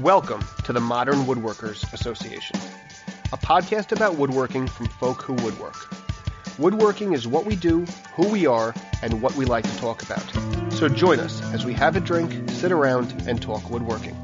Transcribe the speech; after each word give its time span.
Welcome 0.00 0.42
to 0.64 0.72
the 0.72 0.80
Modern 0.80 1.26
Woodworkers 1.26 1.92
Association, 1.92 2.58
a 3.34 3.36
podcast 3.36 3.92
about 3.92 4.14
woodworking 4.14 4.66
from 4.66 4.86
folk 4.86 5.20
who 5.20 5.34
woodwork. 5.34 5.76
Woodworking 6.58 7.12
is 7.12 7.28
what 7.28 7.44
we 7.44 7.54
do, 7.54 7.84
who 8.14 8.26
we 8.30 8.46
are, 8.46 8.74
and 9.02 9.20
what 9.20 9.34
we 9.34 9.44
like 9.44 9.64
to 9.64 9.76
talk 9.76 10.02
about. 10.02 10.24
So 10.72 10.88
join 10.88 11.20
us 11.20 11.42
as 11.52 11.66
we 11.66 11.74
have 11.74 11.96
a 11.96 12.00
drink, 12.00 12.32
sit 12.48 12.72
around, 12.72 13.12
and 13.26 13.42
talk 13.42 13.68
woodworking. 13.68 14.16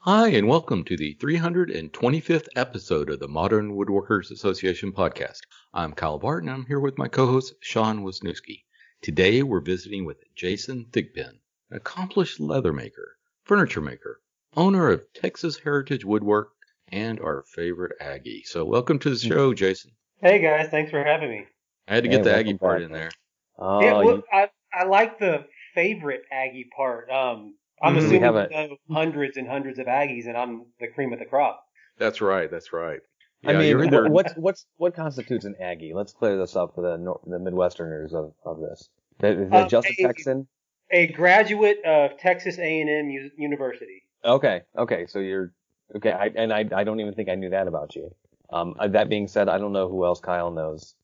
Hi, 0.00 0.28
and 0.28 0.46
welcome 0.46 0.84
to 0.84 0.96
the 0.98 1.16
325th 1.22 2.48
episode 2.54 3.08
of 3.08 3.18
the 3.18 3.28
Modern 3.28 3.74
Woodworkers 3.74 4.30
Association 4.30 4.92
podcast. 4.92 5.40
I'm 5.72 5.94
Kyle 5.94 6.18
Barton. 6.18 6.50
And 6.50 6.58
I'm 6.58 6.66
here 6.66 6.80
with 6.80 6.98
my 6.98 7.08
co-host 7.08 7.54
Sean 7.62 8.04
Wisniewski. 8.04 8.64
Today 9.00 9.42
we're 9.42 9.60
visiting 9.60 10.04
with 10.04 10.18
Jason 10.34 10.84
Thigpen, 10.90 11.38
an 11.70 11.78
accomplished 11.78 12.40
leather 12.40 12.74
maker, 12.74 13.16
furniture 13.44 13.80
maker, 13.80 14.20
owner 14.56 14.90
of 14.90 15.02
Texas 15.14 15.58
Heritage 15.58 16.04
Woodwork, 16.04 16.50
and 16.88 17.20
our 17.20 17.44
favorite 17.54 17.92
Aggie. 18.00 18.42
So 18.44 18.64
welcome 18.64 18.98
to 19.00 19.10
the 19.10 19.16
show, 19.18 19.52
Jason. 19.52 19.90
Hey 20.22 20.38
guys, 20.40 20.68
thanks 20.68 20.90
for 20.90 21.02
having 21.02 21.30
me. 21.30 21.46
I 21.88 21.94
had 21.96 22.04
to 22.04 22.08
get 22.08 22.18
Hey, 22.18 22.24
the 22.24 22.36
Aggie 22.36 22.54
part 22.54 22.78
back. 22.78 22.86
in 22.86 22.92
there. 22.92 23.10
Oh, 23.58 23.80
yeah, 23.80 23.92
well, 23.94 24.04
you- 24.16 24.24
I 24.32 24.48
I 24.72 24.84
like 24.84 25.18
the 25.18 25.46
favorite 25.74 26.22
Aggie 26.30 26.68
part. 26.76 27.10
Um, 27.10 27.56
I'm 27.82 27.94
Mhm. 27.94 27.98
Assuming 27.98 28.20
have 28.22 28.34
you 28.34 28.40
a- 28.40 28.48
know 28.68 28.76
hundreds 28.90 29.36
and 29.36 29.48
hundreds 29.48 29.78
of 29.78 29.86
Aggies, 29.86 30.26
and 30.26 30.36
I'm 30.36 30.66
the 30.80 30.88
cream 30.88 31.12
of 31.12 31.18
the 31.18 31.24
crop. 31.24 31.64
That's 31.98 32.20
right. 32.20 32.50
That's 32.50 32.72
right. 32.72 33.00
I 33.44 33.52
Yeah, 33.52 33.58
mean, 33.58 33.68
you're 33.70 33.84
either 33.84 34.08
what's 34.10 34.34
what's 34.36 34.66
what 34.76 34.94
constitutes 34.94 35.44
an 35.44 35.56
Aggie? 35.60 35.92
Let's 35.94 36.12
clear 36.12 36.36
this 36.38 36.56
up 36.56 36.74
for 36.74 36.82
the 36.82 36.96
Nor- 36.98 37.20
the 37.26 37.38
Midwesterners 37.38 38.12
of, 38.14 38.34
of 38.44 38.60
this. 38.60 38.88
Is 39.22 39.50
that 39.50 39.64
Uh, 39.64 39.68
just 39.68 39.88
a 39.88 39.92
a- 39.92 40.06
Texan? 40.06 40.46
A 40.90 41.06
graduate 41.08 41.82
of 41.84 42.16
Texas 42.18 42.58
A&M 42.58 43.10
U- 43.10 43.30
University. 43.36 44.02
Okay, 44.26 44.62
okay, 44.76 45.06
so 45.06 45.20
you're 45.20 45.52
okay. 45.94 46.10
I, 46.12 46.26
and 46.34 46.52
I 46.52 46.68
I 46.74 46.84
don't 46.84 47.00
even 47.00 47.14
think 47.14 47.28
I 47.28 47.36
knew 47.36 47.50
that 47.50 47.68
about 47.68 47.94
you. 47.96 48.14
Um, 48.50 48.74
uh, 48.78 48.88
that 48.88 49.08
being 49.08 49.28
said, 49.28 49.48
I 49.48 49.58
don't 49.58 49.72
know 49.72 49.88
who 49.88 50.04
else 50.04 50.20
Kyle 50.20 50.50
knows 50.50 50.94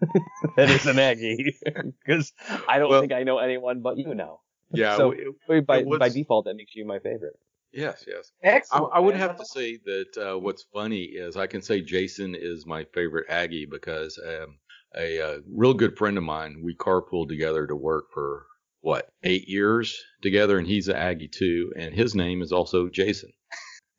that 0.56 0.68
is 0.70 0.86
an 0.86 0.98
Aggie 0.98 1.56
because 2.04 2.32
I 2.68 2.78
don't 2.78 2.90
Well- 2.90 3.00
think 3.00 3.12
I 3.12 3.22
know 3.22 3.38
anyone 3.38 3.80
but 3.80 3.98
you 3.98 4.14
now. 4.14 4.40
yeah. 4.72 4.96
so- 4.96 5.12
w- 5.12 5.62
By 5.62 5.78
It 5.78 5.86
was- 5.86 5.98
by 5.98 6.08
default, 6.08 6.44
that 6.46 6.54
makes 6.56 6.74
you 6.74 6.84
my 6.84 6.98
favorite. 6.98 7.38
yes. 7.72 8.04
Yes. 8.06 8.32
I, 8.44 8.48
Excellent. 8.48 8.92
I 8.94 9.00
would 9.00 9.16
have 9.16 9.36
to 9.36 9.44
say 9.46 9.78
that 9.84 10.16
uh, 10.18 10.38
what's 10.38 10.64
funny 10.72 11.02
is 11.04 11.36
I 11.36 11.46
can 11.46 11.62
say 11.62 11.80
Jason 11.80 12.34
is 12.34 12.66
my 12.66 12.84
favorite 12.94 13.26
Aggie 13.28 13.66
because 13.66 14.18
um, 14.26 14.58
a, 14.96 15.20
uh 15.20 15.38
real 15.48 15.72
good 15.74 15.96
friend 15.96 16.18
of 16.18 16.24
mine, 16.24 16.60
we 16.62 16.74
carpooled 16.76 17.28
together 17.28 17.66
to 17.66 17.74
work 17.76 18.06
for 18.12 18.46
what 18.82 19.08
eight 19.22 19.48
years 19.48 19.98
together, 20.20 20.58
and 20.58 20.66
he's 20.66 20.88
an 20.88 20.96
Aggie 20.96 21.28
too, 21.28 21.72
and 21.76 21.94
his 21.94 22.14
name 22.14 22.42
is 22.42 22.52
also 22.52 22.88
Jason. 22.88 23.32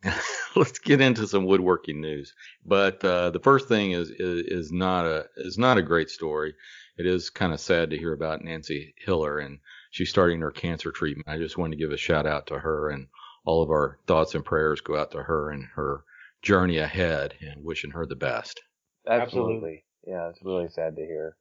Let's 0.55 0.79
get 0.79 1.01
into 1.01 1.27
some 1.27 1.45
woodworking 1.45 1.99
news. 2.01 2.33
But 2.65 3.03
uh, 3.03 3.31
the 3.31 3.39
first 3.39 3.67
thing 3.67 3.91
is, 3.91 4.09
is 4.09 4.45
is 4.45 4.71
not 4.71 5.05
a 5.05 5.25
is 5.37 5.57
not 5.57 5.77
a 5.77 5.81
great 5.81 6.09
story. 6.09 6.53
It 6.97 7.07
is 7.07 7.29
kind 7.29 7.53
of 7.53 7.59
sad 7.59 7.89
to 7.89 7.97
hear 7.97 8.13
about 8.13 8.43
Nancy 8.43 8.93
Hiller 8.97 9.39
and 9.39 9.59
she's 9.89 10.09
starting 10.09 10.41
her 10.41 10.51
cancer 10.51 10.91
treatment. 10.91 11.27
I 11.27 11.37
just 11.37 11.57
wanted 11.57 11.77
to 11.77 11.83
give 11.83 11.91
a 11.91 11.97
shout 11.97 12.27
out 12.27 12.47
to 12.47 12.59
her 12.59 12.89
and 12.89 13.07
all 13.45 13.63
of 13.63 13.69
our 13.69 13.97
thoughts 14.05 14.35
and 14.35 14.45
prayers 14.45 14.81
go 14.81 14.95
out 14.97 15.11
to 15.11 15.23
her 15.23 15.49
and 15.49 15.65
her 15.75 16.03
journey 16.43 16.77
ahead 16.77 17.33
and 17.41 17.63
wishing 17.63 17.91
her 17.91 18.05
the 18.05 18.15
best. 18.15 18.61
Absolutely. 19.09 19.85
Yeah, 20.05 20.29
it's 20.29 20.43
really 20.43 20.69
sad 20.69 20.95
to 20.95 21.01
hear. 21.01 21.35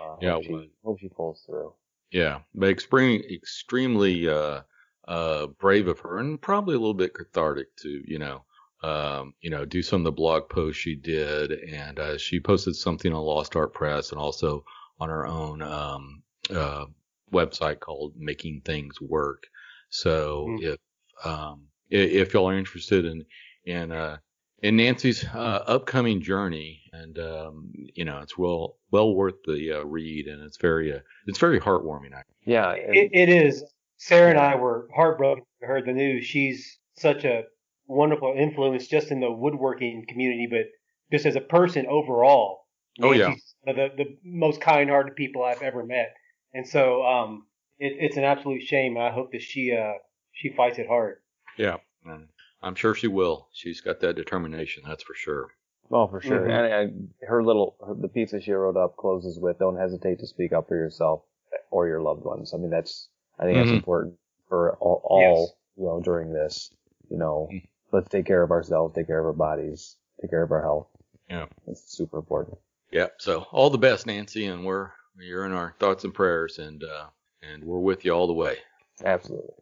Uh, 0.00 0.16
Yeah, 0.20 0.32
hope 0.32 0.44
she, 0.44 0.70
hope 0.84 1.00
she 1.00 1.08
pulls 1.08 1.42
through. 1.46 1.74
Yeah, 2.16 2.38
but 2.54 2.70
extreme, 2.70 3.20
extremely 3.30 4.26
uh, 4.26 4.62
uh, 5.06 5.48
brave 5.48 5.86
of 5.86 6.00
her, 6.00 6.16
and 6.18 6.40
probably 6.40 6.74
a 6.74 6.78
little 6.78 6.94
bit 6.94 7.12
cathartic 7.12 7.76
to 7.82 8.02
you 8.10 8.18
know, 8.18 8.42
um, 8.82 9.34
you 9.42 9.50
know, 9.50 9.66
do 9.66 9.82
some 9.82 10.00
of 10.00 10.04
the 10.04 10.12
blog 10.12 10.48
posts 10.48 10.80
she 10.80 10.94
did, 10.94 11.52
and 11.52 11.98
uh, 11.98 12.16
she 12.16 12.40
posted 12.40 12.74
something 12.74 13.12
on 13.12 13.20
Lost 13.22 13.54
Art 13.54 13.74
Press, 13.74 14.12
and 14.12 14.18
also 14.18 14.64
on 14.98 15.10
her 15.10 15.26
own 15.26 15.60
um, 15.60 16.22
uh, 16.48 16.86
website 17.34 17.80
called 17.80 18.14
Making 18.16 18.62
Things 18.64 18.98
Work. 18.98 19.42
So 19.90 20.46
Mm. 20.48 20.62
if 20.62 20.78
um, 21.22 21.66
if 21.90 22.32
y'all 22.32 22.48
are 22.48 22.56
interested 22.56 23.04
in 23.04 23.26
in 23.66 23.92
uh, 23.92 24.16
in 24.62 24.76
Nancy's 24.76 25.24
uh, 25.24 25.62
upcoming 25.66 26.20
journey, 26.20 26.82
and 26.92 27.18
um, 27.18 27.72
you 27.94 28.04
know, 28.04 28.20
it's 28.20 28.38
well 28.38 28.76
well 28.90 29.14
worth 29.14 29.42
the 29.44 29.72
uh, 29.72 29.84
read, 29.84 30.26
and 30.26 30.42
it's 30.42 30.56
very 30.56 30.92
uh, 30.92 31.00
it's 31.26 31.38
very 31.38 31.60
heartwarming. 31.60 32.14
I 32.14 32.22
Yeah, 32.44 32.72
It, 32.72 33.10
it 33.12 33.28
is. 33.28 33.64
Sarah 33.98 34.30
and 34.30 34.38
I 34.38 34.56
were 34.56 34.88
heartbroken 34.94 35.42
to 35.42 35.48
we 35.60 35.66
heard 35.66 35.86
the 35.86 35.92
news. 35.92 36.26
She's 36.26 36.78
such 36.98 37.24
a 37.24 37.44
wonderful 37.86 38.34
influence 38.36 38.86
just 38.86 39.10
in 39.10 39.20
the 39.20 39.30
woodworking 39.30 40.04
community, 40.06 40.46
but 40.50 40.66
just 41.10 41.24
as 41.24 41.36
a 41.36 41.40
person 41.40 41.86
overall. 41.86 42.66
Oh, 43.00 43.12
yeah. 43.12 43.28
One 43.28 43.36
of 43.68 43.76
the, 43.76 44.04
the 44.04 44.16
most 44.24 44.60
kind-hearted 44.60 45.16
people 45.16 45.44
I've 45.44 45.62
ever 45.62 45.84
met, 45.84 46.14
and 46.54 46.66
so 46.66 47.04
um, 47.04 47.46
it, 47.78 47.94
it's 47.98 48.16
an 48.16 48.24
absolute 48.24 48.62
shame. 48.62 48.96
And 48.96 49.04
I 49.04 49.10
hope 49.10 49.32
that 49.32 49.42
she 49.42 49.72
uh, 49.72 49.94
she 50.32 50.50
fights 50.50 50.78
it 50.78 50.88
hard. 50.88 51.18
Yeah, 51.58 51.76
and 52.04 52.28
I'm 52.62 52.74
sure 52.74 52.94
she 52.94 53.06
will. 53.08 53.48
She's 53.52 53.80
got 53.80 54.00
that 54.00 54.16
determination, 54.16 54.82
that's 54.86 55.02
for 55.02 55.14
sure. 55.14 55.48
Oh, 55.90 56.06
for 56.08 56.20
sure. 56.20 56.40
Mhm. 56.40 56.50
And, 56.50 56.72
and 56.72 57.14
her 57.28 57.42
little, 57.42 57.76
her, 57.86 57.94
the 57.94 58.08
piece 58.08 58.32
that 58.32 58.42
she 58.42 58.52
wrote 58.52 58.76
up 58.76 58.96
closes 58.96 59.38
with, 59.38 59.58
"Don't 59.58 59.76
hesitate 59.76 60.18
to 60.18 60.26
speak 60.26 60.52
up 60.52 60.66
for 60.68 60.74
yourself 60.76 61.22
or 61.70 61.86
your 61.86 62.00
loved 62.02 62.24
ones." 62.24 62.52
I 62.52 62.56
mean, 62.56 62.70
that's, 62.70 63.08
I 63.38 63.44
think 63.44 63.56
Mhm. 63.56 63.60
that's 63.60 63.70
important 63.70 64.18
for 64.48 64.76
all, 64.78 65.00
all 65.04 65.56
you 65.76 65.84
know, 65.84 66.00
during 66.00 66.32
this. 66.32 66.72
You 67.08 67.18
know, 67.18 67.48
Mhm. 67.52 67.68
let's 67.92 68.08
take 68.08 68.26
care 68.26 68.42
of 68.42 68.50
ourselves, 68.50 68.94
take 68.94 69.06
care 69.06 69.20
of 69.20 69.26
our 69.26 69.32
bodies, 69.32 69.96
take 70.20 70.30
care 70.30 70.42
of 70.42 70.50
our 70.50 70.62
health. 70.62 70.88
Yeah. 71.30 71.46
It's 71.68 71.82
super 71.92 72.18
important. 72.18 72.58
Yeah. 72.90 73.08
So 73.18 73.42
all 73.52 73.70
the 73.70 73.78
best, 73.78 74.06
Nancy, 74.06 74.46
and 74.46 74.64
we're 74.64 74.90
you're 75.18 75.46
in 75.46 75.52
our 75.52 75.74
thoughts 75.78 76.04
and 76.04 76.12
prayers, 76.12 76.58
and 76.58 76.82
uh, 76.82 77.06
and 77.42 77.62
we're 77.64 77.78
with 77.78 78.04
you 78.04 78.12
all 78.12 78.26
the 78.26 78.32
way. 78.32 78.58
Absolutely. 79.04 79.54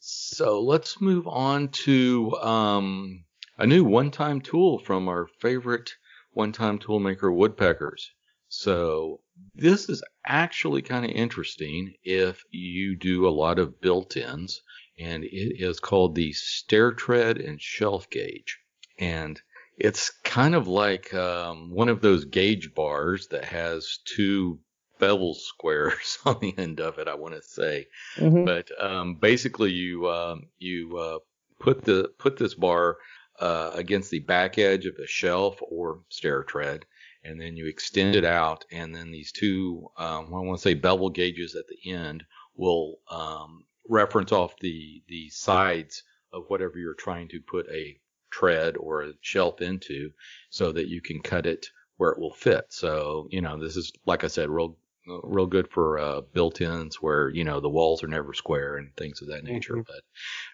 So 0.00 0.60
let's 0.60 1.00
move 1.00 1.26
on 1.26 1.68
to 1.68 2.34
um, 2.36 3.24
a 3.58 3.66
new 3.66 3.84
one-time 3.84 4.40
tool 4.40 4.78
from 4.78 5.08
our 5.08 5.26
favorite 5.40 5.90
one-time 6.32 6.78
tool 6.78 7.00
maker, 7.00 7.32
Woodpeckers. 7.32 8.10
So 8.48 9.20
this 9.54 9.88
is 9.88 10.02
actually 10.26 10.82
kind 10.82 11.04
of 11.04 11.10
interesting 11.10 11.94
if 12.04 12.44
you 12.50 12.96
do 12.96 13.26
a 13.26 13.30
lot 13.30 13.58
of 13.58 13.80
built-ins, 13.80 14.62
and 14.98 15.24
it 15.24 15.60
is 15.60 15.80
called 15.80 16.14
the 16.14 16.32
stair 16.32 16.92
tread 16.92 17.38
and 17.38 17.60
shelf 17.60 18.08
gauge, 18.10 18.58
and 18.98 19.40
it's 19.78 20.10
kind 20.24 20.54
of 20.54 20.68
like 20.68 21.12
um, 21.12 21.70
one 21.70 21.88
of 21.88 22.00
those 22.00 22.24
gauge 22.24 22.74
bars 22.74 23.28
that 23.28 23.44
has 23.44 23.98
two 24.04 24.58
bevel 24.98 25.34
squares 25.34 26.18
on 26.24 26.38
the 26.40 26.54
end 26.58 26.80
of 26.80 26.98
it. 26.98 27.08
I 27.08 27.14
want 27.14 27.34
to 27.34 27.42
say 27.42 27.86
Mhm. 28.18 28.44
but 28.44 28.68
um, 28.82 29.14
basically 29.16 29.70
you 29.72 30.08
um, 30.10 30.48
you 30.58 30.96
uh, 30.98 31.18
put 31.58 31.84
the 31.84 32.10
put 32.18 32.36
this 32.36 32.54
bar 32.54 32.98
uh, 33.40 33.70
against 33.74 34.10
the 34.10 34.20
back 34.20 34.58
edge 34.58 34.86
of 34.86 34.96
a 34.98 35.06
shelf 35.06 35.58
or 35.62 36.00
stair 36.08 36.42
tread, 36.42 36.86
and 37.24 37.40
then 37.40 37.56
you 37.56 37.66
extend 37.66 38.16
it 38.16 38.24
out, 38.24 38.64
and 38.70 38.94
then 38.94 39.10
these 39.10 39.32
two 39.32 39.88
um, 39.98 40.26
I 40.34 40.40
want 40.40 40.58
to 40.58 40.62
say 40.62 40.74
bevel 40.74 41.10
gauges 41.10 41.54
at 41.54 41.66
the 41.68 41.92
end 41.92 42.24
will 42.54 42.98
um, 43.10 43.64
reference 43.88 44.32
off 44.32 44.58
the 44.60 45.02
the 45.08 45.28
sides 45.30 46.02
of 46.32 46.44
whatever 46.48 46.78
you're 46.78 46.94
trying 46.94 47.28
to 47.28 47.40
put 47.40 47.66
a 47.70 47.98
tread 48.30 48.76
or 48.76 49.02
a 49.02 49.12
shelf 49.20 49.60
into, 49.60 50.10
so 50.50 50.72
that 50.72 50.88
you 50.88 51.00
can 51.00 51.20
cut 51.20 51.46
it 51.46 51.66
where 51.96 52.10
it 52.12 52.18
will 52.18 52.32
fit. 52.34 52.66
So 52.70 53.28
you 53.30 53.40
know 53.40 53.58
this 53.58 53.76
is 53.76 53.92
like 54.06 54.24
I 54.24 54.28
said, 54.28 54.48
real 54.50 54.76
real 55.06 55.46
good 55.46 55.68
for 55.70 55.98
uh, 55.98 56.20
built-ins 56.32 56.96
where 57.02 57.28
you 57.30 57.44
know 57.44 57.60
the 57.60 57.68
walls 57.68 58.02
are 58.02 58.08
never 58.08 58.32
square 58.34 58.76
and 58.76 58.94
things 58.96 59.22
of 59.22 59.28
that 59.28 59.44
nature. 59.44 59.74
Mhm. 59.76 59.86
But 59.86 60.02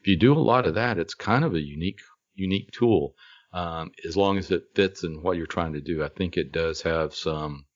if 0.02 0.06
you 0.08 0.16
do 0.16 0.32
a 0.34 0.38
lot 0.52 0.66
of 0.66 0.74
that, 0.74 0.98
it's 0.98 1.14
kind 1.14 1.44
of 1.44 1.54
a 1.54 1.60
unique 1.60 2.00
unique 2.34 2.70
tool. 2.72 3.14
Um, 3.52 3.92
as 4.06 4.16
long 4.16 4.38
as 4.38 4.50
it 4.50 4.64
fits 4.74 5.04
in 5.04 5.22
what 5.22 5.36
you're 5.36 5.46
trying 5.46 5.74
to 5.74 5.80
do, 5.80 6.02
I 6.02 6.08
think 6.08 6.36
it 6.36 6.52
does 6.52 6.82
have 6.82 7.14
some 7.14 7.66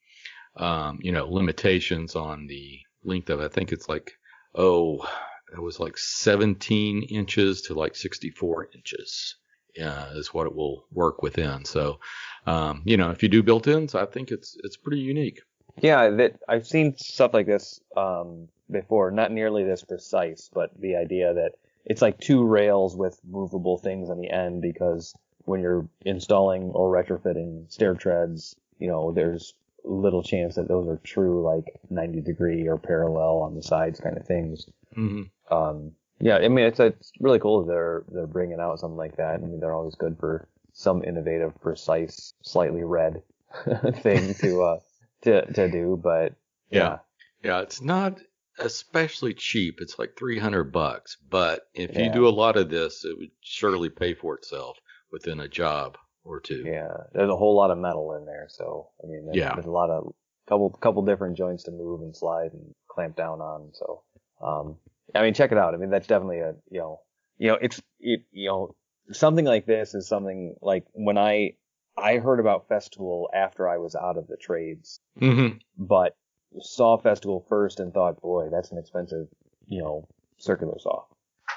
um, 0.57 0.99
you 1.03 1.13
know 1.13 1.27
limitations 1.29 2.17
on 2.17 2.47
the 2.47 2.81
length 3.05 3.31
of. 3.31 3.41
it. 3.41 3.45
I 3.45 3.49
think 3.49 3.73
it's 3.73 3.89
like 3.89 4.13
oh, 4.55 5.07
it 5.53 5.61
was 5.61 5.79
like 5.81 5.99
17 5.99 7.03
inches 7.05 7.63
to 7.63 7.75
like 7.75 7.95
64 7.97 8.69
inches. 8.75 9.37
Uh, 9.81 10.09
is 10.15 10.33
what 10.33 10.47
it 10.47 10.55
will 10.55 10.87
work 10.91 11.23
within. 11.23 11.63
So, 11.67 12.01
um, 12.47 12.81
you 12.87 12.97
know, 12.97 13.11
if 13.11 13.23
you 13.23 13.29
do 13.29 13.43
built-ins, 13.43 13.95
I 13.95 14.07
think 14.07 14.31
it's 14.31 14.57
it's 14.65 14.79
pretty 14.79 15.03
unique. 15.03 15.41
Yeah, 15.81 16.09
that 16.11 16.39
I've 16.49 16.67
seen 16.67 16.97
stuff 16.97 17.35
like 17.35 17.47
this 17.47 17.81
um, 17.97 18.49
before. 18.71 19.11
Not 19.11 19.33
nearly 19.33 19.65
this 19.65 19.83
precise, 19.85 20.51
but 20.53 20.71
the 20.81 20.97
idea 20.97 21.35
that 21.35 21.53
it's 21.85 22.03
like 22.03 22.19
two 22.19 22.45
rails 22.45 22.97
with 22.97 23.21
movable 23.25 23.79
things 23.79 24.11
on 24.11 24.19
the 24.19 24.31
end 24.31 24.63
because 24.63 25.15
when 25.45 25.61
you're 25.61 25.87
installing 26.05 26.65
or 26.73 26.91
retrofitting 26.91 27.71
stair 27.73 27.95
treads, 27.95 28.57
you 28.79 28.89
know, 28.89 29.13
there's 29.13 29.55
little 29.85 30.23
chance 30.23 30.57
that 30.57 30.67
those 30.67 30.89
are 30.89 30.97
true 31.05 31.43
like 31.43 31.67
90 31.91 32.21
degree 32.21 32.67
or 32.67 32.77
parallel 32.77 33.39
on 33.39 33.55
the 33.55 33.63
sides 33.63 34.01
kind 34.01 34.17
of 34.17 34.27
things. 34.27 34.67
hmm 34.95 35.23
Um, 35.51 35.93
Yeah, 36.19 36.37
I 36.39 36.49
mean 36.49 36.65
it's 36.67 36.81
it's 36.81 37.13
really 37.21 37.39
cool 37.39 37.61
that 37.65 37.73
they're 37.73 38.05
they're 38.11 38.27
bringing 38.27 38.59
out 38.61 38.81
something 38.81 38.97
like 38.97 39.17
that. 39.17 39.35
I 39.35 39.39
mean 39.47 39.61
they're 39.61 39.75
always 39.75 39.95
good 39.95 40.19
for 40.19 40.49
some 40.73 41.05
innovative, 41.05 41.53
precise, 41.61 42.35
slightly 42.43 42.83
red 42.83 43.23
thing 44.03 44.35
to 44.35 44.63
uh 44.63 44.79
to 45.27 45.53
to 45.53 45.71
do, 45.71 46.01
but 46.03 46.35
yeah. 46.71 46.99
Yeah, 47.45 47.61
it's 47.61 47.81
not 47.81 48.19
especially 48.59 49.35
cheap. 49.35 49.81
It's 49.81 49.99
like 49.99 50.17
300 50.17 50.73
bucks, 50.73 51.17
but 51.29 51.61
if 51.75 51.97
you 51.97 52.11
do 52.11 52.27
a 52.27 52.31
lot 52.31 52.57
of 52.57 52.71
this, 52.71 53.05
it 53.05 53.17
would 53.19 53.31
surely 53.41 53.91
pay 53.91 54.15
for 54.15 54.35
itself 54.35 54.79
within 55.13 55.41
a 55.41 55.49
job 55.49 55.97
or 56.25 56.41
two. 56.41 56.65
Yeah, 56.67 56.89
there's 57.13 57.31
a 57.31 57.37
whole 57.37 57.55
lot 57.55 57.71
of 57.71 57.79
metal 57.79 58.15
in 58.15 58.25
there, 58.25 58.47
so 58.49 58.89
I 59.03 59.07
mean, 59.07 59.27
there's, 59.27 59.37
Yeah. 59.37 59.55
there's 59.55 59.67
a 59.67 59.71
lot 59.71 59.91
of 59.91 60.15
couple 60.49 60.71
couple 60.71 61.05
different 61.05 61.37
joints 61.37 61.65
to 61.65 61.71
move 61.71 62.01
and 62.01 62.17
slide 62.17 62.53
and 62.53 62.75
clamp 62.89 63.17
down 63.17 63.41
on. 63.41 63.71
So, 63.75 64.03
um, 64.43 64.77
I 65.15 65.23
mean, 65.23 65.35
check 65.35 65.53
it 65.53 65.59
out. 65.59 65.75
I 65.75 65.77
mean, 65.77 65.91
that's 65.91 66.07
definitely 66.07 66.41
a 66.41 66.55
you 66.71 66.81
know, 66.81 67.01
you 67.39 67.49
know, 67.49 67.59
it's 67.61 67.81
it 68.01 68.23
you 68.33 68.49
know, 68.49 68.75
something 69.13 69.45
like 69.45 69.67
this 69.67 69.95
is 69.95 70.09
something 70.09 70.57
like 70.63 70.85
when 70.95 71.19
I 71.19 71.57
I 71.97 72.19
heard 72.19 72.41
about 72.41 72.69
Festool 72.69 73.27
after 73.35 73.69
I 73.69 73.79
was 73.79 73.95
out 73.95 74.17
of 74.17 74.27
the 74.29 74.37
trades, 74.37 75.01
Mm-hmm. 75.21 75.59
but 75.79 76.17
saw 76.61 76.99
Festool 77.01 77.47
first 77.49 77.81
and 77.81 77.93
thought, 77.93 78.21
boy, 78.21 78.49
that's 78.51 78.71
an 78.71 78.79
expensive, 78.79 79.29
you 79.67 79.81
know, 79.83 80.07
circular 80.39 80.79
saw. 80.79 81.05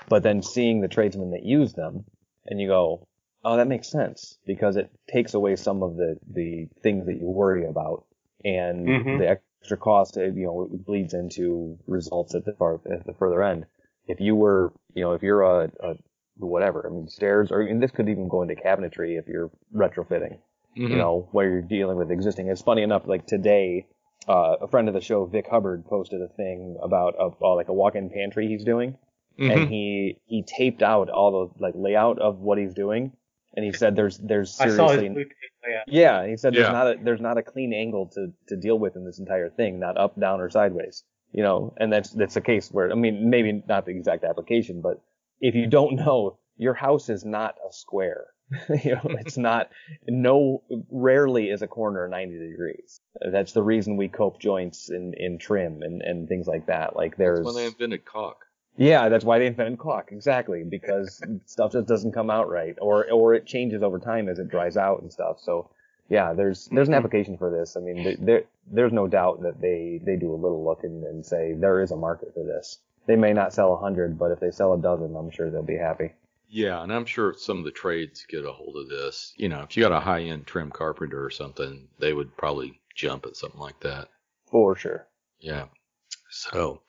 But 0.08 0.24
then 0.24 0.42
seeing 0.42 0.82
the 0.82 0.88
tradesmen 0.88 1.32
that 1.32 1.44
use 1.44 1.74
them, 1.74 2.06
and 2.46 2.60
you 2.60 2.68
go, 2.68 3.08
oh, 3.44 3.58
that 3.58 3.68
makes 3.68 3.90
sense 3.90 4.38
because 4.46 4.76
it 4.76 4.90
takes 5.08 5.34
away 5.34 5.56
some 5.56 5.84
of 5.84 5.96
the 5.98 6.18
the 6.28 6.68
things 6.82 7.06
that 7.06 7.20
you 7.20 7.28
worry 7.28 7.66
about, 7.66 8.06
and 8.44 8.88
Mhm. 8.88 9.18
the 9.20 9.30
extra 9.30 9.78
cost, 9.78 10.18
uh, 10.18 10.24
you 10.24 10.46
know, 10.46 10.64
it 10.64 10.86
bleeds 10.86 11.14
into 11.14 11.78
results 11.86 12.34
at 12.36 12.46
the 12.46 12.54
far 12.54 12.80
at 12.92 13.06
the 13.06 13.14
further 13.14 13.44
end. 13.44 13.66
If 14.08 14.20
you 14.20 14.36
were, 14.36 14.74
you 14.96 15.04
know, 15.04 15.14
if 15.14 15.22
you're 15.22 15.44
a, 15.44 15.72
a 15.82 15.96
whatever, 16.48 16.88
I 16.88 16.94
mean, 16.94 17.08
stairs, 17.08 17.52
or 17.52 17.62
and 17.62 17.82
this 17.82 17.92
could 17.92 18.10
even 18.10 18.28
go 18.28 18.42
into 18.42 18.56
cabinetry 18.56 19.18
if 19.20 19.28
you're 19.28 19.52
retrofitting 19.76 20.38
Mm-hmm. 20.78 20.92
you 20.92 20.98
know, 20.98 21.28
where 21.32 21.50
you're 21.50 21.62
dealing 21.64 21.98
with 21.98 22.12
existing. 22.12 22.48
It's 22.48 22.62
funny 22.62 22.84
enough, 22.84 23.02
like 23.08 23.26
today, 23.26 23.88
uh, 24.28 24.58
a 24.62 24.68
friend 24.68 24.88
of 24.88 24.94
the 24.94 25.02
show, 25.02 25.26
Vic 25.26 25.48
Hubbard, 25.50 25.84
posted 25.86 26.22
a 26.22 26.28
thing 26.28 26.78
about 26.82 27.16
a, 27.20 27.32
uh, 27.44 27.56
like 27.56 27.70
a 27.70 27.74
walk-in 27.74 28.10
pantry 28.12 28.48
he's 28.48 28.64
doing, 28.64 28.96
Mm-hmm. 29.40 29.52
and 29.52 29.70
he 29.70 30.20
he 30.26 30.44
taped 30.44 30.84
out 30.84 31.10
all 31.10 31.32
the 31.56 31.64
like 31.64 31.74
layout 31.76 32.20
of 32.20 32.40
what 32.40 32.58
he's 32.60 32.74
doing, 32.74 33.14
and 33.56 33.66
he 33.66 33.72
said 33.74 33.96
there's 33.96 34.18
there's 34.20 34.60
I 34.60 34.66
saw 34.68 34.90
his 34.90 35.00
seriously 35.00 35.10
blue 35.10 35.24
tape 35.24 35.34
layout. 35.66 35.84
yeah, 35.88 36.28
he 36.28 36.38
said 36.38 36.54
there's 36.54 36.68
Yeah. 36.68 36.72
not 36.72 36.88
a 36.88 36.96
there's 37.04 37.22
not 37.22 37.38
a 37.38 37.42
clean 37.42 37.74
angle 37.74 38.08
to 38.14 38.32
to 38.50 38.56
deal 38.56 38.78
with 38.78 38.96
in 38.96 39.06
this 39.06 39.18
entire 39.18 39.50
thing, 39.50 39.80
not 39.80 39.98
up, 39.98 40.20
down, 40.20 40.40
or 40.40 40.50
sideways. 40.50 41.04
You 41.32 41.44
know, 41.44 41.74
and 41.78 41.92
that's 41.92 42.12
that's 42.12 42.36
a 42.36 42.42
case 42.42 42.70
where 42.70 42.92
I 42.92 42.96
mean 42.96 43.30
maybe 43.30 43.64
not 43.68 43.86
the 43.86 43.92
exact 43.92 44.24
application, 44.24 44.82
but 44.82 45.02
if 45.42 45.56
you 45.56 45.68
don't 45.68 45.96
know, 45.96 46.38
your 46.58 46.74
house 46.74 47.10
is 47.10 47.26
not 47.26 47.56
a 47.68 47.74
square. 47.74 48.28
you 48.84 48.96
know, 48.96 49.16
it's 49.20 49.38
not 49.38 49.70
no 50.08 50.64
rarely 50.90 51.50
is 51.50 51.62
a 51.62 51.68
corner 51.68 52.08
90 52.08 52.40
degrees. 52.40 53.00
That's 53.22 53.54
the 53.54 53.62
reason 53.62 53.96
we 53.96 54.08
cope 54.08 54.40
joints 54.40 54.90
in 54.90 55.14
in 55.14 55.38
trim 55.38 55.84
and 55.84 56.02
and 56.02 56.28
things 56.28 56.48
like 56.48 56.66
that. 56.66 56.96
Like 56.96 57.16
there's 57.16 57.40
That's 57.40 57.46
when 57.46 57.56
they 57.56 57.68
invented 57.68 58.06
caulk. 58.06 58.46
yeah, 58.76 59.10
that's 59.10 59.24
why 59.24 59.38
they 59.38 59.46
invented 59.46 59.78
caulk, 59.78 60.12
exactly, 60.12 60.64
because 60.64 61.22
stuff 61.46 61.74
just 61.74 61.88
doesn't 61.88 62.14
come 62.14 62.32
out 62.32 62.50
right, 62.50 62.76
or 62.82 63.10
or 63.12 63.36
it 63.36 63.46
changes 63.46 63.84
over 63.84 64.00
time 64.00 64.28
as 64.28 64.40
it 64.40 64.50
dries 64.50 64.78
out 64.78 65.02
and 65.04 65.14
stuff. 65.14 65.38
So, 65.40 65.70
yeah, 66.10 66.34
there's 66.34 66.68
there's 66.72 66.88
an 66.88 66.94
mm-hmm. 66.94 67.06
application 67.06 67.38
for 67.38 67.52
this. 67.52 67.78
I 67.78 67.82
mean, 67.82 68.04
th- 68.04 68.18
there 68.20 68.44
there's 68.72 68.94
no 68.94 69.08
doubt 69.08 69.44
that 69.44 69.62
they 69.62 70.02
they 70.04 70.16
do 70.16 70.34
a 70.34 70.42
little 70.42 70.66
look 70.66 70.84
and 70.84 71.24
say 71.24 71.54
there 71.54 71.82
is 71.82 71.92
a 71.92 71.98
market 71.98 72.34
for 72.34 72.44
this. 72.44 72.80
They 73.10 73.16
may 73.16 73.34
not 73.34 73.56
sell 73.56 73.74
a 73.74 73.78
hundred, 73.78 74.20
but 74.20 74.30
if 74.30 74.40
they 74.40 74.52
sell 74.52 74.74
a 74.74 74.78
dozen, 74.78 75.16
I'm 75.16 75.32
sure 75.32 75.50
they'll 75.50 75.64
be 75.64 75.76
happy. 75.76 76.12
Yeah, 76.48 76.84
and 76.84 76.94
I'm 76.94 77.06
sure 77.06 77.34
some 77.36 77.58
of 77.58 77.64
the 77.64 77.72
trades 77.72 78.24
get 78.30 78.46
a 78.46 78.52
hold 78.52 78.78
of 78.78 78.88
this. 78.88 79.34
You 79.36 79.50
know, 79.50 79.62
if 79.62 79.76
you 79.76 79.82
got 79.82 79.92
a 79.92 80.00
high 80.00 80.22
end 80.22 80.46
trim 80.46 80.70
carpenter 80.70 81.26
or 81.26 81.32
something, 81.32 81.88
they 81.98 82.14
would 82.14 82.38
probably 82.38 82.80
jump 82.94 83.26
at 83.26 83.36
something 83.36 83.60
like 83.60 83.80
that. 83.80 84.10
For 84.46 84.76
sure. 84.76 85.08
Yeah. 85.40 85.66
So, 86.30 86.84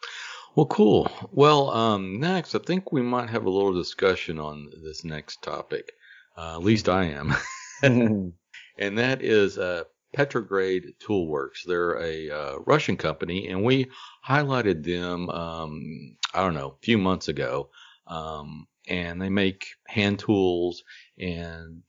well, 0.54 0.66
cool. 0.66 1.10
Well, 1.32 1.70
um, 1.70 2.20
next, 2.20 2.54
I 2.54 2.58
think 2.58 2.92
we 2.92 3.00
might 3.00 3.30
have 3.30 3.46
a 3.46 3.50
little 3.50 3.72
discussion 3.72 4.38
on 4.38 4.70
this 4.84 5.06
next 5.06 5.42
topic. 5.42 5.94
Uh, 6.36 6.52
at 6.52 6.62
least 6.62 6.90
I 6.90 7.04
am. 7.04 7.34
and 7.82 8.34
that 8.78 9.22
is 9.22 9.56
uh, 9.56 9.84
Petrograd 10.12 10.84
Toolworks. 11.00 11.64
They're 11.66 11.98
a 12.00 12.30
uh, 12.30 12.58
Russian 12.66 12.96
company, 12.96 13.48
and 13.48 13.64
we 13.64 13.90
highlighted 14.26 14.84
them, 14.84 15.30
um, 15.30 16.16
I 16.34 16.42
don't 16.42 16.54
know, 16.54 16.76
a 16.76 16.84
few 16.84 16.98
months 16.98 17.28
ago. 17.28 17.70
Um, 18.06 18.66
and 18.88 19.22
they 19.22 19.28
make 19.28 19.66
hand 19.86 20.18
tools 20.18 20.82
and 21.18 21.82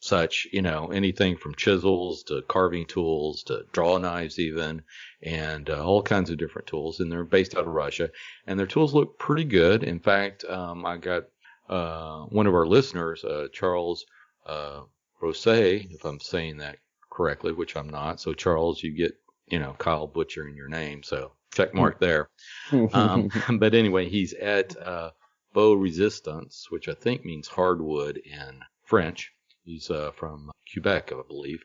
such, 0.00 0.46
you 0.52 0.60
know, 0.60 0.88
anything 0.88 1.36
from 1.38 1.54
chisels 1.54 2.24
to 2.24 2.42
carving 2.42 2.84
tools 2.84 3.42
to 3.44 3.64
draw 3.72 3.96
knives, 3.96 4.38
even, 4.38 4.82
and 5.22 5.70
uh, 5.70 5.82
all 5.82 6.02
kinds 6.02 6.28
of 6.28 6.36
different 6.36 6.68
tools. 6.68 7.00
And 7.00 7.10
they're 7.10 7.24
based 7.24 7.56
out 7.56 7.66
of 7.66 7.72
Russia, 7.72 8.10
and 8.46 8.58
their 8.58 8.66
tools 8.66 8.92
look 8.92 9.18
pretty 9.18 9.44
good. 9.44 9.82
In 9.82 10.00
fact, 10.00 10.44
um, 10.44 10.84
I 10.84 10.98
got 10.98 11.24
uh, 11.70 12.24
one 12.24 12.46
of 12.46 12.54
our 12.54 12.66
listeners, 12.66 13.24
uh, 13.24 13.48
Charles 13.52 14.04
uh, 14.44 14.82
Rose, 15.22 15.46
if 15.46 16.04
I'm 16.04 16.20
saying 16.20 16.58
that 16.58 16.76
correctly, 17.14 17.52
which 17.52 17.76
I'm 17.76 17.88
not. 17.88 18.20
So 18.20 18.34
Charles, 18.34 18.82
you 18.82 18.92
get, 18.92 19.16
you 19.46 19.58
know, 19.58 19.74
Kyle 19.78 20.06
Butcher 20.06 20.48
in 20.48 20.56
your 20.56 20.68
name, 20.68 21.02
so 21.02 21.32
check 21.54 21.72
mark 21.74 22.00
there. 22.00 22.28
Um, 22.92 23.30
but 23.58 23.74
anyway, 23.74 24.08
he's 24.08 24.34
at 24.34 24.76
uh, 24.80 25.10
Beau 25.52 25.74
Resistance, 25.74 26.66
which 26.70 26.88
I 26.88 26.94
think 26.94 27.24
means 27.24 27.48
hardwood 27.48 28.18
in 28.18 28.60
French. 28.84 29.32
He's 29.64 29.90
uh, 29.90 30.10
from 30.16 30.50
Quebec, 30.72 31.12
I 31.12 31.22
believe. 31.26 31.62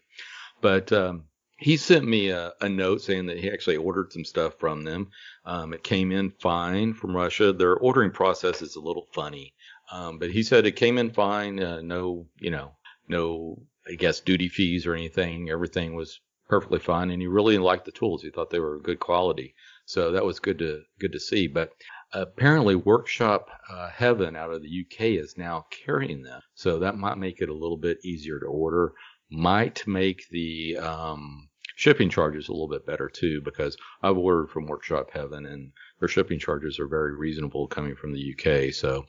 But 0.61 0.91
um, 0.93 1.25
he 1.57 1.75
sent 1.75 2.07
me 2.07 2.29
a, 2.29 2.53
a 2.61 2.69
note 2.69 3.01
saying 3.01 3.25
that 3.25 3.39
he 3.39 3.51
actually 3.51 3.77
ordered 3.77 4.13
some 4.13 4.23
stuff 4.23 4.53
from 4.59 4.83
them. 4.83 5.09
Um, 5.45 5.73
it 5.73 5.83
came 5.83 6.11
in 6.11 6.31
fine 6.39 6.93
from 6.93 7.15
Russia. 7.15 7.51
Their 7.51 7.75
ordering 7.75 8.11
process 8.11 8.61
is 8.61 8.75
a 8.75 8.81
little 8.81 9.07
funny, 9.13 9.53
um, 9.91 10.19
but 10.19 10.31
he 10.31 10.43
said 10.43 10.65
it 10.65 10.75
came 10.77 10.97
in 10.97 11.11
fine. 11.11 11.61
Uh, 11.61 11.81
no, 11.81 12.27
you 12.39 12.51
know, 12.51 12.71
no, 13.09 13.61
I 13.89 13.95
guess 13.95 14.19
duty 14.19 14.49
fees 14.49 14.85
or 14.85 14.93
anything. 14.93 15.49
Everything 15.49 15.95
was 15.95 16.19
perfectly 16.47 16.79
fine, 16.79 17.11
and 17.11 17.21
he 17.21 17.27
really 17.27 17.57
liked 17.57 17.85
the 17.85 17.91
tools. 17.91 18.23
He 18.23 18.29
thought 18.29 18.49
they 18.49 18.59
were 18.59 18.79
good 18.79 18.99
quality, 18.99 19.55
so 19.85 20.11
that 20.11 20.25
was 20.25 20.39
good 20.39 20.59
to 20.59 20.83
good 20.99 21.13
to 21.13 21.19
see. 21.19 21.47
But 21.47 21.71
apparently, 22.11 22.75
Workshop 22.75 23.49
uh, 23.69 23.89
Heaven 23.89 24.35
out 24.35 24.51
of 24.51 24.61
the 24.61 24.85
UK 24.85 25.21
is 25.23 25.37
now 25.37 25.65
carrying 25.85 26.23
them, 26.23 26.41
so 26.55 26.79
that 26.79 26.97
might 26.97 27.17
make 27.17 27.41
it 27.41 27.49
a 27.49 27.53
little 27.53 27.77
bit 27.77 27.99
easier 28.03 28.39
to 28.39 28.45
order. 28.45 28.93
Might 29.31 29.85
make 29.87 30.27
the 30.31 30.77
um, 30.77 31.49
shipping 31.75 32.09
charges 32.09 32.49
a 32.49 32.51
little 32.51 32.67
bit 32.67 32.85
better 32.85 33.09
too, 33.09 33.41
because 33.41 33.77
I've 34.01 34.17
ordered 34.17 34.49
from 34.49 34.65
Workshop 34.65 35.11
Heaven, 35.13 35.45
and 35.45 35.71
their 35.99 36.09
shipping 36.09 36.39
charges 36.39 36.79
are 36.79 36.87
very 36.87 37.15
reasonable 37.15 37.67
coming 37.67 37.95
from 37.95 38.11
the 38.13 38.33
UK. 38.33 38.73
So, 38.73 39.05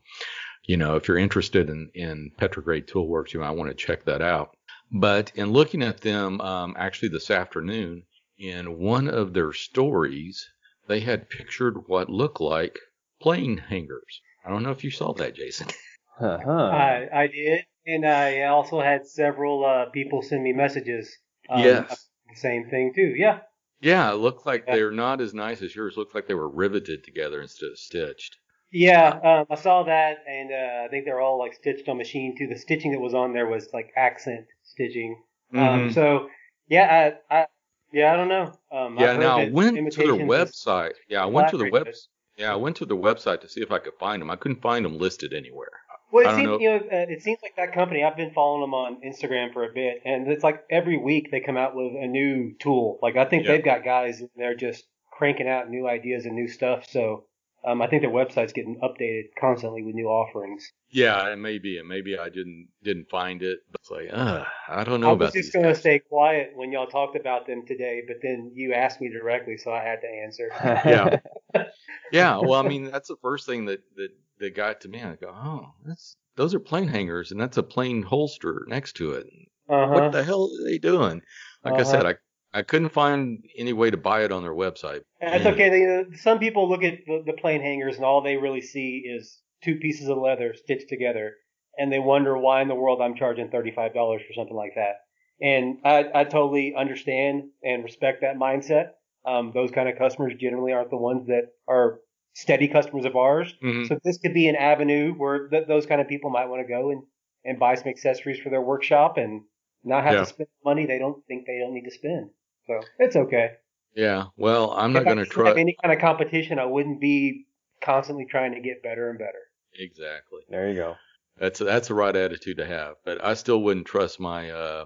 you 0.65 0.77
know, 0.77 0.95
if 0.95 1.09
you're 1.09 1.19
interested 1.19 1.69
in 1.69 1.91
in 1.95 2.31
Toolworks, 2.39 3.33
you 3.33 3.41
might 3.41 3.51
want 3.53 3.71
to 3.71 3.75
check 3.75 4.05
that 4.05 4.23
out. 4.23 4.57
But 4.93 5.33
in 5.35 5.53
looking 5.53 5.83
at 5.83 6.01
them, 6.01 6.41
um, 6.41 6.75
actually 6.79 7.09
this 7.11 7.31
afternoon, 7.31 8.05
in 8.39 8.79
one 8.79 9.09
of 9.09 9.33
their 9.35 9.53
stories, 9.53 10.49
they 10.89 11.01
had 11.01 11.31
pictured 11.31 11.87
what 11.89 12.09
looked 12.11 12.41
like 12.41 12.79
plane 13.21 13.59
hangers. 13.59 14.21
I 14.45 14.51
don't 14.51 14.63
know 14.63 14.71
if 14.73 14.83
you 14.83 14.91
saw 14.91 15.13
that, 15.15 15.35
Jason. 15.35 15.69
uh-huh. 16.21 16.51
I, 16.51 17.09
I 17.13 17.27
did, 17.29 17.65
and 17.87 18.07
I 18.07 18.43
also 18.45 18.81
had 18.81 19.07
several 19.07 19.65
uh, 19.65 19.91
people 19.91 20.23
send 20.23 20.43
me 20.43 20.53
messages. 20.53 21.17
Um, 21.49 21.63
Yes. 21.63 22.09
The 22.29 22.37
same 22.37 22.69
thing 22.71 22.93
too. 22.95 23.15
Yeah. 23.17 23.41
Yeah, 23.81 24.11
it 24.13 24.17
looked 24.17 24.47
like 24.47 24.65
Yeah. 24.67 24.77
they're 24.77 24.91
not 24.91 25.21
as 25.21 25.35
nice 25.35 25.63
as 25.63 25.75
yours. 25.75 25.97
Looked 25.97 26.15
like 26.15 26.27
they 26.27 26.35
were 26.35 26.49
riveted 26.49 27.03
together 27.05 27.41
instead 27.41 27.71
of 27.71 27.79
stitched. 27.79 28.37
Yeah, 28.73 29.09
um, 29.09 29.47
I 29.51 29.55
saw 29.57 29.83
that, 29.83 30.19
and 30.29 30.53
uh, 30.53 30.85
I 30.85 30.89
think 30.89 31.05
they're 31.05 31.21
all 31.21 31.39
like 31.39 31.55
stitched 31.55 31.89
on 31.89 31.99
machine 31.99 32.37
too. 32.39 32.47
The 32.47 32.57
stitching 32.57 32.93
that 32.93 33.01
was 33.01 33.15
on 33.15 33.33
there 33.33 33.47
was 33.47 33.69
like 33.73 33.93
accent 33.97 34.47
stitching. 34.63 35.21
Um, 35.53 35.59
Mhm. 35.61 35.95
so 35.95 36.31
yeah, 36.69 37.15
I, 37.31 37.37
I 37.37 37.47
yeah, 37.93 38.13
I 38.13 38.17
don't 38.17 38.29
know. 38.29 38.53
Um, 38.71 38.97
yeah, 38.99 39.17
now 39.17 39.41
I 39.41 39.51
went 39.51 39.93
to 39.93 40.03
their 40.03 40.27
website. 40.27 40.93
Yeah, 41.09 41.23
I 41.23 41.27
went 41.27 41.49
to 41.49 41.57
the 41.57 41.71
web. 41.71 41.89
Yeah, 42.37 42.53
I 42.53 42.57
went 42.57 42.77
to 42.77 42.87
their 42.87 42.97
website 42.97 43.41
to 43.41 43.49
see 43.49 43.61
if 43.61 43.73
I 43.73 43.81
could 43.81 43.95
find 43.99 44.23
them. 44.23 44.31
I 44.31 44.37
couldn't 44.37 44.63
find 44.63 44.85
them 44.85 44.99
listed 44.99 45.33
anywhere. 45.33 45.73
Well, 46.13 46.29
it 46.29 46.35
seems 46.37 46.47
know. 46.47 46.59
you 46.61 46.71
know 46.71 46.77
uh, 46.77 47.07
it 47.09 47.23
seems 47.23 47.39
like 47.43 47.57
that 47.57 47.73
company. 47.73 48.03
I've 48.05 48.17
been 48.17 48.33
following 48.33 48.63
them 48.63 48.75
on 48.75 49.01
Instagram 49.03 49.53
for 49.53 49.65
a 49.65 49.73
bit, 49.73 50.03
and 50.05 50.29
it's 50.29 50.45
like 50.45 50.65
every 50.71 50.97
week 50.97 51.31
they 51.31 51.41
come 51.41 51.57
out 51.57 51.75
with 51.75 51.93
a 52.01 52.07
new 52.07 52.55
tool. 52.59 52.99
Like 53.03 53.17
I 53.17 53.25
think 53.25 53.45
Yeah. 53.45 53.53
they've 53.53 53.65
got 53.65 53.85
guys 53.85 54.23
they're 54.37 54.55
just 54.55 54.85
cranking 55.11 55.49
out 55.49 55.69
new 55.69 55.87
ideas 55.89 56.25
and 56.25 56.35
new 56.35 56.49
stuff. 56.49 56.87
So 56.89 57.25
um, 57.65 57.83
I 57.83 57.87
think 57.89 58.03
their 58.03 58.11
website's 58.11 58.53
getting 58.53 58.81
updated 58.81 59.31
constantly 59.39 59.83
with 59.83 59.95
new 59.95 60.09
offerings. 60.09 60.73
Yeah, 60.91 61.33
it 61.33 61.37
may 61.37 61.59
be, 61.59 61.79
and 61.79 61.89
maybe 61.89 62.19
I 62.19 62.29
didn't 62.29 62.69
didn't 62.83 63.09
find 63.09 63.43
it. 63.43 63.61
But 63.71 63.81
it's 63.81 63.91
like, 63.91 64.09
uh, 64.13 64.45
I 64.69 64.85
don't 64.85 65.01
know 65.01 65.11
I 65.11 65.13
about 65.13 65.33
was 65.33 65.33
just 65.33 65.53
gonna 65.53 65.75
guys. 65.75 65.79
stay 65.79 65.99
quiet 65.99 66.53
when 66.55 66.73
y'all 66.73 66.87
talked 66.87 67.17
about 67.17 67.47
them 67.47 67.65
today, 67.67 68.03
but 68.07 68.17
then 68.23 68.53
you 68.55 68.73
asked 68.75 69.01
me 69.01 69.09
directly, 69.11 69.57
so 69.57 69.73
I 69.73 69.83
had 69.83 70.01
to 70.03 70.09
answer. 70.09 70.51
Yeah. 70.85 71.11
Yeah, 72.11 72.39
well, 72.39 72.59
I 72.61 72.63
mean, 72.65 72.91
that's 72.91 73.09
the 73.09 73.17
first 73.23 73.47
thing 73.47 73.67
that 73.67 73.83
that 73.97 74.11
that 74.39 74.55
got 74.55 74.81
to 74.83 74.89
me. 74.89 75.03
I 75.03 75.15
go, 75.17 75.29
oh, 75.31 75.75
that's 75.85 76.17
those 76.37 76.55
are 76.55 76.61
plane 76.61 76.89
hangers, 76.89 77.31
and 77.31 77.41
that's 77.41 77.57
a 77.57 77.63
plane 77.63 78.03
holster 78.03 78.65
next 78.69 78.95
to 78.95 79.13
it. 79.13 79.27
Uh-huh. 79.69 79.87
What 79.95 80.11
the 80.11 80.25
hell 80.25 80.51
are 80.53 80.65
they 80.65 80.79
doing? 80.79 81.23
Like 81.65 81.79
I 81.79 81.83
Uh-huh. 81.83 81.85
said, 81.85 82.07
I 82.07 82.17
I 82.53 82.63
couldn't 82.63 82.89
find 82.91 83.45
any 83.57 83.73
way 83.73 83.91
to 83.91 83.97
buy 83.97 84.25
it 84.25 84.33
on 84.33 84.43
their 84.43 84.55
website. 84.55 85.03
That's 85.21 85.47
okay. 85.47 85.69
They, 85.69 85.87
uh, 85.87 86.17
some 86.17 86.39
people 86.39 86.69
look 86.69 86.83
at 86.83 86.99
the, 87.07 87.23
the 87.25 87.33
plane 87.35 87.61
hangers 87.61 87.97
and 87.97 88.05
all 88.05 88.23
they 88.23 88.37
really 88.37 88.61
see 88.61 89.05
is 89.07 89.41
two 89.63 89.77
pieces 89.77 90.09
of 90.09 90.19
leather 90.19 90.55
stitched 90.55 90.89
together, 90.89 91.35
and 91.79 91.93
they 91.93 91.99
wonder 92.01 92.37
why 92.37 92.63
in 92.63 92.69
the 92.69 92.75
world 92.75 93.01
I'm 93.01 93.15
charging 93.15 93.51
thirty-five 93.51 93.95
dollars 93.95 94.23
for 94.27 94.33
something 94.35 94.57
like 94.57 94.73
that. 94.75 94.97
And 95.41 95.79
I, 95.85 96.07
I 96.15 96.25
totally 96.25 96.75
understand 96.77 97.45
and 97.63 97.85
respect 97.85 98.23
that 98.23 98.37
mindset. 98.37 98.91
Um, 99.25 99.53
those 99.55 99.71
kind 99.71 99.89
of 99.89 99.97
customers 99.97 100.33
generally 100.39 100.73
aren't 100.73 100.91
the 100.91 100.97
ones 100.97 101.27
that 101.29 101.45
are 101.69 102.01
steady 102.35 102.69
customers 102.69 103.05
of 103.05 103.17
ours. 103.17 103.55
Mhm. 103.63 103.87
So 103.89 103.99
this 104.05 104.19
could 104.19 104.35
be 104.35 104.49
an 104.49 104.57
avenue 104.57 105.13
where 105.15 105.49
th- 105.49 105.67
those 105.67 105.87
kind 105.87 106.01
of 106.01 106.09
people 106.09 106.31
might 106.31 106.47
want 106.47 106.67
to 106.67 106.69
go 106.69 106.91
and, 106.91 107.03
and 107.45 107.59
buy 107.59 107.75
some 107.75 107.89
accessories 107.89 108.39
for 108.39 108.51
their 108.51 108.61
workshop 108.63 109.19
and 109.19 109.43
not 109.85 110.05
have 110.05 110.15
Yeah. 110.15 110.21
to 110.21 110.27
spend 110.27 110.49
money 110.65 110.87
they 110.87 110.99
don't 110.99 111.25
think 111.27 111.47
they 111.47 111.59
don't 111.59 111.75
need 111.75 111.85
to 111.85 111.91
spend. 111.91 112.31
So 112.67 112.81
it's 112.99 113.17
okay. 113.17 113.53
Yeah. 113.95 114.27
Well, 114.37 114.71
I'm 114.73 114.93
not 114.93 115.03
if 115.03 115.09
I 115.09 115.15
going 115.15 115.19
to 115.19 115.25
didn't 115.25 115.33
try. 115.47 115.61
any 115.61 115.77
kind 115.83 115.93
of 115.95 116.01
competition, 116.01 116.59
I 116.59 116.65
wouldn't 116.67 117.01
be 117.01 117.47
constantly 117.83 118.27
trying 118.27 118.53
to 118.55 118.61
get 118.61 118.83
better 118.83 119.11
and 119.11 119.19
better. 119.19 119.39
Exactly. 119.79 120.41
There 120.49 120.69
you 120.69 120.75
go. 120.75 120.97
That's 121.39 121.59
that's 121.59 121.89
the 121.89 121.95
right 121.95 122.15
attitude 122.15 122.59
to 122.59 122.67
have. 122.67 122.97
But 123.05 123.25
I 123.25 123.35
still 123.35 123.63
wouldn't 123.63 123.87
trust 123.87 124.21
my 124.21 124.51
uh 124.51 124.85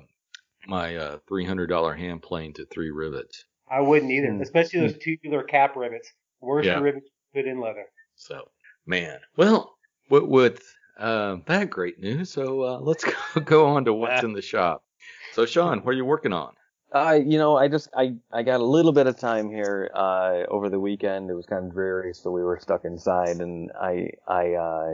my 0.68 0.96
uh 0.96 1.18
three 1.28 1.44
hundred 1.44 1.66
dollar 1.68 1.94
hand 1.94 2.22
plane 2.22 2.52
to 2.54 2.66
three 2.66 2.90
rivets. 2.90 3.44
I 3.70 3.80
wouldn't 3.80 4.12
either, 4.12 4.30
Hmm. 4.32 4.40
especially 4.42 4.80
those 4.80 4.98
tubular 4.98 5.42
cap 5.42 5.74
rivets. 5.76 6.12
Worst 6.40 6.66
Yeah. 6.66 6.78
rivets 6.80 7.08
put 7.34 7.46
in 7.46 7.60
leather. 7.60 7.86
So 8.14 8.48
man, 8.86 9.18
well, 9.36 9.74
with, 10.10 10.24
with 10.24 10.62
uh, 10.98 11.38
that 11.46 11.70
great 11.70 11.98
news, 11.98 12.30
so 12.30 12.62
uh, 12.62 12.78
let's 12.78 13.04
go, 13.34 13.40
go 13.40 13.66
on 13.66 13.86
to 13.86 13.92
what's 13.94 14.22
in 14.22 14.32
the 14.32 14.42
shop. 14.42 14.84
So 15.32 15.46
Sean, 15.46 15.80
what 15.80 15.90
are 15.92 15.96
you 15.96 16.04
working 16.04 16.32
on? 16.32 16.52
You 16.94 17.38
know, 17.38 17.56
I 17.56 17.66
just 17.68 17.88
I 17.96 18.14
I 18.32 18.44
got 18.44 18.60
a 18.60 18.64
little 18.64 18.92
bit 18.92 19.08
of 19.08 19.18
time 19.18 19.50
here 19.50 19.90
uh 19.94 20.44
over 20.48 20.70
the 20.70 20.78
weekend. 20.78 21.28
It 21.28 21.34
was 21.34 21.46
kind 21.46 21.66
of 21.66 21.72
dreary, 21.72 22.14
so 22.14 22.30
we 22.30 22.42
were 22.42 22.58
stuck 22.60 22.84
inside, 22.84 23.40
and 23.40 23.72
I 23.72 24.10
I 24.28 24.54
uh 24.54 24.90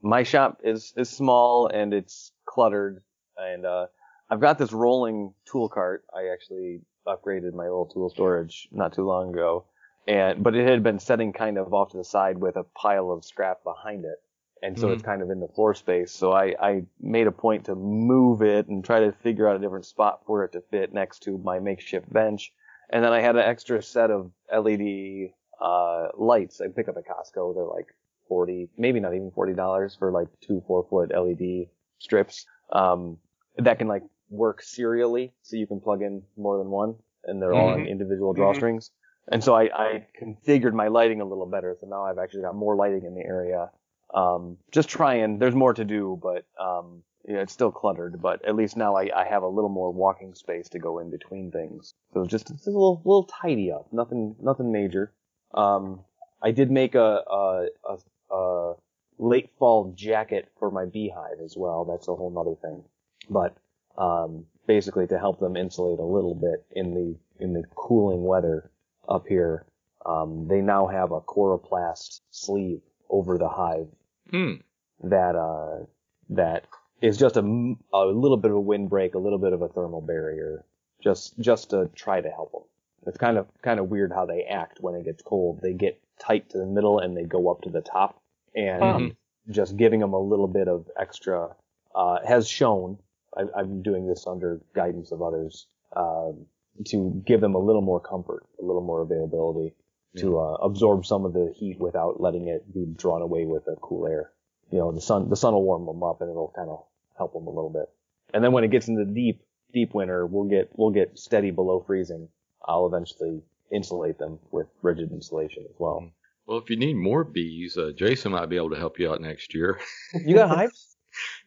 my 0.00 0.22
shop 0.22 0.60
is 0.62 0.94
is 0.96 1.10
small 1.10 1.66
and 1.66 1.92
it's 1.92 2.30
cluttered, 2.46 3.02
and 3.36 3.66
uh 3.66 3.86
I've 4.30 4.40
got 4.40 4.58
this 4.58 4.72
rolling 4.72 5.34
tool 5.50 5.68
cart. 5.68 6.04
I 6.14 6.28
actually 6.32 6.82
upgraded 7.04 7.52
my 7.52 7.66
old 7.66 7.92
tool 7.92 8.10
storage 8.10 8.68
not 8.70 8.92
too 8.92 9.04
long 9.04 9.30
ago, 9.30 9.64
and 10.06 10.42
but 10.44 10.54
it 10.54 10.68
had 10.68 10.84
been 10.84 11.00
setting 11.00 11.32
kind 11.32 11.58
of 11.58 11.74
off 11.74 11.90
to 11.90 11.96
the 11.96 12.04
side 12.04 12.38
with 12.38 12.54
a 12.56 12.62
pile 12.62 13.10
of 13.10 13.24
scrap 13.24 13.64
behind 13.64 14.04
it. 14.04 14.22
And 14.62 14.78
so 14.78 14.90
it's 14.90 15.02
kind 15.02 15.22
of 15.22 15.30
in 15.30 15.40
the 15.40 15.48
floor 15.48 15.74
space. 15.74 16.12
So 16.12 16.32
I, 16.32 16.54
I 16.60 16.82
made 17.00 17.26
a 17.26 17.32
point 17.32 17.64
to 17.66 17.74
move 17.74 18.42
it 18.42 18.68
and 18.68 18.84
try 18.84 19.00
to 19.00 19.12
figure 19.12 19.48
out 19.48 19.56
a 19.56 19.58
different 19.58 19.86
spot 19.86 20.20
for 20.26 20.44
it 20.44 20.52
to 20.52 20.60
fit 20.70 20.92
next 20.92 21.20
to 21.20 21.38
my 21.38 21.58
makeshift 21.58 22.12
bench. 22.12 22.52
And 22.90 23.02
then 23.04 23.12
I 23.12 23.20
had 23.20 23.36
an 23.36 23.42
extra 23.42 23.82
set 23.82 24.10
of 24.10 24.30
LED 24.52 25.30
uh, 25.60 26.08
lights 26.16 26.60
I 26.60 26.68
pick 26.68 26.88
up 26.88 26.96
at 26.96 27.04
Costco. 27.06 27.54
They're 27.54 27.64
like 27.64 27.94
40, 28.28 28.68
maybe 28.76 29.00
not 29.00 29.14
even 29.14 29.30
$40 29.30 29.94
for 29.98 30.12
like 30.12 30.28
two 30.40 30.62
four 30.66 30.86
foot 30.90 31.10
LED 31.14 31.68
strips 31.98 32.46
um, 32.72 33.16
that 33.56 33.78
can 33.78 33.88
like 33.88 34.02
work 34.28 34.62
serially. 34.62 35.32
So 35.42 35.56
you 35.56 35.66
can 35.66 35.80
plug 35.80 36.02
in 36.02 36.22
more 36.36 36.58
than 36.58 36.70
one 36.70 36.96
and 37.24 37.40
they're 37.40 37.54
all 37.54 37.70
on 37.70 37.80
Mhm. 37.80 37.88
individual 37.88 38.34
Mhm. 38.34 38.38
drawstrings. 38.38 38.90
And 39.32 39.42
so 39.42 39.54
I, 39.54 39.70
I 39.74 40.06
configured 40.20 40.72
my 40.74 40.88
lighting 40.88 41.20
a 41.20 41.24
little 41.24 41.46
better. 41.46 41.76
So 41.80 41.86
now 41.86 42.04
I've 42.04 42.18
actually 42.18 42.42
got 42.42 42.54
more 42.54 42.76
lighting 42.76 43.04
in 43.04 43.14
the 43.14 43.22
area 43.24 43.70
um, 44.14 44.56
just 44.72 44.88
trying. 44.88 45.38
There's 45.38 45.54
more 45.54 45.74
to 45.74 45.84
do, 45.84 46.18
but 46.22 46.44
um, 46.60 47.02
yeah, 47.28 47.38
it's 47.38 47.52
still 47.52 47.70
cluttered. 47.70 48.20
But 48.20 48.44
at 48.44 48.56
least 48.56 48.76
now 48.76 48.96
I, 48.96 49.10
I 49.14 49.24
have 49.24 49.42
a 49.42 49.48
little 49.48 49.70
more 49.70 49.92
walking 49.92 50.34
space 50.34 50.68
to 50.70 50.78
go 50.78 50.98
in 50.98 51.10
between 51.10 51.50
things. 51.50 51.94
So 52.14 52.24
just 52.26 52.50
it's 52.50 52.66
a 52.66 52.70
little 52.70 53.02
little 53.04 53.24
tidy 53.24 53.72
up. 53.72 53.92
Nothing 53.92 54.36
nothing 54.40 54.72
major. 54.72 55.12
Um, 55.54 56.00
I 56.42 56.50
did 56.50 56.70
make 56.70 56.94
a 56.94 57.22
a, 57.30 57.66
a, 57.88 58.34
a 58.34 58.74
late 59.18 59.50
fall 59.58 59.92
jacket 59.96 60.48
for 60.58 60.70
my 60.70 60.86
beehive 60.86 61.40
as 61.44 61.54
well. 61.56 61.84
That's 61.84 62.08
a 62.08 62.14
whole 62.14 62.30
nother 62.30 62.56
thing. 62.60 62.84
But 63.28 63.56
um, 63.98 64.46
basically 64.66 65.06
to 65.08 65.18
help 65.18 65.40
them 65.40 65.56
insulate 65.56 65.98
a 65.98 66.04
little 66.04 66.34
bit 66.34 66.64
in 66.72 66.94
the 66.94 67.44
in 67.44 67.52
the 67.52 67.64
cooling 67.74 68.24
weather 68.24 68.70
up 69.08 69.26
here. 69.26 69.66
Um, 70.06 70.46
they 70.48 70.60
now 70.60 70.86
have 70.86 71.12
a 71.12 71.20
coroplast 71.20 72.20
sleeve 72.30 72.80
over 73.10 73.36
the 73.36 73.48
hive 73.48 73.88
Hmm. 74.30 74.54
that 75.02 75.34
uh 75.36 75.84
that 76.30 76.66
is 77.02 77.16
just 77.18 77.36
a, 77.36 77.40
a 77.40 78.04
little 78.06 78.36
bit 78.36 78.50
of 78.50 78.56
a 78.58 78.60
windbreak, 78.60 79.14
a 79.14 79.18
little 79.18 79.38
bit 79.38 79.52
of 79.52 79.62
a 79.62 79.68
thermal 79.68 80.00
barrier, 80.02 80.64
just 81.02 81.38
just 81.38 81.70
to 81.70 81.90
try 81.94 82.20
to 82.20 82.28
help 82.30 82.52
them. 82.52 82.62
It's 83.06 83.16
kind 83.18 83.38
of 83.38 83.46
kind 83.62 83.80
of 83.80 83.88
weird 83.88 84.12
how 84.12 84.26
they 84.26 84.42
act 84.42 84.78
when 84.80 84.94
it 84.94 85.04
gets 85.04 85.22
cold. 85.22 85.60
They 85.62 85.72
get 85.72 86.00
tight 86.20 86.50
to 86.50 86.58
the 86.58 86.66
middle 86.66 86.98
and 86.98 87.16
they 87.16 87.24
go 87.24 87.50
up 87.50 87.62
to 87.62 87.70
the 87.70 87.80
top, 87.80 88.20
and 88.54 88.82
Mhm. 88.82 89.16
just 89.48 89.76
giving 89.76 90.00
them 90.00 90.12
a 90.12 90.18
little 90.20 90.48
bit 90.48 90.68
of 90.68 90.88
extra 90.98 91.56
uh, 91.94 92.18
has 92.24 92.46
shown. 92.48 92.98
I, 93.36 93.44
I'm 93.56 93.82
doing 93.82 94.06
this 94.06 94.26
under 94.26 94.60
guidance 94.74 95.12
of 95.12 95.22
others 95.22 95.66
um, 95.96 96.46
to 96.86 97.22
give 97.26 97.40
them 97.40 97.54
a 97.54 97.58
little 97.58 97.82
more 97.82 98.00
comfort, 98.00 98.44
a 98.60 98.64
little 98.64 98.82
more 98.82 99.00
availability 99.02 99.74
to 100.16 100.38
uh, 100.38 100.54
absorb 100.62 101.06
some 101.06 101.24
of 101.24 101.32
the 101.32 101.52
heat 101.56 101.78
without 101.78 102.20
letting 102.20 102.48
it 102.48 102.72
be 102.74 102.84
drawn 102.96 103.22
away 103.22 103.44
with 103.44 103.64
the 103.64 103.76
cool 103.80 104.06
air. 104.06 104.30
You 104.70 104.78
know, 104.78 104.92
the 104.92 105.00
sun 105.00 105.28
the 105.28 105.36
sun 105.36 105.54
will 105.54 105.62
warm 105.64 105.86
them 105.86 106.02
up 106.02 106.20
and 106.20 106.30
it'll 106.30 106.52
kind 106.54 106.68
of 106.68 106.84
help 107.16 107.32
them 107.32 107.46
a 107.46 107.50
little 107.50 107.70
bit. 107.70 107.88
And 108.34 108.42
then 108.42 108.52
when 108.52 108.64
it 108.64 108.70
gets 108.70 108.88
into 108.88 109.04
deep 109.04 109.42
deep 109.72 109.94
winter, 109.94 110.26
we'll 110.26 110.48
get 110.48 110.70
we'll 110.74 110.90
get 110.90 111.18
steady 111.18 111.50
below 111.50 111.82
freezing. 111.86 112.28
I'll 112.64 112.86
eventually 112.86 113.42
insulate 113.72 114.18
them 114.18 114.38
with 114.50 114.66
rigid 114.82 115.12
insulation 115.12 115.64
as 115.68 115.74
well. 115.78 116.10
Well, 116.46 116.58
if 116.58 116.68
you 116.70 116.76
need 116.76 116.94
more 116.94 117.22
bees, 117.24 117.76
uh, 117.78 117.92
Jason 117.96 118.32
might 118.32 118.46
be 118.48 118.56
able 118.56 118.70
to 118.70 118.76
help 118.76 118.98
you 118.98 119.10
out 119.12 119.20
next 119.20 119.54
year. 119.54 119.78
You 120.14 120.34
got 120.34 120.48
hives? 120.56 120.96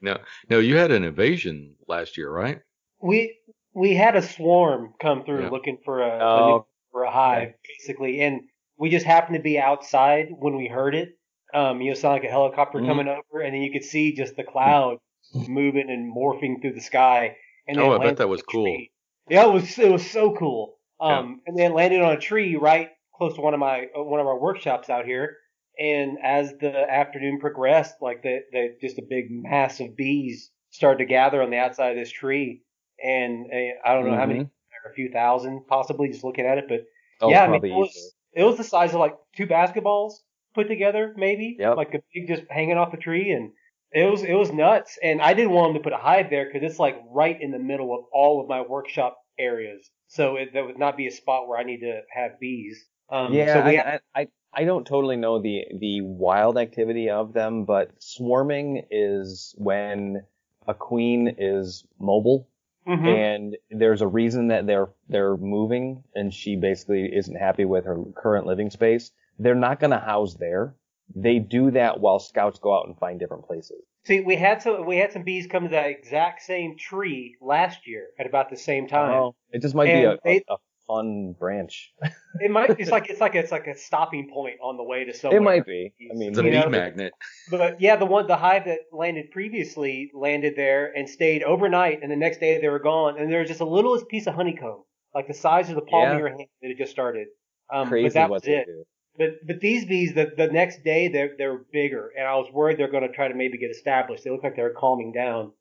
no, 0.01 0.17
no, 0.49 0.59
you 0.59 0.77
had 0.77 0.91
an 0.91 1.03
invasion 1.03 1.75
last 1.87 2.17
year, 2.17 2.29
right? 2.31 2.59
We 3.01 3.37
we 3.73 3.93
had 3.93 4.15
a 4.15 4.21
swarm 4.21 4.93
come 5.01 5.23
through 5.25 5.43
Yeah. 5.43 5.49
looking 5.49 5.77
for 5.83 6.01
a, 6.01 6.09
a 6.19 6.19
Oh, 6.19 6.47
new- 6.57 6.65
for 6.91 7.03
a 7.03 7.11
hive, 7.11 7.53
basically, 7.67 8.21
and 8.21 8.41
we 8.83 8.89
just 8.89 9.05
happened 9.05 9.37
to 9.37 9.41
be 9.41 9.57
outside 9.57 10.27
when 10.29 10.57
we 10.57 10.67
heard 10.67 10.93
it. 10.93 11.17
Um, 11.53 11.79
you 11.79 11.89
know, 11.89 11.93
sound 11.95 12.15
like 12.15 12.25
a 12.25 12.29
helicopter 12.29 12.79
Mhm. 12.79 12.85
coming 12.85 13.07
over, 13.07 13.39
and 13.41 13.55
then 13.55 13.61
you 13.61 13.71
could 13.71 13.85
see 13.85 14.13
just 14.13 14.35
the 14.35 14.43
cloud 14.43 14.97
moving 15.47 15.89
and 15.89 16.13
morphing 16.13 16.59
through 16.61 16.73
the 16.73 16.81
sky. 16.81 17.37
And 17.65 17.79
Oh, 17.79 17.93
I 17.93 18.03
bet 18.03 18.17
that 18.17 18.27
was 18.27 18.41
cool. 18.41 18.65
tree. 18.65 18.91
Yeah, 19.29 19.45
it 19.47 19.53
was 19.53 19.79
it 19.79 19.89
was 19.89 20.05
so 20.11 20.35
cool. 20.35 20.79
Um, 20.99 21.39
and 21.47 21.57
then 21.57 21.73
landed 21.73 22.01
on 22.01 22.11
a 22.11 22.19
tree 22.19 22.57
right 22.57 22.89
close 23.15 23.35
to 23.35 23.41
one 23.41 23.53
of 23.53 23.59
my 23.61 23.87
uh, 23.97 24.03
one 24.03 24.19
of 24.19 24.27
our 24.27 24.37
workshops 24.37 24.89
out 24.89 25.05
here. 25.05 25.37
And 25.79 26.17
as 26.21 26.53
the 26.57 26.75
afternoon 26.91 27.39
progressed, 27.39 28.01
like 28.01 28.21
the, 28.21 28.41
the 28.51 28.75
just 28.81 28.99
a 28.99 29.03
big 29.09 29.31
mass 29.31 29.79
of 29.79 29.95
bees 29.95 30.51
started 30.71 30.97
to 30.97 31.05
gather 31.05 31.41
on 31.41 31.51
the 31.51 31.57
outside 31.57 31.91
of 31.91 31.95
this 31.95 32.11
tree. 32.11 32.63
And 33.01 33.45
uh, 33.49 33.87
I 33.87 33.93
don't 33.93 34.09
know 34.09 34.17
how 34.17 34.25
many, 34.25 34.41
a 34.41 34.93
few 34.93 35.09
thousand 35.09 35.67
possibly, 35.67 36.09
just 36.09 36.25
looking 36.25 36.45
at 36.45 36.57
it. 36.57 36.65
But 36.67 36.81
Oh, 37.21 37.29
yeah, 37.29 37.45
I 37.45 37.47
mean, 37.47 37.63
it 37.63 37.71
was. 37.71 38.13
It 38.35 38.43
was 38.43 38.57
the 38.57 38.63
size 38.63 38.93
of 38.93 38.99
like 38.99 39.15
two 39.35 39.47
basketballs 39.47 40.13
put 40.53 40.67
together, 40.67 41.13
maybe. 41.15 41.57
Yep. 41.59 41.77
Like 41.77 41.93
a 41.93 41.99
big 42.13 42.27
just 42.27 42.43
hanging 42.49 42.77
off 42.77 42.91
the 42.91 42.97
tree, 42.97 43.31
and 43.31 43.51
it 43.91 44.09
was 44.09 44.23
it 44.23 44.33
was 44.33 44.51
nuts. 44.51 44.97
And 45.01 45.21
I 45.21 45.33
didn't 45.33 45.51
want 45.51 45.73
them 45.73 45.81
to 45.81 45.83
put 45.83 45.93
a 45.93 46.01
hive 46.01 46.29
there 46.29 46.45
because 46.45 46.67
it's 46.69 46.79
like 46.79 47.01
right 47.09 47.39
in 47.39 47.51
the 47.51 47.59
middle 47.59 47.93
of 47.93 48.05
all 48.11 48.41
of 48.41 48.47
my 48.47 48.61
workshop 48.61 49.17
areas. 49.37 49.89
So 50.07 50.35
it, 50.35 50.53
that 50.53 50.65
would 50.65 50.77
not 50.77 50.97
be 50.97 51.07
a 51.07 51.11
spot 51.11 51.47
where 51.47 51.59
I 51.59 51.63
need 51.63 51.79
to 51.79 52.01
have 52.11 52.39
bees. 52.39 52.83
Um, 53.09 53.33
yeah, 53.33 53.53
so 53.53 53.59
I, 53.61 53.93
I, 53.93 53.99
I 54.15 54.27
I 54.53 54.63
don't 54.65 54.85
totally 54.85 55.17
know 55.17 55.41
the 55.41 55.65
the 55.77 56.01
wild 56.01 56.57
activity 56.57 57.09
of 57.09 57.33
them, 57.33 57.65
but 57.65 57.91
swarming 57.99 58.83
is 58.91 59.55
when 59.57 60.23
a 60.67 60.73
queen 60.73 61.35
is 61.37 61.85
mobile 61.99 62.47
Mhm. 62.87 63.07
and 63.07 63.57
there's 63.71 64.01
a 64.01 64.07
reason 64.07 64.47
that 64.47 64.65
they're 64.67 64.89
they're 65.09 65.37
moving 65.37 66.03
and 66.15 66.33
she 66.33 66.55
basically 66.55 67.13
isn't 67.15 67.35
happy 67.35 67.65
with 67.65 67.85
her 67.85 67.97
current 68.15 68.45
living 68.45 68.69
space. 68.69 69.11
They're 69.39 69.55
not 69.55 69.79
going 69.79 69.91
to 69.91 69.99
house 69.99 70.35
there. 70.35 70.75
They 71.15 71.39
do 71.39 71.71
that 71.71 71.99
while 71.99 72.19
scouts 72.19 72.59
go 72.59 72.77
out 72.77 72.87
and 72.87 72.97
find 72.97 73.19
different 73.19 73.45
places. 73.45 73.81
See, 74.05 74.19
we 74.21 74.35
had 74.35 74.61
some 74.61 74.85
we 74.85 74.97
had 74.97 75.11
some 75.13 75.23
bees 75.23 75.47
come 75.47 75.63
to 75.63 75.69
that 75.69 75.89
exact 75.89 76.41
same 76.41 76.77
tree 76.77 77.35
last 77.41 77.87
year 77.87 78.07
at 78.19 78.25
about 78.25 78.49
the 78.49 78.57
same 78.57 78.87
time. 78.87 79.11
Oh, 79.13 79.35
it 79.51 79.61
just 79.61 79.75
might 79.75 79.89
And 79.89 80.01
be 80.01 80.05
a, 80.05 80.17
they- 80.23 80.43
a, 80.49 80.53
a 80.53 80.57
fun 80.87 81.35
branch. 81.39 81.93
It 82.39 82.49
might 82.51 82.79
it's 82.79 82.91
like 82.91 83.09
it's 83.09 83.21
like 83.21 83.35
it's 83.35 83.51
like 83.51 83.67
a 83.67 83.77
stopping 83.77 84.29
point 84.33 84.55
on 84.61 84.77
the 84.77 84.83
way 84.83 85.05
to 85.05 85.13
somewhere. 85.13 85.39
It 85.39 85.43
might 85.43 85.65
be. 85.65 85.93
I 86.11 86.15
mean, 86.15 86.29
It's 86.29 86.37
a 86.39 86.43
You 86.43 86.51
bee 86.51 86.59
know, 86.59 86.69
magnet. 86.69 87.13
But 87.51 87.79
yeah, 87.79 87.95
the 87.95 88.05
one 88.05 88.27
the 88.27 88.35
hive 88.37 88.65
that 88.65 88.79
landed 88.91 89.31
previously 89.31 90.11
landed 90.13 90.55
there 90.55 90.91
and 90.95 91.07
stayed 91.09 91.43
overnight, 91.43 92.01
and 92.01 92.11
the 92.11 92.15
next 92.15 92.39
day 92.39 92.59
they 92.59 92.69
were 92.69 92.79
gone. 92.79 93.19
And 93.19 93.31
there 93.31 93.39
was 93.39 93.47
just 93.47 93.61
a 93.61 93.65
littlest 93.65 94.07
piece 94.07 94.27
of 94.27 94.33
honeycomb, 94.33 94.83
like 95.13 95.27
the 95.27 95.33
size 95.33 95.69
of 95.69 95.75
the 95.75 95.81
palm 95.81 96.03
Yeah. 96.03 96.13
of 96.13 96.19
your 96.19 96.29
hand, 96.29 96.47
that 96.61 96.69
had 96.69 96.77
just 96.77 96.91
started. 96.91 97.27
Um, 97.71 97.87
crazy 97.87 98.07
but 98.07 98.13
that 98.13 98.29
was 98.29 98.41
they 98.43 98.51
it. 98.53 98.65
do. 98.65 98.83
But 99.17 99.29
but 99.45 99.59
these 99.59 99.85
bees, 99.85 100.13
the 100.15 100.31
the 100.35 100.47
next 100.47 100.83
day 100.83 101.07
they're 101.07 101.35
they're 101.37 101.59
bigger, 101.71 102.11
and 102.17 102.27
I 102.27 102.35
was 102.35 102.51
worried 102.51 102.77
they're 102.79 102.89
going 102.91 103.07
to 103.07 103.13
try 103.13 103.27
to 103.27 103.35
maybe 103.35 103.57
get 103.59 103.69
established. 103.71 104.23
They 104.23 104.31
look 104.31 104.43
like 104.43 104.55
they're 104.55 104.73
calming 104.73 105.11
down. 105.11 105.51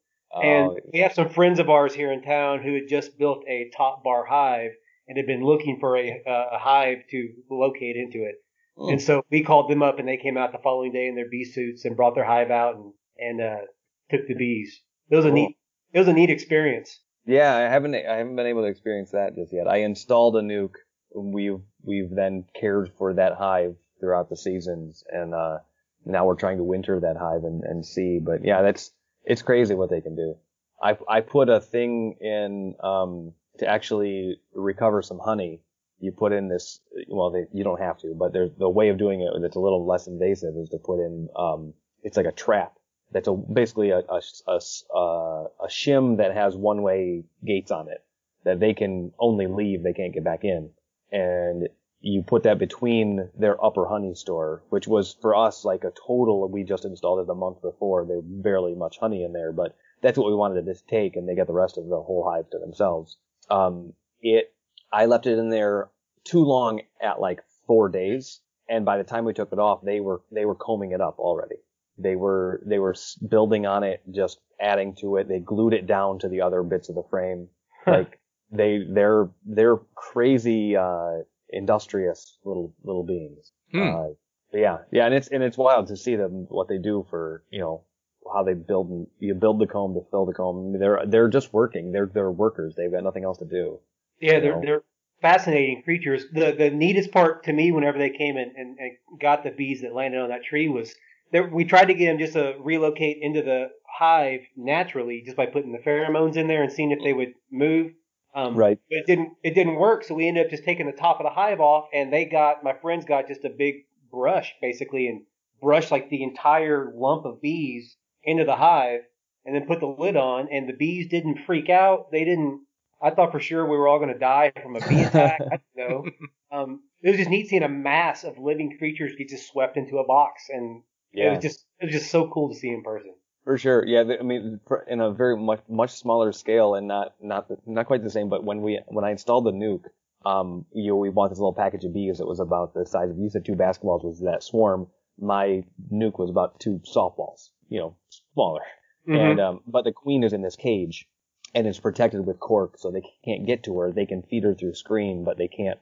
And 0.41 0.71
Oh, 0.71 0.79
we 0.91 0.99
have 0.99 1.13
some 1.13 1.29
friends 1.29 1.59
of 1.59 1.69
ours 1.69 1.93
here 1.93 2.11
in 2.11 2.23
town 2.23 2.63
who 2.63 2.73
had 2.73 2.87
just 2.89 3.19
built 3.19 3.43
a 3.47 3.69
top 3.69 4.03
bar 4.03 4.25
hive 4.25 4.71
and 5.07 5.17
had 5.17 5.27
been 5.27 5.43
looking 5.43 5.77
for 5.79 5.97
a 5.97 6.21
a 6.25 6.57
hive 6.59 6.99
to 7.11 7.29
locate 7.49 7.95
into 7.95 8.23
it. 8.23 8.35
Hmm. 8.77 8.93
And 8.93 9.01
so 9.01 9.23
we 9.29 9.43
called 9.43 9.69
them 9.69 9.83
up, 9.83 9.99
and 9.99 10.07
they 10.07 10.17
came 10.17 10.37
out 10.37 10.51
the 10.51 10.57
following 10.63 10.91
day 10.91 11.07
in 11.07 11.15
their 11.15 11.29
bee 11.29 11.45
suits 11.45 11.85
and 11.85 11.95
brought 11.95 12.15
their 12.15 12.25
hive 12.25 12.51
out 12.51 12.75
and 12.75 12.93
and 13.17 13.41
uh, 13.41 13.61
took 14.09 14.27
the 14.27 14.35
bees. 14.35 14.81
It 15.09 15.15
was 15.15 15.25
a 15.25 15.31
neat 15.31 15.57
it 15.93 15.99
was 15.99 16.07
a 16.07 16.13
neat 16.13 16.29
experience. 16.29 16.99
Yeah, 17.25 17.55
I 17.55 17.61
haven't 17.61 17.95
I 17.95 18.17
haven't 18.17 18.35
been 18.35 18.47
able 18.47 18.63
to 18.63 18.67
experience 18.67 19.11
that 19.11 19.35
just 19.35 19.53
yet. 19.53 19.67
I 19.67 19.77
installed 19.77 20.35
a 20.35 20.41
nuc. 20.41 20.71
and 21.13 21.33
We've 21.33 21.61
we've 21.83 22.09
then 22.09 22.45
cared 22.59 22.91
for 22.97 23.13
that 23.13 23.35
hive 23.35 23.75
throughout 23.99 24.29
the 24.29 24.37
seasons, 24.37 25.03
and 25.09 25.33
uh, 25.33 25.59
now 26.05 26.25
we're 26.25 26.35
trying 26.35 26.57
to 26.57 26.63
winter 26.63 26.99
that 26.99 27.15
hive 27.17 27.43
and, 27.43 27.63
and 27.63 27.85
see. 27.85 28.19
But 28.19 28.43
yeah, 28.43 28.61
that's 28.61 28.91
it's 29.23 29.41
crazy 29.41 29.75
what 29.75 29.89
they 29.89 30.01
can 30.01 30.15
do. 30.15 30.35
I 30.81 30.97
I 31.07 31.21
put 31.21 31.47
a 31.49 31.61
thing 31.61 32.17
in 32.19 32.75
um, 32.83 33.33
to 33.59 33.67
actually 33.67 34.39
recover 34.53 35.01
some 35.01 35.19
honey. 35.19 35.61
You 35.99 36.11
put 36.11 36.33
in 36.33 36.49
this 36.49 36.81
well, 37.07 37.31
they, 37.31 37.45
you 37.53 37.63
don't 37.63 37.79
have 37.79 37.97
to, 37.99 38.13
but 38.17 38.33
there's 38.33 38.51
the 38.57 38.69
way 38.69 38.89
of 38.89 38.97
doing 38.97 39.21
it 39.21 39.31
that's 39.41 39.55
a 39.55 39.59
little 39.59 39.85
less 39.85 40.07
invasive 40.07 40.55
is 40.57 40.69
to 40.69 40.77
put 40.77 40.99
in 40.99 41.29
um, 41.35 41.73
it's 42.01 42.17
like 42.17 42.25
a 42.25 42.31
trap 42.31 42.73
that's 43.11 43.27
a 43.27 43.33
basically 43.33 43.91
a 43.91 43.99
a, 43.99 44.21
a, 44.47 44.59
a, 44.95 45.45
a 45.61 45.67
shim 45.69 46.17
that 46.17 46.33
has 46.33 46.55
one 46.55 46.81
way 46.81 47.23
gates 47.45 47.71
on 47.71 47.89
it 47.89 48.03
that 48.43 48.59
they 48.59 48.73
can 48.73 49.11
only 49.19 49.47
leave, 49.47 49.83
they 49.83 49.93
can't 49.93 50.13
get 50.13 50.23
back 50.23 50.43
in. 50.43 50.69
And 51.11 51.69
you 52.01 52.23
put 52.23 52.43
that 52.43 52.59
between 52.59 53.29
their 53.37 53.63
upper 53.63 53.87
honey 53.87 54.13
store, 54.15 54.63
which 54.69 54.87
was 54.87 55.15
for 55.21 55.35
us 55.35 55.63
like 55.63 55.83
a 55.83 55.91
total, 55.91 56.47
we 56.49 56.63
just 56.63 56.85
installed 56.85 57.19
it 57.19 57.27
the 57.27 57.35
month 57.35 57.61
before. 57.61 58.05
There 58.05 58.21
barely 58.21 58.75
much 58.75 58.99
honey 58.99 59.23
in 59.23 59.31
there, 59.31 59.53
but 59.53 59.75
that's 60.01 60.17
what 60.17 60.27
we 60.27 60.35
wanted 60.35 60.55
to 60.55 60.71
just 60.71 60.87
take 60.87 61.15
and 61.15 61.27
they 61.27 61.35
got 61.35 61.47
the 61.47 61.53
rest 61.53 61.77
of 61.77 61.87
the 61.87 62.01
whole 62.01 62.29
hive 62.29 62.49
to 62.49 62.59
themselves. 62.59 63.17
Um, 63.49 63.93
it, 64.21 64.53
I 64.91 65.05
left 65.05 65.27
it 65.27 65.37
in 65.37 65.49
there 65.49 65.89
too 66.23 66.43
long 66.43 66.81
at 67.01 67.19
like 67.19 67.41
four 67.67 67.89
days. 67.89 68.41
And 68.69 68.85
by 68.85 68.97
the 68.97 69.03
time 69.03 69.25
we 69.25 69.33
took 69.33 69.51
it 69.51 69.59
off, 69.59 69.81
they 69.83 69.99
were, 69.99 70.21
they 70.31 70.45
were 70.45 70.55
combing 70.55 70.91
it 70.91 71.01
up 71.01 71.19
already. 71.19 71.57
They 71.97 72.15
were, 72.15 72.61
they 72.65 72.79
were 72.79 72.95
building 73.27 73.65
on 73.65 73.83
it, 73.83 74.01
just 74.11 74.39
adding 74.59 74.95
to 75.01 75.17
it. 75.17 75.27
They 75.27 75.39
glued 75.39 75.73
it 75.73 75.85
down 75.85 76.19
to 76.19 76.29
the 76.29 76.41
other 76.41 76.63
bits 76.63 76.89
of 76.89 76.95
the 76.95 77.03
frame. 77.09 77.49
Like 77.85 78.19
they, 78.51 78.79
they're, 78.89 79.29
they're 79.45 79.77
crazy, 79.93 80.77
uh, 80.77 81.23
industrious 81.49 82.37
little, 82.45 82.73
little 82.83 83.03
beings. 83.03 83.51
Hmm. 83.71 83.95
Uh, 83.95 84.07
yeah, 84.53 84.77
yeah, 84.91 85.05
and 85.05 85.13
it's, 85.13 85.27
and 85.27 85.43
it's 85.43 85.57
wild 85.57 85.87
to 85.87 85.97
see 85.97 86.15
them, 86.15 86.45
what 86.49 86.67
they 86.67 86.77
do 86.77 87.05
for, 87.09 87.43
you 87.51 87.59
know, 87.59 87.83
how 88.31 88.43
they 88.43 88.53
build 88.53 88.89
and 88.89 89.07
you 89.19 89.33
build 89.33 89.59
the 89.59 89.67
comb 89.67 89.93
to 89.93 90.01
fill 90.11 90.25
the 90.25 90.33
comb. 90.33 90.57
I 90.57 90.61
mean, 90.71 90.79
they're, 90.79 91.01
they're 91.05 91.29
just 91.29 91.53
working. 91.53 91.91
They're, 91.91 92.09
they're 92.11 92.31
workers. 92.31 92.75
They've 92.75 92.91
got 92.91 93.03
nothing 93.03 93.23
else 93.23 93.37
to 93.39 93.45
do. 93.45 93.79
Yeah, 94.19 94.39
they're 94.39 94.55
know? 94.55 94.61
they're 94.61 94.83
fascinating 95.21 95.81
creatures. 95.83 96.25
The 96.31 96.51
the 96.51 96.69
neatest 96.69 97.11
part 97.11 97.43
to 97.45 97.53
me, 97.53 97.71
whenever 97.71 97.97
they 97.97 98.11
came 98.11 98.37
in 98.37 98.53
and, 98.55 98.77
and 98.77 99.19
got 99.19 99.43
the 99.43 99.51
bees 99.51 99.81
that 99.81 99.93
landed 99.93 100.21
on 100.21 100.29
that 100.29 100.43
tree, 100.43 100.69
was 100.69 100.93
there. 101.31 101.47
We 101.47 101.65
tried 101.65 101.85
to 101.85 101.93
get 101.93 102.05
them 102.05 102.19
just 102.19 102.33
to 102.33 102.55
relocate 102.59 103.17
into 103.21 103.41
the 103.41 103.71
hive 103.87 104.41
naturally, 104.55 105.23
just 105.25 105.37
by 105.37 105.47
putting 105.47 105.71
the 105.71 105.79
pheromones 105.79 106.37
in 106.37 106.47
there 106.47 106.63
and 106.63 106.71
seeing 106.71 106.91
if 106.91 106.99
they 107.03 107.13
would 107.13 107.33
move. 107.51 107.91
Um, 108.35 108.55
Right. 108.55 108.79
But 108.89 108.99
it 108.99 109.05
didn't. 109.07 109.33
It 109.43 109.55
didn't 109.55 109.75
work. 109.75 110.03
So 110.03 110.13
we 110.13 110.27
ended 110.27 110.45
up 110.45 110.51
just 110.51 110.63
taking 110.63 110.85
the 110.85 110.91
top 110.91 111.19
of 111.19 111.25
the 111.25 111.31
hive 111.31 111.59
off, 111.59 111.87
and 111.93 112.13
they 112.13 112.25
got 112.25 112.63
my 112.63 112.73
friends 112.73 113.05
got 113.05 113.27
just 113.27 113.45
a 113.45 113.49
big 113.49 113.85
brush 114.11 114.53
basically 114.61 115.07
and 115.07 115.23
brushed 115.61 115.91
like 115.91 116.09
the 116.09 116.23
entire 116.23 116.93
lump 116.95 117.25
of 117.25 117.41
bees 117.41 117.97
into 118.23 118.45
the 118.45 118.55
hive, 118.55 119.01
and 119.45 119.55
then 119.55 119.65
put 119.67 119.79
the 119.79 119.87
lid 119.87 120.15
on. 120.15 120.47
And 120.51 120.67
the 120.67 120.73
bees 120.73 121.07
didn't 121.09 121.45
freak 121.45 121.69
out. 121.69 122.11
They 122.11 122.23
didn't. 122.25 122.61
I 123.01 123.11
thought 123.11 123.31
for 123.31 123.39
sure 123.39 123.65
we 123.65 123.77
were 123.77 123.87
all 123.87 123.99
going 123.99 124.13
to 124.13 124.19
die 124.19 124.53
from 124.61 124.75
a 124.75 124.87
bee 124.87 125.03
attack. 125.03 125.41
I 125.41 125.59
don't 125.77 125.89
know. 125.89 126.05
Um, 126.53 126.81
it 127.01 127.09
was 127.09 127.17
just 127.17 127.31
neat 127.31 127.49
seeing 127.49 127.63
a 127.63 127.67
mass 127.67 128.23
of 128.23 128.37
living 128.37 128.77
creatures 128.77 129.13
get 129.17 129.27
just 129.27 129.47
swept 129.47 129.75
into 129.75 129.97
a 129.97 130.05
box, 130.05 130.49
and 130.49 130.83
it 131.11 131.27
was 131.27 131.41
just 131.41 131.65
it 131.79 131.85
was 131.85 131.93
just 131.95 132.11
so 132.11 132.29
cool 132.29 132.49
to 132.49 132.55
see 132.55 132.69
in 132.69 132.83
person. 132.83 133.15
For 133.43 133.57
sure, 133.57 133.85
yeah. 133.85 134.03
I 134.19 134.23
mean, 134.23 134.59
in 134.87 135.01
a 135.01 135.11
very 135.11 135.35
much 135.35 135.61
much 135.67 135.91
smaller 135.91 136.31
scale 136.31 136.75
and 136.75 136.87
not 136.87 137.13
not 137.19 137.49
the, 137.49 137.57
not 137.65 137.87
quite 137.87 138.03
the 138.03 138.09
same. 138.09 138.29
But 138.29 138.43
when 138.43 138.61
we 138.61 138.79
when 138.87 139.03
I 139.03 139.11
installed 139.11 139.45
the 139.45 139.51
nuc, 139.51 139.81
um, 140.25 140.65
you 140.71 140.91
know, 140.91 140.95
we 140.95 141.09
bought 141.09 141.29
this 141.29 141.39
little 141.39 141.53
package 141.53 141.83
of 141.83 141.93
bees 141.93 142.19
that 142.19 142.27
was 142.27 142.39
about 142.39 142.73
the 142.73 142.85
size 142.85 143.09
of 143.09 143.17
you 143.17 143.29
said 143.29 143.45
two 143.45 143.55
basketballs 143.55 144.05
was 144.05 144.21
that 144.21 144.43
swarm. 144.43 144.87
My 145.19 145.63
nuc 145.91 146.17
was 146.17 146.29
about 146.29 146.59
two 146.59 146.81
softballs, 146.95 147.49
you 147.73 147.79
know, 147.79 147.95
smaller. 148.33 148.61
And 149.07 149.39
um, 149.41 149.59
but 149.67 149.83
the 149.83 149.91
queen 149.91 150.23
is 150.23 150.31
in 150.31 150.43
this 150.43 150.55
cage, 150.55 151.07
and 151.55 151.67
it's 151.67 151.79
protected 151.79 152.25
with 152.25 152.39
cork, 152.39 152.77
so 152.77 152.91
they 152.91 153.01
can't 153.25 153.45
get 153.47 153.63
to 153.63 153.77
her. 153.79 153.91
They 153.91 154.05
can 154.05 154.21
feed 154.21 154.43
her 154.43 154.53
through 154.53 154.75
screen, 154.75 155.23
but 155.25 155.37
they 155.37 155.47
can't. 155.49 155.79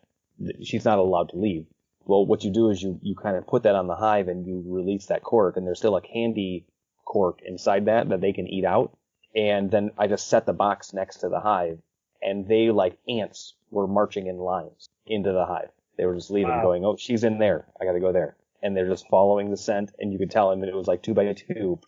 She's 0.63 0.85
not 0.85 0.97
allowed 0.99 1.29
to 1.29 1.37
leave. 1.37 1.65
Well, 2.05 2.25
what 2.25 2.43
you 2.43 2.51
do 2.51 2.69
is 2.69 2.81
you 2.81 2.97
you 3.03 3.13
kind 3.15 3.35
of 3.35 3.45
put 3.45 3.63
that 3.63 3.75
on 3.75 3.87
the 3.87 3.95
hive 3.95 4.27
and 4.29 4.47
you 4.47 4.63
release 4.65 5.07
that 5.07 5.21
cork, 5.21 5.57
and 5.57 5.67
there's 5.67 5.77
still 5.77 5.97
a 5.97 6.01
candy 6.01 6.65
cork 7.05 7.39
inside 7.45 7.85
that 7.85 8.09
that 8.09 8.21
they 8.21 8.33
can 8.33 8.47
eat 8.47 8.65
out. 8.65 8.97
And 9.35 9.69
then 9.69 9.91
I 9.97 10.07
just 10.07 10.27
set 10.29 10.45
the 10.45 10.53
box 10.53 10.93
next 10.93 11.17
to 11.17 11.29
the 11.29 11.39
hive, 11.41 11.79
and 12.21 12.47
they 12.47 12.71
like 12.71 12.97
ants 13.07 13.53
were 13.69 13.85
marching 13.87 14.27
in 14.27 14.37
lines 14.37 14.89
into 15.05 15.31
the 15.31 15.45
hive. 15.45 15.69
They 15.97 16.05
were 16.05 16.15
just 16.15 16.31
leaving, 16.31 16.49
Wow. 16.55 16.63
going, 16.63 16.85
"Oh, 16.85 16.95
she's 16.97 17.23
in 17.23 17.37
there. 17.37 17.67
I 17.79 17.85
got 17.85 17.93
to 17.93 17.99
go 17.99 18.11
there." 18.13 18.35
And 18.63 18.77
they're 18.77 18.87
just 18.87 19.07
following 19.09 19.49
the 19.49 19.57
scent, 19.57 19.91
and 19.99 20.13
you 20.13 20.19
could 20.19 20.29
tell, 20.29 20.51
and 20.51 20.63
it 20.63 20.75
was 20.75 20.87
like 20.87 21.01
two 21.01 21.13
by 21.13 21.33
two, 21.33 21.79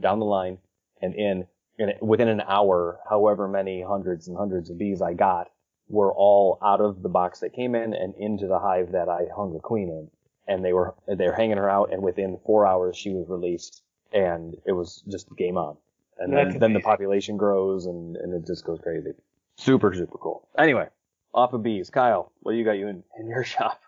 down 0.00 0.18
the 0.18 0.24
line 0.24 0.58
and 1.02 1.14
in. 1.14 1.46
And 1.78 1.94
within 2.00 2.28
an 2.28 2.42
hour, 2.46 3.00
however 3.08 3.48
many 3.48 3.82
hundreds 3.82 4.28
and 4.28 4.36
hundreds 4.36 4.70
of 4.70 4.78
bees 4.78 5.00
I 5.00 5.14
got 5.14 5.50
were 5.88 6.12
all 6.12 6.58
out 6.62 6.80
of 6.80 7.02
the 7.02 7.08
box 7.08 7.40
that 7.40 7.52
came 7.52 7.74
in 7.74 7.94
and 7.94 8.14
into 8.16 8.46
the 8.46 8.58
hive 8.58 8.92
that 8.92 9.08
I 9.08 9.26
hung 9.34 9.52
the 9.52 9.60
queen 9.60 9.88
in. 9.88 10.10
And 10.46 10.64
they 10.64 10.72
were 10.72 10.94
they 11.06 11.26
were 11.26 11.34
hanging 11.34 11.58
her 11.58 11.70
out, 11.70 11.92
and 11.92 12.02
within 12.02 12.38
four 12.44 12.66
hours 12.66 12.96
she 12.96 13.10
was 13.10 13.28
released, 13.28 13.82
and 14.12 14.56
it 14.66 14.72
was 14.72 15.02
just 15.08 15.34
game 15.36 15.56
on. 15.56 15.76
And 16.18 16.36
then, 16.36 16.58
then 16.58 16.72
the 16.74 16.80
population 16.80 17.36
grows, 17.38 17.86
and, 17.86 18.16
and 18.16 18.34
it 18.34 18.46
just 18.46 18.64
goes 18.64 18.78
crazy. 18.82 19.12
Super 19.56 19.94
super 19.94 20.18
cool. 20.18 20.48
Anyway, 20.58 20.88
off 21.32 21.52
of 21.52 21.62
bees, 21.62 21.90
Kyle, 21.90 22.32
what 22.40 22.52
do 22.52 22.58
you 22.58 22.64
got 22.64 22.72
you 22.72 22.88
in, 22.88 23.02
in 23.18 23.28
your 23.28 23.44
shop? 23.54 23.80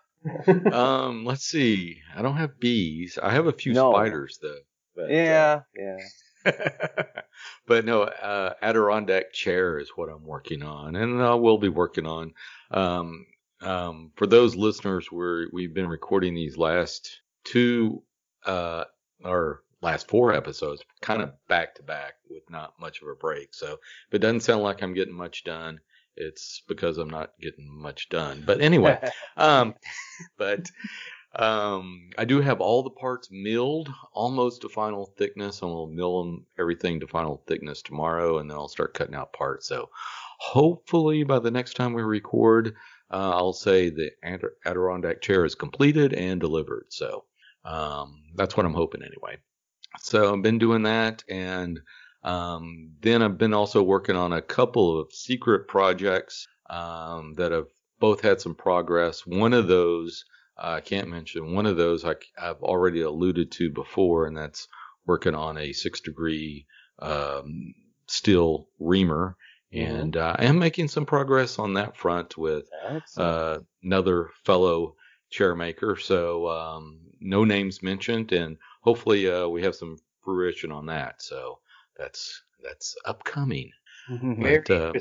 Um, 0.71 1.25
let's 1.25 1.45
see. 1.45 2.01
I 2.15 2.21
don't 2.21 2.37
have 2.37 2.59
bees. 2.59 3.17
I 3.21 3.31
have 3.31 3.47
a 3.47 3.51
few 3.53 3.73
No. 3.73 3.91
spiders 3.91 4.39
though. 4.41 4.59
But, 4.95 5.05
uh, 5.05 5.13
yeah, 5.13 5.61
yeah. 5.75 5.97
but 7.67 7.85
no, 7.85 8.03
uh, 8.03 8.53
Adirondack 8.61 9.33
chair 9.33 9.79
is 9.79 9.89
what 9.95 10.09
I'm 10.09 10.25
working 10.25 10.61
on, 10.61 10.95
and 10.95 11.21
I 11.21 11.33
will 11.35 11.57
be 11.57 11.69
working 11.69 12.05
on. 12.05 12.33
Um, 12.71 13.25
um, 13.61 14.11
for 14.15 14.27
those 14.27 14.55
listeners, 14.55 15.11
where 15.11 15.47
we've 15.51 15.73
been 15.73 15.87
recording 15.87 16.35
these 16.35 16.57
last 16.57 17.21
two, 17.43 18.03
uh, 18.45 18.83
or 19.23 19.63
last 19.81 20.07
four 20.09 20.33
episodes, 20.33 20.83
kind 21.01 21.21
of 21.21 21.31
back 21.47 21.75
to 21.75 21.83
back 21.83 22.15
with 22.29 22.43
not 22.49 22.73
much 22.79 23.01
of 23.01 23.07
a 23.07 23.15
break. 23.15 23.53
So 23.53 23.73
if 23.73 24.13
it 24.13 24.19
doesn't 24.19 24.41
sound 24.41 24.63
like 24.63 24.83
I'm 24.83 24.93
getting 24.93 25.13
much 25.13 25.43
done, 25.43 25.79
it's 26.15 26.61
because 26.67 26.97
I'm 26.97 27.09
not 27.09 27.31
getting 27.39 27.67
much 27.69 28.09
done. 28.09 28.43
But 28.45 28.61
anyway, 28.61 28.99
um, 29.37 29.75
but 30.37 30.69
um, 31.35 32.09
I 32.17 32.25
do 32.25 32.41
have 32.41 32.61
all 32.61 32.83
the 32.83 32.91
parts 32.91 33.29
milled 33.31 33.91
almost 34.11 34.61
to 34.61 34.69
final 34.69 35.13
thickness. 35.17 35.61
and 35.61 35.71
we'll 35.71 35.87
mill 35.87 36.23
them 36.23 36.45
everything 36.59 36.99
to 36.99 37.07
final 37.07 37.43
thickness 37.47 37.81
tomorrow, 37.81 38.37
and 38.37 38.49
then 38.49 38.57
I'll 38.57 38.67
start 38.67 38.93
cutting 38.93 39.15
out 39.15 39.33
parts. 39.33 39.67
So 39.67 39.89
hopefully 40.39 41.23
by 41.23 41.39
the 41.39 41.51
next 41.51 41.73
time 41.75 41.93
we 41.93 42.03
record, 42.03 42.75
uh, 43.11 43.31
I'll 43.31 43.53
say 43.53 43.89
the 43.89 44.11
Ad- 44.23 44.43
Adirondack 44.65 45.21
chair 45.21 45.45
is 45.45 45.55
completed 45.55 46.13
and 46.13 46.39
delivered. 46.39 46.85
So 46.89 47.25
um, 47.65 48.21
that's 48.35 48.55
what 48.55 48.65
I'm 48.65 48.73
hoping 48.73 49.01
anyway. 49.01 49.37
So 49.99 50.33
I've 50.33 50.41
been 50.41 50.57
doing 50.57 50.83
that, 50.83 51.23
and 51.29 51.79
um, 52.23 52.91
then 53.01 53.21
I've 53.21 53.37
been 53.37 53.53
also 53.53 53.83
working 53.83 54.15
on 54.15 54.33
a 54.33 54.41
couple 54.41 54.99
of 54.99 55.11
secret 55.11 55.67
projects 55.67 56.47
um, 56.69 57.33
that 57.35 57.51
have 57.51 57.67
both 57.99 58.21
had 58.21 58.41
some 58.41 58.55
progress. 58.55 59.25
One 59.25 59.53
of 59.53 59.67
those 59.67 60.25
uh, 60.57 60.75
I 60.77 60.81
can't 60.81 61.09
mention. 61.09 61.53
One 61.53 61.65
of 61.65 61.77
those 61.77 62.05
I, 62.05 62.15
have 62.37 62.61
already 62.61 63.01
alluded 63.01 63.51
to 63.53 63.69
before, 63.69 64.27
and 64.27 64.37
that's 64.37 64.67
working 65.05 65.35
on 65.35 65.57
a 65.57 65.73
six 65.73 65.99
degree 65.99 66.65
um, 66.99 67.73
steel 68.07 68.67
reamer. 68.79 69.35
And 69.71 70.15
uh, 70.15 70.35
I 70.37 70.45
am 70.45 70.59
making 70.59 70.89
some 70.89 71.07
progress 71.07 71.57
on 71.57 71.73
that 71.73 71.97
front 71.97 72.37
with 72.37 72.65
uh, 73.17 73.59
another 73.81 74.29
fellow 74.43 74.95
chair 75.31 75.55
maker. 75.55 75.95
So 75.95 76.47
um, 76.47 76.99
no 77.19 77.43
names 77.43 77.81
mentioned, 77.81 78.31
and 78.31 78.57
hopefully 78.81 79.27
uh, 79.27 79.47
we 79.47 79.63
have 79.63 79.73
some 79.73 79.97
fruition 80.23 80.71
on 80.71 80.85
that. 80.85 81.23
So 81.23 81.57
that's 81.97 82.41
that's 82.63 82.95
upcoming. 83.05 83.71
Very 84.09 84.59
But, 84.59 84.71
uh. 84.71 84.93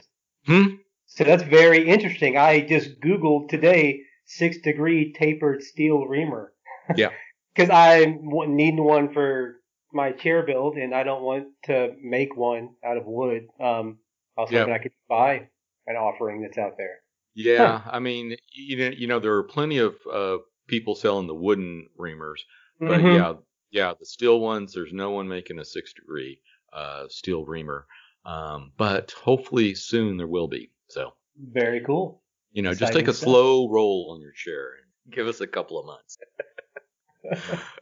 Hmm? 0.46 0.66
So 1.06 1.24
that's 1.24 1.42
very 1.42 1.86
interesting. 1.88 2.36
I 2.36 2.60
just 2.60 3.00
Googled 3.00 3.48
today 3.48 4.00
six 4.26 4.58
degree 4.58 5.12
tapered 5.12 5.62
steel 5.62 6.06
reamer. 6.06 6.52
Yeah. 6.96 7.10
Because 7.54 7.68
I 7.68 8.06
need 8.06 8.78
one 8.80 9.12
for 9.12 9.60
my 9.92 10.12
chair 10.12 10.42
build, 10.42 10.78
and 10.78 10.94
I 10.94 11.02
don't 11.02 11.22
want 11.22 11.48
to 11.64 11.94
make 12.02 12.34
one 12.34 12.70
out 12.82 12.96
of 12.96 13.04
wood. 13.04 13.46
Um, 13.60 13.98
was 14.38 14.50
Yeah. 14.50 14.64
I 14.64 14.78
could 14.78 14.92
buy 15.06 15.48
an 15.86 15.96
offering 15.96 16.40
that's 16.40 16.56
out 16.56 16.78
there. 16.78 17.00
Yeah, 17.34 17.82
I 17.86 17.98
mean, 17.98 18.36
you 18.54 18.76
know, 18.78 18.88
you 18.88 19.06
know, 19.06 19.18
there 19.18 19.34
are 19.34 19.42
plenty 19.42 19.78
of 19.78 19.96
uh, 20.10 20.38
people 20.66 20.94
selling 20.94 21.26
the 21.26 21.34
wooden 21.34 21.88
reamers, 21.98 22.40
but 22.80 23.00
Mhm. 23.02 23.14
yeah, 23.16 23.34
yeah, 23.70 23.94
the 23.98 24.06
steel 24.06 24.40
ones. 24.40 24.72
There's 24.72 24.92
no 24.92 25.10
one 25.10 25.28
making 25.28 25.58
a 25.58 25.64
six 25.64 25.92
degree 25.92 26.40
uh, 26.72 27.04
steel 27.08 27.44
reamer, 27.44 27.86
um, 28.24 28.72
but 28.76 29.12
hopefully 29.12 29.74
soon 29.74 30.16
there 30.16 30.26
will 30.26 30.48
be. 30.48 30.70
So 30.88 31.14
Very 31.38 31.80
cool. 31.80 32.22
you 32.52 32.62
know, 32.62 32.74
just 32.74 32.92
take 32.92 33.08
a 33.08 33.14
stuff. 33.14 33.28
slow 33.28 33.68
roll 33.68 34.10
on 34.14 34.20
your 34.20 34.32
chair 34.32 34.72
and 35.04 35.14
give 35.14 35.26
us 35.26 35.40
a 35.40 35.46
couple 35.46 35.78
of 35.78 35.86
months. 35.86 36.18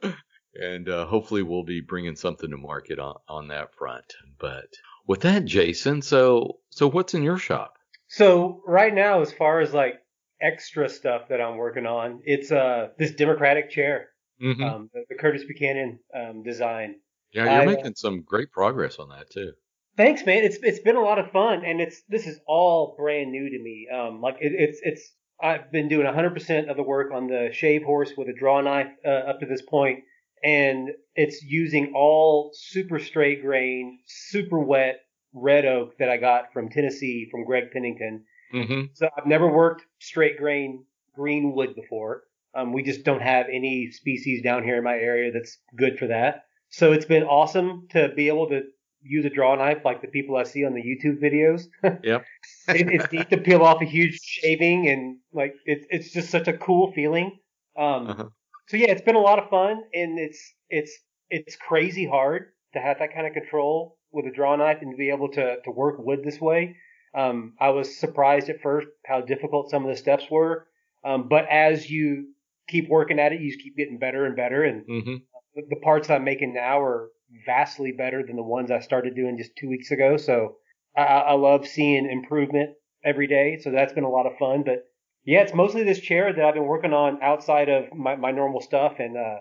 and 0.54 0.88
uh, 0.88 1.06
hopefully 1.06 1.42
we'll 1.42 1.64
be 1.64 1.80
bringing 1.80 2.16
something 2.16 2.50
to 2.50 2.56
market 2.56 2.98
on, 2.98 3.16
on 3.28 3.48
that 3.48 3.74
front. 3.74 4.04
But 4.38 4.66
with 5.06 5.20
that, 5.22 5.44
Jason, 5.44 6.02
so 6.02 6.58
so 6.70 6.88
what's 6.88 7.14
in 7.14 7.22
your 7.22 7.38
shop? 7.38 7.74
So 8.08 8.62
right 8.66 8.94
now, 8.94 9.20
as 9.20 9.32
far 9.32 9.60
as 9.60 9.72
like 9.72 9.94
extra 10.40 10.88
stuff 10.88 11.28
that 11.28 11.40
I'm 11.40 11.56
working 11.56 11.86
on, 11.86 12.20
it's 12.24 12.50
uh 12.50 12.88
this 12.98 13.12
democratic 13.12 13.70
chair, 13.70 14.08
hmm 14.40 14.62
um, 14.62 14.90
the, 14.92 15.04
the 15.08 15.14
Curtis 15.16 15.44
Buchanan 15.44 15.98
um, 16.14 16.42
design. 16.42 16.96
Yeah, 17.32 17.44
you're 17.44 17.62
I, 17.62 17.66
making 17.66 17.94
some 17.96 18.22
great 18.22 18.50
progress 18.50 18.98
on 18.98 19.08
that 19.10 19.30
too. 19.30 19.52
Thanks, 19.96 20.24
man. 20.24 20.44
It's 20.44 20.58
it's 20.62 20.80
been 20.80 20.96
a 20.96 21.02
lot 21.02 21.18
of 21.18 21.30
fun, 21.30 21.64
and 21.64 21.80
it's 21.80 22.02
this 22.08 22.26
is 22.26 22.40
all 22.46 22.94
brand 22.96 23.30
new 23.32 23.50
to 23.50 23.58
me. 23.58 23.88
Um, 23.92 24.20
like 24.20 24.36
it, 24.40 24.52
it's 24.56 24.80
it's 24.82 25.12
I've 25.42 25.72
been 25.72 25.88
doing 25.88 26.06
100% 26.06 26.70
of 26.70 26.76
the 26.76 26.82
work 26.82 27.12
on 27.12 27.26
the 27.26 27.50
shave 27.52 27.82
horse 27.82 28.12
with 28.16 28.28
a 28.28 28.32
draw 28.32 28.60
knife 28.60 28.90
uh, 29.04 29.08
up 29.08 29.40
to 29.40 29.46
this 29.46 29.62
point, 29.62 30.00
and 30.44 30.90
it's 31.14 31.42
using 31.42 31.92
all 31.94 32.50
super 32.52 32.98
straight 32.98 33.42
grain, 33.42 34.00
super 34.06 34.58
wet 34.58 35.00
red 35.32 35.64
oak 35.64 35.96
that 35.98 36.08
I 36.08 36.16
got 36.16 36.52
from 36.52 36.68
Tennessee 36.68 37.28
from 37.30 37.44
Greg 37.44 37.70
Pennington. 37.72 38.24
hmm 38.50 38.82
So 38.94 39.08
I've 39.16 39.26
never 39.26 39.48
worked 39.48 39.84
straight 39.98 40.38
grain 40.38 40.84
green 41.14 41.54
wood 41.54 41.74
before. 41.74 42.22
Um, 42.54 42.72
we 42.72 42.82
just 42.82 43.04
don't 43.04 43.22
have 43.22 43.46
any 43.52 43.90
species 43.92 44.42
down 44.42 44.64
here 44.64 44.78
in 44.78 44.84
my 44.84 44.96
area 44.96 45.30
that's 45.30 45.58
good 45.76 45.98
for 45.98 46.08
that. 46.08 46.44
So 46.70 46.92
it's 46.92 47.04
been 47.04 47.24
awesome 47.24 47.88
to 47.90 48.08
be 48.14 48.28
able 48.28 48.48
to 48.48 48.62
use 49.02 49.24
a 49.24 49.30
draw 49.30 49.54
knife 49.56 49.78
like 49.84 50.02
the 50.02 50.08
people 50.08 50.36
I 50.36 50.44
see 50.44 50.64
on 50.64 50.74
the 50.74 50.82
YouTube 50.82 51.20
videos. 51.22 51.64
Yep. 52.04 52.24
it, 52.68 52.88
it's 52.88 53.12
neat 53.12 53.30
to 53.30 53.38
peel 53.38 53.62
off 53.62 53.82
a 53.82 53.84
huge 53.84 54.18
shaving 54.20 54.88
and 54.88 55.18
like 55.32 55.54
it's 55.64 55.86
it's 55.90 56.12
just 56.12 56.30
such 56.30 56.48
a 56.48 56.56
cool 56.56 56.92
feeling. 56.92 57.38
Um, 57.76 58.08
Uh-huh. 58.08 58.28
So 58.68 58.76
yeah, 58.76 58.90
it's 58.90 59.02
been 59.02 59.16
a 59.16 59.20
lot 59.20 59.38
of 59.38 59.50
fun 59.50 59.82
and 59.94 60.18
it's 60.18 60.54
it's 60.68 60.92
it's 61.28 61.56
crazy 61.56 62.06
hard 62.06 62.52
to 62.74 62.80
have 62.80 62.98
that 63.00 63.12
kind 63.14 63.26
of 63.26 63.32
control 63.32 63.98
with 64.12 64.26
a 64.26 64.30
draw 64.30 64.54
knife 64.56 64.78
and 64.82 64.92
to 64.92 64.96
be 64.96 65.10
able 65.10 65.28
to 65.30 65.56
to 65.64 65.70
work 65.70 65.96
wood 65.98 66.20
this 66.24 66.40
way. 66.40 66.76
Um, 67.14 67.54
I 67.60 67.70
was 67.70 67.96
surprised 67.98 68.48
at 68.48 68.60
first 68.62 68.86
how 69.04 69.20
difficult 69.22 69.70
some 69.70 69.84
of 69.84 69.90
the 69.90 69.96
steps 69.96 70.24
were, 70.30 70.68
um, 71.04 71.28
but 71.28 71.46
as 71.50 71.90
you 71.90 72.34
keep 72.68 72.88
working 72.88 73.18
at 73.18 73.32
it, 73.32 73.40
you 73.40 73.50
just 73.50 73.62
keep 73.64 73.76
getting 73.76 73.98
better 73.98 74.24
and 74.26 74.36
better. 74.36 74.62
And 74.62 74.84
hmm 74.86 75.16
the, 75.54 75.76
parts 75.82 76.10
I'm 76.10 76.24
making 76.24 76.54
now 76.54 76.80
are 76.80 77.08
vastly 77.46 77.92
better 77.92 78.22
than 78.26 78.36
the 78.36 78.42
ones 78.42 78.70
I 78.70 78.80
started 78.80 79.14
doing 79.14 79.38
just 79.38 79.52
two 79.56 79.68
weeks 79.68 79.90
ago. 79.90 80.16
So 80.16 80.56
I, 80.96 81.02
I 81.02 81.32
love 81.34 81.66
seeing 81.66 82.10
improvement 82.10 82.70
every 83.04 83.26
day. 83.26 83.58
So 83.62 83.70
that's 83.70 83.92
been 83.92 84.04
a 84.04 84.10
lot 84.10 84.26
of 84.26 84.36
fun. 84.38 84.62
But 84.64 84.84
yeah, 85.24 85.40
it's 85.40 85.54
mostly 85.54 85.82
this 85.84 86.00
chair 86.00 86.32
that 86.32 86.44
I've 86.44 86.54
been 86.54 86.66
working 86.66 86.92
on 86.92 87.22
outside 87.22 87.68
of 87.68 87.92
my, 87.94 88.16
my 88.16 88.30
normal 88.30 88.60
stuff, 88.60 88.94
and 88.98 89.16
uh, 89.16 89.40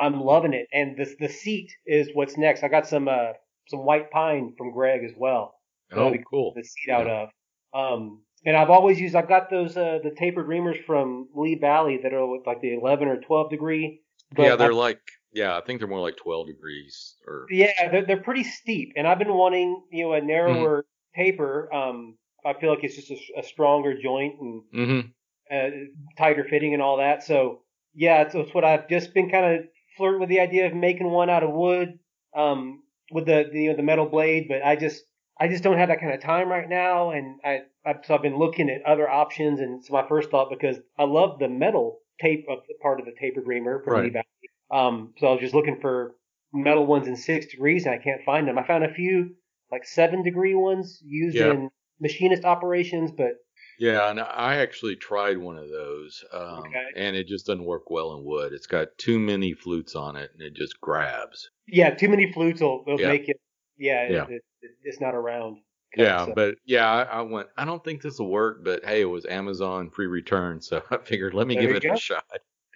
I'm 0.00 0.20
loving 0.20 0.52
it. 0.54 0.66
And 0.72 0.96
the 0.96 1.06
the 1.20 1.28
seat 1.28 1.70
is 1.86 2.08
what's 2.14 2.36
next. 2.36 2.62
I 2.64 2.68
got 2.68 2.86
some 2.88 3.08
uh, 3.08 3.32
some 3.68 3.84
white 3.84 4.10
pine 4.10 4.54
from 4.58 4.72
Greg 4.72 5.02
as 5.04 5.12
well 5.16 5.54
Oh, 5.92 6.10
be 6.10 6.22
cool. 6.28 6.52
the 6.54 6.62
seat 6.64 6.90
out 6.92 7.06
of. 7.06 7.28
Um, 7.72 8.22
and 8.44 8.56
I've 8.56 8.70
always 8.70 9.00
used. 9.00 9.14
I've 9.14 9.28
got 9.28 9.50
those 9.50 9.76
uh, 9.76 9.98
the 10.02 10.10
tapered 10.16 10.46
reamers 10.46 10.84
from 10.84 11.28
Lee 11.34 11.56
Valley 11.60 12.00
that 12.02 12.12
are 12.12 12.26
with 12.26 12.46
like 12.46 12.60
the 12.60 12.74
11 12.74 13.08
or 13.08 13.20
12 13.20 13.50
degree. 13.50 14.02
Yeah, 14.36 14.56
they're 14.56 14.72
I- 14.72 14.76
like, 14.76 15.00
yeah, 15.32 15.56
I 15.56 15.60
think 15.62 15.78
they're 15.80 15.88
more 15.88 16.00
like 16.00 16.16
12 16.16 16.46
degrees 16.46 17.16
or. 17.26 17.48
yeah, 17.48 17.90
they're, 17.90 18.06
they're 18.06 18.22
pretty 18.22 18.44
steep, 18.44 18.92
and 18.96 19.06
I've 19.06 19.18
been 19.18 19.34
wanting 19.34 19.82
you 19.90 20.04
know 20.04 20.12
a 20.12 20.20
narrower 20.20 20.84
Mm-hmm. 20.84 21.14
taper. 21.14 21.72
Um, 21.72 22.18
I 22.44 22.54
feel 22.54 22.70
like 22.70 22.84
it's 22.84 22.96
just 22.96 23.10
a, 23.10 23.40
a 23.40 23.42
stronger 23.42 24.00
joint 24.00 24.40
and 24.40 24.62
hmm 24.72 25.12
uh, 25.50 25.70
tighter 26.18 26.44
fitting 26.44 26.74
and 26.74 26.82
all 26.82 26.98
that. 26.98 27.22
So 27.24 27.62
yeah, 27.94 28.22
it's, 28.22 28.34
it's 28.34 28.54
what 28.54 28.64
I've 28.64 28.88
just 28.88 29.14
been 29.14 29.30
kind 29.30 29.56
of 29.60 29.66
flirting 29.96 30.20
with 30.20 30.28
the 30.30 30.40
idea 30.40 30.66
of 30.66 30.74
making 30.74 31.10
one 31.10 31.30
out 31.30 31.42
of 31.44 31.52
wood, 31.52 31.98
um, 32.36 32.84
with 33.12 33.26
the, 33.26 33.48
the 33.52 33.62
you 33.62 33.70
know, 33.70 33.76
the 33.76 33.82
metal 33.82 34.06
blade. 34.06 34.46
But 34.48 34.64
I 34.64 34.76
just 34.76 35.04
I 35.40 35.48
just 35.48 35.64
don't 35.64 35.78
have 35.78 35.88
that 35.88 36.00
kind 36.00 36.14
of 36.14 36.22
time 36.22 36.48
right 36.48 36.68
now, 36.68 37.10
and 37.10 37.40
I 37.44 37.62
I've, 37.84 38.04
so 38.04 38.14
I've 38.14 38.22
been 38.22 38.38
looking 38.38 38.70
at 38.70 38.82
other 38.86 39.08
options, 39.10 39.60
and 39.60 39.80
it's 39.80 39.90
my 39.90 40.06
first 40.08 40.30
thought 40.30 40.50
because 40.50 40.78
I 40.98 41.04
love 41.04 41.38
the 41.38 41.48
metal 41.48 42.00
tape 42.20 42.46
of 42.48 42.60
the 42.68 42.74
part 42.82 43.00
of 43.00 43.06
the 43.06 43.14
tapered 43.18 43.46
reamer 43.46 43.82
from 43.84 43.94
Right. 43.94 44.12
Valley. 44.12 44.24
Um, 44.70 45.14
so 45.18 45.26
I 45.26 45.32
was 45.32 45.40
just 45.40 45.54
looking 45.54 45.80
for 45.80 46.12
metal 46.52 46.86
ones 46.86 47.06
in 47.08 47.16
six 47.16 47.46
degrees, 47.46 47.86
and 47.86 47.94
I 47.94 47.98
can't 47.98 48.22
find 48.24 48.46
them. 48.46 48.58
I 48.58 48.66
found 48.66 48.84
a 48.84 48.92
few 48.92 49.34
like 49.70 49.84
seven 49.86 50.22
degree 50.22 50.54
ones 50.54 51.00
used 51.04 51.36
Yeah. 51.36 51.50
in 51.52 51.70
machinist 52.00 52.44
operations, 52.44 53.12
but 53.12 53.32
Yeah, 53.78 54.10
and 54.10 54.20
I 54.20 54.56
actually 54.56 54.96
tried 54.96 55.38
one 55.38 55.56
of 55.56 55.68
those, 55.68 56.22
um, 56.32 56.58
Okay. 56.66 56.86
and 56.96 57.16
it 57.16 57.26
just 57.26 57.46
doesn't 57.46 57.64
work 57.64 57.88
well 57.90 58.14
in 58.16 58.24
wood. 58.24 58.52
It's 58.52 58.66
got 58.66 58.88
too 58.98 59.18
many 59.18 59.54
flutes 59.54 59.94
on 59.96 60.16
it, 60.16 60.30
and 60.34 60.42
it 60.42 60.54
just 60.54 60.80
grabs. 60.80 61.50
Yeah, 61.66 61.90
too 61.90 62.08
many 62.08 62.30
flutes 62.32 62.60
will, 62.60 62.84
will 62.84 63.00
Yeah. 63.00 63.08
make 63.08 63.28
it. 63.28 63.40
Yeah, 63.78 64.08
Yeah. 64.10 64.24
It, 64.28 64.42
it, 64.60 64.70
it's 64.82 65.00
not 65.00 65.14
around. 65.14 65.58
Yeah, 65.96 66.26
So- 66.26 66.34
but 66.34 66.56
yeah, 66.66 66.86
I, 66.90 67.02
I 67.02 67.20
went. 67.22 67.48
I 67.56 67.64
don't 67.64 67.82
think 67.82 68.02
this 68.02 68.18
will 68.18 68.28
work, 68.30 68.62
but 68.64 68.84
hey, 68.84 69.00
it 69.00 69.06
was 69.06 69.24
Amazon 69.26 69.90
free 69.90 70.06
return, 70.06 70.60
so 70.60 70.82
I 70.90 70.98
figured 70.98 71.32
let 71.34 71.46
me 71.46 71.54
There 71.54 71.66
give 71.68 71.76
it 71.76 71.82
go. 71.84 71.92
a 71.94 71.96
shot. 71.96 72.24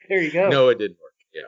there 0.09 0.23
you 0.23 0.33
go. 0.33 0.49
No, 0.49 0.69
it 0.69 0.79
didn't 0.79 0.99
work. 1.03 1.13
Yeah. 1.35 1.43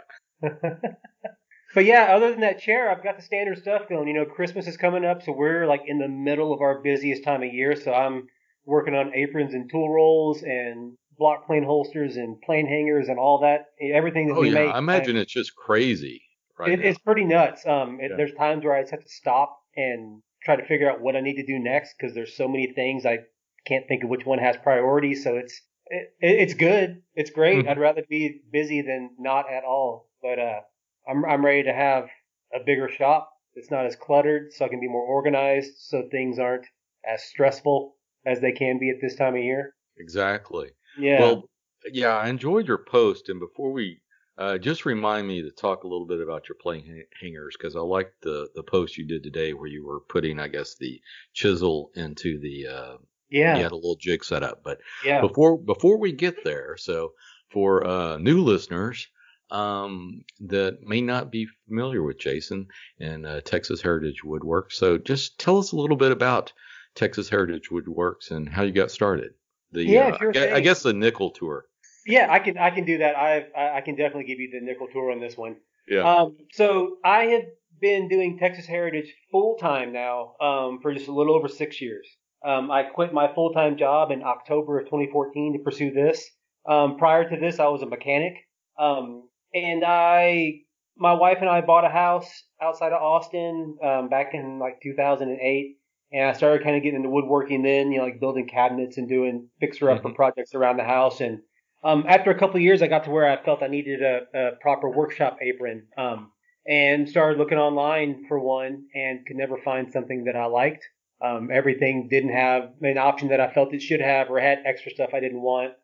but 1.74 1.84
yeah, 1.84 2.14
other 2.14 2.30
than 2.30 2.40
that 2.40 2.60
chair, 2.60 2.90
I've 2.90 3.02
got 3.02 3.16
the 3.16 3.22
standard 3.22 3.58
stuff 3.58 3.88
going. 3.88 4.08
You 4.08 4.14
know, 4.14 4.24
Christmas 4.24 4.66
is 4.66 4.76
coming 4.76 5.04
up, 5.04 5.22
so 5.22 5.32
we're 5.32 5.66
like 5.66 5.82
in 5.86 5.98
the 5.98 6.08
middle 6.08 6.52
of 6.52 6.60
our 6.60 6.80
busiest 6.80 7.24
time 7.24 7.42
of 7.42 7.52
year. 7.52 7.76
So 7.76 7.92
I'm 7.92 8.28
working 8.64 8.94
on 8.94 9.14
aprons 9.14 9.54
and 9.54 9.70
tool 9.70 9.90
rolls 9.92 10.42
and 10.42 10.96
block 11.18 11.46
plane 11.46 11.64
holsters 11.64 12.16
and 12.16 12.40
plane 12.42 12.66
hangers 12.66 13.08
and 13.08 13.18
all 13.18 13.40
that. 13.40 13.66
Everything 13.80 14.28
that 14.28 14.34
Oh 14.36 14.40
we 14.40 14.48
yeah, 14.48 14.54
make. 14.54 14.74
I 14.74 14.78
imagine 14.78 15.16
it's 15.16 15.32
just 15.32 15.54
crazy 15.56 16.22
right 16.58 16.72
it, 16.72 16.80
it's 16.80 16.98
pretty 16.98 17.24
nuts. 17.24 17.66
Um, 17.66 18.00
it, 18.00 18.10
Yeah. 18.10 18.16
There's 18.16 18.32
times 18.34 18.64
where 18.64 18.74
I 18.74 18.80
just 18.82 18.92
have 18.92 19.02
to 19.04 19.08
stop 19.08 19.58
and 19.76 20.22
try 20.42 20.56
to 20.56 20.64
figure 20.66 20.90
out 20.90 21.00
what 21.00 21.16
I 21.16 21.20
need 21.20 21.36
to 21.36 21.46
do 21.46 21.58
next 21.58 21.94
because 21.98 22.14
there's 22.14 22.36
so 22.36 22.48
many 22.48 22.72
things 22.72 23.04
I 23.04 23.18
can't 23.66 23.86
think 23.88 24.04
of 24.04 24.10
which 24.10 24.24
one 24.24 24.38
has 24.38 24.56
priority. 24.56 25.14
So 25.14 25.36
it's 25.36 25.60
it, 25.86 26.14
it- 26.20 26.40
it's 26.40 26.54
good. 26.54 27.02
It's 27.14 27.30
great. 27.30 27.64
Mhm. 27.64 27.68
I'd 27.68 27.78
rather 27.78 28.02
be 28.08 28.40
busy 28.50 28.82
than 28.82 29.10
not 29.18 29.50
at 29.52 29.64
all. 29.64 30.05
But 30.22 30.38
uh, 30.38 30.60
I'm 31.08 31.24
I'm 31.24 31.44
ready 31.44 31.64
to 31.64 31.72
have 31.72 32.08
a 32.54 32.64
bigger 32.64 32.88
shop. 32.88 33.30
It's 33.54 33.70
not 33.70 33.86
as 33.86 33.96
cluttered, 33.96 34.52
so 34.52 34.64
I 34.64 34.68
can 34.68 34.80
be 34.80 34.88
more 34.88 35.06
organized, 35.06 35.78
so 35.78 36.08
things 36.10 36.38
aren't 36.38 36.66
as 37.06 37.22
stressful 37.24 37.96
as 38.26 38.40
they 38.40 38.52
can 38.52 38.78
be 38.78 38.90
at 38.90 39.00
this 39.00 39.16
time 39.16 39.34
of 39.34 39.42
year. 39.42 39.74
Exactly. 39.98 40.70
Yeah. 40.98 41.20
Well, 41.20 41.48
yeah, 41.90 42.16
I 42.16 42.28
enjoyed 42.28 42.66
your 42.66 42.84
post, 42.84 43.28
and 43.28 43.40
before 43.40 43.72
we 43.72 44.00
uh, 44.38 44.58
just 44.58 44.84
remind 44.84 45.26
me 45.26 45.42
to 45.42 45.50
talk 45.50 45.84
a 45.84 45.88
little 45.88 46.06
bit 46.06 46.20
about 46.20 46.48
your 46.48 46.56
plane 46.60 47.04
hangers 47.20 47.56
because 47.58 47.76
I 47.76 47.80
liked 47.80 48.22
the 48.22 48.48
the 48.54 48.62
post 48.62 48.98
you 48.98 49.06
did 49.06 49.22
today 49.22 49.54
where 49.54 49.68
you 49.68 49.86
were 49.86 50.00
putting, 50.00 50.38
I 50.38 50.48
guess, 50.48 50.76
the 50.78 51.00
chisel 51.32 51.90
into 51.94 52.38
the. 52.40 52.66
Uh, 52.66 52.96
yeah. 53.30 53.56
You 53.56 53.62
had 53.64 53.72
a 53.72 53.76
little 53.76 53.96
jig 54.00 54.24
set 54.24 54.42
up, 54.42 54.60
but 54.62 54.78
yeah. 55.04 55.20
before 55.20 55.58
before 55.58 55.98
we 55.98 56.12
get 56.12 56.44
there, 56.44 56.76
so 56.76 57.12
for 57.50 57.86
uh, 57.86 58.18
new 58.18 58.42
listeners 58.42 59.08
um, 59.50 60.24
that 60.40 60.78
may 60.82 61.00
not 61.00 61.30
be 61.30 61.46
familiar 61.68 62.02
with 62.02 62.18
Jason 62.18 62.68
and 63.00 63.26
uh, 63.26 63.40
Texas 63.42 63.80
Heritage 63.80 64.22
Woodworks, 64.24 64.72
so 64.72 64.98
just 64.98 65.38
tell 65.38 65.58
us 65.58 65.72
a 65.72 65.76
little 65.76 65.96
bit 65.96 66.12
about 66.12 66.52
Texas 66.94 67.28
Heritage 67.28 67.68
Woodworks 67.70 68.30
and 68.30 68.48
how 68.48 68.62
you 68.62 68.72
got 68.72 68.90
started. 68.90 69.32
The 69.72 69.84
Yeah, 69.84 70.08
uh, 70.08 70.18
sure 70.18 70.32
I, 70.36 70.56
I 70.56 70.60
guess 70.60 70.82
the 70.82 70.92
nickel 70.92 71.30
tour. 71.30 71.66
Yeah, 72.06 72.28
I 72.30 72.38
can 72.38 72.56
I 72.56 72.70
can 72.70 72.84
do 72.84 72.98
that. 72.98 73.16
I 73.16 73.46
I 73.56 73.80
can 73.80 73.96
definitely 73.96 74.24
give 74.24 74.38
you 74.38 74.50
the 74.52 74.64
nickel 74.64 74.86
tour 74.92 75.10
on 75.10 75.20
this 75.20 75.36
one. 75.36 75.56
Yeah. 75.88 76.02
Um, 76.02 76.36
so 76.52 76.96
I 77.04 77.24
have 77.24 77.44
been 77.80 78.08
doing 78.08 78.38
Texas 78.38 78.66
Heritage 78.66 79.12
full 79.30 79.56
time 79.56 79.92
now 79.92 80.34
um, 80.40 80.78
for 80.80 80.92
just 80.94 81.08
a 81.08 81.12
little 81.12 81.34
over 81.34 81.48
six 81.48 81.80
years. 81.80 82.06
Um, 82.44 82.70
I 82.70 82.84
quit 82.84 83.12
my 83.12 83.32
full 83.34 83.52
time 83.52 83.76
job 83.76 84.10
in 84.10 84.22
October 84.22 84.78
of 84.78 84.86
2014 84.86 85.54
to 85.54 85.64
pursue 85.64 85.90
this. 85.90 86.24
Um, 86.68 86.96
prior 86.96 87.28
to 87.28 87.36
this, 87.36 87.58
I 87.58 87.66
was 87.66 87.82
a 87.82 87.86
mechanic, 87.86 88.34
um, 88.78 89.28
and 89.56 89.84
I, 89.84 90.60
my 90.96 91.14
wife 91.14 91.38
and 91.40 91.48
I 91.48 91.60
bought 91.62 91.84
a 91.84 91.88
house 91.88 92.30
outside 92.60 92.92
of 92.92 93.02
Austin 93.02 93.78
um, 93.82 94.08
back 94.08 94.34
in 94.34 94.58
like 94.58 94.80
2008, 94.82 95.76
and 96.12 96.28
I 96.28 96.32
started 96.34 96.62
kind 96.64 96.76
of 96.76 96.82
getting 96.82 96.98
into 96.98 97.10
woodworking 97.10 97.62
then, 97.62 97.90
you 97.92 97.98
know, 97.98 98.04
like 98.04 98.20
building 98.20 98.46
cabinets 98.48 98.96
and 98.98 99.08
doing 99.08 99.48
fixer 99.60 99.90
upper 99.90 100.10
Mhm. 100.10 100.14
projects 100.14 100.54
around 100.54 100.76
the 100.78 100.84
house 100.84 101.20
and 101.20 101.40
um, 101.84 102.04
after 102.08 102.30
a 102.30 102.38
couple 102.38 102.56
of 102.56 102.62
years, 102.62 102.82
I 102.82 102.88
got 102.88 103.04
to 103.04 103.10
where 103.10 103.28
I 103.28 103.36
felt 103.44 103.62
I 103.62 103.68
needed 103.68 104.02
a, 104.02 104.22
a 104.34 104.56
proper 104.60 104.90
workshop 104.90 105.38
apron, 105.40 105.86
um, 105.96 106.32
and 106.66 107.08
started 107.08 107.38
looking 107.38 107.58
online 107.58 108.24
for 108.26 108.40
one, 108.40 108.86
and 108.94 109.24
could 109.26 109.36
never 109.36 109.56
find 109.58 109.92
something 109.92 110.24
that 110.24 110.34
I 110.36 110.46
liked. 110.46 110.84
Um, 111.22 111.50
everything 111.52 112.08
didn't 112.08 112.32
have 112.32 112.70
an 112.82 112.98
option 112.98 113.28
that 113.28 113.40
I 113.40 113.52
felt 113.52 113.72
it 113.72 113.82
should 113.82 114.00
have, 114.00 114.30
or 114.30 114.40
had 114.40 114.62
extra 114.66 114.90
stuff 114.90 115.10
I 115.14 115.20
didn't 115.20 115.42
want. 115.42 115.74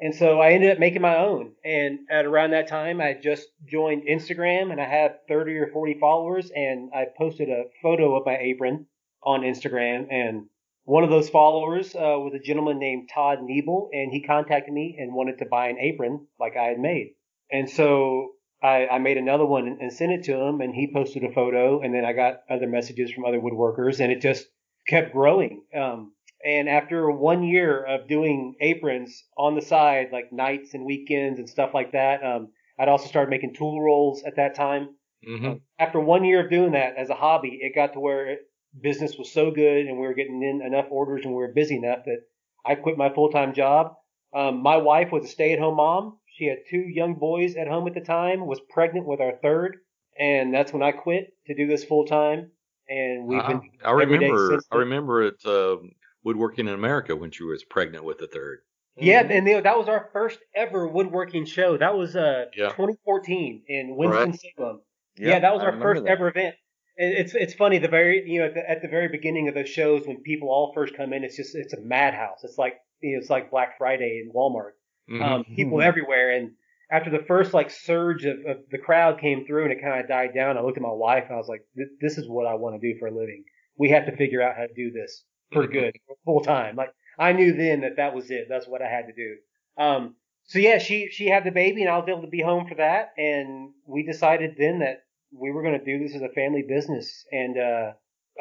And 0.00 0.14
so 0.14 0.40
I 0.40 0.52
ended 0.52 0.70
up 0.70 0.78
making 0.78 1.02
my 1.02 1.16
own. 1.16 1.52
And 1.64 2.00
at 2.10 2.24
around 2.24 2.50
that 2.52 2.68
time, 2.68 3.00
I 3.00 3.14
just 3.14 3.48
joined 3.66 4.08
Instagram, 4.08 4.72
and 4.72 4.80
I 4.80 4.86
had 4.86 5.26
30 5.28 5.56
or 5.58 5.66
40 5.72 5.98
followers, 6.00 6.50
and 6.54 6.90
I 6.94 7.06
posted 7.16 7.50
a 7.50 7.64
photo 7.82 8.16
of 8.16 8.24
my 8.24 8.38
apron 8.38 8.86
on 9.22 9.42
Instagram, 9.42 10.06
and 10.10 10.46
one 10.84 11.04
of 11.04 11.10
those 11.10 11.28
followers 11.28 11.94
uh, 11.94 12.18
was 12.18 12.32
a 12.34 12.38
gentleman 12.38 12.78
named 12.78 13.10
Todd 13.14 13.40
Niebel, 13.42 13.90
and 13.92 14.10
he 14.10 14.22
contacted 14.22 14.72
me 14.72 14.96
and 14.98 15.14
wanted 15.14 15.38
to 15.38 15.44
buy 15.44 15.68
an 15.68 15.78
apron 15.78 16.26
like 16.38 16.56
I 16.56 16.64
had 16.64 16.80
made. 16.80 17.14
And 17.52 17.68
so 17.68 18.32
I, 18.62 18.86
I 18.86 18.98
made 18.98 19.18
another 19.18 19.46
one 19.46 19.66
and, 19.66 19.80
and 19.80 19.92
sent 19.92 20.12
it 20.12 20.24
to 20.24 20.34
him, 20.34 20.60
and 20.60 20.74
he 20.74 20.92
posted 20.92 21.22
a 21.22 21.32
photo, 21.32 21.80
and 21.80 21.94
then 21.94 22.04
I 22.04 22.12
got 22.12 22.40
other 22.48 22.66
messages 22.66 23.12
from 23.12 23.24
other 23.24 23.40
woodworkers, 23.40 24.00
and 24.00 24.10
it 24.10 24.20
just 24.20 24.46
kept 24.88 25.12
growing. 25.12 25.62
Um, 25.74 26.12
and 26.44 26.68
after 26.68 27.10
one 27.10 27.42
year 27.42 27.84
of 27.84 28.08
doing 28.08 28.54
aprons 28.60 29.24
on 29.36 29.54
the 29.54 29.62
side, 29.62 30.08
like 30.12 30.32
nights 30.32 30.74
and 30.74 30.84
weekends 30.84 31.38
and 31.38 31.48
stuff 31.48 31.70
like 31.74 31.92
that, 31.92 32.24
um, 32.24 32.48
I'd 32.78 32.88
also 32.88 33.08
started 33.08 33.30
making 33.30 33.54
tool 33.54 33.82
rolls 33.82 34.22
at 34.24 34.36
that 34.36 34.54
time. 34.54 34.90
Mm-hmm. 35.28 35.54
After 35.78 36.00
one 36.00 36.24
year 36.24 36.44
of 36.44 36.50
doing 36.50 36.72
that 36.72 36.96
as 36.96 37.10
a 37.10 37.14
hobby, 37.14 37.58
it 37.60 37.74
got 37.74 37.92
to 37.92 38.00
where 38.00 38.26
it, 38.30 38.40
business 38.80 39.16
was 39.18 39.32
so 39.32 39.50
good 39.50 39.86
and 39.86 39.98
we 39.98 40.06
were 40.06 40.14
getting 40.14 40.42
in 40.42 40.62
enough 40.64 40.86
orders 40.90 41.22
and 41.24 41.32
we 41.34 41.38
were 41.38 41.52
busy 41.52 41.76
enough 41.76 42.04
that 42.04 42.20
I 42.64 42.74
quit 42.76 42.96
my 42.96 43.12
full 43.12 43.30
time 43.30 43.52
job. 43.52 43.94
Um, 44.34 44.62
my 44.62 44.76
wife 44.76 45.10
was 45.10 45.24
a 45.24 45.28
stay 45.28 45.52
at 45.52 45.58
home 45.58 45.76
mom. 45.76 46.18
She 46.36 46.46
had 46.46 46.58
two 46.70 46.78
young 46.78 47.14
boys 47.14 47.56
at 47.56 47.68
home 47.68 47.86
at 47.88 47.94
the 47.94 48.00
time, 48.00 48.46
was 48.46 48.60
pregnant 48.70 49.06
with 49.06 49.20
our 49.20 49.32
third, 49.42 49.78
and 50.18 50.54
that's 50.54 50.72
when 50.72 50.82
I 50.82 50.92
quit 50.92 51.34
to 51.48 51.54
do 51.54 51.66
this 51.66 51.84
full 51.84 52.06
time. 52.06 52.52
And 52.88 53.26
we've 53.26 53.44
been. 53.46 53.60
I, 53.84 53.88
I 53.88 53.92
remember. 53.92 54.60
I 54.70 54.76
remember 54.76 55.22
it. 55.22 55.44
Uh, 55.44 55.76
woodworking 56.24 56.68
in 56.68 56.74
America 56.74 57.16
when 57.16 57.30
she 57.30 57.44
was 57.44 57.64
pregnant 57.64 58.04
with 58.04 58.18
the 58.18 58.26
third. 58.26 58.60
Yeah, 58.96 59.20
and 59.22 59.46
they, 59.46 59.60
that 59.60 59.78
was 59.78 59.88
our 59.88 60.10
first 60.12 60.38
ever 60.54 60.86
woodworking 60.86 61.46
show. 61.46 61.76
That 61.76 61.96
was 61.96 62.16
uh 62.16 62.46
yeah. 62.56 62.68
2014 62.68 63.62
in 63.66 63.96
Winston 63.96 64.34
Salem. 64.56 64.80
Yep, 65.16 65.28
yeah, 65.28 65.38
that 65.40 65.54
was 65.54 65.62
our 65.62 65.78
first 65.80 66.04
that. 66.04 66.10
ever 66.10 66.28
event. 66.28 66.54
It's 66.96 67.34
it's 67.34 67.54
funny 67.54 67.78
the 67.78 67.88
very 67.88 68.28
you 68.30 68.40
know 68.40 68.46
at 68.46 68.54
the, 68.54 68.70
at 68.70 68.82
the, 68.82 68.88
very 68.88 69.08
beginning 69.08 69.48
of 69.48 69.54
those 69.54 69.68
shows 69.68 70.06
when 70.06 70.20
people 70.22 70.48
all 70.48 70.72
first 70.74 70.96
come 70.96 71.12
in, 71.12 71.24
it's 71.24 71.36
just 71.36 71.54
it's 71.54 71.72
a 71.72 71.80
madhouse. 71.80 72.40
It's 72.42 72.58
like 72.58 72.74
you 73.00 73.12
know, 73.12 73.20
it's 73.20 73.30
like 73.30 73.50
Black 73.50 73.78
Friday 73.78 74.22
in 74.22 74.32
Walmart. 74.34 74.72
Mm-hmm. 75.10 75.22
Um, 75.22 75.44
people 75.44 75.78
mm-hmm. 75.78 75.88
everywhere, 75.88 76.36
and 76.36 76.50
after 76.92 77.10
the 77.10 77.24
first 77.26 77.54
like 77.54 77.70
surge 77.70 78.26
of, 78.26 78.38
of 78.46 78.56
the 78.70 78.78
crowd 78.78 79.18
came 79.18 79.46
through 79.46 79.64
and 79.64 79.72
it 79.72 79.80
kind 79.80 80.00
of 80.00 80.08
died 80.08 80.34
down, 80.34 80.58
I 80.58 80.60
looked 80.60 80.76
at 80.76 80.82
my 80.82 80.92
wife 80.92 81.24
and 81.24 81.34
I 81.34 81.38
was 81.38 81.48
like, 81.48 81.64
"This 82.00 82.18
is 82.18 82.28
what 82.28 82.46
I 82.46 82.54
want 82.54 82.78
to 82.80 82.92
do 82.92 82.98
for 82.98 83.06
a 83.06 83.14
living. 83.14 83.44
We 83.78 83.90
have 83.90 84.04
to 84.06 84.16
figure 84.16 84.42
out 84.42 84.56
how 84.56 84.66
to 84.66 84.74
do 84.74 84.90
this 84.90 85.24
for 85.52 85.66
good, 85.66 85.96
full 86.24 86.42
time." 86.42 86.76
Like 86.76 86.92
I 87.18 87.32
knew 87.32 87.52
then 87.52 87.82
that 87.82 87.96
that 87.96 88.14
was 88.14 88.30
it. 88.30 88.46
That's 88.48 88.66
what 88.66 88.82
I 88.82 88.88
had 88.88 89.06
to 89.06 89.12
do. 89.12 89.36
Um, 89.82 90.16
so 90.44 90.58
yeah, 90.58 90.78
she 90.78 91.08
she 91.10 91.28
had 91.28 91.44
the 91.44 91.50
baby 91.50 91.82
and 91.82 91.90
I 91.90 91.98
was 91.98 92.08
able 92.08 92.22
to 92.22 92.28
be 92.28 92.42
home 92.42 92.66
for 92.66 92.76
that, 92.76 93.12
and 93.16 93.70
we 93.86 94.02
decided 94.04 94.56
then 94.58 94.80
that 94.80 95.04
we 95.32 95.50
were 95.50 95.62
going 95.62 95.78
to 95.78 95.84
do 95.84 96.02
this 96.02 96.16
as 96.16 96.22
a 96.22 96.28
family 96.34 96.64
business, 96.66 97.24
and 97.30 97.56
uh, 97.58 97.92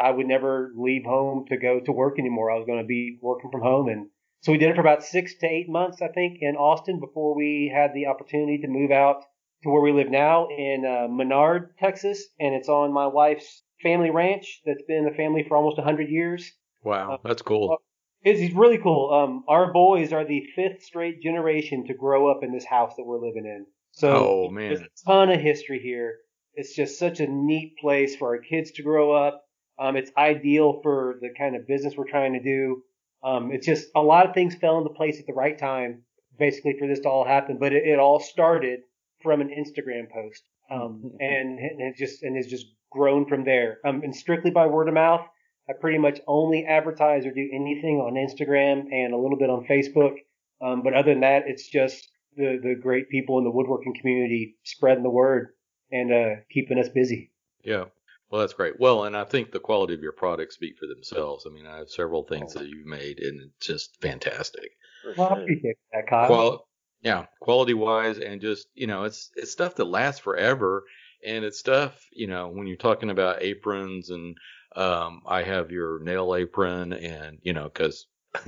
I 0.01 0.11
would 0.11 0.27
never 0.27 0.71
leave 0.75 1.03
home 1.03 1.45
to 1.49 1.57
go 1.57 1.79
to 1.79 1.91
work 1.91 2.17
anymore. 2.17 2.51
I 2.51 2.55
was 2.55 2.65
going 2.65 2.81
to 2.81 2.87
be 2.87 3.19
working 3.21 3.51
from 3.51 3.61
home, 3.61 3.89
and 3.89 4.07
so 4.41 4.53
we 4.53 4.57
did 4.57 4.69
it 4.69 4.75
for 4.75 4.81
about 4.81 5.03
six 5.03 5.35
to 5.39 5.47
eight 5.47 5.67
months, 5.67 6.01
I 6.01 6.07
think, 6.07 6.37
in 6.41 6.55
Austin 6.55 6.99
before 6.99 7.35
we 7.35 7.71
had 7.73 7.93
the 7.93 8.07
opportunity 8.07 8.59
to 8.59 8.67
move 8.67 8.91
out 8.91 9.23
to 9.63 9.69
where 9.69 9.81
we 9.81 9.91
live 9.91 10.09
now 10.09 10.47
in 10.47 10.85
uh, 10.85 11.07
Menard, 11.09 11.77
Texas, 11.77 12.25
and 12.39 12.55
it's 12.55 12.69
on 12.69 12.93
my 12.93 13.07
wife's 13.07 13.63
family 13.83 14.09
ranch 14.09 14.61
that's 14.65 14.83
been 14.87 14.99
in 14.99 15.05
the 15.05 15.17
family 15.17 15.43
for 15.43 15.57
almost 15.57 15.77
100 15.77 16.09
years. 16.09 16.51
Wow, 16.83 17.13
uh, 17.13 17.17
that's 17.23 17.41
cool. 17.41 17.77
It's, 18.21 18.39
it's 18.39 18.55
really 18.55 18.77
cool. 18.77 19.13
Um, 19.13 19.43
our 19.47 19.71
boys 19.71 20.13
are 20.13 20.25
the 20.25 20.45
fifth 20.55 20.83
straight 20.83 21.21
generation 21.21 21.85
to 21.87 21.93
grow 21.93 22.29
up 22.29 22.43
in 22.43 22.51
this 22.51 22.65
house 22.65 22.93
that 22.97 23.03
we're 23.03 23.25
living 23.25 23.45
in. 23.45 23.65
So 23.91 24.47
oh, 24.47 24.49
man. 24.49 24.69
there's 24.69 24.81
a 24.81 25.05
ton 25.05 25.29
of 25.29 25.39
history 25.39 25.79
here. 25.79 26.17
It's 26.53 26.75
just 26.75 26.99
such 26.99 27.19
a 27.19 27.27
neat 27.27 27.75
place 27.79 28.15
for 28.15 28.35
our 28.35 28.41
kids 28.41 28.71
to 28.71 28.83
grow 28.83 29.11
up. 29.11 29.43
Um, 29.77 29.95
it's 29.95 30.11
ideal 30.17 30.81
for 30.83 31.17
the 31.21 31.29
kind 31.37 31.55
of 31.55 31.67
business 31.67 31.93
we're 31.95 32.09
trying 32.09 32.33
to 32.33 32.41
do. 32.41 32.83
Um, 33.23 33.51
it's 33.51 33.65
just 33.65 33.87
a 33.95 34.01
lot 34.01 34.27
of 34.27 34.33
things 34.33 34.55
fell 34.55 34.77
into 34.77 34.89
place 34.89 35.19
at 35.19 35.25
the 35.25 35.33
right 35.33 35.57
time, 35.57 36.03
basically 36.37 36.75
for 36.77 36.87
this 36.87 36.99
to 37.01 37.09
all 37.09 37.25
happen. 37.25 37.57
But 37.59 37.73
it, 37.73 37.85
it 37.85 37.99
all 37.99 38.19
started 38.19 38.81
from 39.21 39.41
an 39.41 39.49
Instagram 39.49 40.09
post, 40.11 40.43
um, 40.69 41.11
and, 41.19 41.59
and 41.59 41.81
it 41.81 41.95
just 41.97 42.23
and 42.23 42.37
it's 42.37 42.49
just 42.49 42.67
grown 42.91 43.25
from 43.25 43.43
there. 43.43 43.79
Um, 43.85 44.01
and 44.03 44.15
strictly 44.15 44.51
by 44.51 44.67
word 44.67 44.87
of 44.87 44.93
mouth. 44.93 45.25
I 45.69 45.73
pretty 45.79 45.99
much 45.99 46.19
only 46.27 46.65
advertise 46.65 47.25
or 47.25 47.31
do 47.31 47.49
anything 47.53 47.97
on 47.97 48.13
Instagram 48.13 48.91
and 48.91 49.13
a 49.13 49.17
little 49.17 49.37
bit 49.37 49.49
on 49.49 49.65
Facebook. 49.69 50.15
Um, 50.61 50.81
but 50.83 50.93
other 50.93 51.11
than 51.11 51.21
that, 51.21 51.43
it's 51.47 51.67
just 51.69 52.09
the 52.35 52.59
the 52.61 52.75
great 52.75 53.09
people 53.09 53.37
in 53.37 53.43
the 53.43 53.51
woodworking 53.51 53.93
community 53.99 54.57
spreading 54.63 55.03
the 55.03 55.09
word 55.09 55.49
and 55.91 56.11
uh, 56.11 56.41
keeping 56.51 56.79
us 56.79 56.89
busy. 56.89 57.31
Yeah. 57.63 57.85
Well, 58.29 58.41
that's 58.41 58.53
great. 58.53 58.79
Well, 58.79 59.05
and 59.05 59.17
I 59.17 59.23
think 59.23 59.51
the 59.51 59.59
quality 59.59 59.95
of 59.95 60.01
your 60.01 60.11
products 60.11 60.55
speak 60.55 60.77
for 60.77 60.85
themselves. 60.85 61.47
I 61.47 61.53
mean, 61.53 61.65
I 61.65 61.77
have 61.77 61.89
several 61.89 62.23
things 62.23 62.53
that 62.53 62.67
you've 62.67 62.85
made, 62.85 63.19
and 63.19 63.41
it's 63.41 63.65
just 63.65 63.99
fantastic. 64.01 64.69
Well, 65.17 65.33
I 65.33 65.41
appreciate 65.41 65.77
that, 65.93 66.07
Kyle. 66.07 66.27
Qual- 66.27 66.67
yeah, 67.01 67.25
quality 67.39 67.73
wise, 67.73 68.19
and 68.19 68.41
just 68.41 68.67
you 68.73 68.85
know, 68.85 69.03
it's 69.05 69.31
it's 69.35 69.51
stuff 69.51 69.75
that 69.75 69.85
lasts 69.85 70.19
forever, 70.19 70.83
and 71.25 71.45
it's 71.45 71.57
stuff 71.57 72.05
you 72.11 72.27
know 72.27 72.49
when 72.49 72.67
you're 72.67 72.77
talking 72.77 73.09
about 73.09 73.41
aprons, 73.41 74.09
and 74.09 74.37
um, 74.75 75.21
I 75.25 75.43
have 75.43 75.71
your 75.71 75.99
nail 76.03 76.35
apron, 76.35 76.93
and 76.93 77.39
you 77.41 77.53
know, 77.53 77.65
because 77.65 78.07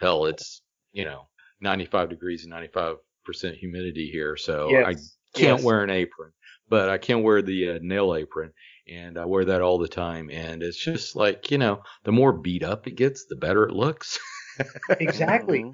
hell, 0.00 0.26
it's 0.26 0.62
you 0.92 1.04
know 1.04 1.28
95 1.60 2.08
degrees 2.10 2.42
and 2.42 2.50
95 2.50 2.96
percent 3.24 3.56
humidity 3.56 4.10
here, 4.10 4.36
so 4.36 4.68
yes. 4.70 4.86
I 4.86 4.92
can't 5.38 5.58
yes. 5.58 5.62
wear 5.62 5.82
an 5.82 5.90
apron 5.90 6.32
but 6.72 6.88
I 6.88 6.96
can 6.96 7.22
wear 7.22 7.42
the 7.42 7.72
uh, 7.72 7.78
nail 7.82 8.14
apron 8.14 8.50
and 8.88 9.18
I 9.18 9.26
wear 9.26 9.44
that 9.44 9.60
all 9.60 9.76
the 9.76 9.88
time. 9.88 10.30
And 10.30 10.62
it's 10.62 10.82
just 10.82 11.14
like, 11.14 11.50
you 11.50 11.58
know, 11.58 11.82
the 12.04 12.12
more 12.12 12.32
beat 12.32 12.62
up 12.62 12.86
it 12.86 12.96
gets, 12.96 13.26
the 13.26 13.36
better 13.36 13.64
it 13.64 13.74
looks. 13.74 14.18
exactly. 14.88 15.70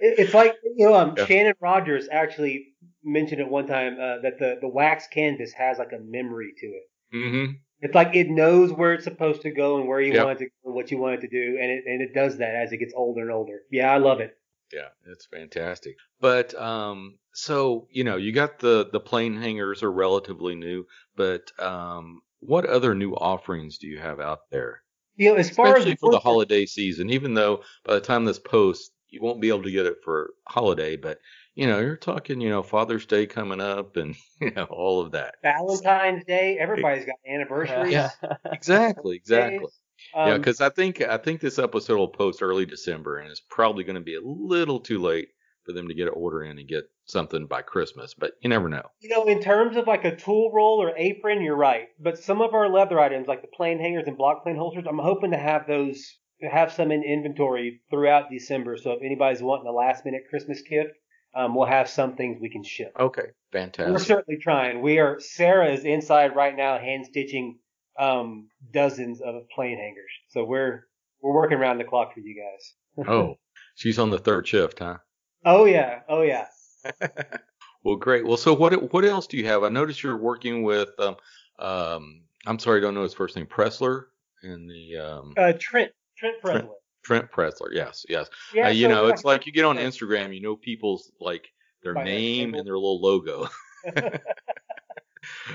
It's 0.00 0.34
like, 0.34 0.56
you 0.76 0.88
know, 0.88 0.94
um, 0.96 1.14
yeah. 1.16 1.26
Shannon 1.26 1.54
Rogers 1.60 2.08
actually 2.10 2.66
mentioned 3.04 3.40
at 3.40 3.48
one 3.48 3.68
time 3.68 3.94
uh, 3.94 4.20
that 4.22 4.40
the, 4.40 4.56
the 4.60 4.68
wax 4.68 5.06
canvas 5.06 5.52
has 5.52 5.78
like 5.78 5.92
a 5.92 6.00
memory 6.02 6.52
to 6.58 6.66
it. 6.66 6.82
Mm-hmm. 7.14 7.52
It's 7.80 7.94
like 7.94 8.14
it 8.14 8.28
knows 8.28 8.72
where 8.72 8.94
it's 8.94 9.04
supposed 9.04 9.42
to 9.42 9.50
go 9.50 9.78
and 9.78 9.86
where 9.86 10.00
you 10.00 10.12
yep. 10.12 10.26
want 10.26 10.40
it 10.40 10.44
to 10.44 10.50
go 10.50 10.66
and 10.66 10.74
what 10.74 10.90
you 10.90 10.98
want 10.98 11.14
it 11.14 11.20
to 11.20 11.28
do. 11.28 11.58
And 11.60 11.70
it, 11.70 11.84
and 11.86 12.02
it 12.02 12.12
does 12.14 12.38
that 12.38 12.54
as 12.54 12.72
it 12.72 12.78
gets 12.78 12.92
older 12.96 13.22
and 13.22 13.30
older. 13.30 13.60
Yeah, 13.70 13.92
I 13.92 13.98
love 13.98 14.20
it. 14.20 14.36
Yeah, 14.72 14.88
it's 15.06 15.26
fantastic. 15.26 15.96
But 16.20 16.54
um, 16.60 17.18
so 17.32 17.86
you 17.90 18.04
know, 18.04 18.16
you 18.16 18.32
got 18.32 18.58
the 18.58 18.88
the 18.92 19.00
plane 19.00 19.40
hangers 19.40 19.82
are 19.82 19.92
relatively 19.92 20.54
new, 20.54 20.86
but 21.16 21.50
um, 21.58 22.20
what 22.40 22.66
other 22.66 22.94
new 22.94 23.12
offerings 23.12 23.78
do 23.78 23.86
you 23.86 23.98
have 23.98 24.20
out 24.20 24.50
there? 24.50 24.82
You 25.16 25.30
know, 25.30 25.36
as 25.36 25.50
far 25.50 25.68
Especially 25.68 25.92
as 25.92 25.98
for 25.98 26.12
the 26.12 26.18
holiday 26.18 26.66
season, 26.66 27.10
even 27.10 27.34
though 27.34 27.62
by 27.84 27.94
the 27.94 28.00
time 28.00 28.24
this 28.24 28.38
posts, 28.38 28.90
you 29.08 29.20
won't 29.22 29.40
be 29.40 29.48
able 29.48 29.62
to 29.62 29.70
get 29.70 29.86
it 29.86 29.98
for 30.04 30.30
holiday, 30.46 30.96
but 30.96 31.18
you 31.58 31.66
know, 31.66 31.80
you're 31.80 31.96
talking, 31.96 32.40
you 32.40 32.50
know, 32.50 32.62
Father's 32.62 33.04
Day 33.04 33.26
coming 33.26 33.60
up 33.60 33.96
and, 33.96 34.14
you 34.40 34.52
know, 34.52 34.66
all 34.70 35.00
of 35.00 35.10
that. 35.10 35.34
Valentine's 35.42 36.24
Day. 36.24 36.56
Everybody's 36.56 37.04
got 37.04 37.16
anniversaries. 37.28 37.92
Yeah, 37.92 38.10
exactly, 38.44 39.16
exactly. 39.16 39.66
Um, 40.14 40.28
yeah, 40.28 40.36
because 40.38 40.60
I 40.60 40.68
think 40.68 41.02
I 41.02 41.16
think 41.16 41.40
this 41.40 41.58
episode 41.58 41.96
will 41.96 42.08
post 42.08 42.42
early 42.42 42.64
December, 42.64 43.18
and 43.18 43.28
it's 43.28 43.42
probably 43.50 43.82
going 43.82 43.96
to 43.96 44.00
be 44.00 44.14
a 44.14 44.20
little 44.22 44.78
too 44.78 45.00
late 45.00 45.30
for 45.66 45.72
them 45.72 45.88
to 45.88 45.94
get 45.94 46.06
an 46.06 46.14
order 46.14 46.44
in 46.44 46.60
and 46.60 46.68
get 46.68 46.84
something 47.06 47.48
by 47.48 47.62
Christmas. 47.62 48.14
But 48.16 48.34
you 48.40 48.48
never 48.48 48.68
know. 48.68 48.84
You 49.00 49.08
know, 49.08 49.24
in 49.24 49.42
terms 49.42 49.76
of 49.76 49.88
like 49.88 50.04
a 50.04 50.14
tool 50.14 50.52
roll 50.54 50.80
or 50.80 50.96
apron, 50.96 51.42
you're 51.42 51.56
right. 51.56 51.88
But 51.98 52.18
some 52.18 52.40
of 52.40 52.54
our 52.54 52.68
leather 52.68 53.00
items, 53.00 53.26
like 53.26 53.42
the 53.42 53.48
plane 53.48 53.80
hangers 53.80 54.04
and 54.06 54.16
block 54.16 54.44
plane 54.44 54.54
holsters, 54.54 54.84
I'm 54.88 54.98
hoping 54.98 55.32
to 55.32 55.38
have 55.38 55.66
those 55.66 56.18
have 56.48 56.72
some 56.72 56.92
in 56.92 57.02
inventory 57.02 57.80
throughout 57.90 58.30
December. 58.30 58.76
So 58.76 58.92
if 58.92 59.02
anybody's 59.02 59.42
wanting 59.42 59.66
a 59.66 59.72
last 59.72 60.04
minute 60.04 60.22
Christmas 60.30 60.62
gift, 60.62 60.92
um, 61.34 61.54
we'll 61.54 61.66
have 61.66 61.88
some 61.88 62.16
things 62.16 62.38
we 62.40 62.50
can 62.50 62.62
ship. 62.62 62.92
Okay, 62.98 63.26
fantastic. 63.52 63.92
We're 63.92 63.98
certainly 63.98 64.40
trying. 64.40 64.82
We 64.82 64.98
are. 64.98 65.20
Sarah 65.20 65.72
is 65.72 65.84
inside 65.84 66.34
right 66.34 66.56
now, 66.56 66.78
hand 66.78 67.06
stitching 67.06 67.58
um, 67.98 68.48
dozens 68.72 69.20
of 69.20 69.48
plane 69.54 69.78
hangers. 69.78 70.10
So 70.28 70.44
we're 70.44 70.84
we're 71.20 71.34
working 71.34 71.58
around 71.58 71.78
the 71.78 71.84
clock 71.84 72.14
for 72.14 72.20
you 72.20 72.40
guys. 72.40 73.06
oh, 73.08 73.36
she's 73.74 73.98
on 73.98 74.10
the 74.10 74.18
third 74.18 74.46
shift, 74.46 74.78
huh? 74.78 74.98
Oh 75.44 75.64
yeah, 75.64 76.00
oh 76.08 76.22
yeah. 76.22 76.46
well, 77.82 77.96
great. 77.96 78.26
Well, 78.26 78.36
so 78.36 78.54
what 78.54 78.92
what 78.92 79.04
else 79.04 79.26
do 79.26 79.36
you 79.36 79.46
have? 79.46 79.62
I 79.62 79.68
noticed 79.68 80.02
you're 80.02 80.16
working 80.16 80.62
with 80.62 80.90
um, 80.98 81.16
um 81.58 82.22
I'm 82.46 82.58
sorry, 82.58 82.78
I 82.78 82.82
don't 82.82 82.94
know 82.94 83.02
his 83.02 83.14
first 83.14 83.36
name, 83.36 83.46
Preszler 83.46 84.04
in 84.42 84.66
the 84.66 84.98
um 84.98 85.34
uh, 85.36 85.52
Trent 85.58 85.92
Trent 86.16 86.36
Preszler. 86.42 86.52
Trent 86.52 86.68
Preszler. 87.06 87.68
Yes, 87.72 88.04
yes. 88.08 88.28
Yeah, 88.54 88.66
uh, 88.66 88.70
you 88.70 88.84
so 88.84 88.88
know, 88.90 89.06
it's 89.08 89.24
like 89.24 89.46
you 89.46 89.52
get 89.52 89.64
on 89.64 89.76
Instagram, 89.76 90.34
you 90.34 90.40
know 90.42 90.56
people's 90.56 91.10
like 91.20 91.48
their 91.82 91.94
name 91.94 92.54
and 92.54 92.66
their 92.66 92.74
little 92.74 93.00
logo. 93.00 93.48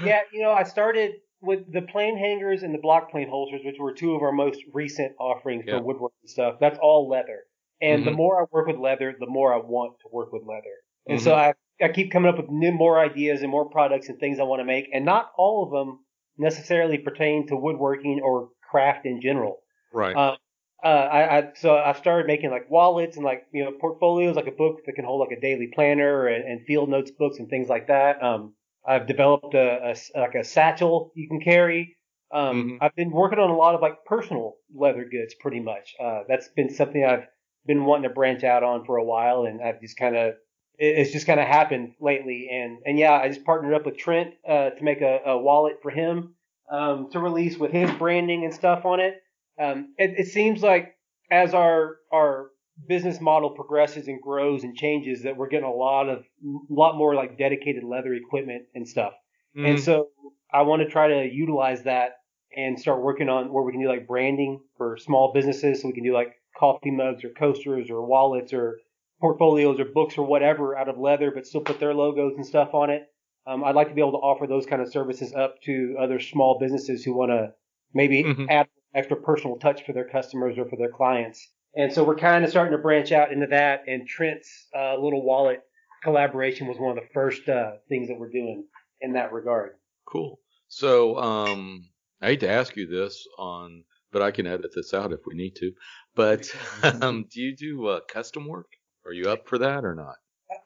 yeah, 0.04 0.22
you 0.32 0.42
know, 0.42 0.52
I 0.52 0.64
started 0.64 1.14
with 1.42 1.72
the 1.72 1.82
plane 1.82 2.18
hangers 2.18 2.64
and 2.64 2.74
the 2.74 2.80
block 2.80 3.12
plane 3.12 3.30
holsters, 3.30 3.62
which 3.66 3.76
were 3.80 3.94
two 3.94 4.16
of 4.16 4.22
our 4.22 4.32
most 4.32 4.60
recent 4.74 5.14
offerings 5.20 5.66
Yeah. 5.68 5.78
for 5.78 5.84
woodworking 5.84 6.28
stuff. 6.28 6.56
That's 6.60 6.80
all 6.82 7.10
leather. 7.10 7.44
And 7.82 8.06
the 8.08 8.12
Mhm. 8.12 8.16
more 8.16 8.42
I 8.42 8.46
work 8.52 8.68
with 8.68 8.78
leather, 8.78 9.14
the 9.20 9.28
more 9.28 9.54
I 9.54 9.58
want 9.58 10.00
to 10.00 10.08
work 10.12 10.32
with 10.32 10.44
leather. 10.44 10.74
And 11.06 11.20
so 11.22 11.32
Mm-hmm. 11.32 11.84
I, 11.84 11.86
I 11.86 11.92
keep 11.92 12.12
coming 12.12 12.30
up 12.30 12.38
with 12.38 12.50
new, 12.50 12.72
more 12.72 12.98
ideas 13.00 13.42
and 13.42 13.52
more 13.52 13.70
products 13.70 14.08
and 14.08 14.18
things 14.20 14.40
I 14.40 14.44
want 14.44 14.62
to 14.62 14.64
make. 14.66 14.88
And 14.94 15.04
not 15.04 15.32
all 15.36 15.66
of 15.66 15.72
them 15.72 16.00
necessarily 16.38 16.98
pertain 16.98 17.46
to 17.48 17.58
woodworking 17.58 18.22
or 18.24 18.50
craft 18.72 19.06
in 19.06 19.20
general. 19.20 19.64
Right. 19.92 20.16
Uh, 20.16 20.38
uh, 20.84 20.88
I, 20.88 21.38
I 21.38 21.54
so 21.56 21.76
I 21.78 21.94
started 21.94 22.28
making 22.28 22.52
like 22.52 22.70
wallets 22.70 23.16
and 23.18 23.26
like 23.26 23.46
you 23.54 23.64
know 23.64 23.72
portfolios, 23.80 24.36
like 24.36 24.48
a 24.48 24.52
book 24.52 24.86
that 24.86 24.94
can 24.94 25.06
hold 25.06 25.22
like 25.28 25.38
a 25.38 25.42
daily 25.42 25.68
planner 25.74 26.28
and, 26.28 26.44
and 26.44 26.66
field 26.66 26.90
notes 26.90 27.12
books 27.12 27.40
and 27.40 27.50
things 27.50 27.70
like 27.70 27.88
that. 27.88 28.22
Um, 28.24 28.54
I've 28.86 29.08
developed 29.08 29.54
a, 29.56 29.94
a 30.16 30.20
like 30.20 30.36
a 30.36 30.44
satchel 30.44 31.12
you 31.16 31.28
can 31.28 31.42
carry. 31.42 31.96
Um, 32.34 32.64
Mhm. 32.64 32.78
I've 32.82 32.96
been 32.96 33.12
working 33.12 33.40
on 33.40 33.50
a 33.50 33.56
lot 33.56 33.76
of 33.76 33.82
like 33.82 34.04
personal 34.06 34.56
leather 34.74 35.06
goods, 35.06 35.36
pretty 35.36 35.60
much. 35.60 35.96
Uh, 36.00 36.24
that's 36.28 36.50
been 36.50 36.70
something 36.70 37.06
I've 37.06 37.28
been 37.66 37.86
wanting 37.86 38.10
to 38.10 38.14
branch 38.14 38.44
out 38.44 38.64
on 38.64 38.86
for 38.86 38.98
a 38.98 39.04
while, 39.04 39.46
and 39.46 39.62
I've 39.62 39.80
just 39.82 39.98
kind 39.98 40.16
of 40.18 40.36
it's 40.78 41.12
just 41.12 41.28
kind 41.28 41.40
of 41.40 41.48
happened 41.48 41.94
lately. 42.02 42.50
And 42.52 42.80
and 42.86 42.98
yeah, 43.00 43.14
I 43.14 43.28
just 43.30 43.46
partnered 43.46 43.74
up 43.74 43.86
with 43.86 43.98
Trent 43.98 44.34
uh, 44.48 44.72
to 44.72 44.84
make 44.84 45.02
a, 45.02 45.20
a 45.26 45.38
wallet 45.38 45.80
for 45.82 45.92
him 45.92 46.36
um, 46.70 47.10
to 47.12 47.20
release 47.20 47.58
with 47.58 47.72
his 47.72 47.92
branding 47.92 48.44
and 48.46 48.54
stuff 48.54 48.86
on 48.86 49.00
it. 49.00 49.22
Um, 49.60 49.94
it, 49.98 50.20
it 50.20 50.28
seems 50.28 50.62
like 50.64 50.96
as 51.32 51.54
our 51.54 51.98
our 52.12 52.50
business 52.88 53.22
model 53.22 53.52
progresses 53.52 54.08
and 54.08 54.22
grows 54.22 54.64
and 54.64 54.76
changes, 54.76 55.24
that 55.24 55.38
we're 55.38 55.48
getting 55.48 55.68
a 55.68 55.74
lot 55.74 56.10
of 56.10 56.26
lot 56.70 56.98
more 56.98 57.16
like 57.16 57.38
dedicated 57.38 57.84
leather 57.84 58.14
equipment 58.14 58.64
and 58.74 58.88
stuff. 58.88 59.14
And 59.62 59.80
Mhm. 59.80 59.80
so 59.80 60.10
I 60.52 60.64
want 60.64 60.82
to 60.82 60.88
try 60.90 61.08
to 61.08 61.34
utilize 61.34 61.84
that 61.84 62.18
and 62.56 62.80
start 62.80 63.02
working 63.02 63.30
on 63.30 63.52
where 63.52 63.64
we 63.64 63.72
can 63.72 63.82
do 63.82 63.88
like 63.88 64.08
branding 64.08 64.62
for 64.78 64.98
small 64.98 65.32
businesses. 65.34 65.82
So 65.82 65.88
we 65.88 65.94
can 65.94 66.04
do 66.04 66.14
like 66.14 66.36
coffee 66.58 66.92
mugs 66.92 67.24
or 67.24 67.30
coasters 67.30 67.90
or 67.90 68.06
wallets 68.06 68.54
or 68.54 68.80
portfolios 69.20 69.80
or 69.80 69.86
books 69.86 70.18
or 70.18 70.26
whatever 70.26 70.76
out 70.78 70.90
of 70.90 70.98
leather, 70.98 71.32
but 71.32 71.46
still 71.48 71.62
put 71.62 71.80
their 71.80 71.94
logos 71.94 72.34
and 72.36 72.46
stuff 72.46 72.74
on 72.74 72.90
it. 72.90 73.08
Um, 73.48 73.64
I'd 73.64 73.76
like 73.76 73.90
to 73.90 73.94
be 73.94 74.02
able 74.02 74.12
to 74.14 74.18
offer 74.18 74.48
those 74.48 74.66
kind 74.66 74.82
of 74.82 74.90
services 74.92 75.34
up 75.34 75.62
to 75.64 75.96
other 76.00 76.20
small 76.20 76.60
businesses 76.60 77.04
who 77.04 77.14
want 77.16 77.32
to 77.32 77.54
maybe 77.94 78.36
Mhm. 78.36 78.50
add 78.50 78.68
extra 78.96 79.18
personal 79.18 79.58
touch 79.58 79.86
for 79.86 79.94
their 79.94 80.08
customers 80.08 80.58
or 80.58 80.66
for 80.66 80.76
their 80.78 80.92
clients. 80.92 81.50
And 81.76 81.92
so 81.92 82.04
we're 82.04 82.16
kind 82.16 82.44
of 82.44 82.52
starting 82.52 82.72
to 82.74 82.78
branch 82.78 83.12
out 83.12 83.32
into 83.32 83.48
that. 83.48 83.84
And 83.88 84.08
Trent's 84.08 84.68
uh, 84.78 84.96
little 84.98 85.24
wallet 85.26 85.62
collaboration 86.04 86.68
was 86.68 86.78
one 86.78 86.96
of 86.96 87.04
the 87.04 87.10
first 87.14 87.48
uh, 87.50 87.74
things 87.90 88.10
that 88.10 88.20
we're 88.20 88.30
doing 88.30 88.66
in 89.02 89.14
that 89.14 89.34
regard. 89.34 89.72
Cool. 90.06 90.40
So, 90.68 91.18
um, 91.18 91.86
I 92.22 92.28
hate 92.28 92.40
to 92.42 92.50
ask 92.50 92.76
you 92.76 92.88
this 92.88 93.28
on, 93.38 93.84
but 94.12 94.22
I 94.22 94.32
can 94.32 94.48
edit 94.48 94.72
this 94.76 94.94
out 94.94 95.12
if 95.12 95.20
we 95.26 95.36
need 95.36 95.56
to. 95.58 95.72
But 96.16 96.54
um, 97.02 97.26
do 97.32 97.42
you 97.42 97.56
do 97.56 97.88
uh, 97.88 98.00
custom 98.08 98.48
work? 98.48 98.68
Are 99.06 99.14
you 99.14 99.30
up 99.30 99.48
for 99.48 99.58
that 99.58 99.84
or 99.84 99.96
not? 99.96 100.16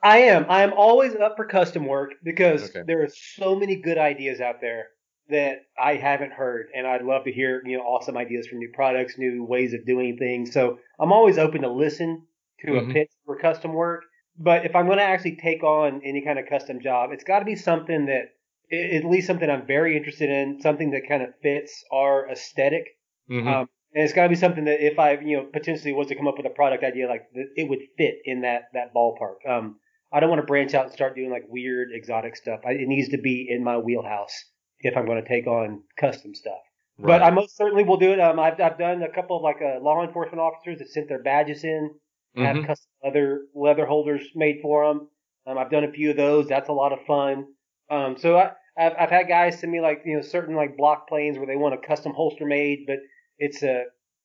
I 0.04 0.20
am. 0.20 0.46
I 0.50 0.64
am 0.64 0.74
always 0.74 1.16
up 1.16 1.38
for 1.38 1.46
custom 1.46 1.86
work 1.88 2.12
because 2.24 2.70
Okay. 2.70 2.82
there 2.86 3.04
are 3.04 3.10
so 3.10 3.56
many 3.56 3.78
good 3.78 3.98
ideas 3.98 4.42
out 4.42 4.60
there 4.62 4.88
that 5.30 5.66
I 5.82 5.96
haven't 5.96 6.34
heard, 6.34 6.68
and 6.76 6.88
I'd 6.88 7.04
love 7.04 7.26
to 7.26 7.32
hear 7.32 7.62
you 7.66 7.78
know 7.78 7.84
awesome 7.84 8.18
ideas 8.18 8.48
for 8.48 8.56
new 8.56 8.72
products, 8.74 9.18
new 9.18 9.44
ways 9.44 9.74
of 9.74 9.86
doing 9.86 10.18
things. 10.18 10.54
So 10.54 10.80
I'm 11.00 11.12
always 11.12 11.38
open 11.38 11.62
to 11.62 11.70
listen 11.72 12.26
to 12.62 12.68
Mhm. 12.72 12.90
a 12.90 12.94
pitch 12.94 13.12
for 13.26 13.38
custom 13.38 13.74
work. 13.74 14.04
But 14.40 14.66
if 14.66 14.76
I'm 14.76 14.86
going 14.86 15.00
to 15.00 15.04
actually 15.04 15.38
take 15.38 15.64
on 15.64 16.02
any 16.04 16.22
kind 16.24 16.38
of 16.40 16.46
custom 16.48 16.80
job, 16.80 17.12
it's 17.12 17.24
got 17.24 17.40
to 17.40 17.46
be 17.46 17.56
something 17.56 18.06
that 18.06 18.34
at 18.72 19.06
least 19.06 19.28
something 19.28 19.50
I'm 19.50 19.66
very 19.66 19.96
interested 19.98 20.30
in, 20.30 20.62
something 20.62 20.92
that 20.92 21.08
kind 21.08 21.24
of 21.24 21.30
fits 21.42 21.84
our 21.92 22.30
aesthetic. 22.30 22.86
Mhm. 23.30 23.48
Um, 23.48 23.70
and 23.94 24.04
it's 24.04 24.14
got 24.14 24.24
to 24.24 24.30
be 24.30 24.36
something 24.36 24.66
that 24.66 24.86
if 24.86 25.00
I, 25.00 25.14
you 25.14 25.38
know, 25.38 25.44
potentially 25.46 25.94
was 25.94 26.08
to 26.08 26.16
come 26.16 26.28
up 26.28 26.38
with 26.38 26.46
a 26.46 26.52
product 26.52 26.84
idea, 26.84 27.08
like 27.08 27.24
it 27.34 27.68
would 27.70 27.80
fit 27.98 28.20
in 28.26 28.42
that 28.42 28.64
that 28.74 28.94
ballpark. 28.94 29.48
Um, 29.48 29.80
I 30.12 30.20
don't 30.20 30.30
want 30.30 30.42
to 30.42 30.46
branch 30.46 30.74
out 30.74 30.86
and 30.86 30.94
start 30.94 31.16
doing 31.16 31.32
like 31.32 31.46
weird 31.48 31.90
exotic 31.92 32.36
stuff. 32.36 32.62
I, 32.66 32.72
it 32.72 32.88
needs 32.88 33.10
to 33.10 33.18
be 33.18 33.48
in 33.50 33.64
my 33.64 33.78
wheelhouse 33.78 34.46
if 34.80 34.96
I'm 34.98 35.06
going 35.06 35.22
to 35.22 35.28
take 35.28 35.48
on 35.48 35.84
custom 36.00 36.34
stuff. 36.36 36.60
But 37.00 37.22
I 37.22 37.30
most 37.30 37.56
certainly 37.56 37.84
will 37.84 37.98
do 37.98 38.12
it. 38.14 38.20
Um, 38.20 38.40
I've 38.40 38.60
I've 38.60 38.78
done 38.80 39.04
a 39.04 39.10
couple 39.12 39.38
of 39.38 39.44
like 39.44 39.62
uh, 39.62 39.80
law 39.82 40.04
enforcement 40.04 40.40
officers 40.40 40.80
that 40.80 40.90
sent 40.90 41.08
their 41.10 41.22
badges 41.22 41.64
in, 41.64 41.92
have 42.38 42.58
Mhm. 42.58 42.66
custom 42.68 42.90
leather 43.04 43.42
leather 43.54 43.86
holders 43.86 44.32
made 44.36 44.60
for 44.62 44.88
them. 44.88 45.10
Um, 45.46 45.58
I've 45.58 45.70
done 45.70 45.84
a 45.84 45.92
few 45.92 46.10
of 46.12 46.18
those. 46.18 46.48
That's 46.48 46.70
a 46.70 46.74
lot 46.74 46.94
of 46.94 47.00
fun. 47.06 47.46
Um, 47.90 48.18
so 48.18 48.38
I, 48.38 48.52
I've 48.78 48.94
I've 49.00 49.10
had 49.12 49.28
guys 49.28 49.60
send 49.60 49.72
me 49.72 49.80
like 49.80 50.02
you 50.06 50.16
know 50.16 50.22
certain 50.24 50.56
like 50.56 50.76
block 50.76 51.08
planes 51.08 51.38
where 51.38 51.48
they 51.48 51.56
want 51.56 51.76
a 51.76 51.78
custom 51.78 52.14
holster 52.14 52.46
made, 52.46 52.86
but 52.88 52.98
it's 53.38 53.62
a 53.64 53.84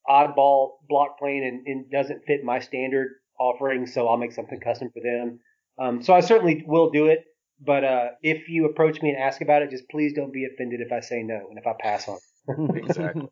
oddball 0.09 0.73
block 0.88 1.19
plane 1.19 1.45
and, 1.45 1.67
and 1.67 1.91
doesn't 1.91 2.25
fit 2.27 2.43
my 2.43 2.59
standard 2.59 3.09
offering, 3.38 3.87
so 3.87 4.09
I'll 4.09 4.17
make 4.17 4.33
something 4.33 4.61
custom 4.61 4.91
for 4.93 5.01
them. 5.03 5.41
Um, 5.79 6.03
so 6.03 6.15
I 6.15 6.21
certainly 6.21 6.65
will 6.67 6.91
do 6.91 7.07
it. 7.07 7.25
But 7.64 7.85
uh, 7.85 8.09
if 8.22 8.48
you 8.48 8.66
approach 8.66 9.01
me 9.03 9.11
and 9.11 9.18
ask 9.18 9.40
about 9.40 9.62
it, 9.62 9.70
just 9.70 9.88
please 9.88 10.12
don't 10.14 10.33
be 10.33 10.46
offended 10.46 10.81
if 10.81 10.92
I 10.92 11.01
say 11.01 11.22
no 11.22 11.46
and 11.48 11.59
if 11.59 11.66
I 11.66 11.75
pass 11.79 12.09
on. 12.09 12.18
Exactly. 12.77 13.29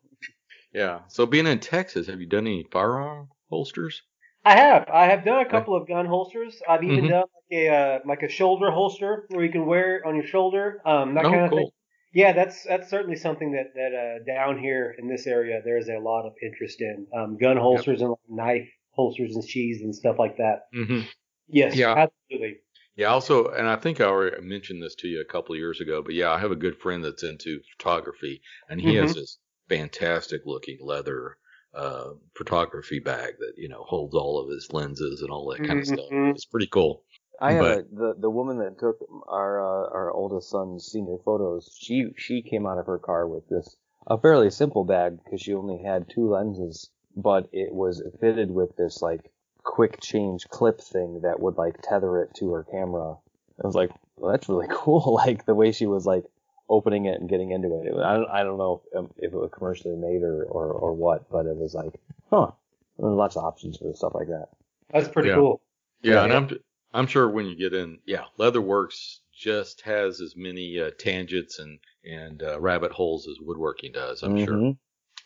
Yeah. 0.73 1.01
So 1.09 1.25
being 1.25 1.47
in 1.47 1.59
Texas, 1.59 2.07
have 2.07 2.21
you 2.21 2.27
done 2.27 2.47
any 2.47 2.65
firearm 2.71 3.27
holsters? 3.49 4.03
I 4.45 4.55
have. 4.55 4.87
I 4.89 5.07
have 5.07 5.25
done 5.25 5.41
a 5.45 5.49
couple 5.49 5.75
of 5.75 5.87
gun 5.87 6.05
holsters. 6.05 6.61
I've 6.67 6.83
even 6.83 7.05
Mhm. 7.05 7.09
done 7.09 7.25
like 7.35 7.51
a 7.51 7.67
uh, 7.69 7.99
like 8.05 8.23
a 8.23 8.29
shoulder 8.29 8.71
holster 8.71 9.25
where 9.29 9.43
you 9.43 9.51
can 9.51 9.65
wear 9.65 9.97
it 9.97 10.05
on 10.05 10.15
your 10.15 10.25
shoulder. 10.25 10.81
Um, 10.85 11.13
that 11.15 11.25
oh, 11.25 11.29
kind 11.29 11.41
of 11.43 11.49
cool. 11.49 11.57
thing. 11.59 11.69
Yeah, 12.13 12.31
that's 12.33 12.63
that's 12.63 12.89
certainly 12.89 13.17
something 13.17 13.51
that 13.51 13.73
that 13.75 13.93
uh, 13.93 14.23
down 14.25 14.57
here 14.57 14.95
in 14.97 15.07
this 15.09 15.27
area 15.27 15.61
there 15.63 15.77
is 15.77 15.89
a 15.89 15.99
lot 15.99 16.25
of 16.25 16.33
interest 16.41 16.81
in. 16.81 17.05
Um, 17.13 17.37
gun 17.37 17.57
holsters 17.57 18.01
and 18.01 18.11
like, 18.11 18.19
knife 18.29 18.69
holsters 18.91 19.35
and 19.35 19.43
sheaths 19.47 19.81
and 19.81 19.93
stuff 19.93 20.17
like 20.17 20.37
that. 20.37 20.67
hmm 20.73 21.01
Yes, 21.47 21.75
Yeah. 21.75 21.93
absolutely. 21.93 22.59
Yeah. 23.01 23.07
Also, 23.13 23.47
and 23.47 23.67
I 23.67 23.75
think 23.75 23.99
I 23.99 24.05
already 24.05 24.41
mentioned 24.41 24.81
this 24.81 24.95
to 24.95 25.07
you 25.07 25.21
a 25.21 25.25
couple 25.25 25.53
of 25.53 25.59
years 25.59 25.81
ago, 25.81 26.01
but 26.01 26.13
yeah, 26.13 26.31
I 26.31 26.39
have 26.39 26.51
a 26.51 26.55
good 26.55 26.77
friend 26.77 27.03
that's 27.03 27.23
into 27.23 27.59
photography, 27.77 28.41
and 28.69 28.79
he 28.79 28.95
has 28.95 29.15
this 29.15 29.37
fantastic 29.69 30.41
looking 30.45 30.77
leather 30.81 31.37
uh, 31.73 32.09
photography 32.35 32.99
bag 32.99 33.35
that 33.39 33.53
you 33.57 33.69
know 33.69 33.83
holds 33.83 34.13
all 34.15 34.39
of 34.41 34.49
his 34.49 34.71
lenses 34.73 35.21
and 35.21 35.31
all 35.31 35.49
that 35.51 35.65
kind 35.65 35.79
of 35.79 35.87
stuff. 35.87 36.05
It's 36.11 36.45
pretty 36.45 36.67
cool. 36.67 37.03
I 37.39 37.53
have 37.53 37.63
But- 37.63 37.77
a, 37.79 37.83
the 37.95 38.15
the 38.19 38.29
woman 38.29 38.59
that 38.59 38.77
took 38.77 38.97
our 39.27 39.59
uh, 39.61 39.89
our 39.89 40.11
oldest 40.11 40.49
son's 40.49 40.85
senior 40.85 41.17
photos. 41.25 41.75
She 41.79 42.07
she 42.17 42.41
came 42.43 42.67
out 42.67 42.77
of 42.77 42.85
her 42.85 42.99
car 42.99 43.27
with 43.27 43.47
this 43.49 43.77
a 44.07 44.17
fairly 44.19 44.49
simple 44.51 44.83
bag 44.83 45.17
because 45.23 45.41
she 45.41 45.53
only 45.53 45.81
had 45.81 46.09
two 46.09 46.29
lenses, 46.29 46.91
but 47.15 47.49
it 47.51 47.73
was 47.73 48.03
fitted 48.19 48.51
with 48.51 48.75
this 48.75 49.01
like 49.01 49.31
quick 49.71 50.01
change 50.01 50.49
clip 50.49 50.81
thing 50.81 51.21
that 51.21 51.39
would 51.39 51.57
like 51.57 51.75
tether 51.81 52.21
it 52.21 52.33
to 52.35 52.51
her 52.51 52.63
camera. 52.63 53.15
I 53.63 53.65
was 53.67 53.73
like, 53.73 53.89
well, 54.17 54.31
that's 54.31 54.49
really 54.49 54.67
cool. 54.71 55.15
Like 55.25 55.45
the 55.45 55.55
way 55.55 55.71
she 55.71 55.85
was 55.85 56.05
like 56.05 56.25
opening 56.69 57.05
it 57.05 57.19
and 57.21 57.29
getting 57.29 57.51
into 57.51 57.69
it. 57.79 57.87
it 57.87 57.93
was, 57.93 58.03
I 58.03 58.13
don't 58.15 58.29
I 58.29 58.43
don't 58.43 58.57
know 58.57 58.81
if, 58.83 58.97
um, 58.97 59.09
if 59.17 59.31
it 59.33 59.37
was 59.37 59.49
commercially 59.53 59.95
made 59.95 60.23
or, 60.23 60.43
or 60.43 60.65
or 60.73 60.93
what, 60.93 61.29
but 61.31 61.45
it 61.45 61.55
was 61.55 61.73
like, 61.73 61.93
huh. 62.29 62.51
There's 62.99 63.13
lots 63.13 63.35
of 63.37 63.45
options 63.45 63.77
for 63.77 63.91
stuff 63.95 64.13
like 64.13 64.27
that. 64.27 64.49
That's 64.91 65.07
pretty 65.07 65.29
Yeah. 65.29 65.35
cool. 65.35 65.61
Yeah, 66.03 66.13
Yeah. 66.15 66.23
and 66.25 66.33
I'm 66.33 66.49
I'm 66.93 67.07
sure 67.07 67.29
when 67.29 67.45
you 67.45 67.55
get 67.55 67.73
in, 67.73 67.99
yeah, 68.05 68.25
Leatherworks 68.37 69.19
just 69.33 69.81
has 69.81 70.19
as 70.21 70.35
many 70.35 70.79
uh, 70.79 70.91
tangents 70.99 71.59
and 71.59 71.79
and 72.03 72.43
uh, 72.43 72.59
rabbit 72.59 72.91
holes 72.91 73.27
as 73.29 73.37
woodworking 73.39 73.93
does. 73.93 74.21
I'm 74.21 74.37
sure. 74.37 74.55
Mhm. 74.55 74.77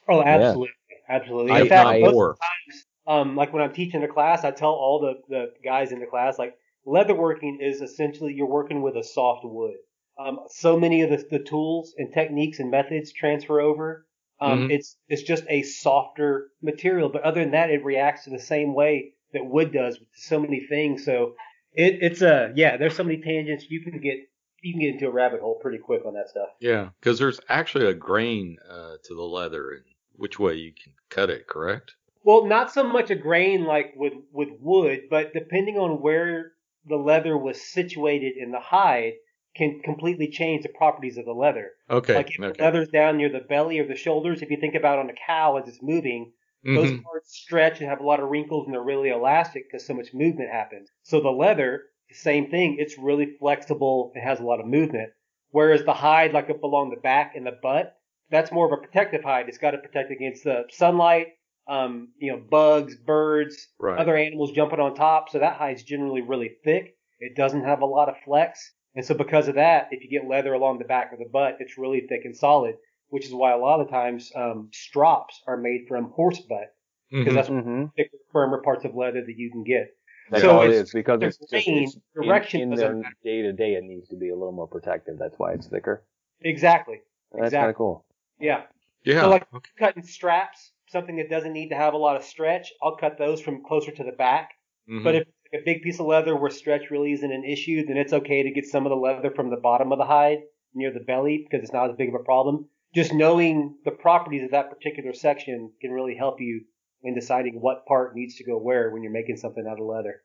Oh, 0.07 0.19
Yeah. 0.19 0.27
absolutely, 0.37 0.75
absolutely. 1.09 1.51
I- 1.51 1.61
In 1.61 1.67
fact, 1.69 1.87
I- 1.89 1.99
most 1.99 2.13
of 2.21 2.37
times, 2.37 2.85
um, 3.07 3.35
like 3.35 3.53
when 3.53 3.61
I'm 3.61 3.73
teaching 3.73 4.03
a 4.03 4.07
class, 4.07 4.43
I 4.43 4.51
tell 4.51 4.71
all 4.71 4.99
the 4.99 5.21
the 5.29 5.53
guys 5.63 5.91
in 5.91 5.99
the 5.99 6.05
class 6.05 6.39
like 6.39 6.55
leatherworking 6.87 7.57
is 7.61 7.81
essentially 7.81 8.33
you're 8.33 8.47
working 8.47 8.81
with 8.81 8.95
a 8.95 9.03
soft 9.03 9.43
wood. 9.43 9.75
Um, 10.17 10.39
so 10.49 10.79
many 10.79 11.01
of 11.01 11.09
the, 11.09 11.25
the 11.29 11.43
tools 11.43 11.93
and 11.97 12.13
techniques 12.13 12.59
and 12.59 12.71
methods 12.71 13.11
transfer 13.11 13.59
over. 13.59 14.05
Um, 14.39 14.67
Mhm. 14.67 14.71
It's 14.71 14.97
it's 15.07 15.23
just 15.23 15.43
a 15.49 15.63
softer 15.63 16.49
material, 16.61 17.09
but 17.09 17.23
other 17.23 17.41
than 17.41 17.51
that, 17.51 17.69
it 17.69 17.83
reacts 17.83 18.27
in 18.27 18.33
the 18.33 18.39
same 18.39 18.73
way 18.73 19.13
that 19.33 19.45
wood 19.45 19.71
does 19.71 19.99
with 19.99 20.09
so 20.13 20.39
many 20.39 20.65
things. 20.67 21.05
So 21.05 21.35
it, 21.73 21.99
it's 22.01 22.21
a 22.21 22.51
yeah. 22.55 22.77
There's 22.77 22.95
so 22.95 23.03
many 23.03 23.21
tangents 23.21 23.65
you 23.69 23.81
can 23.81 23.99
get 23.99 24.17
you 24.61 24.73
can 24.73 24.81
get 24.81 24.93
into 24.93 25.07
a 25.07 25.11
rabbit 25.11 25.41
hole 25.41 25.59
pretty 25.61 25.77
quick 25.77 26.05
on 26.05 26.13
that 26.15 26.29
stuff. 26.29 26.49
Yeah, 26.59 26.89
because 26.99 27.19
there's 27.19 27.39
actually 27.49 27.87
a 27.87 27.93
grain 27.93 28.57
uh, 28.69 28.95
to 29.03 29.15
the 29.15 29.21
leather 29.21 29.71
and 29.71 29.83
which 30.15 30.39
way 30.39 30.55
you 30.55 30.73
can 30.73 30.93
cut 31.09 31.29
it. 31.29 31.47
Correct? 31.47 31.95
Well, 32.25 32.43
not 32.45 32.71
so 32.71 32.83
much 32.83 33.09
a 33.09 33.15
grain 33.15 33.63
like 33.63 33.93
with 33.95 34.15
with 34.33 34.49
wood, 34.59 35.03
but 35.09 35.31
depending 35.33 35.77
on 35.77 36.01
where 36.01 36.51
the 36.83 36.97
leather 36.97 37.37
was 37.37 37.71
situated 37.71 38.35
in 38.35 38.51
the 38.51 38.59
hide, 38.59 39.13
can 39.55 39.79
completely 39.81 40.27
change 40.27 40.63
the 40.63 40.69
properties 40.69 41.17
of 41.17 41.23
the 41.23 41.31
leather. 41.33 41.71
Okay. 41.89 42.15
Like 42.15 42.27
if 42.31 42.35
the 42.43 42.53
leather's 42.61 42.89
down 42.89 43.15
near 43.15 43.29
the 43.29 43.39
belly 43.39 43.79
or 43.79 43.87
the 43.87 43.95
shoulders, 43.95 44.41
if 44.41 44.49
you 44.51 44.57
think 44.57 44.75
about 44.75 44.99
on 44.99 45.09
a 45.09 45.13
cow 45.13 45.55
as 45.55 45.69
it's 45.69 45.81
moving, 45.81 46.33
Those 46.73 46.91
Mhm. 46.91 47.03
parts 47.03 47.31
stretch 47.33 47.79
and 47.79 47.89
have 47.89 48.01
a 48.01 48.05
lot 48.05 48.19
of 48.19 48.29
wrinkles 48.29 48.65
and 48.65 48.73
they're 48.73 48.83
really 48.83 49.07
elastic 49.09 49.63
because 49.71 49.85
so 49.85 49.93
much 49.93 50.13
movement 50.13 50.49
happens. 50.51 50.91
So 51.03 51.21
the 51.21 51.31
leather, 51.31 51.83
the 52.09 52.15
same 52.15 52.49
thing. 52.49 52.75
It's 52.77 52.97
really 52.97 53.37
flexible. 53.37 54.11
and 54.15 54.21
has 54.23 54.41
a 54.41 54.45
lot 54.45 54.59
of 54.59 54.65
movement. 54.65 55.13
Whereas 55.51 55.85
the 55.85 55.93
hide, 55.93 56.33
like 56.33 56.49
up 56.49 56.63
along 56.63 56.89
the 56.89 56.99
back 57.01 57.35
and 57.35 57.45
the 57.45 57.53
butt, 57.61 57.95
that's 58.29 58.51
more 58.51 58.65
of 58.65 58.73
a 58.73 58.81
protective 58.85 59.23
hide. 59.23 59.47
It's 59.47 59.57
got 59.57 59.71
to 59.71 59.77
protect 59.77 60.11
against 60.11 60.43
the 60.43 60.65
sunlight, 60.71 61.27
um, 61.67 62.09
you 62.17 62.31
know, 62.31 62.37
bugs, 62.49 62.95
birds, 62.95 63.67
Right. 63.79 63.97
other 63.99 64.15
animals 64.15 64.51
jumping 64.51 64.79
on 64.79 64.95
top. 64.95 65.29
So 65.29 65.39
that 65.39 65.57
hide's 65.57 65.83
generally 65.83 66.21
really 66.21 66.51
thick. 66.63 66.95
It 67.19 67.35
doesn't 67.35 67.63
have 67.63 67.81
a 67.81 67.85
lot 67.85 68.09
of 68.09 68.15
flex. 68.25 68.73
And 68.95 69.03
so 69.05 69.13
because 69.15 69.47
of 69.47 69.55
that, 69.55 69.87
if 69.91 70.03
you 70.03 70.09
get 70.09 70.27
leather 70.29 70.53
along 70.53 70.79
the 70.79 70.85
back 70.85 71.11
of 71.11 71.19
the 71.19 71.25
butt, 71.31 71.57
it's 71.59 71.77
really 71.77 72.01
thick 72.07 72.21
and 72.25 72.35
solid, 72.35 72.75
which 73.09 73.25
is 73.25 73.33
why 73.33 73.51
a 73.51 73.57
lot 73.57 73.79
of 73.81 73.89
times 73.89 74.31
um, 74.35 74.69
strops 74.71 75.41
are 75.47 75.57
made 75.57 75.85
from 75.87 76.11
horse 76.11 76.39
butt 76.39 76.73
because 77.09 77.33
Mhm. 77.33 77.35
that's 77.35 77.47
hmm 77.47 77.85
thicker, 77.95 78.17
firmer 78.31 78.61
parts 78.61 78.85
of 78.85 78.95
leather 78.95 79.21
that 79.25 79.37
you 79.37 79.51
can 79.51 79.63
get. 79.63 79.87
That's 80.31 80.43
So 80.43 80.57
all 80.57 80.61
it's- 80.63 80.87
is 80.87 80.91
because 80.93 81.19
the 81.19 81.27
it's 81.27 81.37
just 81.37 81.67
it's 81.67 81.97
direction 82.13 82.61
in, 82.61 82.69
doesn't 82.71 83.01
their 83.01 83.11
day 83.23 83.41
to 83.43 83.53
day. 83.53 83.73
It 83.75 83.83
needs 83.83 84.07
to 84.09 84.15
be 84.15 84.29
a 84.29 84.35
little 84.35 84.51
more 84.53 84.67
protective. 84.67 85.17
That's 85.19 85.37
why 85.37 85.53
it's 85.53 85.67
thicker. 85.67 86.03
Exactly. 86.41 87.01
That's 87.31 87.45
Exactly. 87.47 87.57
kind 87.59 87.69
of 87.69 87.75
cool. 87.75 88.05
Yeah. 88.39 88.63
yeah. 89.03 89.21
So 89.21 89.29
like 89.29 89.45
okay. 89.53 89.69
cutting 89.77 90.03
straps, 90.03 90.71
something 90.95 91.17
that 91.17 91.29
doesn't 91.29 91.53
need 91.53 91.69
to 91.69 91.75
have 91.75 91.93
a 91.93 91.97
lot 91.97 92.15
of 92.15 92.23
stretch, 92.23 92.71
I'll 92.81 92.95
cut 92.97 93.17
those 93.17 93.41
from 93.41 93.63
closer 93.63 93.91
to 93.91 94.03
the 94.03 94.13
back. 94.13 94.51
Mhm. 94.89 95.03
But 95.03 95.15
if 95.15 95.27
like 95.51 95.61
a 95.61 95.65
big 95.65 95.81
piece 95.83 95.99
of 95.99 96.05
leather 96.07 96.35
where 96.35 96.49
stretch 96.49 96.89
really 96.89 97.11
isn't 97.11 97.31
an 97.31 97.43
issue, 97.43 97.85
then 97.85 97.97
it's 97.97 98.13
okay 98.13 98.43
to 98.43 98.51
get 98.51 98.65
some 98.65 98.85
of 98.85 98.89
the 98.89 98.95
leather 98.95 99.31
from 99.31 99.49
the 99.49 99.57
bottom 99.57 99.91
of 99.91 99.97
the 99.97 100.05
hide 100.05 100.39
near 100.73 100.91
the 100.91 101.01
belly 101.01 101.37
because 101.45 101.63
it's 101.63 101.73
not 101.73 101.89
as 101.89 101.95
big 101.97 102.09
of 102.09 102.15
a 102.15 102.23
problem. 102.23 102.69
Just 102.93 103.13
knowing 103.13 103.77
the 103.83 103.91
properties 103.91 104.43
of 104.43 104.51
that 104.51 104.69
particular 104.69 105.13
section 105.13 105.73
can 105.81 105.91
really 105.91 106.15
help 106.15 106.39
you 106.39 106.65
in 107.03 107.13
deciding 107.13 107.61
what 107.61 107.85
part 107.85 108.15
needs 108.15 108.35
to 108.37 108.45
go 108.45 108.57
where 108.57 108.89
when 108.89 109.03
you're 109.03 109.11
making 109.11 109.37
something 109.37 109.67
out 109.67 109.79
of 109.79 109.85
leather. 109.85 110.23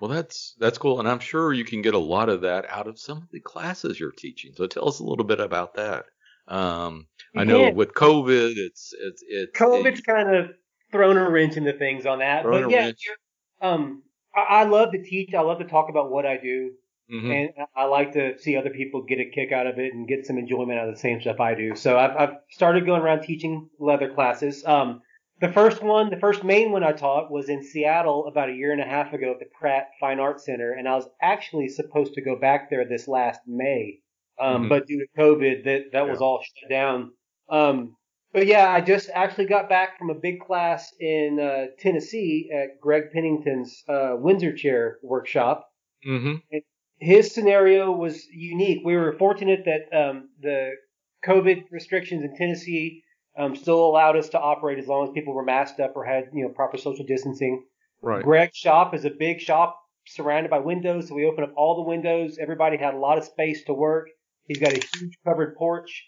Well, 0.00 0.10
that's 0.10 0.54
that's 0.58 0.78
cool, 0.78 0.98
and 0.98 1.08
I'm 1.08 1.18
sure 1.20 1.52
you 1.52 1.64
can 1.64 1.82
get 1.82 1.94
a 1.94 1.98
lot 1.98 2.28
of 2.28 2.40
that 2.42 2.64
out 2.68 2.88
of 2.88 2.98
some 2.98 3.18
of 3.18 3.30
the 3.30 3.40
classes 3.40 3.98
you're 4.00 4.12
teaching. 4.12 4.54
So 4.54 4.66
tell 4.66 4.88
us 4.88 4.98
a 5.00 5.04
little 5.04 5.24
bit 5.24 5.40
about 5.40 5.74
that. 5.74 6.06
Um, 6.48 7.06
I 7.36 7.44
know 7.44 7.64
Yeah. 7.64 7.70
with 7.72 7.92
COVID, 7.94 8.54
it's 8.56 8.92
it's 8.98 9.22
it's 9.28 9.58
COVID's 9.58 10.00
kind 10.00 10.34
of 10.34 10.50
thrown 10.90 11.16
a 11.16 11.30
wrench 11.30 11.56
into 11.56 11.72
things 11.74 12.06
on 12.06 12.20
that, 12.20 12.42
Thrown 12.42 12.62
but 12.62 12.68
a 12.68 12.72
yeah, 12.72 12.84
wrench. 12.86 13.00
um, 13.60 14.02
I, 14.34 14.60
I 14.60 14.64
love 14.64 14.92
to 14.92 15.02
teach. 15.02 15.34
I 15.34 15.40
love 15.42 15.58
to 15.58 15.64
talk 15.66 15.88
about 15.90 16.10
what 16.10 16.26
I 16.26 16.36
do. 16.38 16.72
Mhm. 17.10 17.32
and 17.32 17.66
I 17.74 17.84
like 17.84 18.12
to 18.12 18.38
see 18.38 18.54
other 18.56 18.68
people 18.68 19.00
get 19.02 19.18
a 19.18 19.24
kick 19.30 19.50
out 19.50 19.66
of 19.66 19.78
it 19.78 19.94
and 19.94 20.06
get 20.06 20.26
some 20.26 20.36
enjoyment 20.36 20.78
out 20.78 20.88
of 20.90 20.94
the 20.94 21.00
same 21.00 21.22
stuff 21.22 21.40
I 21.40 21.54
do. 21.54 21.74
So 21.74 21.98
I've, 21.98 22.14
I've 22.14 22.34
started 22.50 22.84
going 22.84 23.00
around 23.00 23.22
teaching 23.22 23.70
leather 23.78 24.10
classes. 24.12 24.62
Um, 24.66 25.00
the 25.40 25.50
first 25.50 25.82
one, 25.82 26.10
the 26.10 26.18
first 26.18 26.44
main 26.44 26.70
one 26.70 26.84
I 26.84 26.92
taught 26.92 27.30
was 27.30 27.48
in 27.48 27.62
Seattle 27.62 28.26
about 28.26 28.50
a 28.50 28.52
year 28.52 28.72
and 28.72 28.80
a 28.82 28.84
half 28.84 29.14
ago 29.14 29.30
at 29.32 29.38
the 29.38 29.46
Pratt 29.58 29.88
Fine 29.98 30.20
Arts 30.20 30.44
Center, 30.44 30.72
and 30.72 30.86
I 30.86 30.96
was 30.96 31.08
actually 31.22 31.68
supposed 31.68 32.12
to 32.12 32.20
go 32.20 32.36
back 32.36 32.68
there 32.68 32.84
this 32.84 33.08
last 33.08 33.40
May, 33.46 34.00
um, 34.40 34.64
Mhm. 34.64 34.68
but 34.68 34.86
due 34.86 34.98
to 35.00 35.06
COVID, 35.20 35.64
that 35.64 35.92
that 35.92 36.08
was 36.08 36.20
all 36.20 36.40
shut 36.42 36.70
down. 36.70 37.12
Um, 37.48 37.96
but 38.32 38.46
yeah, 38.46 38.68
I 38.70 38.80
just 38.80 39.08
actually 39.14 39.46
got 39.46 39.68
back 39.68 39.98
from 39.98 40.10
a 40.10 40.14
big 40.14 40.40
class 40.40 40.92
in 41.00 41.40
uh, 41.40 41.66
Tennessee 41.78 42.50
at 42.54 42.80
Greg 42.80 43.04
Pennington's 43.12 43.82
uh, 43.88 44.16
Windsor 44.18 44.52
Chair 44.54 44.98
workshop 45.02 45.66
Mhm. 46.06 46.40
his 47.00 47.32
scenario 47.32 47.90
was 47.92 48.26
unique. 48.32 48.80
We 48.84 48.96
were 48.96 49.12
fortunate 49.18 49.64
that 49.64 49.82
um, 49.96 50.28
the 50.40 50.72
COVID 51.24 51.64
restrictions 51.70 52.22
in 52.22 52.36
Tennessee 52.36 53.02
um, 53.36 53.54
still 53.56 53.84
allowed 53.86 54.16
us 54.16 54.28
to 54.30 54.40
operate 54.40 54.78
as 54.78 54.88
long 54.88 55.04
as 55.06 55.12
people 55.12 55.32
were 55.34 55.44
masked 55.44 55.80
up 55.80 55.92
or 55.96 56.04
had 56.04 56.24
you 56.32 56.42
know 56.44 56.50
proper 56.50 56.76
social 56.76 57.04
distancing. 57.04 57.64
Right. 58.02 58.22
Greg's 58.22 58.56
shop 58.56 58.94
is 58.94 59.04
a 59.04 59.10
big 59.10 59.40
shop 59.40 59.78
surrounded 60.06 60.50
by 60.50 60.58
windows, 60.58 61.08
so 61.08 61.14
we 61.14 61.24
opened 61.26 61.46
up 61.48 61.54
all 61.56 61.76
the 61.76 61.88
windows. 61.88 62.38
Everybody 62.40 62.76
had 62.76 62.94
a 62.94 62.98
lot 62.98 63.18
of 63.18 63.24
space 63.24 63.64
to 63.64 63.74
work. 63.74 64.08
He's 64.48 64.58
got 64.58 64.72
a 64.72 64.80
huge 64.96 65.18
covered 65.24 65.54
porch, 65.56 66.04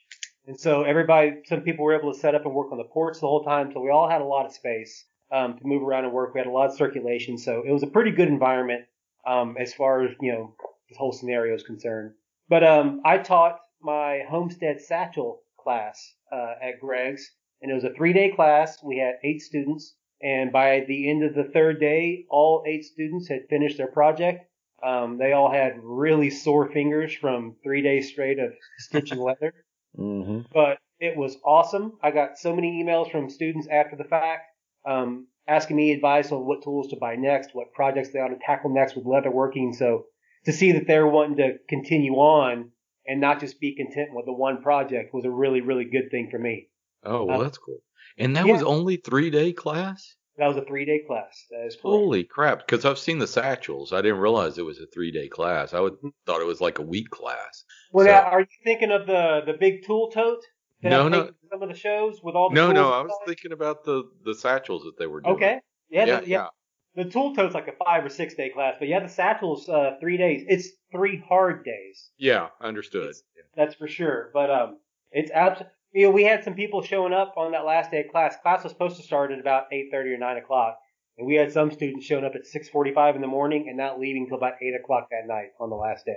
and 0.46 0.58
so 0.58 0.82
everybody, 0.82 1.42
some 1.46 1.60
people 1.60 1.84
were 1.84 1.96
able 1.96 2.12
to 2.12 2.18
set 2.18 2.34
up 2.34 2.46
and 2.46 2.54
work 2.54 2.72
on 2.72 2.78
the 2.78 2.84
porch 2.84 3.20
the 3.20 3.26
whole 3.26 3.44
time. 3.44 3.70
So 3.72 3.80
we 3.80 3.90
all 3.90 4.08
had 4.08 4.22
a 4.22 4.24
lot 4.24 4.46
of 4.46 4.52
space 4.52 5.04
um, 5.30 5.58
to 5.58 5.66
move 5.66 5.82
around 5.82 6.04
and 6.04 6.12
work. 6.12 6.34
We 6.34 6.40
had 6.40 6.46
a 6.46 6.50
lot 6.50 6.70
of 6.70 6.76
circulation, 6.76 7.38
so 7.38 7.62
it 7.66 7.70
was 7.70 7.82
a 7.82 7.86
pretty 7.86 8.10
good 8.10 8.28
environment 8.28 8.86
um, 9.26 9.56
as 9.60 9.74
far 9.74 10.02
as 10.02 10.10
you 10.20 10.32
know 10.32 10.54
the 10.88 10.96
whole 10.96 11.12
scenario 11.12 11.54
is 11.54 11.62
concerned. 11.62 12.14
But 12.48 12.64
um, 12.64 13.02
I 13.04 13.18
taught 13.18 13.60
my 13.80 14.22
homestead 14.28 14.80
satchel 14.80 15.42
class 15.58 16.14
uh, 16.32 16.54
at 16.62 16.80
Greg's, 16.80 17.30
and 17.62 17.70
it 17.70 17.74
was 17.74 17.84
a 17.84 17.94
three-day 17.94 18.32
class. 18.34 18.78
We 18.82 18.98
had 18.98 19.14
eight 19.22 19.42
students, 19.42 19.94
and 20.22 20.50
by 20.50 20.84
the 20.88 21.10
end 21.10 21.24
of 21.24 21.34
the 21.34 21.44
third 21.44 21.78
day, 21.78 22.24
all 22.30 22.64
eight 22.66 22.84
students 22.84 23.28
had 23.28 23.48
finished 23.48 23.76
their 23.76 23.86
project. 23.86 24.46
Um, 24.82 25.18
they 25.18 25.32
all 25.32 25.50
had 25.50 25.74
really 25.82 26.30
sore 26.30 26.70
fingers 26.70 27.14
from 27.14 27.56
three 27.62 27.82
days 27.82 28.08
straight 28.10 28.38
of 28.38 28.52
stitching 28.78 29.18
leather 29.28 29.52
hmm 29.96 30.40
but 30.52 30.78
it 31.00 31.16
was 31.16 31.36
awesome. 31.44 31.94
I 32.02 32.10
got 32.10 32.38
so 32.38 32.54
many 32.54 32.82
emails 32.82 33.10
from 33.10 33.30
students 33.30 33.66
after 33.70 33.96
the 33.96 34.04
fact, 34.04 34.42
um, 34.86 35.26
asking 35.48 35.76
me 35.76 35.92
advice 35.92 36.30
on 36.30 36.46
what 36.46 36.62
tools 36.62 36.88
to 36.88 36.96
buy 36.96 37.16
next, 37.16 37.50
what 37.54 37.72
projects 37.72 38.10
they 38.10 38.18
ought 38.20 38.28
to 38.28 38.38
tackle 38.44 38.70
next 38.70 38.94
with 38.96 39.06
leatherworking. 39.06 39.74
So 39.74 40.04
to 40.44 40.52
see 40.52 40.72
that 40.72 40.86
they're 40.86 41.06
wanting 41.06 41.38
to 41.38 41.54
continue 41.68 42.14
on 42.14 42.70
and 43.06 43.20
not 43.20 43.40
just 43.40 43.58
be 43.60 43.74
content 43.74 44.10
with 44.12 44.26
the 44.26 44.32
one 44.32 44.62
project 44.62 45.14
was 45.14 45.24
a 45.24 45.30
really, 45.30 45.62
really 45.62 45.86
good 45.86 46.10
thing 46.10 46.28
for 46.30 46.38
me. 46.38 46.68
Oh, 47.02 47.24
well, 47.24 47.40
Uh, 47.40 47.44
that's 47.44 47.58
cool. 47.58 47.78
And 48.18 48.36
that 48.36 48.46
yeah. 48.46 48.52
was 48.52 48.62
only 48.62 48.96
three 48.96 49.30
day 49.30 49.52
class. 49.52 50.16
That 50.40 50.48
was 50.48 50.56
a 50.56 50.64
three 50.64 50.84
day 50.86 51.02
class. 51.06 51.44
That 51.50 51.66
is 51.66 51.74
correct. 51.74 51.82
Holy 51.82 52.24
crap! 52.24 52.66
Because 52.66 52.84
I've 52.84 52.98
seen 52.98 53.18
the 53.18 53.26
satchels. 53.26 53.92
I 53.92 54.00
didn't 54.00 54.18
realize 54.18 54.56
it 54.58 54.64
was 54.64 54.80
a 54.80 54.86
three 54.86 55.12
day 55.12 55.28
class. 55.28 55.72
I 55.74 55.80
would 55.80 55.92
Mm-hmm. 55.94 56.08
thought 56.26 56.40
it 56.40 56.46
was 56.46 56.60
like 56.60 56.78
a 56.78 56.82
week 56.82 57.10
class. 57.10 57.64
Well, 57.92 58.06
So- 58.06 58.12
now, 58.12 58.22
are 58.22 58.40
you 58.40 58.46
thinking 58.64 58.90
of 58.90 59.06
the 59.06 59.42
the 59.46 59.52
big 59.52 59.84
tool 59.86 60.10
tote? 60.10 60.42
That 60.82 60.88
No, 60.88 61.04
I've 61.04 61.10
no. 61.12 61.30
Some 61.50 61.62
of 61.62 61.68
the 61.68 61.74
shows 61.74 62.20
with 62.22 62.34
all 62.34 62.48
the 62.48 62.54
No, 62.54 62.66
tools 62.68 62.74
no, 62.74 62.90
I 62.92 63.02
was 63.02 63.12
thinking 63.26 63.52
about 63.52 63.84
the 63.84 64.04
the 64.24 64.34
satchels 64.34 64.84
that 64.84 64.98
they 64.98 65.06
were 65.06 65.20
doing. 65.20 65.36
Okay. 65.36 65.60
Yeah, 65.90 66.06
Yeah, 66.06 66.20
the, 66.20 66.28
yeah. 66.28 66.46
The 66.94 67.04
tool 67.04 67.34
tote's 67.36 67.54
like 67.54 67.68
a 67.68 67.72
five 67.84 68.04
or 68.04 68.08
six 68.08 68.34
day 68.34 68.48
class, 68.48 68.74
but 68.78 68.88
yeah, 68.88 69.00
the 69.00 69.08
satchel's 69.08 69.68
uh, 69.68 69.96
three 70.00 70.16
days. 70.16 70.44
It's 70.48 70.70
three 70.90 71.22
hard 71.28 71.64
days. 71.64 72.10
Yeah, 72.18 72.48
understood. 72.60 73.14
Yeah. 73.36 73.42
That's 73.56 73.74
for 73.74 73.86
sure. 73.88 74.30
But 74.32 74.50
um, 74.50 74.78
it's 75.12 75.30
absolutely. 75.30 75.72
You 75.92 76.06
know, 76.06 76.10
we 76.12 76.22
had 76.24 76.44
some 76.44 76.54
people 76.54 76.82
showing 76.82 77.12
up 77.12 77.34
on 77.36 77.52
that 77.52 77.64
last 77.64 77.90
day 77.90 78.00
of 78.04 78.10
class. 78.12 78.36
Class 78.42 78.62
was 78.62 78.72
supposed 78.72 78.96
to 78.96 79.02
start 79.02 79.32
at 79.32 79.40
about 79.40 79.72
eight 79.72 79.88
thirty 79.90 80.10
or 80.12 80.18
nine 80.18 80.36
o'clock, 80.36 80.78
and 81.18 81.26
we 81.26 81.34
had 81.34 81.52
some 81.52 81.70
students 81.70 82.06
showing 82.06 82.24
up 82.24 82.34
at 82.34 82.46
six 82.46 82.68
forty-five 82.68 83.16
in 83.16 83.20
the 83.20 83.26
morning 83.26 83.66
and 83.68 83.76
not 83.76 83.98
leaving 83.98 84.26
till 84.26 84.36
about 84.36 84.54
eight 84.62 84.74
o'clock 84.74 85.08
that 85.10 85.26
night 85.26 85.50
on 85.58 85.68
the 85.70 85.76
last 85.76 86.06
day. 86.06 86.16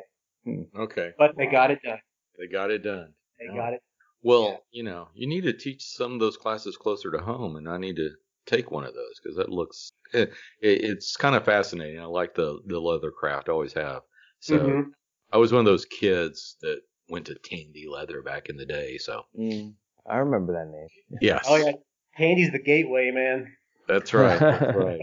Okay, 0.75 1.13
But 1.17 1.35
they 1.37 1.47
got 1.47 1.71
it 1.71 1.81
done. 1.83 1.99
they 2.37 2.47
got 2.47 2.69
it 2.69 2.83
done. 2.83 3.13
They 3.39 3.45
Yeah. 3.45 3.55
got 3.55 3.73
it. 3.73 3.81
Well, 4.21 4.43
Yeah. 4.43 4.57
you 4.71 4.83
know, 4.83 5.09
you 5.13 5.27
need 5.27 5.41
to 5.41 5.53
teach 5.53 5.83
some 5.83 6.13
of 6.13 6.19
those 6.19 6.37
classes 6.37 6.77
closer 6.77 7.11
to 7.11 7.17
home, 7.19 7.55
and 7.55 7.67
I 7.67 7.77
need 7.77 7.95
to 7.97 8.11
take 8.45 8.71
one 8.71 8.83
of 8.85 8.93
those 8.93 9.19
because 9.21 9.37
that 9.37 9.49
looks 9.49 9.91
it, 10.13 10.29
it, 10.61 10.83
it's 10.83 11.17
kind 11.17 11.35
of 11.35 11.45
fascinating. 11.45 11.99
I 11.99 12.05
like 12.05 12.35
the 12.35 12.61
the 12.67 12.79
leather 12.79 13.11
craft, 13.11 13.49
always 13.49 13.73
have. 13.73 14.03
So 14.39 14.59
Mhm. 14.59 14.91
I 15.31 15.37
was 15.37 15.51
one 15.51 15.59
of 15.59 15.65
those 15.65 15.85
kids 15.85 16.57
that 16.61 16.81
went 17.09 17.25
to 17.27 17.35
Tandy 17.35 17.85
Leather 17.87 18.21
back 18.21 18.49
in 18.49 18.57
the 18.57 18.65
day. 18.65 18.97
So 18.97 19.23
Mm, 19.37 19.73
I 20.09 20.17
remember 20.17 20.53
that 20.53 20.71
name. 20.71 20.87
yes, 21.21 21.45
Oh 21.47 21.55
yeah, 21.57 21.73
Tandy's 22.17 22.51
the 22.51 22.59
gateway, 22.59 23.11
man. 23.11 23.55
that's 23.87 24.13
right, 24.13 24.39
that's 24.39 24.75
right. 24.75 25.01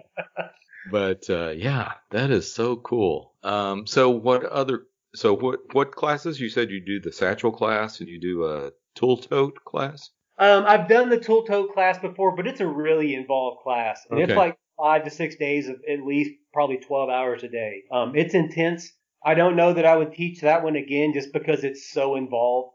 But 0.91 1.29
uh, 1.31 1.51
yeah, 1.51 1.93
that 2.11 2.31
is 2.31 2.53
so 2.53 2.77
cool. 2.77 3.35
Um, 3.43 3.87
so 3.87 4.11
what 4.11 4.45
other? 4.45 4.85
So 5.15 5.35
what 5.35 5.61
what 5.73 5.93
classes? 5.95 6.41
You 6.41 6.49
said 6.49 6.71
you 6.71 6.85
do 6.85 7.01
the 7.01 7.13
satchel 7.13 7.53
class 7.53 8.01
and 8.01 8.09
you 8.09 8.21
do 8.21 8.45
a 8.45 8.71
tool 8.95 9.17
tote 9.17 9.63
class. 9.65 10.11
Um, 10.39 10.65
I've 10.67 10.89
done 10.89 11.11
the 11.11 11.21
tool 11.21 11.45
tote 11.45 11.75
class 11.75 11.99
before, 11.99 12.35
but 12.35 12.47
it's 12.47 12.61
a 12.61 12.67
really 12.67 13.15
involved 13.15 13.61
class. 13.63 14.01
And 14.11 14.21
It's 14.21 14.33
like 14.35 14.57
five 14.79 15.05
to 15.05 15.11
six 15.11 15.37
days 15.37 15.69
of 15.69 15.77
at 15.87 16.01
least 16.03 16.31
probably 16.55 16.79
12 16.79 17.11
hours 17.11 17.43
a 17.45 17.49
day. 17.49 17.83
Um, 17.93 18.13
it's 18.17 18.35
intense. 18.35 18.91
I 19.25 19.35
don't 19.35 19.57
know 19.57 19.73
that 19.73 19.85
I 19.85 19.97
would 19.97 20.13
teach 20.13 20.41
that 20.41 20.63
one 20.63 20.77
again 20.77 21.13
just 21.13 21.33
because 21.33 21.63
it's 21.65 21.91
so 21.91 22.17
involved. 22.17 22.75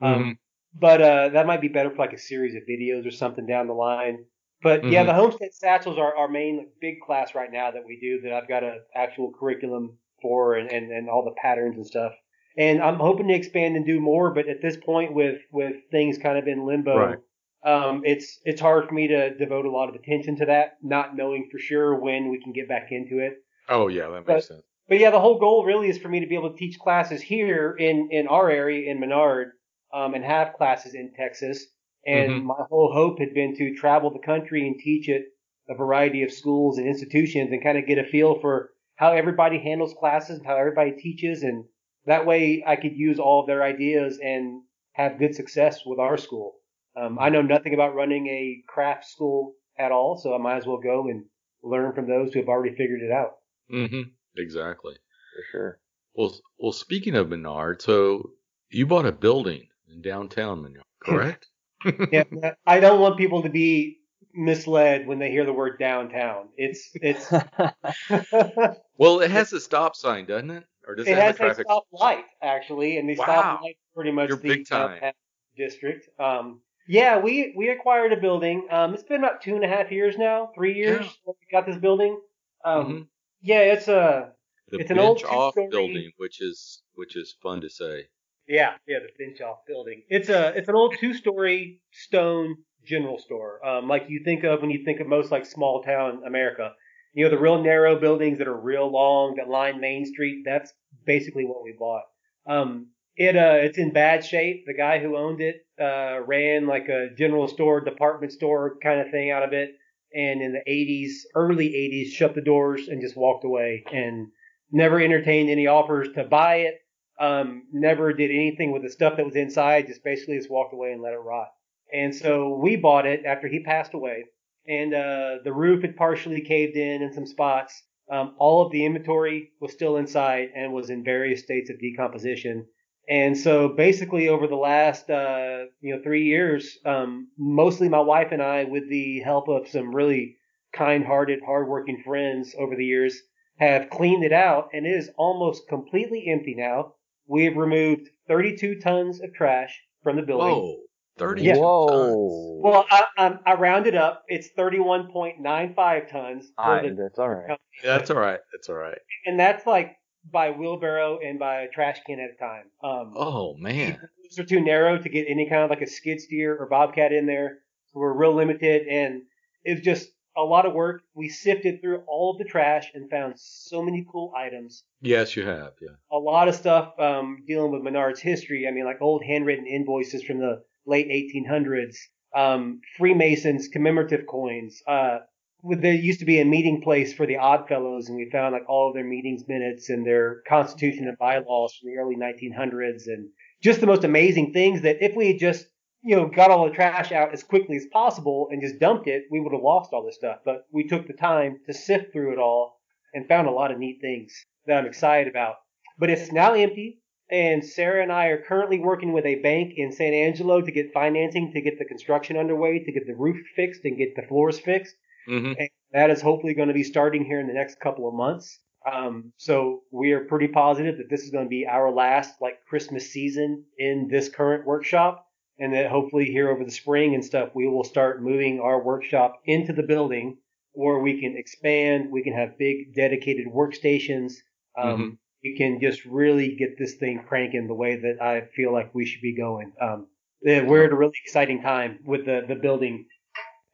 Um, 0.00 0.14
Mhm. 0.24 0.38
But 0.76 1.00
uh, 1.02 1.28
that 1.28 1.46
might 1.46 1.60
be 1.60 1.68
better 1.68 1.90
for 1.90 1.98
like 1.98 2.12
a 2.12 2.18
series 2.18 2.56
of 2.56 2.62
videos 2.68 3.06
or 3.06 3.12
something 3.12 3.46
down 3.46 3.68
the 3.68 3.74
line. 3.74 4.24
But 4.60 4.84
yeah, 4.84 5.04
Mhm. 5.04 5.06
the 5.06 5.14
homestead 5.14 5.54
satchels 5.54 5.98
are 5.98 6.16
our 6.16 6.26
main 6.26 6.68
big 6.80 7.00
class 7.00 7.34
right 7.34 7.52
now 7.52 7.70
that 7.70 7.84
we 7.86 7.96
do 8.00 8.20
that 8.22 8.32
I've 8.32 8.48
got 8.48 8.64
a 8.64 8.78
actual 8.94 9.30
curriculum 9.38 9.98
for 10.20 10.54
and, 10.56 10.68
and, 10.72 10.90
and 10.90 11.08
all 11.08 11.22
the 11.24 11.30
patterns 11.40 11.76
and 11.76 11.86
stuff. 11.86 12.12
And 12.56 12.82
I'm 12.82 12.96
hoping 12.96 13.28
to 13.28 13.34
expand 13.34 13.76
and 13.76 13.86
do 13.86 14.00
more, 14.00 14.32
but 14.32 14.48
at 14.48 14.62
this 14.62 14.76
point 14.76 15.12
with, 15.14 15.38
with 15.52 15.76
things 15.92 16.18
kind 16.18 16.38
of 16.38 16.48
in 16.48 16.64
limbo, 16.66 16.96
Right. 16.96 17.18
um, 17.64 18.02
it's 18.04 18.40
it's 18.44 18.60
hard 18.60 18.88
for 18.88 18.94
me 18.94 19.06
to 19.08 19.34
devote 19.36 19.66
a 19.66 19.70
lot 19.70 19.88
of 19.88 19.94
attention 19.94 20.34
to 20.36 20.46
that, 20.46 20.78
not 20.82 21.14
knowing 21.16 21.48
for 21.52 21.58
sure 21.58 21.94
when 22.00 22.30
we 22.30 22.40
can 22.42 22.52
get 22.52 22.68
back 22.68 22.90
into 22.90 23.18
it. 23.20 23.34
Oh 23.68 23.86
yeah, 23.88 24.08
that 24.08 24.12
makes 24.12 24.26
But- 24.26 24.44
sense. 24.44 24.64
But 24.88 24.98
yeah, 24.98 25.10
the 25.10 25.20
whole 25.20 25.38
goal 25.38 25.64
really 25.64 25.88
is 25.88 25.98
for 25.98 26.08
me 26.08 26.20
to 26.20 26.26
be 26.26 26.34
able 26.34 26.50
to 26.50 26.56
teach 26.56 26.78
classes 26.78 27.22
here 27.22 27.74
in, 27.78 28.08
in 28.10 28.28
our 28.28 28.50
area 28.50 28.90
in 28.90 29.00
Menard, 29.00 29.52
um, 29.92 30.14
and 30.14 30.24
have 30.24 30.54
classes 30.54 30.94
in 30.94 31.12
Texas. 31.14 31.66
And 32.06 32.42
Mhm. 32.42 32.44
my 32.44 32.64
whole 32.68 32.92
hope 32.92 33.18
had 33.18 33.32
been 33.34 33.56
to 33.56 33.74
travel 33.74 34.10
the 34.10 34.18
country 34.18 34.66
and 34.66 34.78
teach 34.78 35.08
at 35.08 35.22
a 35.68 35.74
variety 35.74 36.22
of 36.22 36.32
schools 36.32 36.78
and 36.78 36.86
institutions 36.86 37.50
and 37.52 37.62
kind 37.62 37.78
of 37.78 37.86
get 37.86 37.98
a 37.98 38.04
feel 38.04 38.38
for 38.40 38.70
how 38.96 39.12
everybody 39.12 39.58
handles 39.58 39.94
classes 39.94 40.38
and 40.38 40.46
how 40.46 40.56
everybody 40.56 40.92
teaches. 40.92 41.42
And 41.42 41.64
that 42.04 42.26
way 42.26 42.62
I 42.66 42.76
could 42.76 42.96
use 42.96 43.18
all 43.18 43.40
of 43.40 43.46
their 43.46 43.62
ideas 43.62 44.18
and 44.22 44.62
have 44.92 45.18
good 45.18 45.34
success 45.34 45.84
with 45.86 45.98
our 45.98 46.16
school. 46.18 46.56
Um, 46.96 47.18
I 47.18 47.30
know 47.30 47.42
nothing 47.42 47.74
about 47.74 47.94
running 47.94 48.26
a 48.28 48.62
craft 48.68 49.06
school 49.06 49.54
at 49.78 49.90
all, 49.90 50.16
so 50.16 50.34
I 50.34 50.38
might 50.38 50.58
as 50.58 50.66
well 50.66 50.78
go 50.78 51.08
and 51.08 51.24
learn 51.62 51.92
from 51.94 52.06
those 52.06 52.32
who 52.32 52.40
have 52.40 52.48
already 52.48 52.76
figured 52.76 53.00
it 53.02 53.10
out. 53.10 53.32
hmm 53.70 54.13
Exactly. 54.36 54.94
For 55.34 55.42
sure. 55.50 55.78
Well, 56.14 56.34
well. 56.58 56.72
Speaking 56.72 57.14
of 57.16 57.28
Menard, 57.28 57.82
so 57.82 58.30
you 58.70 58.86
bought 58.86 59.06
a 59.06 59.12
building 59.12 59.68
in 59.92 60.00
downtown 60.02 60.62
Menard, 60.62 60.84
correct? 61.00 61.48
yeah, 62.12 62.24
I 62.66 62.80
don't 62.80 63.00
want 63.00 63.18
people 63.18 63.42
to 63.42 63.48
be 63.48 63.98
misled 64.32 65.06
when 65.06 65.18
they 65.18 65.30
hear 65.30 65.44
the 65.44 65.52
word 65.52 65.78
downtown. 65.78 66.48
It's 66.56 66.90
it's 66.94 67.30
well, 68.98 69.20
it 69.20 69.30
has 69.30 69.52
a 69.52 69.60
stop 69.60 69.96
sign, 69.96 70.26
doesn't 70.26 70.50
it? 70.50 70.64
Or 70.86 70.94
does 70.94 71.08
it, 71.08 71.16
have 71.16 71.26
has 71.26 71.34
a 71.34 71.38
traffic? 71.38 71.66
a 71.66 71.70
stop 71.70 71.84
light 71.92 72.24
actually, 72.42 72.98
and 72.98 73.08
the 73.08 73.16
Wow. 73.16 73.24
stop 73.24 73.62
light 73.62 73.76
pretty 73.94 74.10
much 74.12 74.28
You're 74.28 74.38
the 74.38 74.48
big 74.48 74.66
time. 74.68 74.90
downtown 74.92 75.12
district. 75.56 76.08
Um, 76.20 76.60
yeah, 76.86 77.18
we 77.18 77.54
we 77.56 77.70
acquired 77.70 78.12
a 78.12 78.16
building. 78.16 78.66
Um, 78.70 78.94
it's 78.94 79.02
been 79.02 79.22
about 79.24 79.40
two 79.42 79.54
and 79.54 79.64
a 79.64 79.68
half 79.68 79.90
years 79.90 80.16
now, 80.18 80.50
three 80.54 80.74
years. 80.74 81.06
Yeah. 81.26 81.32
We 81.32 81.34
got 81.50 81.66
this 81.66 81.78
building. 81.78 82.20
Um, 82.64 82.86
Mhm. 82.86 83.06
Yeah, 83.44 83.60
it's 83.60 83.88
a 83.88 84.32
The 84.70 84.78
it's 84.78 84.90
an 84.90 84.98
old 84.98 85.22
off 85.24 85.54
building, 85.70 86.10
which 86.16 86.40
is 86.40 86.82
which 86.94 87.14
is 87.14 87.36
fun 87.42 87.60
to 87.60 87.68
say. 87.68 88.06
Yeah, 88.48 88.72
yeah, 88.86 88.98
the 89.00 89.12
Finch 89.16 89.40
off 89.40 89.58
building. 89.66 90.02
It's 90.08 90.28
a 90.28 90.48
it's 90.56 90.68
an 90.68 90.74
old 90.74 90.96
two 90.98 91.14
story 91.14 91.80
stone 91.92 92.56
general 92.84 93.18
store, 93.18 93.64
um, 93.66 93.88
like 93.88 94.06
you 94.08 94.22
think 94.24 94.44
of 94.44 94.60
when 94.60 94.70
you 94.70 94.84
think 94.84 95.00
of 95.00 95.06
most 95.06 95.30
like 95.30 95.46
small 95.46 95.82
town 95.82 96.22
America. 96.26 96.72
You 97.12 97.24
know, 97.24 97.30
the 97.30 97.38
real 97.38 97.62
narrow 97.62 97.98
buildings 97.98 98.38
that 98.38 98.48
are 98.48 98.60
real 98.60 98.90
long 98.90 99.36
that 99.36 99.48
line 99.48 99.80
Main 99.80 100.04
Street. 100.06 100.42
That's 100.44 100.72
basically 101.06 101.44
what 101.44 101.62
we 101.62 101.74
bought. 101.78 102.02
Um, 102.46 102.88
it 103.16 103.36
uh, 103.36 103.58
it's 103.60 103.78
in 103.78 103.92
bad 103.92 104.24
shape. 104.24 104.64
The 104.66 104.74
guy 104.74 104.98
who 104.98 105.16
owned 105.16 105.40
it 105.40 105.56
uh, 105.80 106.20
ran 106.26 106.66
like 106.66 106.88
a 106.88 107.10
general 107.16 107.46
store, 107.48 107.80
department 107.80 108.32
store 108.32 108.76
kind 108.82 109.00
of 109.00 109.10
thing 109.10 109.30
out 109.30 109.42
of 109.42 109.52
it, 109.52 109.70
and 110.14 110.40
in 110.40 110.52
the 110.52 110.70
80s, 110.70 111.26
early 111.34 111.68
80s, 111.68 112.12
shut 112.12 112.34
the 112.34 112.40
doors 112.40 112.88
and 112.88 113.00
just 113.00 113.16
walked 113.16 113.44
away 113.44 113.84
and 113.92 114.28
never 114.70 115.00
entertained 115.00 115.50
any 115.50 115.66
offers 115.66 116.08
to 116.14 116.24
buy 116.24 116.56
it 116.56 116.80
um, 117.18 117.64
never 117.72 118.12
did 118.12 118.30
anything 118.30 118.72
with 118.72 118.82
the 118.82 118.90
stuff 118.90 119.16
that 119.16 119.26
was 119.26 119.36
inside, 119.36 119.86
just 119.86 120.02
basically 120.02 120.36
just 120.36 120.50
walked 120.50 120.74
away 120.74 120.92
and 120.92 121.02
let 121.02 121.12
it 121.12 121.18
rot. 121.18 121.48
And 121.92 122.14
so 122.14 122.58
we 122.60 122.76
bought 122.76 123.06
it 123.06 123.24
after 123.24 123.46
he 123.46 123.60
passed 123.60 123.94
away, 123.94 124.24
and 124.66 124.92
uh, 124.94 125.36
the 125.44 125.52
roof 125.52 125.82
had 125.82 125.96
partially 125.96 126.40
caved 126.40 126.76
in 126.76 127.02
in 127.02 127.12
some 127.12 127.26
spots. 127.26 127.82
Um, 128.10 128.34
all 128.38 128.66
of 128.66 128.72
the 128.72 128.84
inventory 128.84 129.50
was 129.60 129.72
still 129.72 129.96
inside 129.96 130.48
and 130.54 130.72
was 130.72 130.90
in 130.90 131.04
various 131.04 131.42
states 131.42 131.70
of 131.70 131.78
decomposition. 131.78 132.66
And 133.08 133.36
so 133.36 133.68
basically 133.68 134.28
over 134.28 134.46
the 134.46 134.56
last, 134.56 135.10
uh, 135.10 135.64
you 135.80 135.94
know, 135.94 136.02
three 136.02 136.24
years, 136.24 136.78
um, 136.86 137.28
mostly 137.38 137.88
my 137.88 138.00
wife 138.00 138.28
and 138.32 138.42
I, 138.42 138.64
with 138.64 138.88
the 138.88 139.20
help 139.20 139.48
of 139.48 139.68
some 139.68 139.94
really 139.94 140.36
kind-hearted, 140.72 141.40
hardworking 141.44 142.02
friends 142.04 142.54
over 142.58 142.74
the 142.76 142.84
years, 142.84 143.20
have 143.58 143.90
cleaned 143.90 144.24
it 144.24 144.32
out 144.32 144.68
and 144.72 144.86
it 144.86 144.90
is 144.90 145.10
almost 145.16 145.68
completely 145.68 146.26
empty 146.28 146.54
now. 146.56 146.94
We 147.26 147.44
have 147.44 147.56
removed 147.56 148.08
32 148.28 148.80
tons 148.80 149.20
of 149.22 149.32
trash 149.34 149.78
from 150.02 150.16
the 150.16 150.22
building. 150.22 150.48
Whoa, 150.48 150.76
thirty 151.18 151.42
Yeah. 151.42 151.56
Whoa. 151.56 152.60
Well, 152.62 152.86
I, 152.90 153.04
I, 153.16 153.38
I 153.46 153.54
rounded 153.54 153.94
up. 153.94 154.24
It's 154.28 154.48
31.95 154.58 156.10
tons. 156.10 156.50
I, 156.58 156.82
the- 156.82 156.94
that's 156.94 157.18
all 157.18 157.28
right. 157.28 157.58
That's 157.82 158.10
all 158.10 158.16
right. 158.18 158.40
That's 158.52 158.68
all 158.68 158.76
right. 158.76 158.98
and 159.26 159.38
that's 159.38 159.66
like 159.66 159.96
by 160.30 160.50
wheelbarrow 160.50 161.18
and 161.24 161.38
by 161.38 161.62
a 161.62 161.68
trash 161.68 162.00
can 162.06 162.20
at 162.20 162.30
a 162.30 162.38
time. 162.38 162.64
Um, 162.82 163.12
Oh 163.16 163.54
man. 163.54 164.00
Those 164.22 164.38
are 164.38 164.48
too 164.48 164.60
narrow 164.60 164.98
to 164.98 165.08
get 165.08 165.26
any 165.28 165.48
kind 165.48 165.62
of 165.62 165.70
like 165.70 165.82
a 165.82 165.86
skid 165.86 166.20
steer 166.20 166.56
or 166.56 166.66
bobcat 166.66 167.12
in 167.12 167.26
there. 167.26 167.58
So 167.92 168.00
we're 168.00 168.12
real 168.12 168.34
limited 168.34 168.86
and 168.88 169.22
it 169.64 169.74
was 169.74 169.80
just 169.80 170.10
a 170.36 170.42
lot 170.42 170.66
of 170.66 170.72
work. 170.72 171.02
We 171.14 171.28
sifted 171.28 171.80
through 171.80 172.02
all 172.08 172.32
of 172.32 172.38
the 172.38 172.44
trash 172.44 172.90
and 172.94 173.08
found 173.08 173.34
so 173.36 173.82
many 173.82 174.04
cool 174.10 174.32
items. 174.36 174.82
Yes, 175.00 175.36
you 175.36 175.46
have. 175.46 175.72
Yeah. 175.80 175.90
A 176.10 176.18
lot 176.18 176.48
of 176.48 176.54
stuff 176.54 176.98
um, 176.98 177.44
dealing 177.46 177.70
with 177.70 177.82
Menard's 177.82 178.20
history. 178.20 178.66
I 178.66 178.72
mean, 178.72 178.84
like 178.84 179.00
old 179.00 179.22
handwritten 179.24 179.66
invoices 179.66 180.24
from 180.24 180.38
the 180.38 180.62
late 180.86 181.08
1800s, 181.08 181.96
um, 182.34 182.80
Freemasons 182.98 183.68
commemorative 183.68 184.26
coins. 184.26 184.82
Uh, 184.86 185.18
there 185.64 185.94
used 185.94 186.20
to 186.20 186.26
be 186.26 186.40
a 186.40 186.44
meeting 186.44 186.82
place 186.82 187.12
for 187.14 187.26
the 187.26 187.38
Odd 187.38 187.68
Fellows, 187.68 188.08
and 188.08 188.16
we 188.16 188.28
found 188.30 188.52
like 188.52 188.68
all 188.68 188.88
of 188.88 188.94
their 188.94 189.04
meetings 189.04 189.48
minutes 189.48 189.88
and 189.88 190.06
their 190.06 190.42
constitution 190.46 191.08
and 191.08 191.16
bylaws 191.18 191.74
from 191.74 191.90
the 191.90 191.96
early 191.96 192.16
1900s, 192.16 193.06
and 193.06 193.30
just 193.62 193.80
the 193.80 193.86
most 193.86 194.04
amazing 194.04 194.52
things 194.52 194.82
that 194.82 195.02
if 195.02 195.16
we 195.16 195.28
had 195.28 195.38
just 195.38 195.66
you 196.02 196.14
know 196.14 196.26
got 196.26 196.50
all 196.50 196.68
the 196.68 196.74
trash 196.74 197.12
out 197.12 197.32
as 197.32 197.42
quickly 197.42 197.76
as 197.76 197.86
possible 197.92 198.48
and 198.50 198.60
just 198.60 198.78
dumped 198.78 199.08
it, 199.08 199.24
we 199.30 199.40
would 199.40 199.52
have 199.52 199.62
lost 199.62 199.92
all 199.92 200.04
this 200.04 200.16
stuff. 200.16 200.38
But 200.44 200.66
we 200.70 200.86
took 200.86 201.06
the 201.06 201.14
time 201.14 201.60
to 201.66 201.72
sift 201.72 202.12
through 202.12 202.32
it 202.32 202.38
all 202.38 202.78
and 203.14 203.26
found 203.26 203.48
a 203.48 203.52
lot 203.52 203.70
of 203.70 203.78
neat 203.78 203.98
things 204.00 204.44
that 204.66 204.76
I'm 204.76 204.86
excited 204.86 205.28
about. 205.28 205.56
But 205.98 206.10
it's 206.10 206.32
now 206.32 206.52
empty. 206.52 207.00
And 207.30 207.64
Sarah 207.64 208.02
and 208.02 208.12
I 208.12 208.26
are 208.26 208.42
currently 208.42 208.78
working 208.78 209.14
with 209.14 209.24
a 209.24 209.36
bank 209.36 209.72
in 209.76 209.92
San 209.92 210.12
Angelo 210.12 210.60
to 210.60 210.70
get 210.70 210.92
financing 210.92 211.52
to 211.52 211.62
get 211.62 211.78
the 211.78 211.86
construction 211.86 212.36
underway, 212.36 212.80
to 212.80 212.92
get 212.92 213.06
the 213.06 213.16
roof 213.16 213.38
fixed 213.56 213.80
and 213.84 213.96
get 213.96 214.14
the 214.14 214.26
floors 214.28 214.60
fixed. 214.60 214.94
Hmm 215.26 215.52
And 215.58 215.68
that 215.92 216.10
is 216.10 216.20
hopefully 216.20 216.54
going 216.54 216.68
to 216.68 216.74
be 216.74 216.84
starting 216.84 217.24
here 217.24 217.40
in 217.40 217.46
the 217.46 217.54
next 217.54 217.80
couple 217.80 218.08
of 218.08 218.14
months. 218.14 218.58
Um, 218.90 219.32
so 219.38 219.82
we 219.90 220.12
are 220.12 220.24
pretty 220.24 220.48
positive 220.48 220.98
that 220.98 221.08
this 221.08 221.22
is 221.22 221.30
going 221.30 221.46
to 221.46 221.48
be 221.48 221.66
our 221.66 221.90
last 221.90 222.34
like 222.40 222.64
Christmas 222.68 223.10
season 223.10 223.64
in 223.78 224.08
this 224.10 224.28
current 224.28 224.66
workshop. 224.66 225.26
And 225.58 225.72
that 225.72 225.88
hopefully 225.90 226.24
here 226.24 226.50
over 226.50 226.64
the 226.64 226.70
spring 226.70 227.14
and 227.14 227.24
stuff, 227.24 227.50
we 227.54 227.68
will 227.68 227.84
start 227.84 228.22
moving 228.22 228.60
our 228.60 228.82
workshop 228.82 229.40
into 229.44 229.72
the 229.72 229.84
building 229.84 230.38
or 230.74 231.00
we 231.00 231.20
can 231.20 231.36
expand. 231.36 232.10
We 232.10 232.22
can 232.24 232.32
have 232.34 232.58
big 232.58 232.94
dedicated 232.94 233.46
workstations. 233.46 234.34
Um, 234.76 235.18
We 235.44 235.56
can 235.56 235.78
just 235.80 236.04
really 236.06 236.56
get 236.56 236.78
this 236.78 236.94
thing 236.94 237.22
cranking 237.28 237.66
the 237.68 237.74
way 237.74 237.96
that 237.96 238.20
I 238.20 238.46
feel 238.56 238.72
like 238.72 238.94
we 238.94 239.04
should 239.06 239.20
be 239.20 239.36
going. 239.36 239.72
Um, 239.80 240.08
we're 240.42 240.86
at 240.86 240.92
a 240.92 240.96
really 240.96 241.12
exciting 241.24 241.62
time 241.62 242.00
with 242.04 242.24
the, 242.26 242.44
the 242.48 242.54
building 242.54 243.06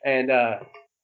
and, 0.05 0.30
uh, 0.30 0.59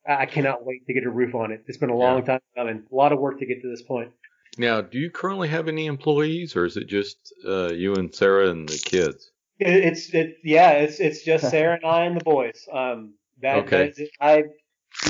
I 0.09 0.23
I 0.23 0.27
cannot 0.27 0.65
wait 0.65 0.87
to 0.87 0.95
get 0.95 1.05
a 1.05 1.11
roof 1.11 1.35
on 1.35 1.53
it. 1.53 1.65
It's 1.67 1.79
been 1.79 1.91
a 1.91 1.97
long 1.97 2.25
time 2.25 2.41
coming. 2.57 2.85
A 2.91 2.95
lot 2.95 3.13
of 3.13 3.19
work 3.19 3.39
to 3.41 3.47
get 3.47 3.63
to 3.63 3.69
this 3.69 3.83
point. 3.83 4.11
Now, 4.59 4.81
do 4.81 4.99
you 4.99 5.11
currently 5.11 5.49
have 5.49 5.69
any 5.69 5.87
employees, 5.87 6.57
or 6.57 6.65
is 6.65 6.77
it 6.77 6.87
just 6.89 7.33
uh, 7.47 7.73
you 7.73 7.95
and 7.95 8.15
Sarah 8.15 8.49
and 8.51 8.69
the 8.69 8.79
kids? 8.79 9.31
It, 9.59 9.69
it's 9.85 10.15
it 10.15 10.37
yeah, 10.45 10.71
it's 10.73 11.01
it's 11.01 11.23
just 11.25 11.51
Sarah 11.51 11.75
and 11.75 11.85
I 11.85 12.05
and 12.05 12.19
the 12.19 12.25
boys. 12.25 12.67
Um, 12.73 13.15
that, 13.43 13.57
Okay. 13.65 13.77
that 13.79 13.89
is 13.91 13.99
it. 13.99 14.11
I 14.21 14.45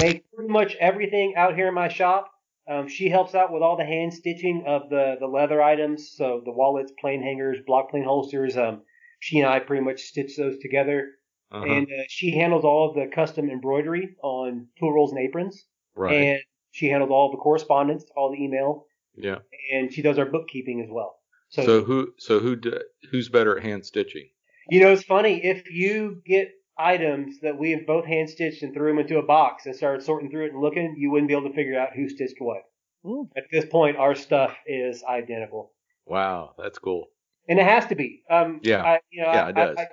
make 0.01 0.25
pretty 0.33 0.53
much 0.53 0.75
everything 0.81 1.35
out 1.37 1.55
here 1.55 1.69
in 1.69 1.75
my 1.75 1.89
shop. 1.89 2.31
Um, 2.69 2.89
she 2.89 3.09
helps 3.09 3.37
out 3.37 3.53
with 3.53 3.63
all 3.63 3.77
the 3.77 3.85
hand 3.85 4.13
stitching 4.13 4.65
of 4.67 4.91
the 4.91 5.15
the 5.21 5.29
leather 5.29 5.63
items, 5.63 6.11
so 6.17 6.43
the 6.45 6.51
wallets, 6.51 6.93
plane 7.01 7.23
hangers, 7.23 7.59
block 7.65 7.91
plane 7.91 8.03
holsters. 8.05 8.57
Um, 8.57 8.83
she 9.21 9.39
and 9.39 9.49
I 9.49 9.61
pretty 9.61 9.85
much 9.85 10.01
stitch 10.03 10.37
those 10.37 10.59
together, 10.59 11.11
Uh-huh. 11.53 11.65
and 11.65 11.87
uh, 11.87 12.03
she 12.09 12.33
handles 12.33 12.65
all 12.65 12.89
of 12.89 12.95
the 12.97 13.07
custom 13.15 13.49
embroidery 13.51 14.17
on 14.23 14.67
tool 14.79 14.93
rolls 14.93 15.13
and 15.13 15.21
aprons, 15.21 15.65
right. 15.95 16.13
and 16.15 16.41
she 16.73 16.89
handles 16.89 17.11
all 17.11 17.31
the 17.31 17.37
correspondence, 17.39 18.05
all 18.17 18.31
the 18.33 18.43
email, 18.43 18.87
yeah. 19.17 19.37
and 19.73 19.93
she 19.93 20.03
does 20.03 20.19
our 20.19 20.27
bookkeeping 20.27 20.81
as 20.83 20.89
well. 20.91 21.17
So, 21.51 21.65
So 21.65 21.85
who 21.85 22.13
so 22.19 22.41
who 22.41 22.57
d- 22.57 22.73
who's 23.11 23.29
better 23.29 23.57
at 23.57 23.63
hand 23.65 23.87
stitching? 23.87 24.29
you 24.69 24.81
know, 24.81 24.91
it's 24.93 25.05
funny 25.05 25.41
if 25.45 25.71
you 25.71 26.21
get 26.27 26.49
items 26.77 27.39
that 27.41 27.57
we 27.57 27.71
have 27.71 27.87
both 27.87 28.05
hand 28.05 28.29
stitched 28.29 28.63
and 28.65 28.75
threw 28.75 28.89
them 28.91 28.99
into 28.99 29.19
a 29.19 29.23
box 29.23 29.65
and 29.67 29.75
started 29.77 30.03
sorting 30.03 30.29
through 30.31 30.47
it 30.47 30.53
and 30.53 30.61
looking, 30.61 30.95
you 30.99 31.11
wouldn't 31.13 31.29
be 31.29 31.35
able 31.35 31.49
to 31.49 31.55
figure 31.55 31.79
out 31.79 31.91
who 31.95 32.09
stitched 32.09 32.35
what. 32.41 32.63
Mm. 33.05 33.29
At 33.37 33.45
this 33.53 33.65
point, 33.65 33.97
our 33.97 34.15
stuff 34.17 34.55
is 34.67 35.05
identical, 35.09 35.73
Wow, 36.05 36.55
that's 36.59 36.79
cool. 36.81 37.07
and 37.49 37.59
it 37.61 37.65
has 37.65 37.87
to 37.87 37.95
be. 37.95 38.23
Um, 38.29 38.59
Yeah. 38.65 38.83
I, 38.83 39.01
you 39.11 39.23
know, 39.23 39.33
Yeah, 39.33 39.45
I, 39.45 39.49
it 39.51 39.55
does. 39.55 39.77
I, 39.79 39.87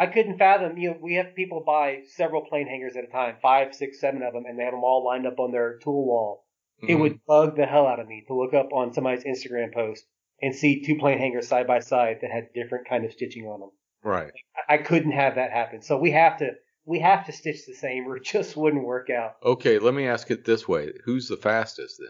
I, 0.00 0.04
I 0.04 0.06
couldn't 0.06 0.38
fathom. 0.38 0.76
You 0.78 0.90
know, 0.90 0.98
we 1.00 1.14
have 1.14 1.34
people 1.34 1.62
buy 1.64 2.00
several 2.16 2.42
plane 2.46 2.66
hangers 2.66 2.96
at 2.96 3.04
a 3.04 3.08
time, 3.08 3.36
five, 3.42 3.74
six, 3.74 4.00
seven 4.00 4.22
of 4.22 4.32
them, 4.32 4.44
and 4.46 4.58
they 4.58 4.64
have 4.64 4.72
them 4.72 4.82
all 4.82 5.04
lined 5.04 5.26
up 5.26 5.38
on 5.38 5.52
their 5.52 5.78
tool 5.78 6.06
wall. 6.06 6.46
It 6.82 6.94
Mhm. 6.94 7.00
would 7.00 7.24
bug 7.26 7.56
the 7.56 7.66
hell 7.66 7.86
out 7.86 8.00
of 8.00 8.08
me 8.08 8.24
to 8.26 8.34
look 8.34 8.54
up 8.54 8.72
on 8.72 8.92
somebody's 8.94 9.24
Instagram 9.24 9.72
post 9.74 10.06
and 10.40 10.54
see 10.54 10.82
two 10.82 10.96
plane 10.96 11.18
hangers 11.18 11.46
side 11.46 11.66
by 11.66 11.80
side 11.80 12.18
that 12.22 12.30
had 12.30 12.52
different 12.54 12.88
kind 12.88 13.04
of 13.04 13.12
stitching 13.12 13.46
on 13.46 13.60
them. 13.60 13.70
right. 14.02 14.32
I- 14.56 14.74
I 14.74 14.78
couldn't 14.78 15.12
have 15.12 15.34
that 15.34 15.50
happen. 15.50 15.82
So 15.82 15.98
we 15.98 16.10
have 16.12 16.38
to 16.38 16.52
we 16.86 17.00
have 17.00 17.26
to 17.26 17.32
stitch 17.32 17.66
the 17.66 17.74
same 17.74 18.08
or 18.08 18.16
it 18.16 18.24
just 18.24 18.56
wouldn't 18.56 18.82
work 18.84 19.10
out. 19.10 19.36
Okay, 19.44 19.78
let 19.78 19.92
me 19.92 20.06
ask 20.06 20.30
it 20.30 20.44
this 20.46 20.66
way: 20.66 20.92
Who's 21.04 21.28
the 21.28 21.36
fastest 21.36 22.00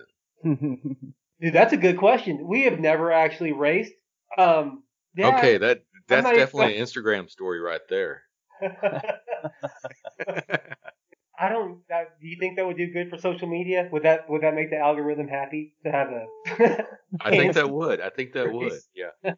then? 0.45 0.79
Dude, 1.41 1.53
that's 1.53 1.73
a 1.73 1.77
good 1.77 1.99
question. 1.99 2.47
We 2.47 2.63
have 2.63 2.79
never 2.79 3.11
actually 3.11 3.53
raced. 3.53 3.93
Um 4.39 4.85
yeah, 5.17 5.37
okay, 5.37 5.59
that 5.59 5.83
that's 6.11 6.37
definitely 6.37 6.77
an 6.77 6.85
Instagram 6.85 7.31
story 7.31 7.61
right 7.61 7.81
there. 7.89 8.23
I 11.41 11.49
don't. 11.49 11.81
Do 11.89 12.27
you 12.29 12.37
think 12.39 12.57
that 12.57 12.67
would 12.67 12.77
do 12.77 12.93
good 12.93 13.09
for 13.09 13.17
social 13.17 13.49
media? 13.49 13.89
Would 13.91 14.03
that 14.03 14.29
would 14.29 14.43
that 14.43 14.55
make 14.55 14.69
the 14.71 14.77
algorithm 14.77 15.27
happy 15.27 15.75
to 15.85 15.91
have 15.91 16.09
a? 16.09 16.27
I 17.21 17.31
think 17.31 17.55
that 17.55 17.71
would. 17.73 18.01
I 18.01 18.11
think 18.11 18.35
that 18.35 18.53
would. 18.53 18.73
Yeah. 18.95 19.33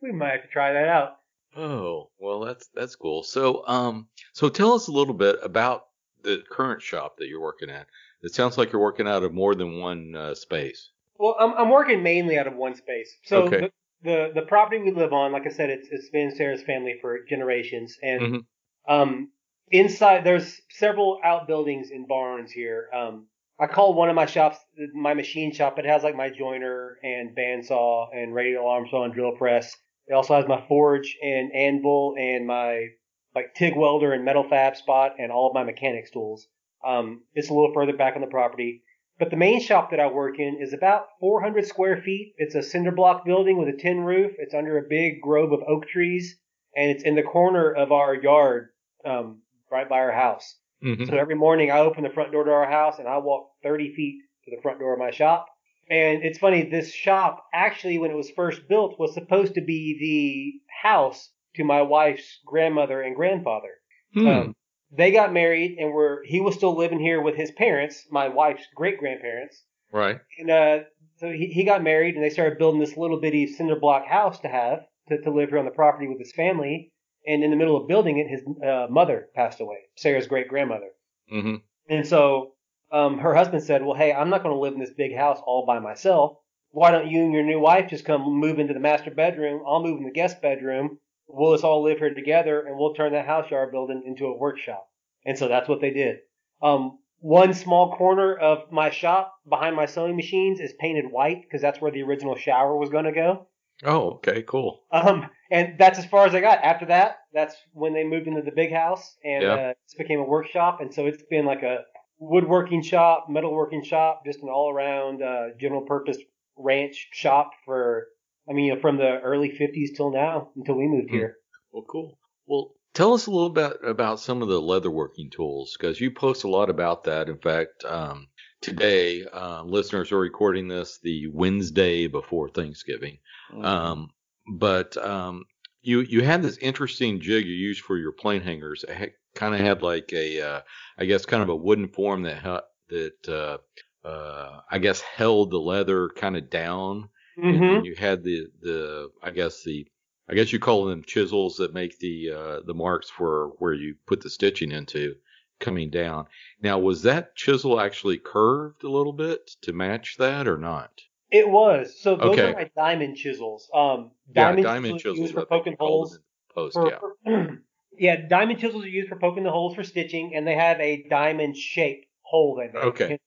we 0.00 0.12
might 0.12 0.30
have 0.32 0.42
to 0.42 0.48
try 0.48 0.72
that 0.72 0.88
out. 0.88 1.16
Oh 1.56 2.10
well, 2.18 2.40
that's 2.40 2.68
that's 2.74 2.96
cool. 2.96 3.22
So 3.22 3.66
um, 3.66 4.08
so 4.32 4.48
tell 4.48 4.72
us 4.72 4.88
a 4.88 4.92
little 4.92 5.12
bit 5.14 5.36
about 5.42 5.88
the 6.22 6.42
current 6.50 6.80
shop 6.80 7.18
that 7.18 7.28
you're 7.28 7.40
working 7.40 7.68
at. 7.68 7.86
It 8.22 8.32
sounds 8.34 8.56
like 8.56 8.72
you're 8.72 8.80
working 8.80 9.06
out 9.06 9.22
of 9.22 9.34
more 9.34 9.54
than 9.54 9.80
one 9.80 10.16
uh, 10.16 10.34
space. 10.34 10.88
Well, 11.18 11.36
I'm 11.38 11.52
I'm 11.52 11.68
working 11.70 12.02
mainly 12.02 12.38
out 12.38 12.46
of 12.46 12.54
one 12.56 12.74
space. 12.74 13.14
So 13.24 13.42
Okay. 13.42 13.60
the, 13.60 13.70
the 14.04 14.30
the 14.34 14.42
property 14.42 14.80
we 14.80 14.92
live 14.92 15.12
on, 15.12 15.32
like 15.32 15.46
I 15.46 15.50
said, 15.50 15.70
it's 15.70 15.88
it's 15.90 16.10
been 16.10 16.30
Sarah's 16.34 16.62
family 16.62 16.98
for 17.00 17.24
generations, 17.24 17.98
and 18.02 18.20
Mhm. 18.22 18.46
um 18.86 19.32
inside 19.70 20.24
there's 20.24 20.60
several 20.70 21.20
outbuildings 21.24 21.90
and 21.90 22.06
barns 22.06 22.52
here. 22.52 22.88
Um, 22.94 23.28
I 23.58 23.66
call 23.66 23.94
one 23.94 24.10
of 24.10 24.14
my 24.14 24.26
shops 24.26 24.58
my 24.94 25.14
machine 25.14 25.52
shop. 25.52 25.78
It 25.78 25.86
has 25.86 26.02
like 26.02 26.16
my 26.16 26.28
joiner 26.30 26.98
and 27.02 27.34
bandsaw 27.36 28.08
and 28.14 28.34
radial 28.34 28.68
arm 28.68 28.86
saw 28.88 29.04
and 29.04 29.14
drill 29.14 29.32
press. 29.36 29.74
It 30.06 30.12
also 30.12 30.34
has 30.34 30.46
my 30.46 30.64
forge 30.68 31.16
and 31.22 31.52
anvil 31.54 32.14
and 32.18 32.46
my 32.46 32.88
like 33.34 33.54
TIG 33.54 33.74
welder 33.76 34.12
and 34.12 34.24
metal 34.24 34.44
fab 34.48 34.76
spot 34.76 35.16
and 35.18 35.32
all 35.32 35.48
of 35.48 35.54
my 35.54 35.64
mechanics 35.64 36.10
tools. 36.10 36.46
Um, 36.86 37.24
it's 37.34 37.48
a 37.48 37.54
little 37.54 37.72
further 37.72 37.96
back 37.96 38.14
on 38.14 38.20
the 38.20 38.26
property. 38.28 38.83
But 39.18 39.30
the 39.30 39.36
main 39.36 39.60
shop 39.60 39.90
that 39.90 40.00
I 40.00 40.08
work 40.08 40.38
in 40.38 40.58
is 40.60 40.72
about 40.72 41.06
400 41.20 41.66
square 41.66 41.96
feet. 41.96 42.34
It's 42.36 42.54
a 42.54 42.62
cinder 42.62 42.90
block 42.90 43.24
building 43.24 43.58
with 43.58 43.68
a 43.68 43.76
tin 43.76 44.00
roof. 44.00 44.32
It's 44.38 44.54
under 44.54 44.76
a 44.78 44.88
big 44.88 45.20
grove 45.20 45.52
of 45.52 45.62
oak 45.68 45.86
trees, 45.86 46.40
and 46.74 46.90
it's 46.90 47.04
in 47.04 47.14
the 47.14 47.22
corner 47.22 47.70
of 47.72 47.92
our 47.92 48.14
yard, 48.14 48.70
um, 49.04 49.42
right 49.70 49.88
by 49.88 49.98
our 49.98 50.12
house. 50.12 50.58
Mhm. 50.82 51.06
So 51.08 51.16
every 51.16 51.36
morning 51.36 51.70
I 51.70 51.78
open 51.78 52.02
the 52.02 52.10
front 52.10 52.32
door 52.32 52.44
to 52.44 52.50
our 52.50 52.68
house 52.68 52.98
and 52.98 53.08
I 53.08 53.18
walk 53.18 53.52
30 53.62 53.94
feet 53.94 54.22
to 54.44 54.50
the 54.50 54.60
front 54.60 54.80
door 54.80 54.92
of 54.92 54.98
my 54.98 55.10
shop. 55.10 55.46
And 55.88 56.24
it's 56.24 56.38
funny, 56.38 56.62
this 56.62 56.92
shop 56.92 57.44
actually, 57.52 57.98
when 57.98 58.10
it 58.10 58.16
was 58.16 58.30
first 58.30 58.68
built, 58.68 58.98
was 58.98 59.14
supposed 59.14 59.54
to 59.54 59.60
be 59.60 59.96
the 59.98 60.72
house 60.82 61.30
to 61.56 61.64
my 61.64 61.82
wife's 61.82 62.40
grandmother 62.44 63.00
and 63.00 63.14
grandfather. 63.14 63.74
Hmm. 64.14 64.26
Um, 64.26 64.56
they 64.96 65.10
got 65.10 65.32
married 65.32 65.76
and 65.78 65.92
were 65.92 66.22
he 66.24 66.40
was 66.40 66.54
still 66.54 66.76
living 66.76 67.00
here 67.00 67.20
with 67.20 67.34
his 67.36 67.50
parents, 67.50 68.06
my 68.10 68.28
wife's 68.28 68.66
great 68.74 68.98
grandparents. 68.98 69.62
right. 69.92 70.20
And 70.38 70.50
uh, 70.50 70.78
so 71.16 71.30
he, 71.30 71.46
he 71.46 71.64
got 71.64 71.82
married 71.82 72.14
and 72.14 72.24
they 72.24 72.30
started 72.30 72.58
building 72.58 72.80
this 72.80 72.96
little 72.96 73.20
bitty 73.20 73.46
cinder 73.46 73.78
block 73.78 74.06
house 74.06 74.40
to 74.40 74.48
have 74.48 74.80
to, 75.08 75.20
to 75.22 75.30
live 75.30 75.50
here 75.50 75.58
on 75.58 75.64
the 75.64 75.70
property 75.70 76.08
with 76.08 76.18
his 76.18 76.32
family. 76.32 76.92
And 77.26 77.42
in 77.42 77.50
the 77.50 77.56
middle 77.56 77.76
of 77.76 77.88
building 77.88 78.18
it, 78.18 78.28
his 78.28 78.42
uh, 78.62 78.86
mother 78.90 79.28
passed 79.34 79.60
away, 79.60 79.78
Sarah's 79.96 80.26
great 80.26 80.48
grandmother. 80.48 80.90
hmm 81.30 81.56
And 81.88 82.06
so 82.06 82.52
um, 82.92 83.18
her 83.18 83.34
husband 83.34 83.62
said, 83.62 83.82
"Well, 83.82 83.96
hey, 83.96 84.12
I'm 84.12 84.30
not 84.30 84.42
going 84.42 84.54
to 84.54 84.60
live 84.60 84.74
in 84.74 84.80
this 84.80 84.92
big 84.96 85.16
house 85.16 85.40
all 85.46 85.64
by 85.66 85.78
myself. 85.78 86.36
Why 86.70 86.90
don't 86.90 87.08
you 87.08 87.22
and 87.22 87.32
your 87.32 87.44
new 87.44 87.60
wife 87.60 87.88
just 87.88 88.04
come 88.04 88.22
move 88.22 88.58
into 88.58 88.74
the 88.74 88.80
master 88.80 89.10
bedroom? 89.10 89.62
I'll 89.66 89.82
move 89.82 89.98
in 89.98 90.04
the 90.04 90.10
guest 90.10 90.42
bedroom. 90.42 90.98
We'll 91.26 91.54
just 91.54 91.64
all 91.64 91.82
live 91.82 91.98
here 91.98 92.12
together, 92.14 92.60
and 92.60 92.78
we'll 92.78 92.94
turn 92.94 93.12
that 93.12 93.26
house 93.26 93.50
yard 93.50 93.72
building 93.72 94.02
into 94.06 94.26
a 94.26 94.36
workshop." 94.36 94.88
And 95.24 95.38
so 95.38 95.48
that's 95.48 95.68
what 95.68 95.80
they 95.80 95.90
did. 95.90 96.18
Um, 96.62 96.98
one 97.20 97.54
small 97.54 97.96
corner 97.96 98.36
of 98.36 98.70
my 98.70 98.90
shop 98.90 99.34
behind 99.48 99.76
my 99.76 99.86
sewing 99.86 100.16
machines 100.16 100.60
is 100.60 100.74
painted 100.78 101.10
white 101.10 101.42
because 101.42 101.62
that's 101.62 101.80
where 101.80 101.90
the 101.90 102.02
original 102.02 102.36
shower 102.36 102.76
was 102.76 102.90
going 102.90 103.06
to 103.06 103.12
go. 103.12 103.46
Oh, 103.82 104.10
okay, 104.16 104.42
cool. 104.42 104.82
Um, 104.92 105.28
and 105.50 105.76
that's 105.78 105.98
as 105.98 106.04
far 106.06 106.26
as 106.26 106.34
I 106.34 106.40
got. 106.40 106.62
After 106.62 106.86
that, 106.86 107.16
that's 107.32 107.56
when 107.72 107.94
they 107.94 108.04
moved 108.04 108.26
into 108.26 108.42
the 108.42 108.52
big 108.52 108.72
house, 108.72 109.16
and 109.24 109.42
Yeah. 109.42 109.54
uh, 109.54 109.70
it 109.70 109.98
became 109.98 110.20
a 110.20 110.24
workshop. 110.24 110.80
And 110.80 110.92
so 110.92 111.06
it's 111.06 111.22
been 111.30 111.46
like 111.46 111.62
a 111.62 111.84
woodworking 112.18 112.82
shop, 112.82 113.26
metalworking 113.28 113.84
shop, 113.84 114.22
just 114.24 114.42
an 114.42 114.48
all-around 114.48 115.22
uh, 115.22 115.48
general-purpose 115.58 116.18
ranch 116.56 117.08
shop 117.12 117.50
for. 117.64 118.08
I 118.48 118.52
mean, 118.52 118.66
you 118.66 118.74
know, 118.74 118.80
from 118.80 118.96
the 118.98 119.20
early 119.20 119.50
'50s 119.50 119.96
till 119.96 120.12
now, 120.12 120.50
until 120.56 120.76
we 120.76 120.86
moved 120.86 121.10
Hmm. 121.10 121.16
here. 121.16 121.36
Well, 121.72 121.84
cool. 121.88 122.18
Well, 122.46 122.74
tell 122.92 123.14
us 123.14 123.26
a 123.26 123.30
little 123.30 123.50
bit 123.50 123.78
about 123.82 124.20
some 124.20 124.42
of 124.42 124.48
the 124.48 124.60
leatherworking 124.60 125.30
tools 125.32 125.76
because 125.78 126.00
you 126.00 126.10
post 126.10 126.44
a 126.44 126.48
lot 126.48 126.70
about 126.70 127.04
that. 127.04 127.28
In 127.28 127.38
fact, 127.38 127.84
um, 127.84 128.28
today, 128.60 129.24
uh, 129.24 129.62
listeners 129.64 130.12
are 130.12 130.18
recording 130.18 130.68
this 130.68 130.98
the 131.02 131.26
Wednesday 131.32 132.06
before 132.06 132.48
Thanksgiving. 132.48 133.18
Mm-hmm. 133.52 133.64
Um, 133.64 134.10
but 134.58 134.96
um, 134.98 135.44
you 135.82 136.00
you 136.00 136.22
had 136.22 136.42
this 136.42 136.58
interesting 136.58 137.20
jig 137.20 137.46
you 137.46 137.54
used 137.54 137.82
for 137.82 137.96
your 137.96 138.12
plane 138.12 138.42
hangers. 138.42 138.84
It 138.88 139.14
kind 139.34 139.54
of 139.54 139.60
had 139.60 139.82
like 139.82 140.12
a, 140.12 140.40
uh, 140.40 140.60
I 140.98 141.06
guess, 141.06 141.26
kind 141.26 141.42
of 141.42 141.48
a 141.48 141.56
wooden 141.56 141.88
form 141.88 142.22
that 142.22 142.38
ha- 142.38 142.62
that 142.88 143.28
uh, 143.28 144.06
uh, 144.06 144.60
I 144.70 144.78
guess 144.78 145.00
held 145.00 145.50
the 145.50 145.58
leather 145.58 146.10
kind 146.10 146.36
of 146.36 146.50
down 146.50 146.96
and 146.96 147.08
Mm-hmm. 147.38 147.84
you 147.84 147.94
had 147.96 148.22
the 148.22 148.46
the 148.60 149.10
I 149.22 149.30
guess 149.30 149.62
the 149.64 149.86
I 150.28 150.34
guess 150.34 150.52
you 150.52 150.58
call 150.58 150.86
them 150.86 151.02
chisels 151.02 151.56
that 151.56 151.74
make 151.74 151.98
the 151.98 152.30
uh, 152.30 152.60
the 152.66 152.74
marks 152.74 153.10
for 153.10 153.48
where 153.58 153.74
you 153.74 153.96
put 154.06 154.20
the 154.22 154.30
stitching 154.30 154.72
into 154.72 155.14
coming 155.60 155.90
down. 155.90 156.26
Now, 156.62 156.78
was 156.78 157.02
that 157.02 157.36
chisel 157.36 157.80
actually 157.80 158.18
curved 158.18 158.84
a 158.84 158.90
little 158.90 159.12
bit 159.12 159.50
to 159.62 159.72
match 159.72 160.16
that 160.18 160.48
or 160.48 160.58
not? 160.58 160.90
It 161.30 161.48
was. 161.48 162.00
So 162.00 162.16
those 162.16 162.30
Okay. 162.32 162.50
are 162.50 162.54
my 162.54 162.70
diamond 162.76 163.16
chisels. 163.16 163.68
Um, 163.74 164.12
Yeah, 164.34 164.44
diamond, 164.46 164.62
diamond 164.64 164.98
chisels 165.00 165.18
are 165.18 165.22
used 165.22 165.34
for 165.34 165.46
poking 165.46 165.76
holes. 165.78 166.18
Post, 166.54 166.74
for, 166.74 166.88
yeah. 166.90 166.98
for- 166.98 167.58
yeah, 167.98 168.16
diamond 168.28 168.60
chisels 168.60 168.84
are 168.84 168.88
used 168.88 169.08
for 169.08 169.16
poking 169.16 169.42
the 169.44 169.50
holes 169.50 169.74
for 169.74 169.84
stitching, 169.84 170.34
and 170.34 170.46
they 170.46 170.54
have 170.54 170.80
a 170.80 171.06
diamond 171.08 171.56
shaped 171.56 172.06
hole 172.22 172.56
they 172.56 172.66
make. 172.72 172.84
Okay. 172.84 173.18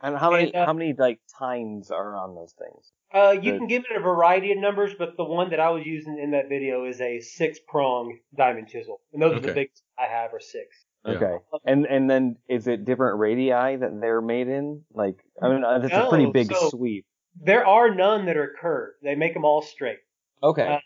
And 0.00 0.16
how 0.16 0.30
many 0.30 0.44
And, 0.46 0.56
uh, 0.56 0.66
how 0.66 0.72
many 0.72 0.94
like 0.96 1.20
tines 1.38 1.90
are 1.90 2.16
on 2.16 2.34
those 2.34 2.52
things? 2.58 2.92
Uh, 3.12 3.32
you 3.32 3.52
Good. 3.52 3.58
can 3.58 3.66
give 3.68 3.84
it 3.90 3.96
a 3.96 4.00
variety 4.00 4.52
of 4.52 4.58
numbers, 4.58 4.94
but 4.98 5.16
the 5.16 5.24
one 5.24 5.50
that 5.50 5.60
I 5.60 5.70
was 5.70 5.84
using 5.86 6.18
in 6.18 6.32
that 6.32 6.48
video 6.48 6.84
is 6.84 7.00
a 7.00 7.20
six 7.20 7.58
prong 7.66 8.18
diamond 8.36 8.68
chisel, 8.68 9.00
and 9.12 9.20
those 9.22 9.32
are 9.32 9.40
the 9.40 9.48
Okay. 9.50 9.60
biggest 9.62 9.82
I 9.98 10.06
have 10.06 10.32
are 10.34 10.40
six. 10.40 10.84
Yeah. 11.04 11.12
Okay. 11.14 11.36
And 11.64 11.86
and 11.86 12.08
then 12.10 12.36
is 12.48 12.66
it 12.66 12.84
different 12.84 13.18
radii 13.18 13.76
that 13.76 13.98
they're 14.00 14.20
made 14.20 14.48
in? 14.48 14.84
Like 14.92 15.16
I 15.42 15.48
mean, 15.48 15.64
uh, 15.64 15.78
that's 15.78 15.94
a 15.94 16.08
pretty 16.08 16.30
big 16.30 16.52
so- 16.52 16.68
sweep. 16.70 17.04
There 17.40 17.64
are 17.66 17.94
none 17.94 18.26
that 18.26 18.36
are 18.36 18.52
curved; 18.60 18.96
they 19.02 19.14
make 19.14 19.32
them 19.32 19.44
all 19.44 19.62
straight. 19.62 19.98
Okay. 20.42 20.66
uh, 20.66 20.78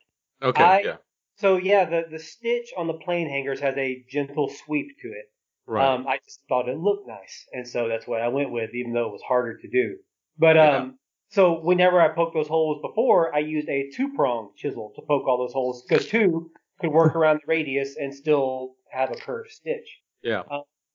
Okay, 0.47 0.63
I- 0.63 0.81
yeah, 0.81 0.97
So 1.37 1.57
yeah, 1.57 1.85
the 1.87 2.05
the 2.11 2.19
stitch 2.19 2.73
on 2.77 2.87
the 2.89 2.95
plane 2.95 3.29
hangers 3.29 3.61
has 3.61 3.77
a 3.77 4.05
gentle 4.09 4.49
sweep 4.49 4.99
to 5.01 5.09
it. 5.09 5.32
Right. 5.67 5.87
Um, 5.87 6.07
I 6.07 6.19
just 6.25 6.41
thought 6.49 6.69
it 6.69 6.77
looked 6.79 7.07
nice, 7.09 7.47
and 7.53 7.67
so 7.67 7.89
that's 7.89 8.07
what 8.07 8.21
I 8.21 8.29
went 8.29 8.51
with, 8.51 8.75
even 8.75 8.93
though 8.93 9.07
it 9.09 9.13
was 9.13 9.23
harder 9.23 9.57
to 9.59 9.69
do. 9.69 9.97
But 10.39 10.57
Yeah. 10.57 10.77
um, 10.79 10.99
so 11.29 11.61
whenever 11.61 12.01
I 12.01 12.09
poked 12.09 12.35
those 12.35 12.49
holes 12.49 12.81
before, 12.83 13.35
I 13.35 13.39
used 13.39 13.69
a 13.69 13.91
two 13.91 14.13
prong 14.15 14.51
chisel 14.57 14.93
to 14.97 15.03
poke 15.03 15.27
all 15.27 15.39
those 15.39 15.53
holes 15.53 15.83
because 15.89 16.07
two 16.07 16.51
could 16.81 16.91
work 16.93 17.15
around 17.17 17.37
the 17.37 17.47
radius 17.47 17.97
and 17.97 18.15
still 18.15 18.75
have 18.91 19.11
a 19.11 19.15
curved 19.15 19.51
stitch. 19.51 20.01
yeah, 20.23 20.43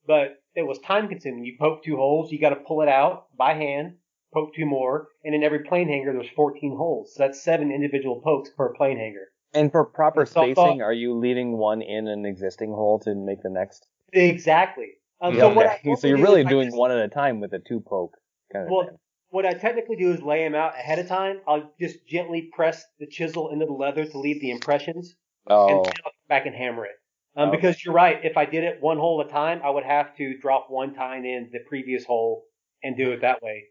But 0.06 0.38
it 0.56 0.62
was 0.64 0.80
time 0.80 1.08
consuming. 1.08 1.44
You 1.44 1.56
poke 1.60 1.84
two 1.84 1.96
holes, 1.98 2.32
you 2.32 2.40
got 2.40 2.50
to 2.50 2.56
pull 2.58 2.82
it 2.82 2.88
out 2.88 3.36
by 3.36 3.54
hand, 3.56 3.96
poke 4.34 4.54
two 4.56 4.66
more, 4.66 5.08
and 5.24 5.34
in 5.34 5.44
every 5.44 5.64
plane 5.64 5.88
hanger 5.88 6.14
there's 6.14 6.30
14 6.36 6.76
holes. 6.78 7.14
So 7.16 7.24
that's 7.24 7.42
seven 7.42 7.72
individual 7.72 8.22
pokes 8.22 8.50
per 8.52 8.74
plane 8.74 8.98
hanger. 8.98 9.28
and 9.54 9.72
for 9.72 9.86
proper 9.86 10.22
it's 10.24 10.36
all 10.36 10.44
spacing, 10.44 10.56
thought- 10.56 10.82
are 10.82 10.94
you 10.94 11.14
leaving 11.18 11.58
one 11.58 11.82
in 11.82 12.08
an 12.08 12.26
existing 12.26 12.72
hole 12.72 13.00
to 13.00 13.16
make 13.16 13.42
the 13.42 13.50
next? 13.50 13.88
Exactly. 14.14 14.90
Um, 15.22 15.36
so 15.36 15.50
Okay. 15.52 15.80
I 15.90 15.96
so 15.96 16.08
you're 16.08 16.18
really 16.18 16.44
doing 16.44 16.68
just- 16.68 16.78
one 16.78 16.92
at 16.92 17.00
a 17.00 17.08
time 17.08 17.40
with 17.40 17.54
a 17.54 17.60
two 17.60 17.80
poke 17.82 18.16
kind 18.54 18.66
of 18.66 18.72
Well, 18.72 18.86
thing. 18.86 18.98
what 19.30 19.46
I 19.46 19.54
technically 19.54 19.96
do 19.96 20.12
is 20.12 20.22
lay 20.22 20.44
them 20.44 20.56
out 20.56 20.76
ahead 20.76 21.00
of 21.00 21.08
time. 21.08 21.42
I'll 21.48 21.72
just 21.80 22.06
gently 22.08 22.44
press 22.54 22.86
the 23.00 23.08
chisel 23.08 23.50
into 23.50 23.66
the 23.66 23.74
leather 23.74 24.06
to 24.06 24.18
leave 24.20 24.40
the 24.42 24.52
impressions, 24.52 25.16
and 25.48 25.54
Oh, 25.58 25.68
then 25.68 25.94
I'll 26.06 26.12
come 26.12 26.28
back 26.30 26.46
and 26.46 26.56
hammer 26.56 26.86
it. 26.86 26.92
Um, 27.36 27.50
Okay. 27.50 27.58
Because 27.58 27.84
you're 27.84 27.94
right, 27.94 28.24
if 28.24 28.38
I 28.38 28.46
did 28.46 28.64
it 28.64 28.82
one 28.82 28.98
hole 28.98 29.22
at 29.22 29.28
a 29.28 29.30
time, 29.30 29.62
I 29.64 29.70
would 29.70 29.84
have 29.84 30.16
to 30.18 30.38
drop 30.38 30.70
one 30.70 30.94
tine 30.94 31.26
in 31.26 31.50
the 31.52 31.60
previous 31.68 32.06
hole 32.06 32.46
and 32.84 32.96
do 32.96 33.12
it 33.12 33.22
that 33.22 33.42
way. 33.42 33.66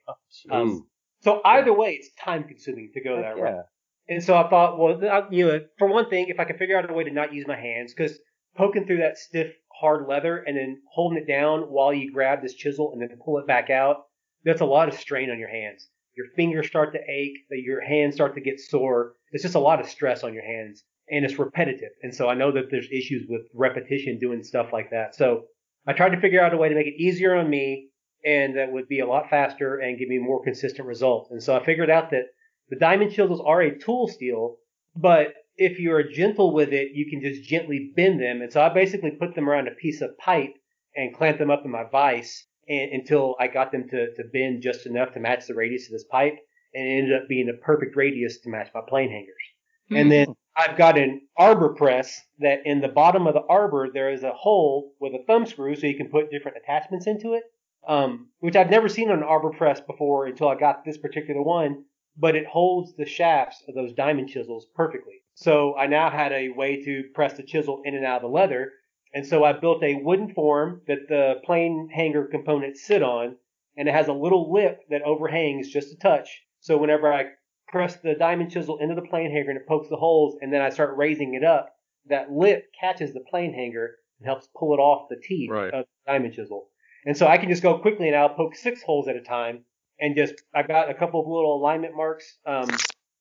Um, 0.50 0.88
so 1.20 1.40
either 1.44 1.72
way, 1.72 1.94
it's 1.94 2.12
time 2.14 2.44
consuming 2.44 2.90
to 2.94 3.00
go 3.00 3.16
heck 3.16 3.24
that 3.34 3.36
yeah. 3.38 3.42
route. 3.42 3.64
And 4.08 4.22
so 4.22 4.36
I 4.36 4.48
thought, 4.48 4.78
well, 4.78 5.04
I- 5.08 5.26
you 5.30 5.46
know, 5.46 5.60
for 5.78 5.88
one 5.88 6.08
thing, 6.10 6.28
if 6.28 6.38
I 6.38 6.44
can 6.44 6.58
figure 6.58 6.76
out 6.78 6.88
a 6.88 6.92
way 6.92 7.04
to 7.04 7.10
not 7.10 7.32
use 7.32 7.46
my 7.46 7.56
hands, 7.56 7.92
because 7.92 8.20
poking 8.56 8.86
through 8.86 8.98
that 8.98 9.18
stiff, 9.18 9.52
hard 9.80 10.06
leather 10.08 10.38
and 10.38 10.56
then 10.56 10.80
holding 10.92 11.18
it 11.18 11.26
down 11.26 11.62
while 11.62 11.92
you 11.92 12.12
grab 12.12 12.42
this 12.42 12.54
chisel 12.54 12.92
and 12.92 13.02
then 13.02 13.18
pull 13.24 13.38
it 13.38 13.46
back 13.46 13.70
out, 13.70 14.04
that's 14.44 14.60
a 14.60 14.66
lot 14.66 14.88
of 14.88 14.94
strain 14.94 15.30
on 15.30 15.38
your 15.38 15.48
hands. 15.48 15.88
Your 16.16 16.26
fingers 16.34 16.66
start 16.66 16.92
to 16.94 17.00
ache, 17.08 17.36
your 17.50 17.80
hands 17.80 18.14
start 18.14 18.34
to 18.34 18.40
get 18.40 18.58
sore. 18.58 19.12
It's 19.32 19.42
just 19.42 19.54
a 19.54 19.60
lot 19.60 19.80
of 19.80 19.88
stress 19.88 20.24
on 20.24 20.32
your 20.32 20.44
hands, 20.44 20.82
and 21.10 21.24
it's 21.24 21.38
repetitive. 21.38 21.90
And 22.02 22.14
so 22.14 22.28
I 22.28 22.34
know 22.34 22.52
that 22.52 22.70
there's 22.70 22.88
issues 22.90 23.26
with 23.28 23.42
repetition 23.54 24.18
doing 24.18 24.42
stuff 24.42 24.72
like 24.72 24.90
that. 24.90 25.14
So 25.14 25.44
I 25.86 25.92
tried 25.92 26.10
to 26.10 26.20
figure 26.20 26.42
out 26.42 26.54
a 26.54 26.56
way 26.56 26.68
to 26.68 26.74
make 26.74 26.86
it 26.86 27.00
easier 27.00 27.36
on 27.36 27.50
me 27.50 27.90
and 28.26 28.56
that 28.56 28.72
would 28.72 28.88
be 28.88 29.00
a 29.00 29.06
lot 29.06 29.30
faster 29.30 29.78
and 29.78 29.98
give 29.98 30.08
me 30.08 30.18
more 30.18 30.42
consistent 30.42 30.88
results. 30.88 31.30
And 31.30 31.42
so 31.42 31.54
I 31.54 31.64
figured 31.64 31.90
out 31.90 32.10
that 32.10 32.24
the 32.68 32.76
diamond 32.76 33.12
chisels 33.12 33.40
are 33.44 33.60
a 33.60 33.78
tool 33.78 34.08
steel, 34.08 34.56
but 34.96 35.34
if 35.56 35.78
you're 35.78 36.10
gentle 36.10 36.52
with 36.52 36.72
it, 36.72 36.92
you 36.92 37.08
can 37.10 37.20
just 37.20 37.48
gently 37.48 37.92
bend 37.94 38.20
them. 38.20 38.42
And 38.42 38.52
so 38.52 38.60
I 38.60 38.68
basically 38.68 39.12
put 39.12 39.34
them 39.34 39.48
around 39.48 39.68
a 39.68 39.72
piece 39.72 40.00
of 40.00 40.16
pipe 40.18 40.54
and 40.94 41.14
clamped 41.14 41.38
them 41.38 41.50
up 41.50 41.64
in 41.64 41.70
my 41.70 41.84
vise 41.90 42.46
and, 42.68 42.92
until 42.92 43.36
I 43.40 43.48
got 43.48 43.72
them 43.72 43.88
to, 43.90 44.14
to 44.14 44.24
bend 44.32 44.62
just 44.62 44.86
enough 44.86 45.12
to 45.14 45.20
match 45.20 45.46
the 45.46 45.54
radius 45.54 45.86
of 45.86 45.92
this 45.92 46.04
pipe. 46.04 46.36
And 46.74 46.86
it 46.86 46.98
ended 46.98 47.22
up 47.22 47.28
being 47.28 47.48
a 47.48 47.64
perfect 47.64 47.96
radius 47.96 48.40
to 48.40 48.50
match 48.50 48.68
my 48.74 48.82
plane 48.86 49.10
hangers. 49.10 49.34
And 49.90 50.10
then 50.10 50.34
I've 50.56 50.76
got 50.76 50.98
an 50.98 51.22
arbor 51.36 51.70
press 51.74 52.20
that 52.40 52.60
in 52.64 52.80
the 52.80 52.88
bottom 52.88 53.26
of 53.26 53.34
the 53.34 53.44
arbor 53.48 53.88
there 53.92 54.12
is 54.12 54.24
a 54.24 54.32
hole 54.32 54.92
with 55.00 55.14
a 55.14 55.24
thumb 55.26 55.46
screw 55.46 55.76
so 55.76 55.86
you 55.86 55.96
can 55.96 56.08
put 56.08 56.30
different 56.30 56.56
attachments 56.56 57.06
into 57.06 57.34
it. 57.34 57.44
Um, 57.86 58.30
which 58.40 58.56
I've 58.56 58.68
never 58.68 58.88
seen 58.88 59.10
on 59.10 59.18
an 59.18 59.22
arbor 59.22 59.50
press 59.50 59.80
before 59.80 60.26
until 60.26 60.48
I 60.48 60.56
got 60.56 60.84
this 60.84 60.98
particular 60.98 61.40
one, 61.40 61.84
but 62.16 62.34
it 62.34 62.44
holds 62.44 62.96
the 62.96 63.06
shafts 63.06 63.62
of 63.68 63.76
those 63.76 63.92
diamond 63.92 64.28
chisels 64.28 64.66
perfectly. 64.74 65.22
So 65.36 65.76
I 65.76 65.86
now 65.86 66.10
had 66.10 66.32
a 66.32 66.48
way 66.48 66.82
to 66.84 67.04
press 67.14 67.34
the 67.34 67.42
chisel 67.42 67.82
in 67.84 67.94
and 67.94 68.06
out 68.06 68.16
of 68.16 68.22
the 68.22 68.28
leather. 68.28 68.72
And 69.12 69.26
so 69.26 69.44
I 69.44 69.52
built 69.52 69.82
a 69.82 70.00
wooden 70.02 70.32
form 70.32 70.80
that 70.88 71.08
the 71.08 71.34
plane 71.44 71.90
hanger 71.94 72.24
components 72.24 72.86
sit 72.86 73.02
on, 73.02 73.36
and 73.76 73.86
it 73.86 73.94
has 73.94 74.08
a 74.08 74.14
little 74.14 74.50
lip 74.50 74.80
that 74.88 75.02
overhangs 75.02 75.68
just 75.70 75.92
a 75.92 75.98
touch. 75.98 76.42
So 76.60 76.78
whenever 76.78 77.12
I 77.12 77.26
press 77.68 77.96
the 77.96 78.14
diamond 78.14 78.50
chisel 78.50 78.78
into 78.78 78.94
the 78.94 79.02
plane 79.02 79.30
hanger 79.30 79.50
and 79.50 79.60
it 79.60 79.68
pokes 79.68 79.88
the 79.90 79.96
holes, 79.96 80.38
and 80.40 80.50
then 80.50 80.62
I 80.62 80.70
start 80.70 80.96
raising 80.96 81.34
it 81.34 81.44
up, 81.44 81.68
that 82.08 82.32
lip 82.32 82.64
catches 82.80 83.12
the 83.12 83.24
plane 83.28 83.52
hanger 83.52 83.96
and 84.18 84.26
helps 84.26 84.48
pull 84.58 84.72
it 84.72 84.78
off 84.78 85.08
the 85.10 85.20
teeth 85.22 85.50
Right. 85.50 85.72
of 85.74 85.84
the 85.84 86.12
diamond 86.12 86.32
chisel. 86.32 86.70
And 87.04 87.14
so 87.14 87.26
I 87.26 87.36
can 87.36 87.50
just 87.50 87.62
go 87.62 87.78
quickly 87.78 88.06
and 88.08 88.16
I'll 88.16 88.30
poke 88.34 88.56
six 88.56 88.82
holes 88.82 89.06
at 89.06 89.16
a 89.16 89.20
time 89.20 89.64
and 90.00 90.16
just 90.16 90.34
I've 90.54 90.66
got 90.66 90.88
a 90.90 90.94
couple 90.94 91.20
of 91.20 91.26
little 91.26 91.56
alignment 91.56 91.94
marks 91.94 92.38
um, 92.46 92.70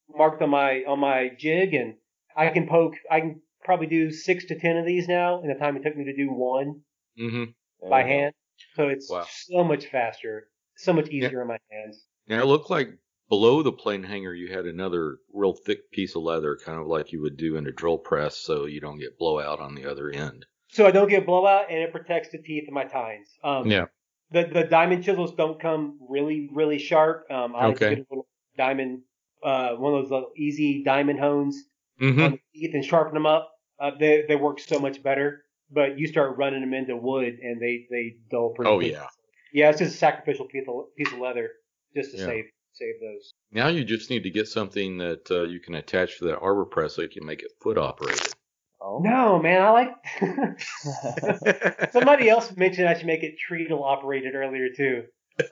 marked 0.09 0.41
on 0.41 0.49
my 0.49 0.83
on 0.87 0.99
my 0.99 1.29
jig 1.37 1.73
and 1.73 1.95
I 2.35 2.49
can 2.49 2.67
poke 2.67 2.95
I 3.09 3.21
can 3.21 3.41
probably 3.63 3.87
do 3.87 4.11
six 4.11 4.45
to 4.47 4.59
ten 4.59 4.77
of 4.77 4.85
these 4.85 5.07
now 5.07 5.41
in 5.41 5.47
the 5.47 5.55
time 5.55 5.77
it 5.77 5.83
took 5.83 5.95
me 5.97 6.05
to 6.05 6.15
do 6.15 6.31
one 6.31 6.83
hmm 7.17 7.55
by 7.89 8.03
hand. 8.03 8.33
So 8.73 8.89
it's 8.89 9.09
Wow. 9.09 9.27
so 9.47 9.63
much 9.63 9.87
faster, 9.87 10.49
so 10.75 10.93
much 10.93 11.09
easier 11.09 11.41
in 11.41 11.47
my 11.47 11.57
hands. 11.71 12.05
Now 12.27 12.41
it 12.41 12.45
looked 12.45 12.69
like 12.69 12.97
below 13.29 13.63
the 13.63 13.71
plane 13.71 14.03
hanger 14.03 14.33
you 14.33 14.49
had 14.53 14.65
another 14.65 15.19
real 15.33 15.53
thick 15.53 15.91
piece 15.91 16.15
of 16.15 16.23
leather, 16.23 16.57
kind 16.57 16.79
of 16.79 16.87
like 16.87 17.11
you 17.11 17.21
would 17.21 17.37
do 17.37 17.55
in 17.55 17.65
a 17.67 17.71
drill 17.71 17.97
press, 17.97 18.37
so 18.37 18.65
you 18.65 18.79
don't 18.81 18.99
get 18.99 19.17
blowout 19.17 19.59
on 19.59 19.75
the 19.75 19.85
other 19.89 20.09
end. 20.09 20.45
So 20.69 20.85
I 20.85 20.91
don't 20.91 21.09
get 21.09 21.25
blowout 21.25 21.69
and 21.69 21.79
it 21.79 21.91
protects 21.91 22.29
the 22.29 22.37
teeth 22.41 22.67
of 22.67 22.73
my 22.73 22.85
tines. 22.85 23.29
Um, 23.43 23.69
Yeah. 23.69 23.87
The 24.31 24.45
the 24.45 24.63
diamond 24.63 25.03
chisels 25.03 25.35
don't 25.35 25.59
come 25.59 25.99
really 26.09 26.49
really 26.51 26.79
sharp. 26.79 27.29
Um, 27.31 27.55
I 27.55 27.67
Okay. 27.67 27.89
get 27.89 27.99
a 27.99 28.05
little 28.09 28.27
diamond, 28.57 29.03
uh, 29.43 29.75
one 29.75 29.93
of 29.93 30.03
those 30.03 30.11
little 30.11 30.31
easy 30.35 30.83
diamond 30.83 31.19
hones 31.19 31.55
hmm 31.99 32.21
on 32.21 32.31
the 32.31 32.39
teeth 32.53 32.73
and 32.73 32.83
sharpen 32.85 33.13
them 33.13 33.25
up. 33.25 33.51
Uh, 33.79 33.91
they 33.99 34.23
they 34.27 34.35
work 34.35 34.59
so 34.59 34.79
much 34.79 35.01
better. 35.03 35.41
But 35.71 35.97
you 35.97 36.07
start 36.07 36.37
running 36.37 36.61
them 36.61 36.73
into 36.73 36.95
wood 36.95 37.39
and 37.41 37.59
they 37.59 37.87
they 37.89 38.17
dull 38.29 38.53
pretty. 38.55 38.69
Oh, 38.71 38.77
quick. 38.77 38.91
yeah. 38.91 39.07
Yeah, 39.53 39.69
it's 39.69 39.79
just 39.79 39.95
a 39.95 39.97
sacrificial 39.97 40.45
piece 40.47 40.65
of 40.67 40.75
piece 40.97 41.11
of 41.11 41.19
leather 41.19 41.49
just 41.95 42.11
to 42.11 42.17
Yeah. 42.17 42.25
save 42.25 42.45
save 42.73 42.93
those. 43.01 43.31
Now 43.51 43.69
you 43.69 43.83
just 43.83 44.09
need 44.09 44.23
to 44.23 44.29
get 44.29 44.47
something 44.47 44.97
that 44.99 45.29
uh, 45.31 45.43
you 45.43 45.59
can 45.59 45.75
attach 45.75 46.19
to 46.19 46.25
that 46.25 46.39
arbor 46.39 46.65
press 46.65 46.95
so 46.95 47.01
you 47.01 47.09
can 47.09 47.25
make 47.25 47.41
it 47.41 47.51
foot 47.61 47.77
operated. 47.77 48.33
Oh. 48.81 48.99
No, 48.99 49.39
man, 49.39 49.61
I 49.63 49.69
like. 49.71 49.89
Somebody 51.91 52.29
else 52.29 52.55
mentioned 52.55 52.87
I 52.87 52.93
should 52.95 53.07
make 53.07 53.23
it 53.23 53.35
treadle 53.39 53.83
operated 53.83 54.35
earlier 54.35 54.69
too. 54.75 55.05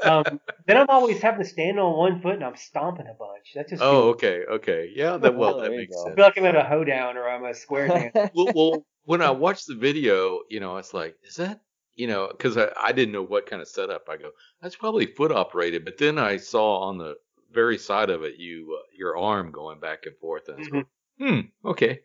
Um, 0.04 0.40
then 0.66 0.78
I'm 0.78 0.90
always 0.90 1.22
having 1.22 1.44
to 1.44 1.50
stand 1.50 1.80
on 1.80 1.98
one 1.98 2.22
foot 2.22 2.36
and 2.36 2.44
I'm 2.44 2.56
stomping 2.56 3.08
a 3.08 3.14
bunch. 3.14 3.54
That 3.56 3.68
just 3.70 3.82
oh, 3.82 3.92
feels- 3.92 4.16
okay, 4.16 4.44
okay, 4.50 4.92
yeah. 4.96 5.18
That 5.18 5.36
well, 5.36 5.58
that 5.62 5.72
makes 5.72 5.96
sense. 5.96 6.14
I 6.14 6.16
feel 6.16 6.26
like 6.26 6.38
I'm 6.38 6.46
at 6.46 6.56
a 6.56 6.64
hoedown 6.64 7.18
or 7.18 7.28
I'm 7.28 7.44
a 7.46 7.54
square 7.54 7.88
dance. 7.88 8.16
well, 8.36 8.52
well, 8.56 8.86
when 9.06 9.22
I 9.22 9.32
watched 9.32 9.68
the 9.68 9.76
video, 9.76 10.42
you 10.50 10.60
know, 10.60 10.78
it's 10.78 10.94
like, 10.94 11.16
is 11.24 11.36
that, 11.36 11.62
you 11.96 12.08
know, 12.08 12.28
because 12.30 12.58
I, 12.58 12.70
I 12.82 12.92
didn't 12.92 13.14
know 13.14 13.24
what 13.24 13.46
kind 13.46 13.62
of 13.62 13.68
setup. 13.68 14.08
I 14.10 14.18
go, 14.18 14.32
that's 14.62 14.76
probably 14.76 15.06
foot 15.06 15.32
operated. 15.32 15.84
But 15.86 15.98
then 15.98 16.18
I 16.18 16.38
saw 16.38 16.80
on 16.84 16.98
the 16.98 17.16
very 17.52 17.78
side 17.78 18.10
of 18.10 18.24
it, 18.24 18.38
you 18.38 18.78
uh, 18.80 18.84
your 18.98 19.18
arm 19.18 19.52
going 19.52 19.80
back 19.80 20.06
and 20.06 20.18
forth, 20.18 20.48
and 20.48 20.56
I 20.56 20.60
was 20.60 20.68
going, 20.70 20.86
hmm, 21.20 21.40
okay. 21.70 22.00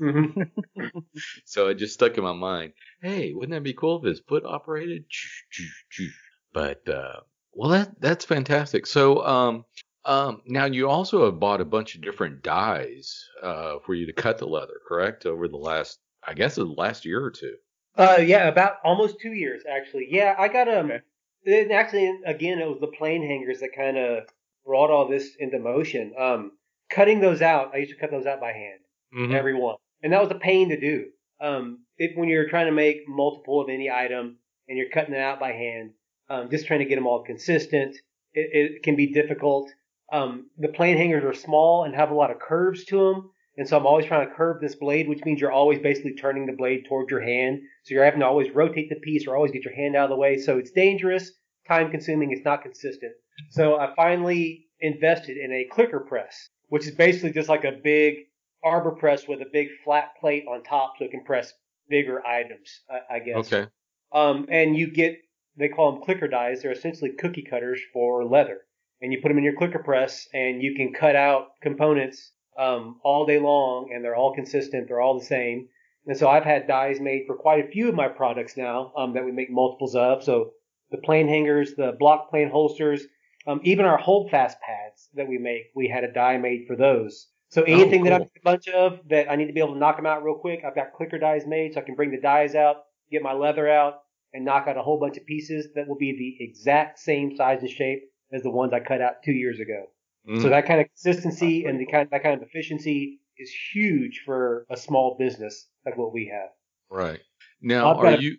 Mhm. 0.00 0.50
So 1.44 1.68
it 1.68 1.74
just 1.74 1.94
stuck 1.94 2.16
in 2.16 2.22
my 2.22 2.32
mind. 2.32 2.72
Hey, 3.02 3.32
wouldn't 3.32 3.52
that 3.52 3.64
be 3.64 3.74
cool 3.74 3.98
if 3.98 4.04
it's 4.04 4.20
foot 4.20 4.44
operated? 4.44 5.04
But 6.52 6.86
uh, 6.88 7.20
well, 7.52 7.70
that 7.70 8.00
that's 8.00 8.24
fantastic. 8.24 8.86
So 8.86 9.24
um, 9.26 9.64
um, 10.04 10.42
now 10.46 10.64
you 10.64 10.88
also 10.88 11.24
have 11.24 11.38
bought 11.40 11.60
a 11.60 11.64
bunch 11.64 11.94
of 11.94 12.02
different 12.02 12.42
dies 12.42 13.24
uh, 13.42 13.76
for 13.84 13.94
you 13.94 14.06
to 14.06 14.12
cut 14.12 14.38
the 14.38 14.46
leather, 14.46 14.80
correct? 14.86 15.26
Over 15.26 15.48
the 15.48 15.56
last, 15.56 15.98
I 16.26 16.34
guess, 16.34 16.54
the 16.54 16.64
last 16.64 17.04
year 17.04 17.22
or 17.22 17.30
two. 17.30 17.54
Uh, 17.96 18.18
yeah, 18.20 18.48
about 18.48 18.76
almost 18.84 19.20
two 19.20 19.32
years 19.32 19.62
actually. 19.70 20.06
Yeah, 20.10 20.34
I 20.38 20.48
got 20.48 20.68
um. 20.68 20.86
Okay. 20.86 21.00
It 21.44 21.70
actually, 21.70 22.12
again, 22.26 22.58
it 22.58 22.68
was 22.68 22.80
the 22.80 22.88
plane 22.88 23.22
hangers 23.22 23.60
that 23.60 23.70
kind 23.74 23.96
of 23.96 24.24
brought 24.66 24.90
all 24.90 25.08
this 25.08 25.36
into 25.38 25.58
motion. 25.58 26.12
Um, 26.18 26.52
cutting 26.90 27.20
those 27.20 27.40
out, 27.40 27.70
I 27.74 27.78
used 27.78 27.92
to 27.92 27.96
cut 27.98 28.10
those 28.10 28.26
out 28.26 28.40
by 28.40 28.52
hand. 28.52 28.80
Mhm. 29.14 29.34
every 29.34 29.54
one, 29.54 29.76
and 30.02 30.12
that 30.12 30.20
was 30.20 30.30
a 30.30 30.38
pain 30.38 30.68
to 30.68 30.78
do. 30.78 31.06
Um, 31.40 31.84
it, 31.96 32.16
when 32.16 32.28
you're 32.28 32.48
trying 32.48 32.66
to 32.66 32.72
make 32.72 33.08
multiple 33.08 33.60
of 33.60 33.70
any 33.70 33.90
item 33.90 34.38
and 34.68 34.76
you're 34.76 34.90
cutting 34.90 35.14
it 35.14 35.20
out 35.20 35.40
by 35.40 35.52
hand, 35.52 35.92
um, 36.30 36.50
just 36.50 36.66
trying 36.66 36.80
to 36.80 36.84
get 36.84 36.96
them 36.96 37.06
all 37.06 37.24
consistent, 37.24 37.96
it, 38.32 38.50
it 38.52 38.82
can 38.82 38.96
be 38.96 39.12
difficult. 39.12 39.70
Um, 40.12 40.50
the 40.56 40.68
plane 40.68 40.96
hangers 40.96 41.24
are 41.24 41.34
small 41.34 41.84
and 41.84 41.94
have 41.94 42.10
a 42.10 42.14
lot 42.14 42.30
of 42.30 42.38
curves 42.38 42.84
to 42.86 42.96
them, 42.96 43.30
and 43.58 43.68
so 43.68 43.76
I'm 43.76 43.86
always 43.86 44.06
trying 44.06 44.28
to 44.28 44.34
curve 44.34 44.60
this 44.60 44.76
blade, 44.76 45.08
which 45.08 45.24
means 45.24 45.40
you're 45.40 45.52
always 45.52 45.80
basically 45.80 46.14
turning 46.14 46.46
the 46.46 46.52
blade 46.52 46.84
towards 46.88 47.10
your 47.10 47.20
hand. 47.20 47.60
So 47.84 47.94
you're 47.94 48.04
having 48.04 48.20
to 48.20 48.26
always 48.26 48.54
rotate 48.54 48.88
the 48.88 49.00
piece 49.00 49.26
or 49.26 49.34
always 49.36 49.50
get 49.50 49.64
your 49.64 49.74
hand 49.74 49.96
out 49.96 50.04
of 50.04 50.10
the 50.10 50.16
way. 50.16 50.38
So 50.38 50.58
it's 50.58 50.70
dangerous, 50.70 51.32
time 51.66 51.90
consuming, 51.90 52.30
it's 52.30 52.44
not 52.44 52.62
consistent. 52.62 53.12
So 53.50 53.76
I 53.76 53.92
finally 53.96 54.66
invested 54.80 55.36
in 55.36 55.52
a 55.52 55.66
clicker 55.72 56.00
press, 56.00 56.48
which 56.68 56.86
is 56.86 56.94
basically 56.94 57.32
just 57.32 57.48
like 57.48 57.64
a 57.64 57.72
big 57.82 58.14
arbor 58.62 58.92
press 58.92 59.26
with 59.26 59.40
a 59.40 59.46
big 59.52 59.68
flat 59.84 60.10
plate 60.20 60.44
on 60.48 60.62
top 60.62 60.94
so 60.98 61.04
it 61.04 61.10
can 61.10 61.24
press 61.24 61.52
bigger 61.88 62.24
items, 62.24 62.82
I, 62.88 63.16
I 63.16 63.18
guess. 63.20 63.52
Okay. 63.52 63.68
Um, 64.12 64.46
and 64.50 64.76
you 64.76 64.90
get, 64.90 65.18
they 65.58 65.68
call 65.68 65.92
them 65.92 66.02
clicker 66.02 66.28
dies. 66.28 66.62
They're 66.62 66.72
essentially 66.72 67.10
cookie 67.10 67.42
cutters 67.42 67.80
for 67.92 68.24
leather. 68.24 68.60
And 69.00 69.12
you 69.12 69.20
put 69.20 69.28
them 69.28 69.38
in 69.38 69.44
your 69.44 69.56
clicker 69.56 69.80
press 69.80 70.26
and 70.32 70.62
you 70.62 70.74
can 70.74 70.92
cut 70.92 71.16
out 71.16 71.48
components 71.62 72.32
um, 72.58 72.98
all 73.04 73.26
day 73.26 73.38
long 73.38 73.90
and 73.92 74.04
they're 74.04 74.16
all 74.16 74.34
consistent. 74.34 74.88
They're 74.88 75.00
all 75.00 75.18
the 75.18 75.24
same. 75.24 75.68
And 76.06 76.16
so 76.16 76.28
I've 76.28 76.44
had 76.44 76.66
dies 76.66 77.00
made 77.00 77.24
for 77.26 77.36
quite 77.36 77.64
a 77.64 77.68
few 77.68 77.88
of 77.88 77.94
my 77.94 78.08
products 78.08 78.56
now 78.56 78.92
um, 78.96 79.14
that 79.14 79.24
we 79.24 79.30
make 79.30 79.50
multiples 79.50 79.94
of. 79.94 80.24
So 80.24 80.52
the 80.90 80.98
plane 80.98 81.28
hangers, 81.28 81.74
the 81.76 81.94
block 81.98 82.30
plane 82.30 82.50
holsters, 82.50 83.02
um, 83.46 83.60
even 83.62 83.84
our 83.84 83.98
holdfast 83.98 84.56
pads 84.60 85.08
that 85.14 85.28
we 85.28 85.38
make, 85.38 85.66
we 85.74 85.88
had 85.88 86.04
a 86.04 86.12
die 86.12 86.38
made 86.38 86.66
for 86.66 86.76
those. 86.76 87.28
So 87.50 87.62
anything 87.62 88.04
that 88.04 88.12
I 88.12 88.18
cool. 88.18 88.26
make 88.26 88.42
a 88.42 88.44
bunch 88.44 88.68
of 88.68 89.00
that 89.08 89.30
I 89.30 89.36
need 89.36 89.46
to 89.46 89.52
be 89.52 89.60
able 89.60 89.74
to 89.74 89.78
knock 89.78 89.96
them 89.96 90.06
out 90.06 90.22
real 90.22 90.34
quick, 90.34 90.62
I've 90.66 90.74
got 90.74 90.92
clicker 90.92 91.18
dies 91.18 91.46
made 91.46 91.74
so 91.74 91.80
I 91.80 91.84
can 91.84 91.94
bring 91.94 92.10
the 92.10 92.20
dies 92.20 92.54
out, 92.54 92.84
get 93.10 93.22
my 93.22 93.32
leather 93.32 93.68
out, 93.68 94.00
and 94.38 94.44
knock 94.44 94.68
out 94.68 94.76
a 94.78 94.82
whole 94.82 95.00
bunch 95.00 95.16
of 95.16 95.26
pieces 95.26 95.68
that 95.74 95.88
will 95.88 95.98
be 95.98 96.12
the 96.16 96.44
exact 96.44 97.00
same 97.00 97.34
size 97.36 97.60
and 97.60 97.68
shape 97.70 98.04
as 98.32 98.42
the 98.42 98.50
ones 98.50 98.72
I 98.72 98.78
cut 98.80 99.00
out 99.02 99.16
two 99.24 99.32
years 99.32 99.58
ago. 99.58 99.86
Mhm. 100.28 100.40
So 100.42 100.48
that 100.48 100.64
kind 100.66 100.80
of 100.80 100.86
consistency 100.86 101.64
and 101.64 101.80
the 101.80 101.86
kind 101.86 102.08
that 102.10 102.22
kind 102.22 102.40
of 102.40 102.46
efficiency 102.46 103.20
is 103.36 103.50
huge 103.74 104.22
for 104.24 104.64
a 104.70 104.76
small 104.76 105.16
business 105.18 105.68
like 105.84 105.96
what 105.98 106.12
we 106.12 106.26
have. 106.32 106.50
right. 106.88 107.20
Now, 107.60 107.90
I've 107.90 107.98
are 107.98 108.02
got 108.04 108.22
you? 108.22 108.36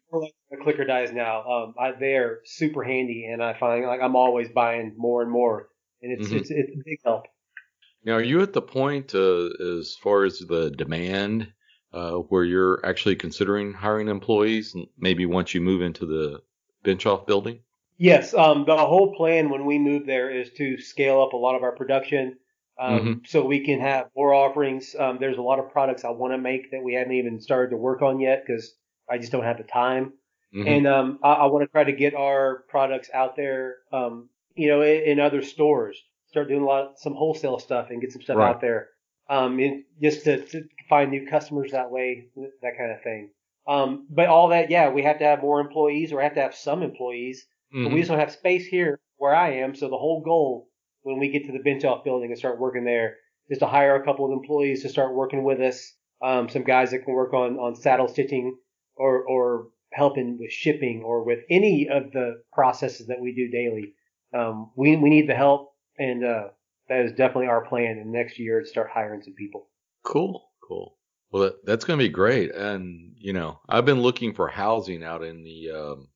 The 0.52 0.58
clicker 0.64 0.86
dies 0.86 1.12
now, 1.12 1.44
um, 1.44 1.76
I, 1.78 1.92
they're 1.92 2.40
super 2.46 2.84
handy, 2.84 3.26
and 3.26 3.44
I 3.44 3.54
find 3.60 3.86
like 3.86 4.02
I'm 4.02 4.16
always 4.16 4.50
buying 4.50 4.94
more 4.98 5.22
and 5.22 5.30
more, 5.30 5.70
and 6.02 6.14
it's 6.14 6.30
Mhm. 6.30 6.38
it's 6.40 6.50
it's 6.50 6.72
a 6.72 6.82
big 6.86 7.00
help. 7.04 7.26
Now, 8.06 8.14
are 8.14 8.24
you 8.24 8.42
at 8.42 8.54
the 8.54 8.62
point 8.62 9.14
uh, 9.14 9.50
as 9.78 9.96
far 10.02 10.24
as 10.24 10.40
the 10.40 10.72
demand 10.72 11.52
uh, 11.94 12.14
where 12.16 12.44
you're 12.44 12.86
actually 12.86 13.16
considering 13.16 13.74
hiring 13.74 14.08
employees, 14.08 14.76
maybe 14.98 15.26
once 15.26 15.54
you 15.54 15.62
move 15.62 15.82
into 15.82 16.06
the 16.06 16.42
bench 16.84 17.06
off 17.06 17.26
building? 17.26 17.60
Yes, 17.98 18.34
um, 18.34 18.64
the 18.66 18.78
whole 18.78 19.14
plan 19.16 19.50
when 19.50 19.66
we 19.66 19.78
move 19.78 20.06
there 20.06 20.30
is 20.30 20.52
to 20.54 20.78
scale 20.80 21.22
up 21.22 21.34
a 21.34 21.38
lot 21.38 21.56
of 21.56 21.64
our 21.64 21.74
production, 21.74 22.38
um, 22.80 23.22
so 23.26 23.44
we 23.46 23.66
can 23.66 23.82
have 23.82 24.08
more 24.16 24.34
offerings. 24.34 24.96
Um, 24.98 25.18
there's 25.20 25.38
a 25.38 25.42
lot 25.42 25.60
of 25.60 25.70
products 25.72 26.06
I 26.06 26.12
want 26.12 26.34
to 26.34 26.38
make 26.38 26.72
that 26.72 26.82
we 26.82 26.94
haven't 26.94 27.14
even 27.14 27.42
started 27.42 27.72
to 27.72 27.78
work 27.78 28.02
on 28.02 28.22
yet 28.22 28.44
because 28.46 28.74
I 29.10 29.18
just 29.18 29.34
don't 29.34 29.44
have 29.44 29.58
the 29.58 29.66
time. 29.66 30.14
Mhm. 30.56 30.68
And 30.68 30.88
um, 30.88 31.20
I, 31.22 31.34
I 31.34 31.46
want 31.48 31.64
to 31.64 31.68
try 31.72 31.84
to 31.84 31.92
get 31.92 32.16
our 32.16 32.64
products 32.70 33.10
out 33.14 33.36
there, 33.36 33.78
um, 33.92 34.30
you 34.56 34.70
know, 34.70 34.82
in, 34.82 35.04
in 35.04 35.20
other 35.20 35.42
stores. 35.42 36.02
Start 36.28 36.48
doing 36.48 36.62
a 36.62 36.66
lot, 36.66 37.00
some 37.00 37.14
wholesale 37.16 37.60
stuff, 37.60 37.90
and 37.90 38.00
get 38.00 38.14
some 38.14 38.22
stuff 38.22 38.38
Right. 38.38 38.50
out 38.50 38.62
there, 38.62 38.90
um, 39.30 39.60
just 40.02 40.24
to, 40.24 40.46
to 40.46 40.64
find 40.90 41.12
new 41.12 41.28
customers 41.28 41.72
that 41.72 41.92
way, 41.92 42.28
that 42.62 42.78
kind 42.78 42.92
of 42.92 43.02
thing. 43.04 43.30
Um, 43.68 44.08
but 44.10 44.28
all 44.28 44.50
that, 44.50 44.72
yeah, 44.72 44.90
we 44.90 45.04
have 45.04 45.20
to 45.20 45.26
have 45.26 45.42
more 45.42 45.62
employees, 45.62 46.12
or 46.12 46.22
have 46.22 46.34
to 46.34 46.42
have 46.42 46.56
some 46.56 46.82
employees, 46.82 47.46
but 47.72 47.90
Mhm. 47.90 47.94
we 47.94 48.00
just 48.00 48.10
don't 48.10 48.20
have 48.20 48.32
space 48.32 48.66
here 48.66 49.00
where 49.18 49.36
I 49.36 49.52
am. 49.58 49.76
So 49.76 49.90
the 49.90 49.98
whole 49.98 50.22
goal 50.22 50.70
when 51.04 51.20
we 51.20 51.30
get 51.30 51.46
to 51.46 51.52
the 51.52 51.60
bench 51.60 51.86
off 51.86 52.04
building 52.04 52.30
and 52.32 52.38
start 52.38 52.60
working 52.60 52.84
there 52.84 53.18
is 53.48 53.60
to 53.60 53.68
hire 53.68 53.96
a 53.96 54.04
couple 54.04 54.26
of 54.26 54.32
employees 54.32 54.82
to 54.82 54.90
start 54.90 55.14
working 55.16 55.44
with 55.44 55.60
us. 55.60 55.96
Um, 56.22 56.50
some 56.50 56.64
guys 56.64 56.92
that 56.92 57.06
can 57.06 57.14
work 57.14 57.34
on 57.34 57.58
on 57.58 57.76
saddle 57.76 58.08
stitching 58.08 58.58
or 58.96 59.24
or 59.24 59.70
helping 59.94 60.38
with 60.38 60.52
shipping 60.52 61.04
or 61.04 61.24
with 61.24 61.40
any 61.50 61.88
of 61.90 62.12
the 62.12 62.44
processes 62.54 63.08
that 63.08 63.20
we 63.22 63.34
do 63.34 63.50
daily. 63.50 63.94
Um, 64.34 64.72
we 64.76 64.96
we 64.98 65.10
need 65.10 65.30
the 65.30 65.36
help, 65.36 65.74
and 65.98 66.24
uh, 66.26 66.50
that 66.90 67.06
is 67.06 67.12
definitely 67.12 67.48
our 67.48 67.66
plan 67.66 67.98
in 67.98 68.12
the 68.12 68.18
next 68.18 68.38
year 68.40 68.60
to 68.60 68.66
start 68.66 68.90
hiring 68.94 69.22
some 69.22 69.34
people. 69.34 69.70
Cool, 70.04 70.49
cool. 70.70 70.96
Well, 71.32 71.44
that, 71.44 71.66
that's 71.66 71.86
going 71.86 72.00
to 72.00 72.06
be 72.06 72.10
great. 72.10 72.56
And 72.56 73.14
you 73.18 73.34
know, 73.34 73.60
I've 73.68 73.86
been 73.86 74.02
looking 74.02 74.34
for 74.34 74.48
housing 74.48 75.04
out 75.04 75.24
in 75.24 75.44
the 75.44 75.72
um, 75.72 76.08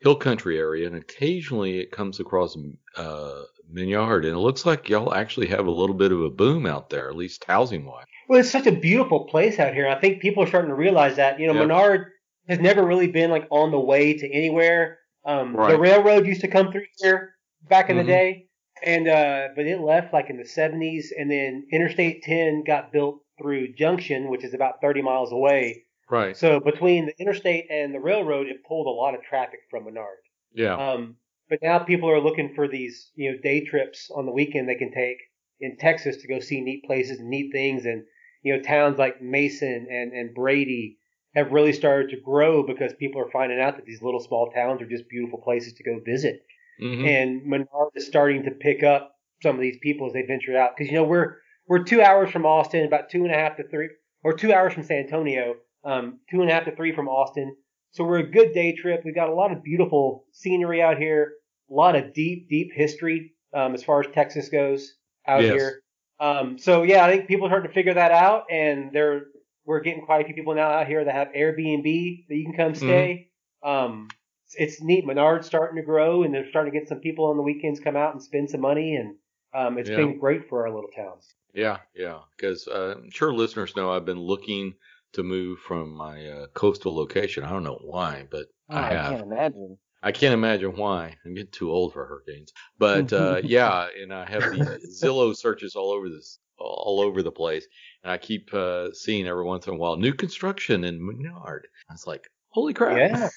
hill 0.00 0.16
country 0.16 0.58
area, 0.58 0.86
and 0.86 0.96
occasionally 0.96 1.78
it 1.78 1.90
comes 1.90 2.20
across 2.20 2.56
uh, 2.96 3.42
Menard, 3.68 4.24
and 4.24 4.34
it 4.34 4.40
looks 4.40 4.66
like 4.66 4.88
y'all 4.88 5.14
actually 5.14 5.46
have 5.48 5.66
a 5.66 5.70
little 5.70 5.96
bit 5.96 6.12
of 6.12 6.20
a 6.22 6.30
boom 6.30 6.66
out 6.66 6.90
there, 6.90 7.08
at 7.08 7.16
least 7.16 7.44
housing 7.44 7.84
wise. 7.86 8.04
Well, 8.28 8.40
it's 8.40 8.50
such 8.50 8.66
a 8.66 8.72
beautiful 8.72 9.24
place 9.24 9.58
out 9.58 9.72
here. 9.74 9.88
I 9.88 10.00
think 10.00 10.20
people 10.20 10.42
are 10.42 10.46
starting 10.46 10.70
to 10.70 10.76
realize 10.76 11.16
that. 11.16 11.40
You 11.40 11.46
know, 11.46 11.54
Yep. 11.54 11.62
Menard 11.68 12.06
has 12.48 12.60
never 12.60 12.84
really 12.84 13.08
been 13.08 13.30
like 13.30 13.46
on 13.50 13.70
the 13.70 13.80
way 13.80 14.14
to 14.14 14.30
anywhere. 14.32 14.98
Um, 15.24 15.54
The 15.54 15.78
railroad 15.78 16.26
used 16.26 16.42
to 16.42 16.48
come 16.48 16.70
through 16.70 16.86
here 16.98 17.34
back 17.68 17.90
in 17.90 17.96
Mhm. 17.96 18.00
the 18.00 18.04
day, 18.04 18.46
and 18.84 19.08
uh, 19.08 19.48
but 19.56 19.66
it 19.66 19.80
left 19.80 20.12
like 20.12 20.30
in 20.30 20.36
the 20.36 20.44
70s, 20.44 21.06
and 21.16 21.28
then 21.30 21.66
Interstate 21.72 22.22
10 22.22 22.62
got 22.64 22.92
built 22.92 23.22
through 23.38 23.74
Junction, 23.74 24.28
which 24.30 24.44
is 24.44 24.54
about 24.54 24.80
30 24.80 25.02
miles 25.02 25.32
away. 25.32 25.84
Right. 26.10 26.36
So 26.36 26.60
between 26.60 27.06
the 27.06 27.18
interstate 27.18 27.66
and 27.70 27.94
the 27.94 28.00
railroad, 28.00 28.46
it 28.46 28.64
pulled 28.66 28.86
a 28.86 28.90
lot 28.90 29.14
of 29.14 29.22
traffic 29.22 29.60
from 29.70 29.84
Menard. 29.84 30.18
Yeah. 30.54 30.76
Um, 30.76 31.16
but 31.48 31.58
now 31.62 31.78
people 31.80 32.10
are 32.10 32.20
looking 32.20 32.54
for 32.54 32.68
these, 32.68 33.10
you 33.14 33.30
know, 33.30 33.38
day 33.42 33.64
trips 33.64 34.10
on 34.14 34.26
the 34.26 34.32
weekend 34.32 34.68
they 34.68 34.74
can 34.76 34.92
take 34.92 35.18
in 35.60 35.76
Texas 35.78 36.18
to 36.18 36.28
go 36.28 36.40
see 36.40 36.60
neat 36.60 36.84
places 36.84 37.18
and 37.18 37.28
neat 37.28 37.52
things. 37.52 37.86
And, 37.86 38.04
you 38.42 38.54
know, 38.56 38.62
towns 38.62 38.98
like 38.98 39.20
Mason 39.20 39.86
and, 39.90 40.12
and 40.12 40.34
Brady 40.34 40.98
have 41.34 41.52
really 41.52 41.72
started 41.72 42.10
to 42.10 42.20
grow 42.20 42.64
because 42.66 42.94
people 42.94 43.20
are 43.20 43.30
finding 43.30 43.60
out 43.60 43.76
that 43.76 43.84
these 43.84 44.02
little 44.02 44.20
small 44.20 44.50
towns 44.50 44.80
are 44.80 44.88
just 44.88 45.08
beautiful 45.08 45.40
places 45.42 45.74
to 45.74 45.84
go 45.84 46.00
visit. 46.04 46.42
Mhm. 46.80 47.06
And 47.06 47.46
Menard 47.46 47.92
is 47.94 48.06
starting 48.06 48.44
to 48.44 48.50
pick 48.50 48.82
up 48.82 49.14
some 49.42 49.54
of 49.56 49.60
these 49.60 49.78
people 49.82 50.06
as 50.06 50.12
they 50.12 50.22
venture 50.22 50.56
out. 50.56 50.76
Because, 50.76 50.90
you 50.90 50.96
know, 50.96 51.04
we're, 51.04 51.36
we're 51.68 51.82
two 51.84 52.02
hours 52.02 52.30
from 52.30 52.46
Austin, 52.46 52.84
about 52.86 53.10
two 53.10 53.24
and 53.24 53.32
a 53.32 53.36
half 53.36 53.56
to 53.56 53.64
three, 53.68 53.88
or 54.22 54.34
two 54.34 54.52
hours 54.52 54.72
from 54.74 54.82
San 54.84 55.04
Antonio, 55.04 55.56
um, 55.84 56.20
two 56.30 56.40
and 56.40 56.50
a 56.50 56.54
half 56.54 56.64
to 56.64 56.74
three 56.74 56.94
from 56.94 57.08
Austin. 57.08 57.56
So 57.92 58.04
we're 58.04 58.18
a 58.18 58.30
good 58.30 58.52
day 58.52 58.74
trip. 58.74 59.02
We've 59.04 59.14
got 59.14 59.28
a 59.30 59.34
lot 59.34 59.52
of 59.52 59.62
beautiful 59.62 60.24
scenery 60.32 60.82
out 60.82 60.98
here, 60.98 61.32
a 61.70 61.74
lot 61.74 61.96
of 61.96 62.12
deep, 62.12 62.48
deep 62.48 62.72
history 62.74 63.32
um, 63.54 63.74
as 63.74 63.82
far 63.82 64.00
as 64.00 64.06
Texas 64.12 64.48
goes 64.48 64.94
out 65.26 65.42
Yes. 65.42 65.52
here. 65.52 65.82
Um, 66.20 66.58
so 66.58 66.82
yeah, 66.82 67.04
I 67.04 67.10
think 67.10 67.28
people 67.28 67.46
are 67.46 67.50
starting 67.50 67.68
to 67.68 67.74
figure 67.74 67.94
that 67.94 68.10
out, 68.12 68.44
and 68.50 68.90
they're 68.92 69.22
we're 69.64 69.80
getting 69.80 70.04
quite 70.06 70.22
a 70.22 70.24
few 70.24 70.34
people 70.34 70.54
now 70.54 70.68
out 70.68 70.86
here 70.86 71.04
that 71.04 71.14
have 71.14 71.28
Airbnb 71.36 72.26
that 72.28 72.36
you 72.36 72.44
can 72.44 72.54
come 72.56 72.74
stay. 72.74 73.30
Um, 73.64 74.08
it's, 74.46 74.54
it's 74.56 74.82
neat. 74.82 75.04
Menard's 75.04 75.46
starting 75.46 75.76
to 75.76 75.82
grow, 75.82 76.22
and 76.22 76.32
they're 76.32 76.48
starting 76.48 76.72
to 76.72 76.78
get 76.78 76.88
some 76.88 77.00
people 77.00 77.24
on 77.26 77.36
the 77.36 77.42
weekends 77.42 77.80
come 77.80 77.96
out 77.96 78.12
and 78.12 78.22
spend 78.22 78.48
some 78.48 78.60
money, 78.60 78.94
and 78.94 79.16
um, 79.52 79.76
it's 79.78 79.90
Yeah. 79.90 79.96
been 79.96 80.18
great 80.18 80.48
for 80.48 80.66
our 80.66 80.72
little 80.72 80.90
towns. 80.94 81.34
Yeah, 81.56 81.78
yeah. 81.94 82.18
Because 82.36 82.68
uh, 82.68 82.96
I'm 82.98 83.10
sure 83.10 83.32
listeners 83.32 83.74
know 83.74 83.90
I've 83.90 84.04
been 84.04 84.20
looking 84.20 84.74
to 85.14 85.22
move 85.22 85.58
from 85.60 85.90
my 85.96 86.28
uh, 86.28 86.46
coastal 86.48 86.94
location. 86.94 87.42
I 87.44 87.50
don't 87.50 87.64
know 87.64 87.80
why, 87.82 88.26
but 88.30 88.46
I 88.68 88.90
I 88.90 88.92
have. 88.92 89.10
can't 89.12 89.22
imagine. 89.22 89.78
I 90.02 90.12
can't 90.12 90.34
imagine 90.34 90.76
why. 90.76 91.16
I'm 91.24 91.34
getting 91.34 91.50
too 91.50 91.72
old 91.72 91.94
for 91.94 92.06
hurricanes. 92.06 92.52
But 92.78 93.12
uh, 93.12 93.40
yeah, 93.44 93.88
and 94.00 94.12
I 94.12 94.28
have 94.30 94.52
these 94.52 95.02
Zillow 95.02 95.34
searches 95.34 95.74
all 95.74 95.90
over 95.90 96.10
this, 96.10 96.38
all 96.58 97.00
over 97.00 97.22
the 97.22 97.32
place, 97.32 97.66
and 98.04 98.12
I 98.12 98.18
keep 98.18 98.52
uh, 98.52 98.92
seeing 98.92 99.26
every 99.26 99.44
once 99.44 99.66
in 99.66 99.72
a 99.72 99.76
while 99.76 99.96
new 99.96 100.12
construction 100.12 100.84
in 100.84 101.04
Menard. 101.04 101.66
I 101.88 101.94
was 101.94 102.06
like, 102.06 102.28
holy 102.50 102.74
crap! 102.74 102.98
Yeah, 102.98 103.28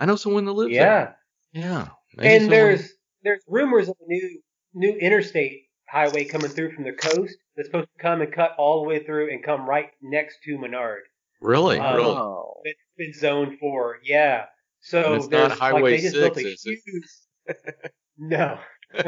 I 0.00 0.06
know 0.06 0.16
someone 0.16 0.44
that 0.46 0.52
lives 0.52 0.72
yeah. 0.74 0.84
there. 0.84 1.16
Yeah. 1.52 1.88
Maybe 2.16 2.28
and 2.28 2.42
someone- 2.42 2.50
there's 2.50 2.92
there's 3.22 3.42
rumors 3.46 3.88
of 3.88 3.96
a 4.00 4.06
new 4.08 4.40
new 4.74 4.96
interstate 4.96 5.67
highway 5.90 6.24
coming 6.24 6.50
through 6.50 6.72
from 6.72 6.84
the 6.84 6.92
coast 6.92 7.36
that's 7.56 7.68
supposed 7.68 7.88
to 7.96 8.02
come 8.02 8.20
and 8.20 8.32
cut 8.32 8.54
all 8.58 8.82
the 8.82 8.88
way 8.88 9.02
through 9.04 9.30
and 9.30 9.42
come 9.42 9.68
right 9.68 9.90
next 10.02 10.38
to 10.44 10.58
Menard. 10.58 11.02
really, 11.40 11.78
um, 11.78 11.96
really. 11.96 12.16
Oh. 12.16 12.54
It's 12.64 12.80
been 12.96 13.12
zoned 13.12 13.58
for, 13.58 13.98
yeah. 14.04 14.46
So 14.80 15.14
And 15.14 15.16
it's 15.22 15.28
not 15.28 15.52
Highway 15.52 15.80
like 15.82 15.90
they 15.92 16.00
just 16.02 16.14
built 16.14 16.34
6, 16.36 16.44
a 16.44 16.52
is 16.52 16.62
it? 16.66 16.78
huge. 16.84 17.04
no, 18.18 18.58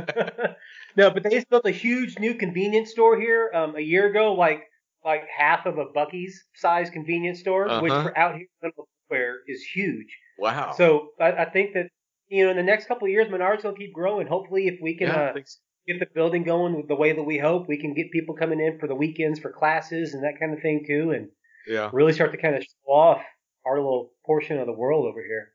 no, 0.97 1.11
but 1.11 1.23
they 1.23 1.31
just 1.31 1.49
built 1.49 1.67
a 1.67 1.71
huge 1.71 2.19
new 2.19 2.35
convenience 2.35 2.91
store 2.91 3.19
here 3.21 3.51
um, 3.55 3.77
a 3.77 3.81
year 3.81 4.07
ago, 4.11 4.35
like 4.35 4.63
like 5.05 5.23
half 5.35 5.65
of 5.67 5.79
a 5.79 5.87
Buc-ee's 5.87 6.45
size 6.55 6.91
convenience 6.91 7.41
store, 7.41 7.81
which 7.81 7.93
Uh-huh. 7.93 8.03
for 8.03 8.19
out 8.19 8.35
here 8.37 8.47
in 8.63 8.69
Little 8.69 8.89
Square 9.07 9.39
is 9.49 9.63
huge. 9.63 10.15
Wow. 10.39 10.73
So 10.77 11.09
I, 11.21 11.33
I 11.33 11.45
think 11.51 11.73
that 11.75 11.87
you 12.29 12.45
know 12.45 12.51
in 12.51 12.57
the 12.57 12.63
next 12.63 12.87
couple 12.87 13.07
of 13.07 13.11
years, 13.13 13.29
Menards 13.29 13.65
will 13.65 13.73
keep 13.73 13.93
growing. 13.95 14.27
Hopefully, 14.27 14.67
if 14.69 14.79
we 14.83 14.97
can 14.97 15.09
yeah, 15.09 15.17
I 15.17 15.31
uh, 15.31 15.43
so. 15.45 15.59
Get 15.93 16.01
the 16.01 16.15
building 16.15 16.45
going 16.45 16.85
the 16.89 16.95
way 16.95 17.13
that 17.13 17.23
we 17.23 17.39
hope, 17.39 17.69
we 17.69 17.79
can 17.79 17.95
get 17.95 18.11
people 18.11 18.35
coming 18.35 18.61
in 18.61 18.79
for 18.79 18.87
the 18.87 18.95
weekends 18.95 19.39
for 19.39 19.51
classes 19.51 20.15
and 20.15 20.23
that 20.25 20.39
kind 20.39 20.53
of 20.53 20.61
thing 20.61 20.85
too, 20.87 21.11
and 21.11 21.29
yeah. 21.67 21.91
really 21.93 22.13
start 22.13 22.33
to 22.33 22.39
kind 22.39 22.55
of 22.55 22.63
show 22.63 22.93
off 22.93 23.23
our 23.67 23.77
little 23.77 24.13
portion 24.25 24.59
of 24.59 24.67
the 24.67 24.73
world 24.73 25.07
over 25.07 25.23
here. 25.23 25.53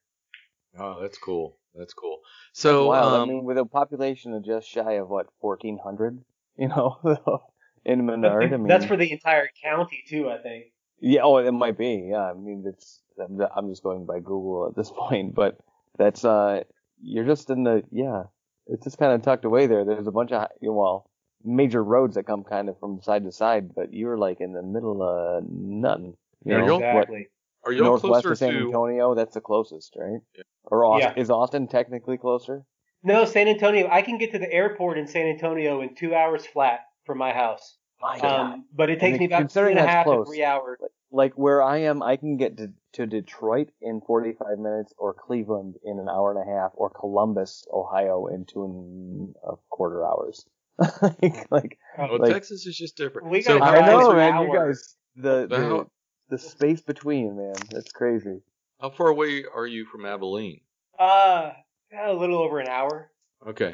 Oh, 0.77 1.01
that's 1.01 1.17
cool. 1.17 1.57
That's 1.73 1.93
cool. 1.93 2.19
So, 2.53 2.89
Wow, 2.89 3.15
I 3.15 3.21
um, 3.21 3.29
mean, 3.29 3.43
with 3.43 3.57
a 3.57 3.65
population 3.65 4.33
of 4.33 4.45
just 4.45 4.67
shy 4.67 4.93
of 4.93 5.09
what, 5.09 5.27
1,400, 5.39 6.23
you 6.57 6.67
know, 6.67 6.97
in 7.86 8.05
Menard. 8.05 8.53
I 8.53 8.57
mean, 8.57 8.67
That's 8.67 8.86
for 8.86 8.97
the 8.97 9.11
entire 9.11 9.49
county 9.63 10.03
too, 10.07 10.29
I 10.29 10.38
think. 10.41 10.65
yeah. 10.99 11.21
Oh, 11.23 11.38
it 11.38 11.51
might 11.51 11.77
be. 11.77 12.07
Yeah, 12.11 12.31
I 12.31 12.33
mean, 12.33 12.63
it's. 12.65 13.01
I'm 13.17 13.39
I'm 13.55 13.69
just 13.69 13.83
going 13.83 14.05
by 14.05 14.19
Google 14.19 14.67
at 14.69 14.75
this 14.75 14.91
point, 14.91 15.36
but 15.36 15.57
that's 15.97 16.25
uh, 16.25 16.63
you're 17.01 17.25
just 17.25 17.49
in 17.49 17.63
the 17.63 17.83
yeah. 17.91 18.23
It's 18.68 18.84
just 18.84 18.97
kind 18.97 19.13
of 19.13 19.22
tucked 19.22 19.45
away 19.45 19.68
there. 19.68 19.86
There's 19.86 20.07
a 20.07 20.11
bunch 20.11 20.32
of 20.32 20.47
you 20.61 20.70
know, 20.70 20.76
well, 20.76 21.09
major 21.43 21.84
roads 21.84 22.16
that 22.16 22.24
come 22.26 22.43
kind 22.43 22.70
of 22.70 22.80
from 22.80 23.01
side 23.01 23.24
to 23.26 23.32
side, 23.32 23.76
but 23.76 23.93
you're 23.93 24.18
like 24.18 24.41
in 24.41 24.53
the 24.53 24.63
middle 24.63 25.01
of 25.03 25.43
nothing. 25.49 26.16
You 26.43 26.55
Are 26.55 26.59
know, 26.59 26.66
y'all- 26.68 26.80
what, 26.80 27.03
Exactly. 27.03 27.28
are 27.66 27.72
y'all 27.72 27.86
northwest 27.86 28.24
closer 28.24 28.32
of 28.32 28.38
San 28.38 28.53
to? 28.53 28.66
Antonio? 28.66 29.13
That's 29.16 29.34
the 29.36 29.41
closest, 29.41 29.95
right? 29.97 30.20
Yeah. 30.36 30.43
Or 30.66 30.84
Austin, 30.86 31.13
Yeah. 31.16 31.22
is 31.22 31.30
Austin 31.30 31.68
technically 31.68 32.18
closer? 32.18 32.66
No, 33.03 33.26
San 33.26 33.47
Antonio. 33.47 33.88
I 33.91 34.01
can 34.01 34.18
get 34.18 34.32
to 34.32 34.39
the 34.39 34.51
airport 34.51 34.97
in 34.97 35.05
San 35.05 35.28
Antonio 35.28 35.82
in 35.82 35.93
two 35.93 36.16
hours 36.16 36.45
flat 36.47 36.80
from 37.05 37.20
my 37.20 37.32
house. 37.34 37.78
My 38.01 38.20
God. 38.20 38.39
Um, 38.53 38.66
but 38.74 38.89
it 38.89 38.99
takes 38.99 39.13
And 39.13 39.20
me 39.20 39.26
about 39.28 39.38
two 39.38 39.41
considering 39.43 39.72
and 39.78 39.82
a 39.82 39.84
that's 39.84 39.95
half 39.95 40.05
to 40.07 40.26
three 40.26 40.43
hours. 40.43 40.80
like 40.82 40.91
where 41.36 41.61
I 41.61 41.78
am, 41.80 42.03
I 42.03 42.18
can 42.18 42.38
get 42.38 42.57
to, 42.57 42.74
to 42.93 43.05
Detroit 43.05 43.70
in 43.82 44.01
45 44.05 44.59
minutes, 44.59 44.93
or 44.97 45.13
Cleveland 45.13 45.76
in 45.84 45.99
an 45.99 46.07
hour 46.09 46.32
and 46.38 46.41
a 46.41 46.53
half, 46.53 46.72
or 46.76 46.89
Columbus, 46.89 47.66
Ohio 47.74 48.28
in 48.28 48.45
two 48.45 48.63
and 48.66 49.36
a 49.47 49.55
quarter 49.70 50.05
hours. 50.05 50.45
like, 51.01 51.47
like 51.51 51.78
Well, 51.97 52.20
like- 52.20 52.34
Texas 52.34 52.66
is 52.66 52.76
just 52.78 52.97
different. 52.97 53.30
We 53.30 53.41
so, 53.41 53.57
gotta 53.59 53.72
I 53.72 53.80
drive 53.80 53.99
know, 53.99 54.09
for 54.11 54.16
man. 54.18 54.41
You 54.47 54.53
guys, 54.53 54.95
the 55.16 55.47
the, 55.47 55.57
How- 55.57 55.89
the 56.30 56.38
space 56.38 56.82
between, 56.82 57.38
man, 57.38 57.55
that's 57.72 57.91
crazy. 57.91 58.41
how 58.82 58.89
far 58.89 59.07
away 59.07 59.45
are 59.53 59.68
you 59.68 59.86
from 59.86 60.05
Abilene? 60.05 60.61
Uh, 60.99 61.51
a 61.97 62.13
little 62.13 62.39
over 62.39 62.59
an 62.59 62.68
hour. 62.68 63.11
Okay. 63.47 63.74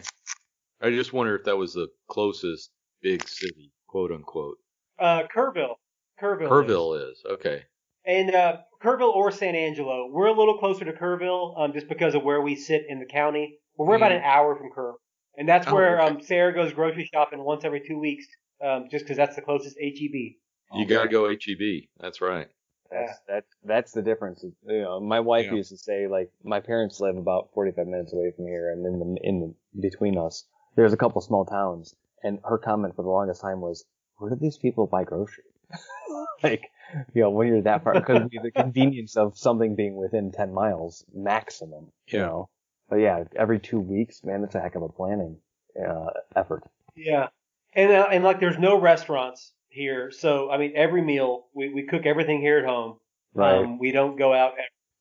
I 0.82 0.90
just 0.90 1.14
wonder 1.14 1.36
if 1.36 1.46
that 1.46 1.58
was 1.58 1.74
the 1.74 1.88
closest 2.08 2.72
big 3.02 3.28
city, 3.28 3.72
quote 3.88 4.12
unquote. 4.12 4.58
Uh, 5.00 5.24
Kerrville. 5.36 5.76
Kerrville. 6.22 6.44
is. 6.44 6.50
Kerrville 6.50 7.12
is. 7.12 7.24
Okay. 7.32 7.64
And 8.06 8.34
uh, 8.34 8.58
Kerrville 8.84 9.14
or 9.14 9.32
San 9.32 9.56
Angelo. 9.56 10.08
We're 10.12 10.28
a 10.28 10.34
little 10.38 10.58
closer 10.58 10.86
to 10.86 10.94
Kerrville 10.94 11.60
um, 11.60 11.74
just 11.74 11.88
because 11.88 12.16
of 12.16 12.24
where 12.24 12.42
we 12.42 12.56
sit 12.56 12.84
in 12.88 13.00
the 13.00 13.06
county. 13.06 13.58
But 13.78 13.86
we're 13.86 13.96
about 13.98 14.12
Mhm. 14.12 14.18
an 14.18 14.24
hour 14.24 14.56
from 14.56 14.70
Kerrville. 14.72 14.96
And 15.38 15.48
that's 15.48 15.68
Oh, 15.68 15.74
where 15.74 16.02
okay. 16.02 16.16
um, 16.16 16.22
Sarah 16.22 16.54
goes 16.54 16.74
grocery 16.74 17.10
shopping 17.14 17.44
once 17.44 17.64
every 17.64 17.82
two 17.88 17.98
weeks 18.00 18.26
um, 18.64 18.88
just 18.92 19.06
because 19.06 19.18
that's 19.18 19.36
the 19.36 19.42
closest 19.42 19.78
E 19.80 19.90
HEB. 19.98 20.80
You 20.80 20.86
got 20.86 21.04
to 21.04 21.10
go 21.10 21.28
HEB. 21.30 21.90
That's 22.00 22.22
right. 22.22 22.48
That's 22.90 23.20
that's 23.28 23.48
that's 23.64 23.92
the 23.94 24.02
difference. 24.02 24.44
You 24.68 24.82
know, 24.82 25.00
my 25.00 25.22
wife 25.22 25.46
Yeah. 25.46 25.54
used 25.54 25.70
to 25.70 25.78
say 25.78 26.08
like 26.08 26.30
my 26.44 26.60
parents 26.60 27.00
live 27.00 27.16
about 27.16 27.50
45 27.54 27.88
minutes 27.88 28.12
away 28.14 28.32
from 28.36 28.48
here, 28.48 28.72
and 28.72 28.86
in 28.86 29.00
the 29.00 29.18
in 29.24 29.40
the, 29.40 29.80
between 29.82 30.18
us, 30.18 30.46
there's 30.76 30.92
a 30.92 30.98
couple 30.98 31.22
small 31.22 31.46
towns. 31.46 31.96
And 32.24 32.40
her 32.44 32.58
comment 32.58 32.96
for 32.96 33.04
the 33.04 33.10
longest 33.10 33.42
time 33.42 33.62
was, 33.62 33.86
"Where 34.18 34.30
do 34.30 34.36
these 34.36 34.58
people 34.58 34.88
buy 34.88 35.06
groceries?" 35.06 35.51
like, 36.44 36.72
you 37.14 37.22
know, 37.22 37.30
when 37.30 37.48
you're 37.48 37.62
that 37.62 37.84
far, 37.84 38.00
because 38.00 38.30
the 38.30 38.52
convenience 38.52 39.16
of 39.18 39.38
something 39.38 39.76
being 39.76 39.96
within 39.96 40.32
10 40.32 40.54
miles 40.54 41.06
maximum. 41.14 41.92
You 42.12 42.20
Yeah. 42.20 42.26
know, 42.26 42.50
but 42.90 42.98
yeah, 42.98 43.24
every 43.36 43.60
two 43.60 43.80
weeks, 43.80 44.24
man, 44.24 44.42
that's 44.42 44.56
a 44.56 44.62
heck 44.62 44.76
of 44.76 44.84
a 44.84 44.90
planning 44.90 45.38
uh, 45.80 46.08
effort. 46.36 46.64
Yeah. 46.96 47.28
And, 47.74 47.92
uh, 47.92 48.08
and 48.12 48.24
like 48.24 48.40
there's 48.40 48.58
no 48.60 48.80
restaurants 48.80 49.54
here. 49.70 50.12
So, 50.12 50.52
I 50.52 50.58
mean, 50.58 50.74
every 50.76 51.02
meal, 51.02 51.48
we, 51.54 51.70
we 51.74 51.84
cook 51.84 52.06
everything 52.06 52.42
here 52.42 52.60
at 52.60 52.66
home. 52.66 52.98
Right. 53.34 53.60
Um, 53.60 53.80
we 53.80 53.92
don't 53.92 54.18
go 54.18 54.34
out. 54.34 54.54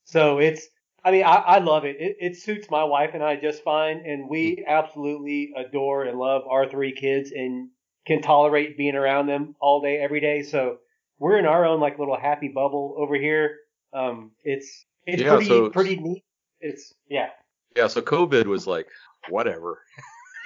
So 0.05 0.39
it's, 0.39 0.66
I 1.05 1.11
mean, 1.11 1.25
I, 1.25 1.35
I 1.37 1.59
love 1.59 1.85
it. 1.85 1.97
it. 1.99 2.16
It 2.21 2.37
suits 2.37 2.71
my 2.71 2.85
wife 2.85 3.11
and 3.14 3.23
I 3.25 3.37
just 3.37 3.64
fine. 3.64 4.03
And 4.07 4.29
we 4.29 4.64
absolutely 4.68 5.53
adore 5.57 6.05
and 6.05 6.18
love 6.18 6.43
our 6.49 6.68
three 6.68 6.93
kids. 6.93 7.33
And 7.33 7.71
can 8.07 8.22
tolerate 8.22 8.76
being 8.76 8.94
around 8.94 9.26
them 9.26 9.55
all 9.61 9.80
day, 9.82 9.98
every 9.98 10.20
day. 10.20 10.42
So 10.42 10.78
we're 11.18 11.38
in 11.38 11.46
our 11.46 11.64
own 11.64 11.80
like 11.80 11.98
little 11.98 12.18
happy 12.18 12.48
bubble 12.48 12.94
over 12.98 13.14
here. 13.16 13.57
Um, 13.92 14.32
it's 14.44 14.84
it's 15.07 15.22
Yeah, 15.22 15.30
pretty 15.34 15.48
so- 15.48 15.70
pretty 15.70 15.96
neat. 15.96 16.24
It's 16.61 16.94
yeah. 17.09 17.28
Yeah, 17.76 17.86
so 17.86 18.03
COVID 18.03 18.46
was 18.46 18.66
like 18.66 18.86
whatever. 19.28 19.80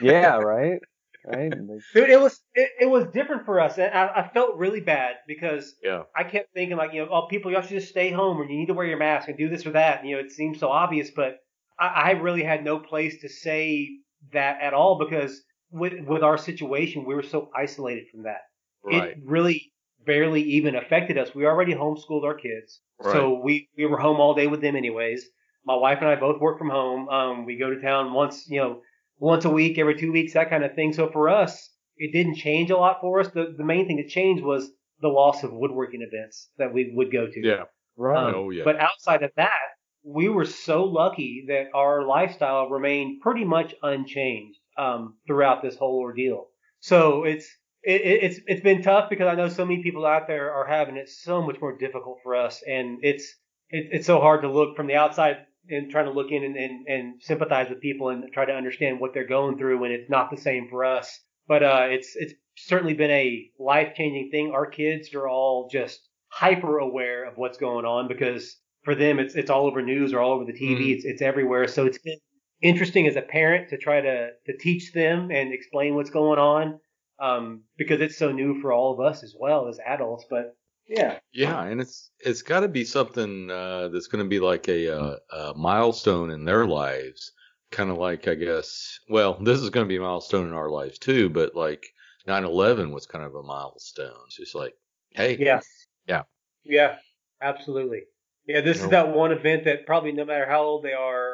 Yeah, 0.01 0.37
right. 0.39 0.79
Right. 1.27 1.51
Dude, 1.95 2.11
it 2.11 2.21
was 2.21 2.39
it, 2.55 2.69
it 2.83 2.87
was 2.87 3.07
different 3.15 3.47
for 3.47 3.59
us, 3.59 3.79
and 3.79 3.95
I, 3.95 4.09
I 4.15 4.31
felt 4.35 4.57
really 4.59 4.81
bad 4.81 5.15
because 5.27 5.75
Yeah. 5.83 6.03
I 6.15 6.23
kept 6.25 6.53
thinking 6.53 6.77
like, 6.77 6.93
you 6.93 7.01
know, 7.03 7.09
oh, 7.11 7.29
people, 7.29 7.51
y'all 7.51 7.63
should 7.63 7.71
just 7.71 7.89
stay 7.89 8.11
home, 8.11 8.37
or 8.39 8.45
you 8.45 8.59
need 8.59 8.67
to 8.67 8.75
wear 8.75 8.87
your 8.87 8.99
mask 8.99 9.29
and 9.29 9.39
do 9.39 9.49
this 9.49 9.65
or 9.65 9.71
that. 9.73 10.01
And, 10.01 10.09
you 10.11 10.17
know, 10.17 10.23
it 10.23 10.33
seems 10.33 10.61
so 10.61 10.69
obvious, 10.69 11.11
but 11.11 11.39
I, 11.79 11.87
I 11.87 12.11
really 12.11 12.43
had 12.45 12.63
no 12.63 12.79
place 12.79 13.23
to 13.23 13.31
say 13.31 13.89
that 14.35 14.61
at 14.61 14.75
all 14.75 14.99
because 14.99 15.43
with 15.75 15.95
with 16.07 16.23
our 16.23 16.39
situation, 16.39 17.05
we 17.05 17.15
were 17.15 17.23
so 17.23 17.51
isolated 17.57 18.05
from 18.11 18.23
that. 18.25 18.43
Right. 18.85 19.11
It 19.11 19.19
really 19.25 19.73
barely 20.07 20.43
even 20.43 20.77
affected 20.77 21.19
us. 21.19 21.35
We 21.35 21.47
already 21.47 21.75
homeschooled 21.75 22.25
our 22.25 22.35
kids, 22.35 22.81
so 23.03 23.41
we 23.43 23.69
we 23.77 23.87
were 23.87 23.99
home 23.99 24.21
all 24.21 24.35
day 24.35 24.47
with 24.47 24.61
them 24.61 24.77
anyways. 24.77 25.25
My 25.67 25.77
wife 25.77 25.99
and 26.01 26.09
I 26.09 26.17
both 26.17 26.41
work 26.41 26.59
from 26.59 26.71
home. 26.71 27.09
Um, 27.09 27.47
we 27.47 27.57
go 27.57 27.71
to 27.71 27.81
town 27.81 28.13
once, 28.13 28.47
you 28.49 28.61
know, 28.61 28.83
once 29.19 29.45
a 29.47 29.51
week, 29.51 29.79
every 29.79 29.99
two 29.99 30.13
weeks, 30.13 30.35
that 30.35 30.51
kind 30.51 30.63
of 30.65 30.75
thing. 30.75 30.93
So 30.93 31.09
for 31.11 31.29
us, 31.31 31.71
it 31.97 32.13
didn't 32.13 32.37
change 32.37 32.71
a 32.71 32.77
lot 32.77 32.99
for 33.01 33.21
us. 33.21 33.29
The 33.29 33.55
the 33.57 33.65
main 33.65 33.87
thing 33.87 33.97
that 33.97 34.09
changed 34.09 34.45
was 34.45 34.71
the 35.01 35.09
loss 35.09 35.43
of 35.43 35.53
woodworking 35.53 36.03
events 36.03 36.51
that 36.59 36.73
we 36.73 36.93
would 36.95 37.11
go 37.11 37.27
to. 37.27 37.41
yeah. 37.47 37.65
right. 37.97 38.29
Um, 38.29 38.35
Oh, 38.35 38.51
yeah. 38.51 38.65
But 38.65 38.79
outside 38.79 39.23
of 39.23 39.33
that, 39.37 39.59
we 40.05 40.29
were 40.29 40.45
so 40.45 40.85
lucky 40.85 41.47
that 41.49 41.69
our 41.75 42.07
lifestyle 42.07 42.69
remained 42.69 43.21
pretty 43.23 43.45
much 43.45 43.75
unchanged 43.83 44.59
um, 44.77 45.17
throughout 45.27 45.63
this 45.63 45.77
whole 45.77 45.99
ordeal. 46.01 46.49
So 46.81 47.25
it's 47.25 47.47
it, 47.83 48.01
it- 48.01 48.23
it's 48.25 48.41
it's 48.47 48.61
been 48.63 48.83
tough 48.83 49.09
because 49.11 49.27
I 49.29 49.35
know 49.35 49.49
so 49.49 49.65
many 49.65 49.83
people 49.83 50.07
out 50.07 50.27
there 50.27 50.53
are 50.53 50.67
having 50.67 50.97
it 50.97 51.09
so 51.09 51.43
much 51.43 51.61
more 51.61 51.77
difficult 51.77 52.19
for 52.23 52.35
us, 52.37 52.63
and 52.67 52.99
it's 53.03 53.25
it, 53.71 53.89
it's 53.93 54.07
so 54.07 54.21
hard 54.21 54.43
to 54.43 54.51
look 54.51 54.77
from 54.77 54.87
the 54.87 54.97
outside 54.97 55.39
and 55.71 55.91
trying 55.91 56.05
to 56.05 56.11
look 56.13 56.31
in 56.31 56.45
and, 56.45 56.57
and, 56.57 56.87
and 56.89 57.23
sympathize 57.23 57.71
with 57.71 57.81
people 57.81 58.11
and 58.11 58.31
try 58.35 58.45
to 58.45 58.53
understand 58.53 59.01
what 59.01 59.15
they're 59.15 59.27
going 59.27 59.57
through 59.57 59.79
when 59.81 59.91
it's 59.93 60.11
not 60.11 60.31
the 60.31 60.37
same 60.37 60.69
for 60.69 60.85
us. 60.85 61.19
But 61.49 61.63
uh, 61.63 61.87
it's 61.91 62.15
it's 62.17 62.35
certainly 62.57 62.95
been 62.95 63.11
a 63.11 63.51
life 63.59 63.95
changing 63.95 64.31
thing. 64.31 64.51
Our 64.53 64.67
kids 64.67 65.15
are 65.15 65.29
all 65.29 65.69
just 65.71 66.01
hyper 66.29 66.79
aware 66.79 67.25
of 67.25 67.37
what's 67.37 67.59
going 67.59 67.85
on 67.87 68.09
because 68.09 68.57
for 68.83 68.95
them 68.95 69.19
it's 69.19 69.35
it's 69.35 69.51
all 69.51 69.67
over 69.67 69.83
news 69.83 70.13
or 70.13 70.21
all 70.21 70.33
over 70.33 70.45
the 70.45 70.53
TV. 70.53 70.89
Mhm. 70.89 70.95
It's 70.97 71.05
it's 71.05 71.23
everywhere. 71.23 71.67
So 71.69 71.87
it's 71.87 71.99
been 71.99 72.19
interesting 72.65 73.07
as 73.07 73.17
a 73.17 73.23
parent 73.23 73.69
to 73.71 73.79
try 73.79 74.01
to 74.01 74.31
to 74.47 74.57
teach 74.59 74.93
them 74.93 75.31
and 75.31 75.53
explain 75.53 75.95
what's 75.95 76.11
going 76.11 76.39
on 76.41 76.81
um, 77.21 77.65
because 77.79 78.01
it's 78.01 78.19
so 78.19 78.33
new 78.33 78.61
for 78.61 78.73
all 78.73 78.93
of 78.93 79.01
us 79.01 79.23
as 79.23 79.35
well 79.39 79.69
as 79.69 79.79
adults. 79.87 80.27
But 80.29 80.57
yeah, 80.89 81.21
Yeah, 81.33 81.63
and 81.65 81.81
it's 81.81 82.11
it's 82.21 82.43
got 82.43 82.61
to 82.61 82.69
be 82.69 82.85
something 82.85 83.51
uh, 83.51 83.89
that's 83.89 84.07
going 84.09 84.25
to 84.25 84.29
be 84.29 84.41
like 84.41 84.69
a, 84.69 84.89
uh, 84.97 85.17
a 85.31 85.55
milestone 85.57 86.31
in 86.31 86.45
their 86.45 86.67
lives, 86.67 87.33
kind 87.71 87.91
of 87.91 87.99
like 87.99 88.29
I 88.29 88.35
guess. 88.35 88.99
Well, 89.09 89.35
this 89.43 89.61
is 89.61 89.71
going 89.71 89.85
to 89.87 89.89
be 89.89 89.97
a 89.97 90.01
milestone 90.01 90.47
in 90.47 90.53
our 90.55 90.71
lives 90.71 90.99
too, 90.99 91.31
but 91.31 91.55
like 91.55 91.85
9/11 92.27 92.93
was 92.93 93.07
kind 93.07 93.25
of 93.25 93.35
a 93.35 93.43
milestone. 93.43 94.17
It's 94.27 94.37
just 94.37 94.55
like, 94.55 94.75
hey, 95.11 95.37
yeah, 95.39 95.61
Yeah. 96.07 96.23
yeah, 96.65 96.99
absolutely. 97.41 98.03
Yeah, 98.47 98.61
this 98.61 98.79
No. 98.79 98.85
is 98.85 98.91
that 98.91 99.15
one 99.15 99.33
event 99.33 99.65
that 99.65 99.87
probably 99.87 100.13
no 100.13 100.25
matter 100.25 100.47
how 100.47 100.63
old 100.63 100.85
they 100.85 100.93
are 100.93 101.34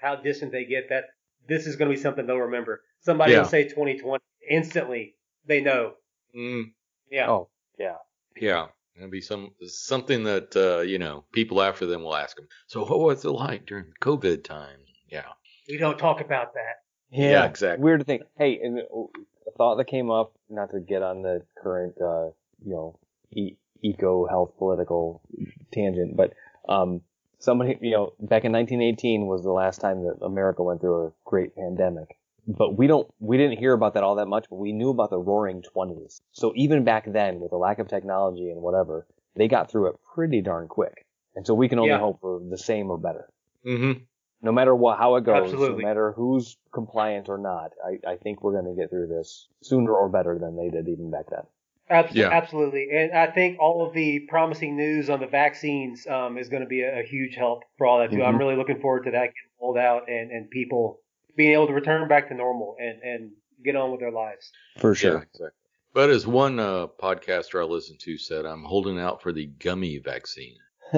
how 0.00 0.16
distant 0.16 0.52
they 0.52 0.64
get, 0.64 0.88
that 0.90 1.04
this 1.48 1.66
is 1.66 1.76
going 1.76 1.90
to 1.90 1.96
be 1.96 2.00
something 2.00 2.26
they'll 2.26 2.36
remember. 2.36 2.82
Somebody 3.00 3.32
Yeah. 3.32 3.40
will 3.40 3.48
say 3.48 3.64
2020 3.64 4.22
instantly. 4.50 5.14
They 5.46 5.60
know. 5.60 5.94
mm, 6.36 6.72
Yeah. 7.10 7.30
Oh, 7.30 7.48
yeah. 7.78 7.96
yeah, 8.36 8.66
it'll 8.96 9.08
be 9.10 9.20
some 9.20 9.50
something 9.66 10.24
that 10.24 10.54
uh, 10.56 10.80
you 10.82 10.98
know 10.98 11.24
people 11.32 11.62
after 11.62 11.86
them 11.86 12.02
will 12.02 12.14
ask 12.16 12.36
them. 12.36 12.46
So 12.66 12.84
what 12.84 13.00
was 13.00 13.24
it 13.24 13.30
like 13.30 13.66
during 13.66 13.86
COVID 14.00 14.44
time? 14.44 14.78
Yeah, 15.10 15.24
We 15.68 15.76
don't 15.78 15.98
talk 15.98 16.20
about 16.20 16.54
that. 16.54 16.82
Yeah, 17.10 17.44
exactly. 17.44 17.82
Weird 17.82 18.00
to 18.00 18.04
think. 18.04 18.22
Hey, 18.38 18.60
and 18.62 18.78
a 18.78 19.50
thought 19.56 19.76
that 19.76 19.86
came 19.88 20.10
up, 20.10 20.32
not 20.48 20.70
to 20.70 20.78
get 20.80 21.02
on 21.02 21.22
the 21.22 21.42
current, 21.60 21.94
uh, 22.00 22.26
you 22.64 22.72
know, 22.72 22.98
e- 23.32 23.56
eco 23.82 24.26
health 24.26 24.52
political 24.58 25.20
tangent, 25.72 26.16
but 26.16 26.32
um, 26.68 27.00
somebody, 27.40 27.78
you 27.80 27.90
know, 27.90 28.12
back 28.20 28.44
in 28.44 28.52
1918 28.52 29.26
was 29.26 29.42
the 29.42 29.50
last 29.50 29.80
time 29.80 30.04
that 30.04 30.24
America 30.24 30.62
went 30.62 30.80
through 30.80 31.06
a 31.06 31.12
great 31.24 31.54
pandemic. 31.56 32.16
But 32.46 32.76
we 32.78 32.86
don't, 32.86 33.08
we 33.18 33.36
didn't 33.36 33.58
hear 33.58 33.72
about 33.72 33.94
that 33.94 34.02
all 34.02 34.16
that 34.16 34.26
much, 34.26 34.46
but 34.48 34.56
we 34.56 34.72
knew 34.72 34.90
about 34.90 35.10
the 35.10 35.18
Roaring 35.18 35.62
Twenties. 35.62 36.20
So 36.32 36.52
even 36.56 36.84
back 36.84 37.04
then, 37.12 37.38
with 37.40 37.50
the 37.50 37.58
lack 37.58 37.78
of 37.78 37.88
technology 37.88 38.50
and 38.50 38.62
whatever, 38.62 39.06
they 39.36 39.46
got 39.46 39.70
through 39.70 39.88
it 39.90 39.96
pretty 40.14 40.40
darn 40.40 40.66
quick. 40.68 41.06
And 41.36 41.46
so 41.46 41.54
we 41.54 41.68
can 41.68 41.78
only 41.78 41.90
Yeah. 41.90 41.98
hope 41.98 42.20
for 42.20 42.40
the 42.40 42.58
same 42.58 42.90
or 42.90 42.98
better 42.98 43.28
mm-hmm. 43.64 44.02
no 44.42 44.52
matter 44.52 44.74
what 44.74 44.98
how 44.98 45.16
it 45.16 45.24
goes, 45.24 45.44
Absolutely. 45.52 45.82
no 45.82 45.88
matter 45.88 46.12
who's 46.12 46.56
compliant 46.72 47.28
or 47.28 47.38
not, 47.38 47.72
I, 47.84 48.12
I 48.12 48.16
think 48.16 48.42
we're 48.42 48.52
going 48.60 48.74
to 48.74 48.80
get 48.80 48.90
through 48.90 49.08
this 49.08 49.48
sooner 49.62 49.92
or 49.92 50.08
better 50.08 50.38
than 50.38 50.56
they 50.56 50.70
did 50.70 50.88
even 50.88 51.10
back 51.10 51.26
then. 51.30 51.44
Abs- 51.90 52.14
Yeah. 52.14 52.30
Absolutely. 52.30 52.88
And 52.92 53.12
I 53.12 53.26
think 53.26 53.58
all 53.60 53.84
of 53.86 53.92
the 53.92 54.20
promising 54.28 54.76
news 54.76 55.10
on 55.10 55.18
the 55.20 55.26
vaccines 55.26 56.06
um, 56.06 56.38
is 56.38 56.48
going 56.48 56.62
to 56.62 56.68
be 56.68 56.82
a, 56.82 57.00
a 57.00 57.02
huge 57.02 57.34
help 57.34 57.64
for 57.78 57.86
all 57.86 57.98
that 57.98 58.10
too. 58.12 58.22
I'm 58.22 58.36
Mhm. 58.36 58.38
really 58.38 58.56
looking 58.56 58.80
forward 58.80 59.04
to 59.04 59.10
that 59.10 59.26
getting 59.26 59.50
rolled 59.60 59.76
out 59.78 60.08
and, 60.08 60.30
and 60.30 60.48
people 60.50 61.00
being 61.36 61.52
able 61.52 61.66
to 61.66 61.72
return 61.72 62.06
back 62.08 62.28
to 62.28 62.34
normal 62.34 62.76
and, 62.78 63.02
and 63.02 63.30
get 63.64 63.74
on 63.76 63.90
with 63.90 64.00
their 64.00 64.12
lives. 64.12 64.50
For 64.78 64.90
Yeah, 64.94 65.14
exactly. 65.16 65.48
But 65.92 66.10
as 66.10 66.24
one 66.26 66.60
uh, 66.60 66.86
podcaster 66.86 67.60
I 67.60 67.64
listened 67.64 67.98
to 68.00 68.16
said, 68.16 68.44
I'm 68.46 68.62
holding 68.62 68.98
out 69.00 69.20
for 69.22 69.32
the 69.32 69.46
gummy 69.46 69.98
vaccine. 69.98 70.54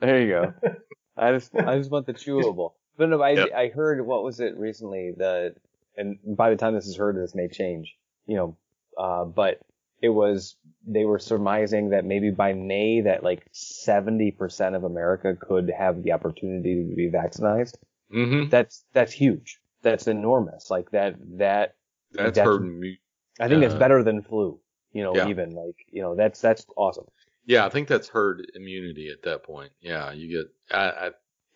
there 0.00 0.20
you 0.20 0.28
go. 0.28 0.54
I 1.16 1.32
just 1.32 1.54
I 1.54 1.76
just 1.78 1.90
want 1.90 2.06
the 2.06 2.14
chewable. 2.14 2.72
But 2.96 3.08
no, 3.10 3.20
I 3.22 3.30
Yep. 3.30 3.48
I 3.54 3.68
heard 3.68 4.04
what 4.06 4.22
was 4.24 4.40
it 4.40 4.56
recently 4.56 5.12
the 5.16 5.54
and 5.96 6.18
by 6.36 6.50
the 6.50 6.56
time 6.56 6.74
this 6.74 6.86
is 6.86 6.96
heard, 6.96 7.16
this 7.16 7.34
may 7.34 7.48
change. 7.48 7.94
You 8.26 8.36
know, 8.36 8.56
uh, 8.98 9.24
but 9.24 9.60
it 10.00 10.08
was 10.10 10.56
they 10.86 11.04
were 11.04 11.18
surmising 11.18 11.90
that 11.90 12.04
maybe 12.04 12.30
by 12.30 12.52
May 12.52 13.02
that 13.02 13.22
like 13.22 13.46
70% 13.52 14.74
of 14.76 14.84
America 14.84 15.36
could 15.40 15.70
have 15.76 16.02
the 16.02 16.12
opportunity 16.12 16.88
to 16.88 16.94
be 16.96 17.08
vaccinated. 17.08 17.72
Mm-hmm. 18.12 18.48
That's 18.48 18.84
that's 18.92 19.12
huge. 19.12 19.58
That's 19.82 20.06
enormous. 20.06 20.70
Like 20.70 20.90
that 20.90 21.14
that 21.38 21.76
That's, 22.12 22.36
That's- 22.36 22.44
hurting 22.46 22.78
me. 22.78 22.98
I 23.40 23.48
think 23.48 23.62
that's 23.62 23.74
Uh, 23.74 23.78
better 23.78 24.02
than 24.04 24.22
flu. 24.22 24.60
You 24.92 25.02
know, 25.04 25.16
yeah. 25.16 25.28
even 25.28 25.50
like 25.54 25.76
you 25.90 26.02
know 26.02 26.14
that's 26.14 26.40
that's 26.40 26.66
awesome. 26.76 27.06
Yeah, 27.46 27.64
I 27.64 27.70
think 27.70 27.88
that's 27.88 28.08
herd 28.08 28.46
immunity 28.54 29.08
at 29.10 29.22
that 29.22 29.42
point. 29.42 29.72
Yeah, 29.80 30.12
you 30.12 30.28
get 30.28 30.46
I, 30.76 30.84
I, 30.90 31.10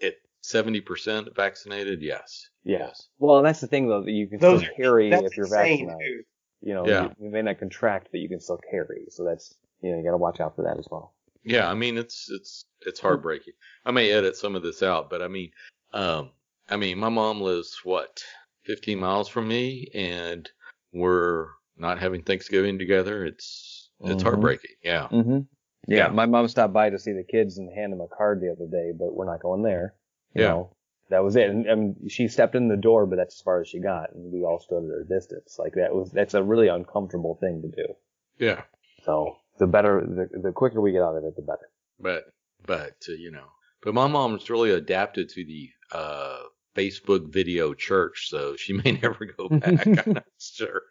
at 0.07 0.15
70% 0.43 1.37
vaccinated. 1.37 2.01
Yes. 2.03 2.49
Yeah. 2.67 2.79
Yes. 2.79 3.09
Well, 3.19 3.43
that's 3.43 3.61
the 3.61 3.67
thing 3.69 3.89
though 3.89 4.03
that 4.03 4.11
you 4.11 4.27
can 4.27 4.39
Those 4.41 4.61
still 4.61 4.73
are- 4.73 4.77
carry 4.77 5.11
That's 5.11 5.23
if 5.25 5.37
you're 5.37 5.47
insane, 5.47 5.87
vaccinated. 5.87 6.17
dude. 6.17 6.25
You 6.69 6.75
know, 6.75 6.87
Yeah. 6.87 7.03
you, 7.05 7.27
you 7.27 7.31
may 7.31 7.43
not 7.43 7.59
contract, 7.59 8.09
but 8.11 8.21
you 8.21 8.29
can 8.29 8.41
still 8.41 8.59
carry. 8.71 9.07
So 9.11 9.25
that's 9.25 9.55
you 9.83 9.91
know 9.93 9.99
you 9.99 10.05
got 10.05 10.11
to 10.11 10.17
watch 10.17 10.41
out 10.41 10.57
for 10.57 10.63
that 10.63 10.79
as 10.79 10.87
well. 10.91 11.15
Yeah, 11.45 11.71
I 11.71 11.75
mean 11.75 11.97
it's 11.97 12.29
it's 12.31 12.65
it's 12.87 12.99
heartbreaking. 13.01 13.55
I 13.85 13.93
may 13.93 14.11
edit 14.11 14.37
some 14.37 14.57
of 14.57 14.63
this 14.63 14.83
out, 14.83 15.09
but 15.11 15.23
I 15.23 15.29
mean, 15.29 15.53
um, 15.93 16.31
I 16.69 16.77
mean 16.77 16.99
my 16.99 17.09
mom 17.09 17.41
lives 17.41 17.79
what 17.85 18.21
15 18.65 18.99
miles 18.99 19.29
from 19.29 19.47
me, 19.47 19.89
and 19.95 20.51
we're 20.93 21.47
not 21.77 21.99
having 22.01 22.23
Thanksgiving 22.23 22.79
together. 22.79 23.25
It's 23.25 23.91
it's 24.01 24.23
Mhm. 24.23 24.27
heartbreaking. 24.27 24.73
Yeah. 24.83 25.09
Mm-hmm. 25.13 25.39
Yeah. 25.89 25.97
Yeah, 25.99 26.09
my 26.09 26.27
mom 26.27 26.49
stopped 26.49 26.73
by 26.75 26.91
to 26.91 26.99
see 26.99 27.13
the 27.13 27.23
kids 27.23 27.59
and 27.59 27.73
hand 27.73 27.93
them 27.93 28.01
a 28.01 28.09
card 28.09 28.41
the 28.41 28.51
other 28.51 28.67
day, 28.67 28.93
but 28.93 29.15
we're 29.15 29.25
not 29.31 29.41
going 29.41 29.63
there. 29.63 29.95
You 30.35 30.43
Yeah. 30.43 30.49
know, 30.49 30.76
that 31.11 31.23
was 31.23 31.37
it. 31.37 31.51
And, 31.51 31.97
she 32.09 32.29
stepped 32.29 32.55
in 32.55 32.69
the 32.69 32.77
door, 32.77 33.07
but 33.07 33.17
that's 33.17 33.37
as 33.37 33.41
far 33.41 33.61
as 33.61 33.69
she 33.69 33.81
got, 33.81 34.13
and 34.15 34.33
we 34.33 34.45
all 34.45 34.59
stood 34.59 34.85
at 34.85 35.01
a 35.01 35.05
distance. 35.05 35.57
Like 35.59 35.75
that 35.75 35.95
was 35.95 36.11
that's 36.11 36.35
a 36.35 36.43
really 36.43 36.69
uncomfortable 36.69 37.37
thing 37.41 37.63
to 37.63 37.69
do. 37.69 37.95
Yeah. 38.39 38.63
So 39.05 39.37
the 39.59 39.67
better, 39.67 40.05
the 40.05 40.41
the 40.41 40.53
quicker 40.53 40.81
we 40.81 40.93
get 40.93 41.03
out 41.03 41.17
of 41.17 41.25
it, 41.25 41.37
the 41.37 41.43
better. 41.43 41.71
But 42.01 42.25
but 42.67 42.97
uh, 43.09 43.13
you 43.13 43.31
know, 43.31 43.47
but 43.83 43.95
my 43.95 44.07
mom's 44.07 44.51
really 44.51 44.73
adapted 44.73 45.29
to 45.31 45.45
the 45.45 45.71
uh 45.93 46.39
Facebook 46.77 47.33
video 47.33 47.73
church, 47.75 48.29
so 48.29 48.57
she 48.57 48.73
may 48.85 48.93
never 48.93 49.25
go 49.25 49.49
back. 49.51 49.87
I'm 49.87 50.13
not 50.15 50.25
sure. 50.39 50.83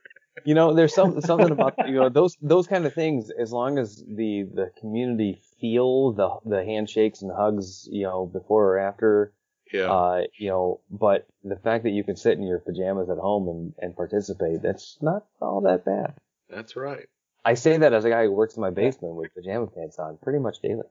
You 0.43 0.53
know, 0.53 0.74
there's 0.74 0.93
some, 0.93 1.22
something 1.22 1.51
about 1.51 1.76
you 1.88 1.93
know 1.93 2.09
those 2.09 2.36
those 2.41 2.68
kind 2.68 2.86
of 2.86 2.93
things. 2.93 3.32
As 3.39 3.53
long 3.53 3.78
as 3.78 4.03
the 4.05 4.43
the 4.53 4.70
community 4.80 5.41
feel 5.61 6.11
the 6.11 6.30
the 6.45 6.66
handshakes 6.66 7.22
and 7.22 7.32
hugs, 7.32 7.88
you 7.89 8.03
know, 8.03 8.26
before 8.26 8.74
or 8.74 8.80
after, 8.80 9.34
Yeah. 9.74 9.91
uh, 9.91 10.22
you 10.38 10.49
know, 10.49 10.80
but 10.91 11.26
the 11.43 11.55
fact 11.57 11.84
that 11.86 11.89
you 11.91 12.03
can 12.03 12.16
sit 12.16 12.38
in 12.38 12.43
your 12.43 12.59
pajamas 12.59 13.09
at 13.09 13.18
home 13.18 13.47
and 13.49 13.74
and 13.80 13.95
participate, 13.95 14.61
that's 14.61 14.97
not 15.01 15.26
all 15.41 15.61
that 15.61 15.84
bad. 15.86 16.13
That's 16.49 16.76
right. 16.76 17.07
I 17.43 17.55
say 17.55 17.78
that 17.78 17.93
as 17.93 18.05
a 18.05 18.09
guy 18.09 18.26
who 18.26 18.32
works 18.32 18.55
in 18.55 18.61
my 18.61 18.70
basement 18.72 19.16
with 19.16 19.34
pajama 19.34 19.68
pants 19.68 19.97
on 19.99 20.18
pretty 20.22 20.39
much 20.39 20.57
daily. 20.61 20.84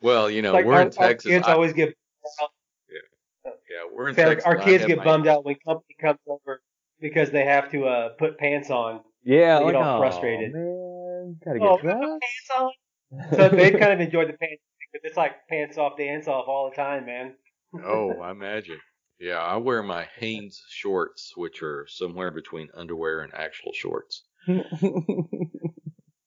well, 0.01 0.31
you 0.31 0.43
know, 0.43 0.53
like 0.53 0.65
we're 0.67 0.75
our, 0.75 0.83
in 0.83 0.91
Texas. 0.91 1.31
Our 1.31 1.39
kids 1.39 1.49
I- 1.49 1.53
always 1.53 1.73
get 1.73 1.95
Yeah. 2.91 3.51
yeah, 3.71 3.89
We're 3.95 4.09
in 4.09 4.15
Say, 4.15 4.25
Texas. 4.25 4.47
our 4.47 4.57
kids 4.57 4.85
get 4.87 4.99
my- 4.99 5.05
bummed 5.05 5.27
out 5.27 5.45
when 5.45 5.57
company 5.67 5.97
comes 6.01 6.19
over 6.27 6.63
because 7.01 7.31
they 7.31 7.45
have 7.45 7.71
to 7.73 7.87
uh, 7.87 8.09
put 8.19 8.39
pants 8.39 8.71
on. 8.71 9.01
Yeah, 9.23 9.59
They 9.59 9.65
like 9.65 9.75
get 9.75 9.83
all 9.83 9.97
"Aw, 9.97 10.01
frustrated. 10.01 10.53
Man, 10.53 11.37
gotta 11.45 11.59
Oh, 11.61 11.77
get 11.77 11.85
we 11.85 11.91
put 11.93 11.99
dressed. 11.99 12.01
pants 12.01 12.51
on. 12.59 12.71
So 13.31 13.49
they 13.49 13.71
kind 13.79 13.93
of 13.93 14.01
enjoyed 14.01 14.29
the 14.29 14.35
pants 14.35 14.63
because 14.93 15.05
it's 15.09 15.17
like 15.17 15.47
pants 15.49 15.79
off, 15.79 15.97
dance 15.97 16.29
off 16.29 16.47
all 16.49 16.71
the 16.71 16.77
time, 16.77 17.07
man. 17.07 17.35
Oh, 17.85 18.13
I 18.23 18.31
imagine. 18.31 18.79
Yeah, 19.19 19.39
I 19.39 19.57
wear 19.57 19.83
my 19.83 20.07
Hanes 20.19 20.63
shorts, 20.69 21.33
which 21.37 21.63
are 21.63 21.87
somewhere 21.89 22.31
between 22.31 22.69
underwear 22.75 23.21
and 23.21 23.33
actual 23.35 23.73
shorts. 23.73 24.25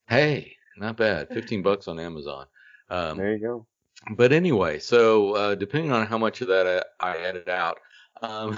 Hey, 0.07 0.55
not 0.75 0.97
bad. 0.97 1.29
15 1.29 1.61
bucks 1.61 1.87
on 1.87 1.99
Amazon. 1.99 2.47
Um, 2.89 3.17
there 3.17 3.33
you 3.35 3.39
go. 3.39 3.67
but 4.15 4.31
anyway, 4.31 4.79
so 4.79 5.33
uh, 5.35 5.53
depending 5.55 5.91
on 5.91 6.07
how 6.07 6.17
much 6.17 6.41
of 6.41 6.47
that 6.47 6.83
I, 6.99 7.11
I 7.11 7.17
edit 7.19 7.47
out, 7.47 7.77
um, 8.23 8.57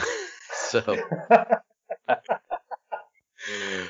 so 0.54 0.82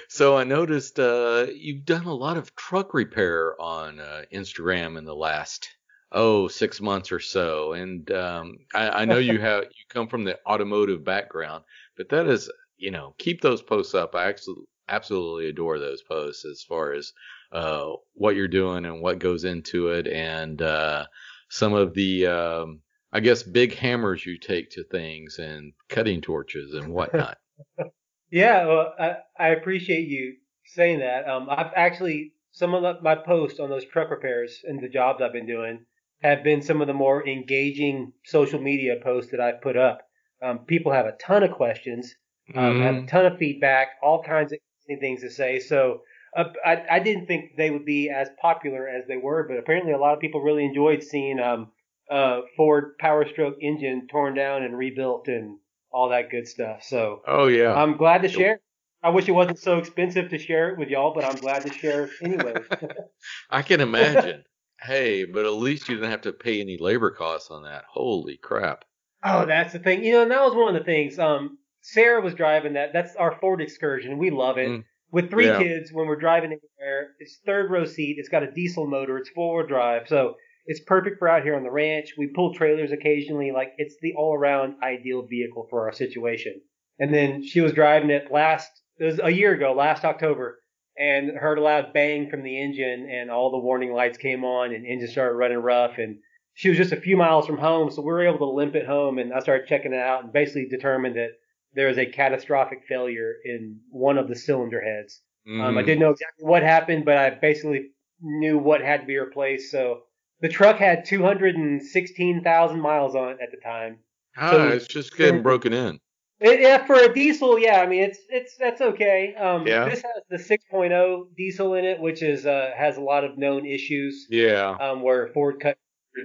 so 0.08 0.38
I 0.38 0.44
noticed 0.44 1.00
uh, 1.00 1.48
you've 1.54 1.86
done 1.86 2.06
a 2.06 2.14
lot 2.14 2.38
of 2.38 2.56
truck 2.56 2.94
repair 2.94 3.60
on 3.62 4.00
uh, 4.00 4.24
Instagram 4.34 4.98
in 4.98 5.06
the 5.06 5.16
last 5.16 5.70
oh 6.12 6.48
six 6.48 6.82
months 6.82 7.12
or 7.12 7.20
so, 7.20 7.74
and 7.74 8.10
um, 8.12 8.58
I, 8.74 8.90
I 8.90 9.06
know 9.06 9.18
you 9.18 9.40
have 9.40 9.64
you 9.64 9.86
come 9.90 10.08
from 10.08 10.24
the 10.24 10.40
automotive 10.46 11.04
background, 11.04 11.64
but 11.98 12.10
that 12.10 12.28
is 12.28 12.52
you 12.78 12.92
know 12.92 13.16
keep 13.18 13.42
those 13.42 13.62
posts 13.62 13.94
up. 13.96 14.16
I 14.16 14.26
actually 14.26 14.64
absolutely 14.90 15.48
adore 15.48 15.80
those 15.80 16.02
posts 16.02 16.46
as 16.46 16.64
far 16.64 16.94
as 16.94 17.14
uh, 17.52 17.92
what 18.14 18.36
you're 18.36 18.48
doing 18.48 18.86
and 18.86 19.02
what 19.02 19.20
goes 19.20 19.44
into 19.44 19.90
it, 19.90 20.08
and 20.08 20.62
uh, 20.62 21.06
some 21.50 21.74
of 21.74 21.94
the 21.94 22.28
um, 22.28 22.82
I 23.12 23.20
guess 23.20 23.44
big 23.44 23.76
hammers 23.76 24.26
you 24.26 24.38
take 24.38 24.70
to 24.72 24.84
things 24.86 25.38
and 25.40 25.74
cutting 25.90 26.22
torches 26.22 26.74
and 26.74 26.94
whatnot. 26.94 27.38
Yeah, 28.32 28.66
well, 28.66 28.94
I, 28.98 29.16
I 29.38 29.48
appreciate 29.50 30.08
you 30.08 30.38
saying 30.66 31.00
that. 31.00 31.28
Um, 31.28 31.48
I've 31.50 31.74
actually 31.76 32.34
some 32.52 32.74
of 32.74 33.02
my 33.04 33.16
posts 33.16 33.60
on 33.60 33.70
those 33.70 33.86
truck 33.86 34.10
repairs 34.10 34.62
and 34.64 34.82
the 34.82 34.90
jobs 34.90 35.22
I've 35.22 35.34
been 35.34 35.46
doing 35.46 35.86
have 36.22 36.44
been 36.44 36.62
some 36.62 36.82
of 36.82 36.88
the 36.88 36.94
more 36.94 37.28
engaging 37.28 38.14
social 38.26 38.60
media 38.60 38.96
posts 39.02 39.32
that 39.32 39.40
I've 39.40 39.62
put 39.62 39.78
up. 39.78 40.02
Um, 40.42 40.60
people 40.60 40.92
have 40.92 41.06
a 41.06 41.14
ton 41.14 41.44
of 41.44 41.52
questions, 41.52 42.16
um, 42.56 42.82
have 42.82 42.96
a 42.96 43.06
ton 43.08 43.26
of 43.26 43.38
feedback, 43.38 43.90
all 44.02 44.24
kinds 44.24 44.52
of 44.52 44.60
interesting 44.60 45.00
things 45.00 45.22
to 45.22 45.30
say. 45.30 45.60
So 45.60 46.02
uh, 46.36 46.46
I, 46.66 46.84
I 46.92 47.00
didn't 47.00 47.26
think 47.26 47.56
they 47.58 47.70
would 47.70 47.86
be 47.86 48.10
as 48.10 48.30
popular 48.42 48.88
as 48.88 49.08
they 49.08 49.18
were, 49.18 49.46
but 49.48 49.58
apparently 49.58 49.94
a 49.94 49.98
lot 49.98 50.14
of 50.14 50.20
people 50.20 50.42
really 50.42 50.66
enjoyed 50.66 51.04
seeing 51.04 51.40
um, 51.40 51.72
uh, 52.10 52.42
Ford 52.56 52.98
Power 53.00 53.28
Stroke 53.28 53.58
engine 53.62 54.08
torn 54.10 54.36
down 54.36 54.64
and 54.64 54.78
rebuilt 54.78 55.28
and 55.28 55.58
all 55.92 56.10
that 56.10 56.30
good 56.30 56.48
stuff. 56.48 56.84
So. 56.84 57.22
Oh 57.28 57.48
yeah. 57.48 57.74
I'm 57.74 57.98
glad 57.98 58.22
to 58.24 58.30
share. 58.30 58.60
I 59.04 59.10
wish 59.10 59.28
it 59.28 59.32
wasn't 59.32 59.60
so 59.60 59.80
expensive 59.80 60.30
to 60.30 60.38
share 60.38 60.70
it 60.70 60.78
with 60.78 60.90
y'all, 60.90 61.14
but 61.14 61.26
I'm 61.26 61.38
glad 61.38 61.64
to 61.64 61.72
share 61.74 62.10
anyway. 62.22 62.54
I 63.50 63.62
can 63.64 63.82
imagine. 63.82 64.44
hey, 64.82 65.26
but 65.26 65.46
at 65.46 65.54
least 65.54 65.90
you 65.90 65.96
didn't 65.96 66.12
have 66.12 66.22
to 66.22 66.34
pay 66.34 66.62
any 66.62 66.78
labor 66.78 67.12
costs 67.12 67.50
on 67.50 67.64
that. 67.64 67.84
Holy 67.90 68.38
crap. 68.38 68.86
oh, 69.24 69.46
that's 69.46 69.74
the 69.74 69.80
thing. 69.80 70.04
You 70.04 70.14
know, 70.14 70.22
and 70.24 70.32
that 70.32 70.42
was 70.42 70.54
one 70.56 70.76
of 70.76 70.80
the 70.80 70.86
things. 70.86 71.18
Um, 71.20 71.58
Sarah 71.82 72.22
was 72.22 72.36
driving 72.36 72.74
that. 72.74 72.94
That's 72.94 73.16
our 73.16 73.38
Ford 73.40 73.60
Excursion. 73.62 74.18
We 74.20 74.30
love 74.30 74.58
it. 74.58 74.70
Mm. 74.70 74.84
With 75.12 75.30
three 75.30 75.48
Yeah. 75.48 75.58
kids, 75.58 75.92
when 75.92 76.08
we're 76.08 76.16
driving 76.20 76.52
anywhere, 76.52 77.10
it's 77.20 77.40
third 77.46 77.70
row 77.72 77.86
seat. 77.86 78.16
It's 78.20 78.30
got 78.30 78.44
a 78.44 78.52
diesel 78.52 78.88
motor. 78.88 79.18
It's 79.18 79.30
four 79.30 79.58
wheel 79.58 79.68
drive, 79.68 80.08
so 80.08 80.36
it's 80.66 80.82
perfect 80.82 81.20
for 81.20 81.28
out 81.28 81.44
here 81.44 81.56
on 81.56 81.64
the 81.64 81.72
ranch. 81.72 82.14
We 82.18 82.28
pull 82.28 82.54
trailers 82.54 82.92
occasionally. 82.92 83.52
Like 83.52 83.74
it's 83.78 83.96
the 84.02 84.14
all 84.18 84.36
around 84.36 84.76
ideal 84.84 85.24
vehicle 85.24 85.68
for 85.70 85.86
our 85.86 85.92
situation. 85.94 86.62
And 87.00 87.14
then 87.14 87.44
she 87.44 87.62
was 87.62 87.74
driving 87.74 88.10
it 88.10 88.32
last. 88.32 88.70
It 89.00 89.06
was 89.06 89.20
a 89.24 89.32
year 89.32 89.54
ago, 89.54 89.74
last 89.74 90.06
October, 90.06 90.60
and 90.98 91.32
heard 91.36 91.58
a 91.58 91.62
loud 91.62 91.94
bang 91.94 92.30
from 92.30 92.44
the 92.44 92.62
engine, 92.62 93.10
and 93.10 93.32
all 93.32 93.50
the 93.50 93.58
warning 93.58 93.92
lights 93.94 94.18
came 94.20 94.44
on, 94.44 94.74
and 94.74 94.86
engine 94.86 95.10
started 95.10 95.36
running 95.36 95.58
rough. 95.58 95.98
And 95.98 96.18
she 96.54 96.70
was 96.70 96.78
just 96.78 96.92
a 96.92 97.02
few 97.02 97.18
miles 97.18 97.48
from 97.48 97.58
home, 97.58 97.90
so 97.90 98.02
we 98.02 98.08
were 98.12 98.28
able 98.28 98.38
to 98.40 98.46
limp 98.56 98.76
it 98.76 98.86
home. 98.86 99.18
And 99.18 99.34
I 99.34 99.40
started 99.40 99.68
checking 99.68 99.94
it 99.94 100.00
out, 100.00 100.24
and 100.24 100.34
basically 100.34 100.68
determined 100.68 101.16
that 101.16 101.30
there 101.74 101.88
was 101.88 101.98
a 101.98 102.06
catastrophic 102.06 102.84
failure 102.88 103.34
in 103.46 103.80
one 103.90 104.18
of 104.18 104.28
the 104.28 104.36
cylinder 104.36 104.82
heads. 104.82 105.22
Um, 105.48 105.78
I 105.78 105.82
Mm. 105.82 105.86
didn't 105.86 106.00
know 106.02 106.12
exactly 106.12 106.46
what 106.46 106.62
happened, 106.62 107.06
but 107.06 107.18
I 107.18 107.32
basically 107.32 107.92
knew 108.22 108.60
what 108.60 108.82
had 108.82 109.02
to 109.02 109.08
be 109.08 109.18
replaced. 109.18 109.72
So 109.72 110.04
the 110.42 110.50
truck 110.50 110.78
had 110.78 111.06
216,000 111.06 112.80
miles 112.80 113.16
on 113.16 113.30
it 113.32 113.38
at 113.42 113.52
the 113.52 113.58
time. 113.58 114.00
Ah, 114.38 114.52
so- 114.52 114.68
it's 114.70 114.88
just 114.88 115.16
getting 115.18 115.42
broken 115.42 115.74
in. 115.74 116.00
It, 116.40 116.60
yeah, 116.60 116.84
for 116.88 116.96
a 116.96 117.14
diesel, 117.14 117.60
yeah, 117.60 117.82
I 117.82 117.86
mean 117.88 118.02
it's 118.02 118.18
it's 118.30 118.56
that's 118.58 118.82
okay. 118.82 119.36
Um, 119.36 119.68
Yeah. 119.68 119.88
This 119.88 120.02
has 120.02 120.24
the 120.28 120.58
6.0 120.74 121.26
diesel 121.38 121.76
in 121.76 121.86
it, 121.86 122.00
which 122.00 122.24
is 122.24 122.48
uh, 122.48 122.72
has 122.76 122.98
a 122.98 123.02
lot 123.02 123.24
of 123.24 123.38
known 123.38 123.68
issues. 123.68 124.26
Yeah. 124.28 124.76
um, 124.82 125.04
where 125.04 125.28
Ford 125.36 125.60
cut 125.62 125.78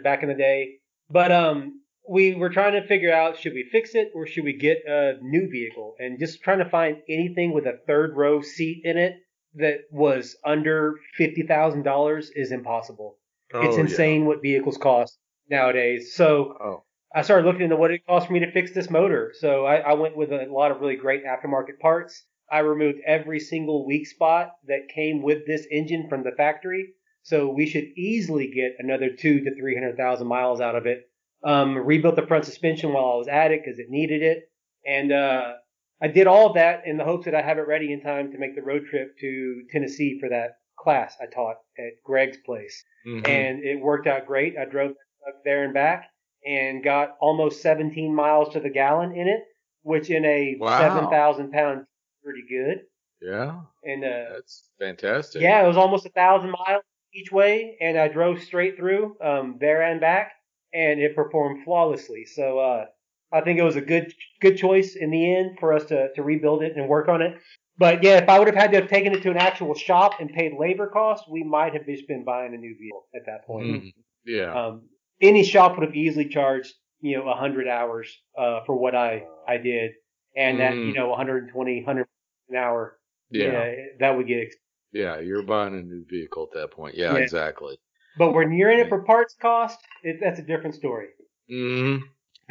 back 0.03 0.23
in 0.23 0.31
the 0.31 0.35
day. 0.35 0.79
But 1.11 1.33
um, 1.33 1.83
we 2.09 2.35
were 2.35 2.49
trying 2.49 2.81
to 2.81 2.87
figure 2.89 3.13
out 3.13 3.37
should 3.39 3.53
we 3.53 3.69
fix 3.71 3.95
it 3.95 4.09
or 4.15 4.27
should 4.27 4.45
we 4.45 4.55
get 4.57 4.79
a 4.89 5.19
new 5.21 5.51
vehicle, 5.51 5.97
and 5.99 6.19
just 6.19 6.43
trying 6.43 6.61
to 6.61 6.71
find 6.71 6.97
anything 7.11 7.53
with 7.53 7.67
a 7.67 7.79
third 7.87 8.17
row 8.17 8.41
seat 8.41 8.81
in 8.85 8.97
it 8.97 9.17
that 9.57 9.81
was 9.91 10.35
under 10.47 10.95
fifty 11.19 11.43
thousand 11.43 11.83
dollars 11.83 12.31
is 12.35 12.53
impossible. 12.53 13.19
It's 13.51 13.75
Oh, 13.75 13.75
yeah. 13.75 13.81
insane 13.81 14.27
what 14.27 14.43
vehicles 14.43 14.77
cost 14.79 15.19
nowadays. 15.49 16.15
So 16.15 16.57
Oh. 16.61 16.83
I 17.15 17.23
started 17.23 17.47
looking 17.47 17.63
into 17.63 17.77
what 17.77 17.91
it 17.93 18.05
cost 18.07 18.27
for 18.27 18.33
me 18.33 18.41
to 18.41 18.51
fix 18.53 18.73
this 18.73 18.91
motor. 18.91 19.33
So 19.39 19.65
I, 19.65 19.77
I 19.77 19.95
went 19.95 20.17
with 20.17 20.33
a 20.33 20.47
lot 20.51 20.71
of 20.71 20.81
really 20.81 20.97
great 20.97 21.25
aftermarket 21.25 21.79
parts. 21.81 22.25
I 22.51 22.59
removed 22.61 22.99
every 23.07 23.41
single 23.41 23.87
weak 23.87 24.07
spot 24.07 24.53
that 24.67 24.89
came 24.95 25.23
with 25.23 25.47
this 25.47 25.67
engine 25.71 26.09
from 26.09 26.23
the 26.25 26.33
factory. 26.37 26.95
So 27.23 27.49
we 27.51 27.67
should 27.67 27.85
easily 27.97 28.49
get 28.55 28.77
another 28.79 29.11
two 29.11 29.41
to 29.45 29.55
three 29.57 29.75
hundred 29.75 29.97
thousand 29.97 30.27
miles 30.29 30.61
out 30.61 30.77
of 30.77 30.87
it. 30.87 31.09
Um, 31.45 31.77
rebuilt 31.77 32.17
the 32.17 32.27
front 32.27 32.45
suspension 32.45 32.93
while 32.93 33.05
I 33.05 33.17
was 33.17 33.29
at 33.29 33.51
it 33.53 33.63
because 33.65 33.79
it 33.79 33.87
needed 33.91 34.23
it, 34.23 34.51
and 34.87 35.13
uh, 35.13 35.53
I 36.01 36.09
did 36.09 36.27
all 36.27 36.49
of 36.49 36.55
that 36.55 36.87
in 36.87 36.97
the 36.97 37.05
hopes 37.05 37.25
that 37.27 37.35
I 37.35 37.43
have 37.43 37.59
it 37.59 37.67
ready 37.69 37.93
in 37.93 38.01
time 38.01 38.33
to 38.33 38.39
make 38.39 38.55
the 38.57 38.63
road 38.63 38.87
trip 38.87 39.19
to 39.21 39.63
Tennessee 39.71 40.19
for 40.21 40.29
that 40.31 40.59
class 40.79 41.17
I 41.21 41.27
taught 41.27 41.57
at 41.79 42.03
Greg's 42.05 42.39
place 42.39 42.85
Mhm. 43.07 43.27
and 43.29 43.65
it 43.65 43.81
worked 43.81 44.07
out 44.07 44.27
great. 44.27 44.57
I 44.59 44.65
drove 44.65 44.91
up 44.91 45.43
there 45.45 45.65
and 45.65 45.75
back 45.75 46.09
and 46.47 46.83
got 46.83 47.17
almost 47.21 47.61
17 47.63 48.15
miles 48.15 48.53
to 48.53 48.61
the 48.61 48.71
gallon 48.71 49.13
in 49.17 49.27
it, 49.29 49.43
which 49.83 50.11
in 50.11 50.25
a 50.25 50.57
Wow. 50.61 50.79
7,000 50.79 51.51
pound 51.51 51.87
pretty 52.23 52.45
good. 52.49 52.87
yeah. 53.21 53.61
And 53.85 54.05
uh, 54.05 54.31
That's 54.31 54.71
fantastic. 54.79 55.43
yeah, 55.43 55.65
it 55.65 55.69
was 55.69 55.77
almost 55.77 56.07
a 56.07 56.11
thousand 56.11 56.51
miles 56.51 56.83
each 57.15 57.33
way, 57.33 57.77
and 57.81 57.97
I 57.99 58.09
drove 58.09 58.43
straight 58.43 58.77
through 58.77 59.17
um, 59.21 59.57
there 59.59 59.83
and 59.83 60.01
back, 60.01 60.33
and 60.75 61.01
it 61.01 61.15
performed 61.15 61.65
flawlessly. 61.65 62.25
So 62.27 62.59
uh, 62.59 62.87
I 63.33 63.41
think 63.41 63.59
it 63.59 63.63
was 63.63 63.77
a 63.77 63.81
good 63.81 64.13
good 64.41 64.57
choice 64.59 64.97
in 64.97 65.11
the 65.11 65.35
end 65.37 65.59
for 65.59 65.73
us 65.73 65.85
to 65.87 66.13
to 66.15 66.23
rebuild 66.23 66.63
it 66.63 66.77
and 66.77 66.89
work 66.89 67.09
on 67.09 67.23
it. 67.23 67.39
But 67.79 68.03
yeah, 68.03 68.19
if 68.19 68.29
I 68.29 68.39
would 68.39 68.49
have 68.49 68.55
had 68.57 68.71
to 68.73 68.81
have 68.81 68.89
taken 68.89 69.13
it 69.13 69.23
to 69.23 69.31
an 69.31 69.37
actual 69.37 69.75
shop 69.75 70.15
and 70.21 70.31
paid 70.33 70.53
labor 70.59 70.87
costs, 70.89 71.29
we 71.29 71.43
might 71.43 71.75
have 71.75 71.85
just 71.85 72.09
been 72.09 72.25
buying 72.25 72.55
a 72.55 72.57
new 72.57 72.75
vehicle 72.79 73.07
at 73.15 73.27
that 73.27 73.45
point. 73.47 73.67
Mhm. 73.67 73.93
Yeah. 74.25 74.53
Um, 74.55 74.89
any 75.21 75.45
shop 75.45 75.77
would 75.79 75.87
have 75.87 75.95
easily 75.95 76.27
charged, 76.29 76.73
you 77.01 77.17
know, 77.19 77.25
100 77.27 77.69
hours 77.69 78.09
uh, 78.39 78.61
for 78.65 78.75
what 78.77 78.95
I, 78.95 79.27
I 79.47 79.59
did. 79.59 79.93
And 80.37 80.61
that, 80.61 80.75
Mm. 80.75 80.87
you 80.89 80.93
know, 80.95 81.09
120, 81.09 81.77
100 81.83 82.07
an 82.49 82.57
hour, 82.57 82.99
yeah. 83.31 83.75
that 84.01 84.17
would 84.17 84.27
get 84.27 84.43
ex- 84.43 84.57
Yeah. 84.93 85.19
You're 85.21 85.43
buying 85.43 85.75
a 85.75 85.83
new 85.83 86.05
vehicle 86.09 86.45
at 86.45 86.59
that 86.59 86.71
point. 86.71 86.95
Yeah, 86.97 87.13
Yeah. 87.15 87.19
exactly. 87.21 87.79
But 88.19 88.33
when 88.33 88.53
you're 88.53 88.71
in 88.71 88.81
it 88.81 88.89
for 88.89 89.03
parts 89.03 89.35
cost, 89.35 89.79
it, 90.03 90.19
that's 90.21 90.39
a 90.39 90.43
different 90.43 90.75
story. 90.75 91.09
hmm 91.49 91.97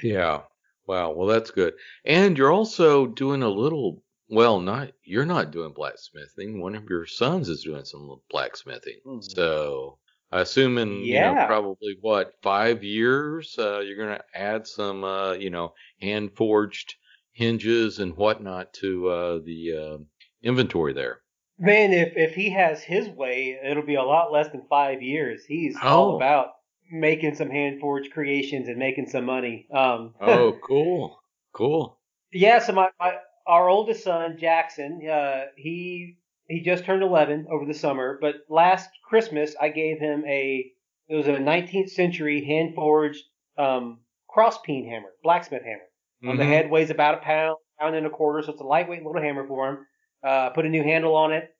Yeah. 0.04 0.42
Wow. 0.88 1.12
Well, 1.14 1.28
that's 1.28 1.50
good. 1.52 1.74
And 2.06 2.38
you're 2.38 2.52
also 2.52 3.08
doing 3.08 3.42
a 3.42 3.50
little. 3.50 4.04
Well, 4.30 4.60
not 4.60 4.92
you're 5.04 5.26
not 5.26 5.52
doing 5.52 5.74
blacksmithing. 5.74 6.60
One 6.60 6.76
of 6.76 6.90
your 6.90 7.06
sons 7.06 7.48
is 7.48 7.64
doing 7.64 7.86
some 7.86 8.20
blacksmithing. 8.30 9.00
Mhm. 9.06 9.24
So, 9.24 10.00
I 10.32 10.42
assume 10.42 10.78
in 10.80 11.04
you 11.04 11.20
know 11.20 11.34
Yeah. 11.34 11.46
probably 11.46 11.98
what 12.02 12.34
five 12.42 12.84
years, 12.84 13.56
uh, 13.60 13.80
you're 13.80 13.98
gonna 13.98 14.24
add 14.34 14.66
some 14.68 15.04
uh, 15.04 15.34
you 15.34 15.50
know 15.52 15.74
hand 16.02 16.36
forged 16.36 16.96
hinges 17.34 18.00
and 18.00 18.16
whatnot 18.18 18.74
to 18.76 19.10
uh, 19.10 19.40
the 19.44 19.74
uh, 19.74 19.98
inventory 20.42 20.94
there. 20.94 21.22
Man, 21.60 21.94
if, 21.94 22.14
if 22.18 22.34
he 22.36 22.50
has 22.50 22.82
his 22.84 23.08
way, 23.10 23.60
it'll 23.64 23.84
be 23.86 23.96
a 23.96 24.04
lot 24.04 24.32
less 24.32 24.50
than 24.50 24.66
five 24.70 25.02
years. 25.04 25.46
He's 25.46 25.76
Oh. 25.84 25.88
all 25.88 26.16
about 26.16 26.48
making 26.92 27.36
some 27.36 27.50
hand 27.50 27.80
forged 27.80 28.12
creations 28.12 28.68
and 28.68 28.78
making 28.78 29.08
some 29.08 29.26
money. 29.26 29.68
Um, 29.72 30.16
Oh, 30.20 30.54
cool, 30.64 31.20
cool. 31.54 32.00
Yeah, 32.32 32.60
so 32.60 32.74
my, 32.74 32.90
my 33.00 33.18
our 33.48 33.70
oldest 33.70 34.04
son 34.04 34.38
Jackson, 34.40 35.02
uh, 35.08 35.46
he 35.56 36.18
he 36.48 36.62
just 36.62 36.86
turned 36.86 37.02
11 37.02 37.48
over 37.50 37.66
the 37.66 37.74
summer, 37.74 38.18
but 38.22 38.36
last 38.50 38.90
Christmas 39.08 39.56
I 39.60 39.70
gave 39.70 40.00
him 40.00 40.24
a 40.28 40.72
it 41.08 41.16
was 41.16 41.28
a 41.28 41.34
19th 41.40 41.90
century 41.90 42.44
hand 42.46 42.76
forged 42.76 43.24
um, 43.58 44.00
cross 44.28 44.60
peen 44.62 44.88
hammer, 44.90 45.10
blacksmith 45.24 45.64
hammer. 45.64 45.88
Um, 46.32 46.38
the 46.38 46.44
Mhm. 46.44 46.48
head 46.48 46.72
weighs 46.72 46.90
about 46.90 47.16
a 47.16 47.18
pound, 47.18 47.58
pound 47.80 47.96
and 47.96 48.08
a 48.08 48.10
quarter, 48.10 48.42
so 48.42 48.52
it's 48.52 48.62
a 48.62 48.66
lightweight 48.66 49.04
little 49.06 49.22
hammer 49.22 49.46
for 49.48 49.70
him. 49.70 49.88
Uh, 50.24 50.50
put 50.52 50.66
a 50.66 50.70
new 50.70 50.82
handle 50.84 51.16
on 51.16 51.32
it, 51.32 51.54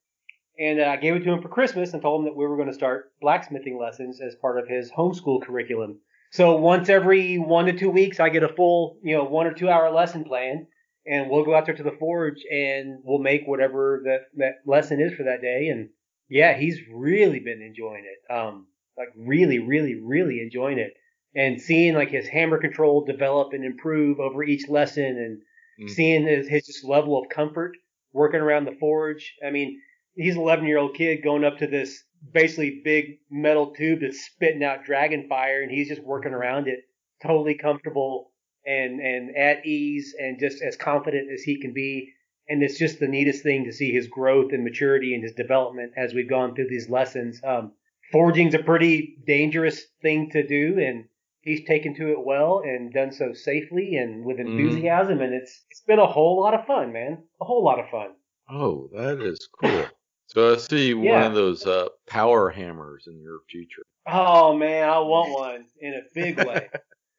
and 0.60 0.80
uh, 0.80 0.86
I 0.86 0.96
gave 0.98 1.16
it 1.16 1.24
to 1.24 1.32
him 1.34 1.42
for 1.42 1.50
Christmas 1.50 1.94
and 1.94 2.02
told 2.02 2.22
him 2.22 2.26
that 2.26 2.36
we 2.36 2.48
were 2.48 2.56
going 2.56 2.70
to 2.70 2.74
start 2.74 3.12
blacksmithing 3.22 3.78
lessons 3.80 4.20
as 4.22 4.36
part 4.36 4.58
of 4.58 4.68
his 4.68 4.92
homeschool 4.92 5.44
curriculum. 5.44 6.00
So 6.32 6.58
once 6.58 6.90
every 6.90 7.38
one 7.38 7.66
to 7.66 7.74
two 7.74 7.92
weeks, 7.92 8.20
I 8.20 8.30
get 8.30 8.44
a 8.44 8.50
full, 8.50 8.98
you 9.04 9.16
know, 9.16 9.24
one 9.26 9.46
or 9.46 9.54
two 9.54 9.70
hour 9.70 9.92
lesson 9.92 10.24
plan, 10.24 10.68
and 11.08 11.30
we'll 11.30 11.46
go 11.46 11.56
out 11.56 11.66
there 11.66 11.76
to 11.76 11.84
the 11.84 11.92
forge 12.00 12.44
and 12.52 13.00
we'll 13.04 13.20
make 13.20 13.44
whatever 13.46 14.02
that 14.06 14.22
that 14.38 14.56
lesson 14.66 15.00
is 15.00 15.14
for 15.14 15.24
that 15.24 15.42
day. 15.42 15.68
And 15.70 15.90
yeah, 16.30 16.58
he's 16.58 16.80
really 16.92 17.40
been 17.40 17.62
enjoying 17.62 18.06
it. 18.06 18.34
Um, 18.34 18.68
like 18.98 19.10
really, 19.16 19.60
really, 19.60 19.96
really 19.96 20.42
enjoying 20.42 20.80
it, 20.80 20.94
and 21.36 21.62
seeing 21.62 21.96
like 21.96 22.10
his 22.10 22.28
hammer 22.28 22.58
control 22.60 23.06
develop 23.06 23.54
and 23.54 23.66
improve 23.66 24.20
over 24.20 24.44
each 24.44 24.68
lesson, 24.70 25.06
and 25.06 25.42
Mm. 25.78 25.90
seeing 25.90 26.26
his, 26.26 26.48
his 26.48 26.66
just 26.66 26.86
level 26.86 27.20
of 27.22 27.28
comfort 27.28 27.76
working 28.14 28.40
around 28.40 28.64
the 28.64 28.78
forge. 28.80 29.36
I 29.46 29.52
mean, 29.52 29.82
he's 30.16 30.36
an 30.36 30.42
11 30.42 30.66
year 30.68 30.78
old 30.78 30.96
kid 30.96 31.22
going 31.22 31.44
up 31.44 31.58
to 31.58 31.68
this 31.68 32.02
basically 32.32 32.82
big 32.84 33.20
metal 33.30 33.74
tube 33.74 34.00
that's 34.00 34.22
spitting 34.26 34.64
out 34.64 34.86
dragon 34.86 35.28
fire, 35.28 35.62
and 35.62 35.70
he's 35.70 35.90
just 35.90 36.02
working 36.02 36.32
around 36.32 36.70
it, 36.70 36.80
totally 37.22 37.56
comfortable 37.56 38.32
and 38.66 39.00
and 39.00 39.36
at 39.38 39.66
ease, 39.66 40.16
and 40.20 40.40
just 40.40 40.62
as 40.62 40.76
confident 40.78 41.32
as 41.32 41.42
he 41.44 41.60
can 41.62 41.74
be. 41.74 42.12
And 42.48 42.62
it's 42.62 42.78
just 42.78 43.00
the 43.00 43.08
neatest 43.08 43.42
thing 43.42 43.66
to 43.66 43.74
see 43.74 43.92
his 43.92 44.08
growth 44.08 44.52
and 44.54 44.64
maturity 44.64 45.16
and 45.16 45.24
his 45.24 45.34
development 45.34 45.94
as 45.98 46.14
we've 46.14 46.30
gone 46.30 46.54
through 46.54 46.70
these 46.70 46.90
lessons. 46.90 47.42
Um, 47.44 47.72
forging's 48.12 48.54
a 48.54 48.60
pretty 48.60 49.18
dangerous 49.26 49.84
thing 50.04 50.30
to 50.30 50.46
do, 50.46 50.78
and 50.80 51.06
he's 51.42 51.66
taken 51.66 51.96
to 51.96 52.12
it 52.12 52.24
well 52.24 52.62
and 52.64 52.94
done 52.94 53.12
so 53.12 53.34
safely 53.34 53.96
and 53.96 54.24
with 54.24 54.38
Mhm. 54.38 54.52
enthusiasm. 54.52 55.22
And 55.22 55.34
it's 55.34 55.66
it's 55.72 55.82
been 55.82 55.98
a 56.00 56.06
whole 56.06 56.40
lot 56.40 56.54
of 56.54 56.66
fun, 56.68 56.94
man. 56.94 57.24
A 57.42 57.46
whole 57.46 57.64
lot 57.64 57.80
of 57.80 57.90
fun. 57.90 58.12
Oh, 58.48 58.90
that 58.94 59.20
is 59.22 59.50
cool. 59.60 59.86
So 60.28 60.54
I 60.54 60.58
see 60.58 60.94
one 60.94 61.24
of 61.24 61.34
those 61.34 61.66
uh, 61.66 61.88
power 62.08 62.50
hammers 62.52 63.08
in 63.08 63.20
your 63.22 63.40
future. 63.50 63.84
Oh 64.08 64.56
man, 64.56 64.88
I 64.88 65.00
want 65.00 65.32
one 65.32 65.66
in 65.80 65.94
a 65.96 66.02
big 66.14 66.38
way. 66.38 66.70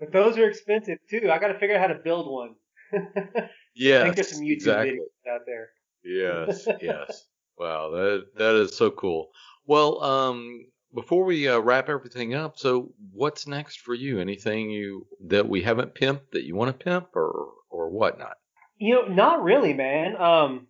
but 0.04 0.12
those 0.12 0.38
are 0.38 0.48
expensive 0.48 0.98
too. 1.08 1.30
I 1.30 1.38
got 1.38 1.48
to 1.48 1.58
figure 1.58 1.74
out 1.76 1.80
how 1.80 1.94
to 1.94 2.00
build 2.02 2.30
one. 2.30 2.54
I 2.92 3.48
Yes, 3.76 4.02
think 4.04 4.14
there's 4.16 4.28
some 4.30 4.40
YouTube 4.44 4.52
exactly. 4.52 4.92
videos 4.92 5.32
out 5.34 5.40
there. 5.46 5.68
Yes, 6.04 6.68
yes. 6.80 7.24
Wow, 7.58 7.90
that 7.90 8.26
that 8.36 8.54
is 8.54 8.76
so 8.76 8.90
cool. 8.90 9.30
Well, 9.66 10.02
um, 10.02 10.66
before 10.94 11.24
we 11.24 11.48
uh, 11.48 11.58
wrap 11.58 11.88
everything 11.88 12.34
up, 12.34 12.56
so 12.58 12.92
what's 13.12 13.46
next 13.48 13.80
for 13.80 13.94
you? 13.94 14.20
Anything 14.20 14.70
you 14.70 15.06
that 15.28 15.48
we 15.48 15.62
haven't 15.62 15.94
pimped 15.94 16.30
that 16.32 16.44
you 16.44 16.54
want 16.54 16.78
to 16.78 16.84
pimp, 16.84 17.08
or 17.16 17.48
or 17.70 17.90
whatnot? 17.90 18.36
You 18.78 18.94
know, 18.94 19.06
not 19.06 19.42
really, 19.42 19.72
man. 19.72 20.16
Um, 20.20 20.66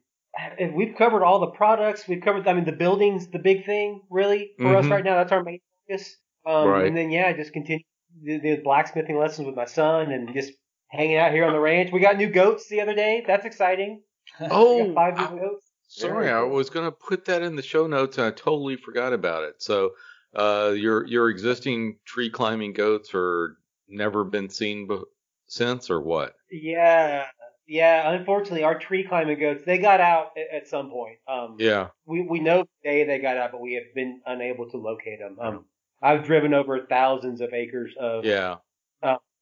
we've 0.74 0.94
covered 0.96 1.24
all 1.24 1.40
the 1.40 1.48
products. 1.50 2.06
We've 2.08 2.22
covered. 2.22 2.46
I 2.48 2.52
mean, 2.54 2.64
the 2.64 2.72
building's 2.72 3.28
the 3.28 3.38
big 3.38 3.66
thing, 3.66 4.02
really, 4.10 4.52
for 4.58 4.76
us 4.76 4.86
Mhm. 4.86 4.90
right 4.90 5.04
now. 5.04 5.16
That's 5.16 5.32
our 5.32 5.42
main 5.42 5.60
focus. 5.88 6.16
Um, 6.46 6.68
Right. 6.68 6.86
And 6.86 6.96
then 6.96 7.10
yeah, 7.10 7.32
just 7.34 7.52
continue 7.52 7.84
the, 8.24 8.38
the 8.38 8.56
blacksmithing 8.62 9.18
lessons 9.18 9.46
with 9.46 9.56
my 9.56 9.66
son, 9.66 10.10
and 10.12 10.32
just 10.34 10.52
hanging 10.90 11.16
out 11.16 11.32
here 11.32 11.44
on 11.44 11.52
the 11.52 11.60
ranch. 11.60 11.90
We 11.92 12.00
got 12.00 12.16
new 12.16 12.28
goats 12.28 12.68
the 12.68 12.80
other 12.80 12.94
day. 12.94 13.22
That's 13.26 13.44
exciting. 13.46 14.02
We 14.40 14.46
Oh, 14.50 14.92
got 14.94 15.18
I- 15.18 15.34
new 15.34 15.40
goats. 15.40 15.66
sorry, 15.88 16.30
I 16.30 16.40
was 16.42 16.70
gonna 16.70 16.90
put 16.92 17.26
that 17.26 17.42
in 17.42 17.56
the 17.56 17.62
show 17.62 17.86
notes 17.86 18.16
and 18.18 18.26
I 18.26 18.30
totally 18.30 18.76
forgot 18.76 19.12
about 19.12 19.44
it. 19.44 19.56
So, 19.62 19.90
uh, 20.34 20.72
your 20.76 21.06
your 21.06 21.28
existing 21.30 21.98
tree 22.06 22.30
climbing 22.30 22.72
goats 22.72 23.10
are 23.14 23.56
never 23.88 24.24
been 24.24 24.48
seen 24.48 24.88
be- 24.88 25.02
since, 25.46 25.90
or 25.90 26.00
what? 26.00 26.34
Yeah, 26.50 27.26
yeah. 27.68 28.10
Unfortunately, 28.12 28.64
our 28.64 28.78
tree 28.78 29.04
climbing 29.06 29.38
goats 29.38 29.62
they 29.66 29.78
got 29.78 30.00
out 30.00 30.30
at, 30.36 30.62
at 30.62 30.68
some 30.68 30.90
point. 30.90 31.18
Um, 31.28 31.56
Yeah. 31.58 31.88
we 32.06 32.22
we 32.22 32.40
know 32.40 32.62
the 32.82 32.90
day 32.90 33.04
they 33.04 33.18
got 33.18 33.36
out, 33.36 33.52
but 33.52 33.60
we 33.60 33.74
have 33.74 33.94
been 33.94 34.20
unable 34.26 34.68
to 34.70 34.76
locate 34.78 35.18
them. 35.20 35.36
Um, 35.40 35.64
I've 36.04 36.24
driven 36.24 36.52
over 36.52 36.86
thousands 36.86 37.40
of 37.40 37.52
acres 37.54 37.94
of 37.98 38.24
Yeah. 38.24 38.56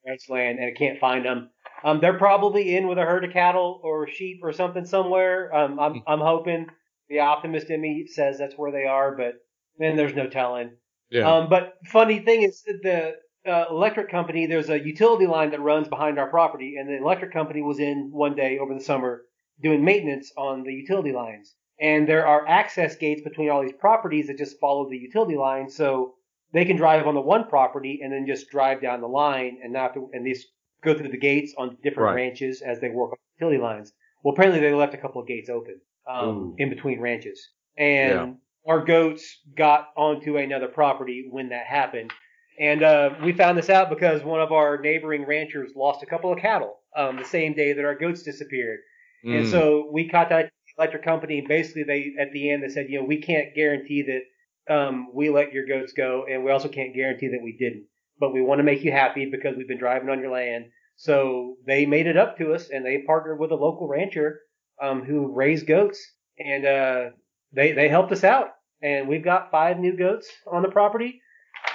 ranch 0.07 0.29
land 0.29 0.59
and 0.59 0.67
I 0.67 0.73
can't 0.73 0.99
find 0.99 1.25
them. 1.25 1.51
Um, 1.85 2.01
they're 2.01 2.19
probably 2.19 2.77
in 2.77 2.89
with 2.89 2.99
a 2.99 3.03
herd 3.03 3.25
of 3.25 3.33
cattle 3.33 3.81
or 3.85 4.09
sheep 4.09 4.41
or 4.43 4.53
something 4.53 4.85
somewhere. 4.85 5.55
Um, 5.55 5.79
I'm 5.79 6.03
I'm 6.07 6.21
hoping 6.21 6.67
the 7.09 7.21
optimist 7.21 7.71
in 7.71 7.81
me 7.81 8.07
says 8.07 8.39
that's 8.39 8.57
where 8.57 8.73
they 8.73 8.85
are, 8.85 9.17
but 9.17 9.35
then 9.79 9.97
there's 9.97 10.15
no 10.15 10.29
telling. 10.29 10.71
Yeah. 11.11 11.31
Um, 11.31 11.49
but 11.49 11.75
funny 11.87 12.21
thing 12.21 12.43
is 12.43 12.63
that 12.63 12.83
the 12.83 13.51
uh, 13.51 13.67
electric 13.71 14.11
company, 14.11 14.47
there's 14.47 14.71
a 14.71 14.79
utility 14.79 15.27
line 15.27 15.51
that 15.51 15.61
runs 15.61 15.89
behind 15.89 16.19
our 16.19 16.31
property, 16.31 16.77
and 16.79 16.89
the 16.89 16.97
electric 16.97 17.33
company 17.33 17.63
was 17.63 17.79
in 17.81 18.11
one 18.13 18.35
day 18.35 18.59
over 18.59 18.75
the 18.75 18.81
summer 18.81 19.23
doing 19.63 19.85
maintenance 19.85 20.33
on 20.37 20.63
the 20.63 20.73
utility 20.73 21.13
lines. 21.13 21.55
And 21.81 22.09
there 22.09 22.27
are 22.27 22.47
access 22.47 22.97
gates 22.97 23.23
between 23.23 23.51
all 23.51 23.63
these 23.63 23.73
properties 23.73 24.29
that 24.29 24.39
just 24.39 24.59
follow 24.61 24.89
the 24.89 24.97
utility 24.99 25.37
line, 25.37 25.69
so 25.69 26.15
they 26.53 26.65
can 26.65 26.77
drive 26.77 27.07
on 27.07 27.15
the 27.15 27.21
one 27.21 27.49
property 27.49 28.01
and 28.03 28.13
then 28.13 28.27
just 28.27 28.51
drive 28.51 28.81
down 28.83 29.01
the 29.01 29.09
line 29.09 29.59
and 29.63 29.73
not 29.73 29.95
to, 29.95 30.11
and 30.13 30.27
these 30.27 30.47
go 30.85 30.95
through 30.95 31.09
the 31.09 31.19
gates 31.19 31.55
on 31.57 31.77
different 31.83 32.09
Right. 32.09 32.15
ranches 32.17 32.63
as 32.63 32.81
they 32.81 32.89
work 32.91 33.13
on 33.13 33.19
utility 33.39 33.59
lines. 33.63 33.93
Well, 34.23 34.35
apparently 34.35 34.61
they 34.61 34.73
left 34.73 34.95
a 34.95 34.99
couple 34.99 35.21
of 35.21 35.29
gates 35.29 35.49
open 35.49 35.81
um, 36.09 36.55
in 36.59 36.69
between 36.69 37.01
ranches, 37.01 37.49
and 37.77 38.37
our 38.67 38.85
goats 38.85 39.41
got 39.57 39.89
onto 39.97 40.37
another 40.37 40.69
property 40.69 41.27
when 41.31 41.49
that 41.51 41.67
happened. 41.67 42.13
And 42.61 42.83
uh, 42.83 43.11
we 43.25 43.33
found 43.33 43.57
this 43.59 43.71
out 43.71 43.89
because 43.91 44.23
one 44.23 44.41
of 44.41 44.53
our 44.53 44.79
neighboring 44.79 45.25
ranchers 45.27 45.73
lost 45.75 46.03
a 46.03 46.07
couple 46.07 46.33
of 46.33 46.39
cattle 46.39 46.77
um, 46.97 47.17
the 47.17 47.25
same 47.25 47.55
day 47.55 47.73
that 47.73 47.85
our 47.85 47.95
goats 47.97 48.23
disappeared. 48.23 48.81
And 49.25 49.45
Mm. 49.45 49.51
so 49.51 49.89
we 49.93 50.09
contacted 50.09 50.53
the 50.67 50.83
electric 50.83 51.05
company. 51.05 51.41
Basically, 51.41 51.85
they 51.85 52.15
at 52.21 52.33
the 52.33 52.51
end 52.51 52.63
they 52.63 52.69
said, 52.69 52.89
you 52.89 52.99
know, 53.01 53.07
we 53.07 53.23
can't 53.23 53.55
guarantee 53.55 54.03
that 54.03 54.23
um, 54.69 55.09
we 55.13 55.31
let 55.31 55.53
your 55.53 55.67
goats 55.67 55.93
go, 55.93 56.25
and 56.31 56.45
we 56.45 56.51
also 56.51 56.69
can't 56.69 56.95
guarantee 56.95 57.29
that 57.29 57.43
we 57.43 57.57
didn't. 57.59 57.87
But 58.19 58.33
we 58.33 58.43
want 58.43 58.59
to 58.61 58.65
make 58.65 58.85
you 58.85 58.93
happy 58.93 59.29
because 59.31 59.57
we've 59.57 59.69
been 59.69 59.79
driving 59.79 60.09
on 60.09 60.21
your 60.21 60.31
land. 60.31 60.67
So 60.97 61.57
they 61.67 61.87
made 61.87 62.07
it 62.07 62.17
up 62.17 62.39
to 62.39 62.53
us, 62.55 62.71
and 62.71 62.85
they 62.85 63.03
partnered 63.07 63.39
with 63.41 63.51
a 63.51 63.57
local 63.57 63.89
rancher 63.89 64.41
um, 64.81 65.03
who 65.03 65.33
raised 65.35 65.67
goats, 65.67 66.01
and 66.39 66.65
uh, 66.67 67.11
they 67.53 67.73
they 67.73 67.89
helped 67.89 68.13
us 68.13 68.25
out. 68.25 68.49
And 68.83 69.09
we've 69.09 69.25
got 69.25 69.51
five 69.51 69.79
new 69.79 69.97
goats 69.97 70.29
on 70.51 70.63
the 70.63 70.69
property. 70.69 71.21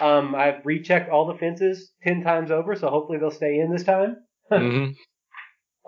Um, 0.01 0.35
I've 0.35 0.65
rechecked 0.65 1.09
all 1.09 1.25
the 1.27 1.37
fences 1.39 1.91
ten 2.03 2.21
times 2.23 2.51
over, 2.51 2.75
so 2.75 2.89
hopefully 2.89 3.17
they'll 3.19 3.31
stay 3.31 3.59
in 3.59 3.71
this 3.71 3.83
time. 3.83 4.17
Mhm. 4.51 4.95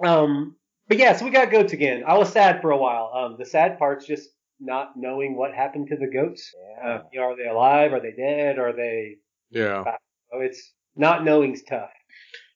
Um, 0.03 0.55
but 0.87 0.97
yeah, 0.97 1.15
so 1.15 1.25
we 1.25 1.31
got 1.31 1.51
goats 1.51 1.73
again. 1.73 2.03
I 2.05 2.17
was 2.17 2.29
sad 2.29 2.61
for 2.61 2.71
a 2.71 2.77
while. 2.77 3.11
Um, 3.13 3.35
the 3.37 3.45
sad 3.45 3.77
part's 3.77 4.05
just 4.05 4.29
not 4.59 4.93
knowing 4.95 5.35
what 5.35 5.53
happened 5.53 5.87
to 5.89 5.97
the 5.97 6.07
goats. 6.07 6.53
Uh, 6.83 6.99
you 7.11 7.19
know, 7.19 7.27
are 7.27 7.35
they 7.35 7.47
alive? 7.47 7.93
Are 7.93 7.99
they 7.99 8.11
dead? 8.11 8.59
Are 8.59 8.73
they? 8.73 9.17
Yeah. 9.49 9.83
Oh, 10.33 10.39
it's 10.39 10.73
not 10.95 11.23
knowing's 11.23 11.63
tough. 11.63 11.91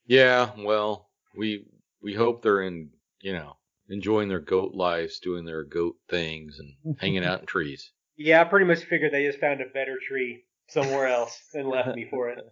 Yeah. 0.05 0.51
Well, 0.57 1.09
we 1.35 1.65
we 2.01 2.13
hope 2.13 2.41
they're 2.41 2.61
in, 2.61 2.89
you 3.21 3.33
know, 3.33 3.57
enjoying 3.89 4.29
their 4.29 4.39
goat 4.39 4.73
lives, 4.73 5.19
doing 5.19 5.45
their 5.45 5.63
goat 5.63 5.95
things, 6.09 6.59
and 6.59 6.97
hanging 6.99 7.25
out 7.25 7.41
in 7.41 7.45
trees. 7.45 7.91
Yeah, 8.17 8.41
I 8.41 8.43
pretty 8.43 8.65
much 8.65 8.83
figured 8.83 9.11
they 9.11 9.25
just 9.25 9.39
found 9.39 9.61
a 9.61 9.65
better 9.65 9.97
tree 10.07 10.43
somewhere 10.67 11.07
else 11.07 11.39
and 11.53 11.67
left 11.67 11.95
me 11.95 12.07
for 12.09 12.29
it. 12.29 12.39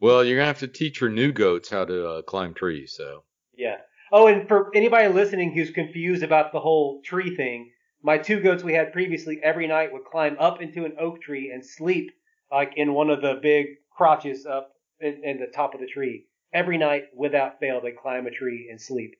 Well, 0.00 0.24
you're 0.24 0.36
gonna 0.36 0.46
have 0.46 0.58
to 0.58 0.68
teach 0.68 1.00
your 1.00 1.10
new 1.10 1.32
goats 1.32 1.70
how 1.70 1.84
to 1.84 2.08
uh, 2.08 2.22
climb 2.22 2.54
trees. 2.54 2.94
So. 2.96 3.22
Yeah. 3.54 3.76
Oh, 4.10 4.26
and 4.26 4.48
for 4.48 4.70
anybody 4.74 5.08
listening 5.08 5.52
who's 5.52 5.70
confused 5.70 6.22
about 6.22 6.52
the 6.52 6.60
whole 6.60 7.00
tree 7.02 7.36
thing, 7.36 7.70
my 8.02 8.18
two 8.18 8.40
goats 8.40 8.62
we 8.62 8.74
had 8.74 8.92
previously 8.92 9.40
every 9.42 9.66
night 9.66 9.92
would 9.92 10.04
climb 10.04 10.36
up 10.38 10.60
into 10.60 10.84
an 10.84 10.96
oak 10.98 11.22
tree 11.22 11.50
and 11.52 11.64
sleep 11.64 12.10
like 12.50 12.74
in 12.76 12.94
one 12.94 13.10
of 13.10 13.22
the 13.22 13.38
big 13.42 13.66
crotches 13.90 14.46
up 14.46 14.72
in, 15.00 15.22
in 15.24 15.38
the 15.38 15.46
top 15.46 15.74
of 15.74 15.80
the 15.80 15.86
tree. 15.86 16.26
Every 16.52 16.76
night, 16.76 17.04
without 17.16 17.60
fail, 17.60 17.80
they 17.80 17.92
climb 17.92 18.26
a 18.26 18.30
tree 18.30 18.68
and 18.70 18.78
sleep. 18.78 19.14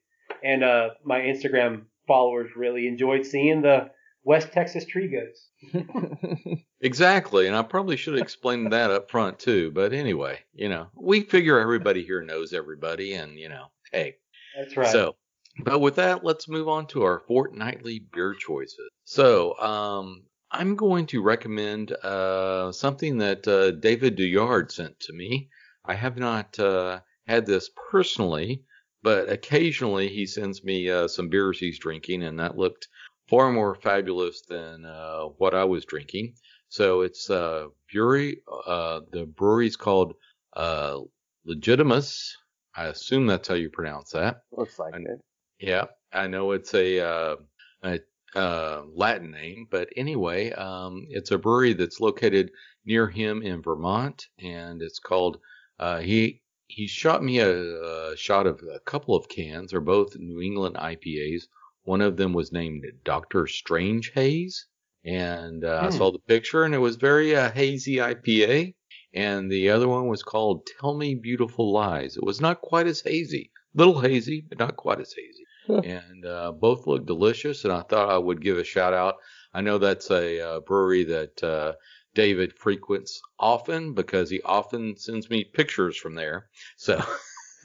And 0.45 0.63
uh, 0.63 0.91
my 1.03 1.21
Instagram 1.21 1.85
followers 2.07 2.51
really 2.55 2.87
enjoyed 2.87 3.25
seeing 3.25 3.63
the 3.63 3.91
West 4.23 4.53
Texas 4.53 4.85
tree 4.85 5.09
goats. 5.09 5.49
Exactly, 6.83 7.47
and 7.47 7.55
I 7.55 7.63
probably 7.63 7.97
should 7.97 8.15
have 8.15 8.23
explained 8.23 8.73
that 8.73 8.91
up 8.91 9.09
front 9.09 9.39
too. 9.39 9.71
But 9.71 9.93
anyway, 9.93 10.41
you 10.53 10.69
know, 10.69 10.89
we 10.97 11.21
figure 11.21 11.61
everybody 11.61 12.03
here 12.03 12.23
knows 12.23 12.53
everybody, 12.53 13.15
and 13.15 13.39
you 13.39 13.49
know, 13.49 13.67
hey. 13.93 14.17
That's 14.57 14.77
right. 14.77 14.89
So, 14.89 15.15
but 15.61 15.81
with 15.81 15.97
that, 15.97 16.25
let's 16.25 16.49
move 16.49 16.69
on 16.69 16.87
to 16.89 17.03
our 17.03 17.21
fortnightly 17.27 18.01
beer 18.13 18.35
choices. 18.35 18.89
So, 19.05 19.59
um, 19.59 20.23
I'm 20.51 20.77
going 20.77 21.07
to 21.07 21.23
recommend 21.23 21.93
uh, 21.93 22.73
something 22.73 23.19
that 23.19 23.49
uh, 23.49 23.71
David 23.73 24.17
Duyard 24.17 24.71
sent 24.71 24.99
to 25.01 25.13
me. 25.15 25.49
I 25.87 25.95
have 25.95 26.19
not 26.19 26.59
uh, 26.59 27.01
had 27.27 27.47
this 27.47 27.71
personally, 27.91 28.63
but 29.03 29.31
occasionally 29.31 30.09
he 30.09 30.27
sends 30.27 30.63
me 30.63 30.91
uh, 30.91 31.09
some 31.09 31.29
beers 31.29 31.59
he's 31.59 31.79
drinking, 31.79 32.23
and 32.23 32.39
that 32.39 32.59
looked 32.59 32.89
far 33.29 33.51
more 33.51 33.75
fabulous 33.75 34.43
than 34.49 34.85
uh, 34.85 35.23
what 35.39 35.55
I 35.55 35.65
was 35.65 35.87
drinking. 35.87 36.35
So 36.69 37.01
it's 37.01 37.31
uh, 37.31 37.67
brewery. 37.93 38.43
Uh, 38.67 39.01
the 39.11 39.25
brewery's 39.25 39.77
called 39.77 40.15
uh, 40.55 40.99
Legitimus 41.47 42.37
I 42.75 42.87
assume 42.87 43.27
that's 43.27 43.49
how 43.49 43.55
you 43.55 43.69
pronounce 43.71 44.11
that. 44.13 44.43
Looks 44.57 44.79
like 44.79 44.95
And- 44.95 45.07
it. 45.07 45.21
Yeah, 45.63 45.87
I 46.13 46.27
know 46.27 46.51
it's 46.53 46.75
a, 46.75 46.99
uh, 47.01 47.37
a 47.85 48.01
uh, 48.35 48.83
Latin 48.93 49.31
name, 49.31 49.67
but 49.71 49.89
anyway, 49.97 50.51
um, 50.53 51.07
it's 51.09 51.31
a 51.31 51.39
brewery 51.39 51.73
that's 51.73 52.01
located 52.01 52.51
near 52.85 53.09
him 53.09 53.43
in 53.43 53.63
Vermont, 53.63 54.27
and 54.39 54.83
it's 54.83 54.99
called. 54.99 55.39
Uh, 55.79 56.01
he 56.01 56.43
he 56.67 56.87
shot 56.89 57.23
me 57.23 57.39
a, 57.39 58.11
a 58.13 58.17
shot 58.17 58.47
of 58.49 58.61
a 58.75 58.81
couple 58.81 59.15
of 59.15 59.29
cans. 59.29 59.71
They're 59.71 59.81
both 59.81 60.17
New 60.19 60.41
England 60.41 60.77
IPAs. 60.77 61.45
One 61.85 62.01
of 62.01 62.17
them 62.17 62.33
was 62.33 62.51
named 62.53 62.85
Doctor 63.05 63.47
Strange 63.47 64.11
Haze, 64.13 64.67
and 65.05 65.65
uh, 65.65 65.83
I 65.87 65.89
Hmm. 65.89 65.91
saw 65.91 66.11
the 66.11 66.19
picture, 66.19 66.65
and 66.65 66.75
it 66.75 66.79
was 66.79 66.97
very 66.97 67.37
uh, 67.37 67.53
hazy 67.53 68.01
IPA. 68.01 68.75
And 69.15 69.51
the 69.51 69.71
other 69.71 69.87
one 69.89 70.09
was 70.09 70.23
called 70.25 70.67
Tell 70.81 70.95
Me 70.97 71.15
Beautiful 71.15 71.73
Lies. 71.73 72.17
It 72.17 72.25
was 72.25 72.41
not 72.41 72.63
quite 72.63 72.87
as 72.89 73.03
hazy, 73.03 73.53
little 73.75 74.01
hazy, 74.01 74.41
but 74.49 74.59
not 74.59 74.77
quite 74.77 75.01
as 75.01 75.13
hazy 75.17 75.42
and 75.83 76.25
uh, 76.27 76.53
both 76.53 76.87
look 76.87 77.07
delicious. 77.07 77.65
And 77.65 77.73
I 77.73 77.83
thought 77.83 78.11
I 78.11 78.19
would 78.19 78.43
give 78.43 78.59
a 78.59 78.65
shout 78.65 78.95
out. 78.95 79.17
I 79.55 79.61
know 79.61 79.79
that's 79.79 80.11
a 80.11 80.41
uh, 80.41 80.61
brewery 80.61 81.05
that 81.05 81.43
uh, 81.43 81.73
David 82.15 82.55
frequents 82.59 83.21
often 83.39 83.95
because 83.95 84.31
he 84.31 84.41
often 84.43 84.97
sends 84.97 85.29
me 85.31 85.45
pictures 85.45 85.97
from 85.97 86.15
there. 86.15 86.49
So, 86.77 87.03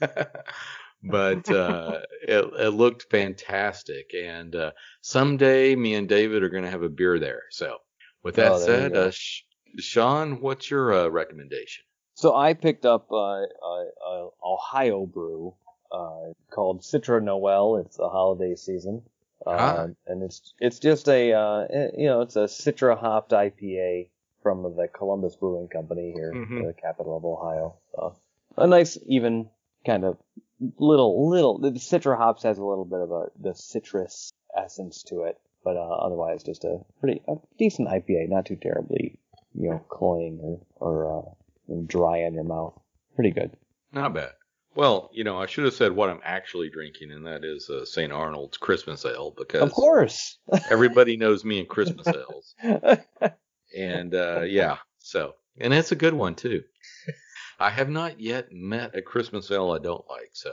but 1.02 1.50
uh, 1.50 2.00
it, 2.22 2.44
it 2.58 2.74
looked 2.74 3.10
fantastic. 3.10 4.10
And 4.14 4.54
uh, 4.54 4.72
someday 5.00 5.74
me 5.76 5.94
and 5.94 6.08
David 6.08 6.42
are 6.42 6.50
going 6.50 6.64
to 6.64 6.70
have 6.70 6.82
a 6.82 6.88
beer 6.88 7.18
there. 7.18 7.42
So, 7.50 7.78
with 8.22 8.36
that 8.36 8.54
Oh, 8.54 8.58
said, 8.58 8.96
uh, 8.96 9.10
Sh- 9.10 9.42
Sean, 9.78 10.40
what's 10.40 10.70
your 10.70 10.92
uh, 10.92 11.08
recommendation? 11.08 11.84
So 12.14 12.34
I 12.34 12.52
picked 12.54 12.84
up 12.84 13.10
uh, 13.12 13.16
a, 13.16 13.86
a 14.06 14.28
Ohio 14.44 15.06
brew 15.06 15.54
uh, 15.92 16.32
called 16.50 16.82
Citra 16.82 17.22
Noel. 17.22 17.76
It's 17.76 17.96
the 17.96 18.08
holiday 18.08 18.54
season, 18.56 19.02
uh, 19.46 19.50
Ah. 19.50 19.86
and 20.06 20.22
it's 20.22 20.52
it's 20.60 20.78
just 20.78 21.08
a 21.08 21.32
uh, 21.32 21.60
eh, 21.70 21.90
you 21.96 22.06
know 22.06 22.20
it's 22.22 22.36
a 22.36 22.44
Citra 22.44 22.96
hopped 22.98 23.32
IPA 23.32 24.08
from 24.42 24.62
the 24.76 24.88
Columbus 24.88 25.36
Brewing 25.36 25.68
Company 25.68 26.12
here, 26.12 26.32
Mhm. 26.34 26.66
the 26.66 26.72
capital 26.74 27.16
of 27.16 27.24
Ohio. 27.24 27.74
So 27.94 28.14
a 28.56 28.66
nice 28.66 28.98
even 29.06 29.48
kind 29.86 30.04
of 30.04 30.16
little 30.78 31.28
little 31.28 31.58
the 31.58 31.70
Citra 31.72 32.16
hops 32.16 32.42
has 32.42 32.58
a 32.58 32.64
little 32.64 32.84
bit 32.84 33.00
of 33.00 33.10
a 33.12 33.30
the 33.40 33.54
citrus 33.54 34.32
essence 34.56 35.02
to 35.04 35.22
it, 35.22 35.38
but 35.64 35.76
uh, 35.76 35.80
otherwise 36.06 36.42
just 36.42 36.64
a 36.64 36.80
pretty 37.00 37.22
a 37.28 37.36
decent 37.58 37.88
IPA, 37.88 38.28
not 38.28 38.46
too 38.46 38.56
terribly 38.56 39.18
you 39.54 39.70
know 39.70 39.78
cloying 39.88 40.38
or 40.42 40.60
or 40.80 41.18
uh, 41.18 41.74
dry 41.86 42.24
on 42.24 42.34
your 42.34 42.44
mouth. 42.44 42.78
Pretty 43.14 43.30
good. 43.30 43.50
Not 43.92 44.12
bad. 44.14 44.32
Well, 44.78 45.10
you 45.12 45.24
know, 45.24 45.36
I 45.36 45.46
should 45.46 45.64
have 45.64 45.74
said 45.74 45.90
what 45.90 46.08
I'm 46.08 46.20
actually 46.22 46.70
drinking, 46.70 47.10
and 47.10 47.26
that 47.26 47.42
is 47.42 47.68
uh, 47.68 47.84
St. 47.84 48.12
Arnold's 48.12 48.56
Christmas 48.56 49.04
Ale 49.04 49.34
because 49.36 49.60
Of 49.62 49.72
course. 49.72 50.38
everybody 50.70 51.16
knows 51.16 51.44
me 51.44 51.58
in 51.58 51.66
Christmas 51.66 52.06
ales. 52.06 52.54
And 53.76 54.14
uh, 54.14 54.42
yeah, 54.42 54.76
so 54.98 55.34
and 55.60 55.74
it's 55.74 55.90
a 55.90 55.96
good 55.96 56.14
one 56.14 56.36
too. 56.36 56.62
I 57.58 57.70
have 57.70 57.90
not 57.90 58.20
yet 58.20 58.52
met 58.52 58.94
a 58.94 59.02
Christmas 59.02 59.50
ale 59.50 59.72
I 59.72 59.78
don't 59.78 60.08
like. 60.08 60.30
So 60.32 60.50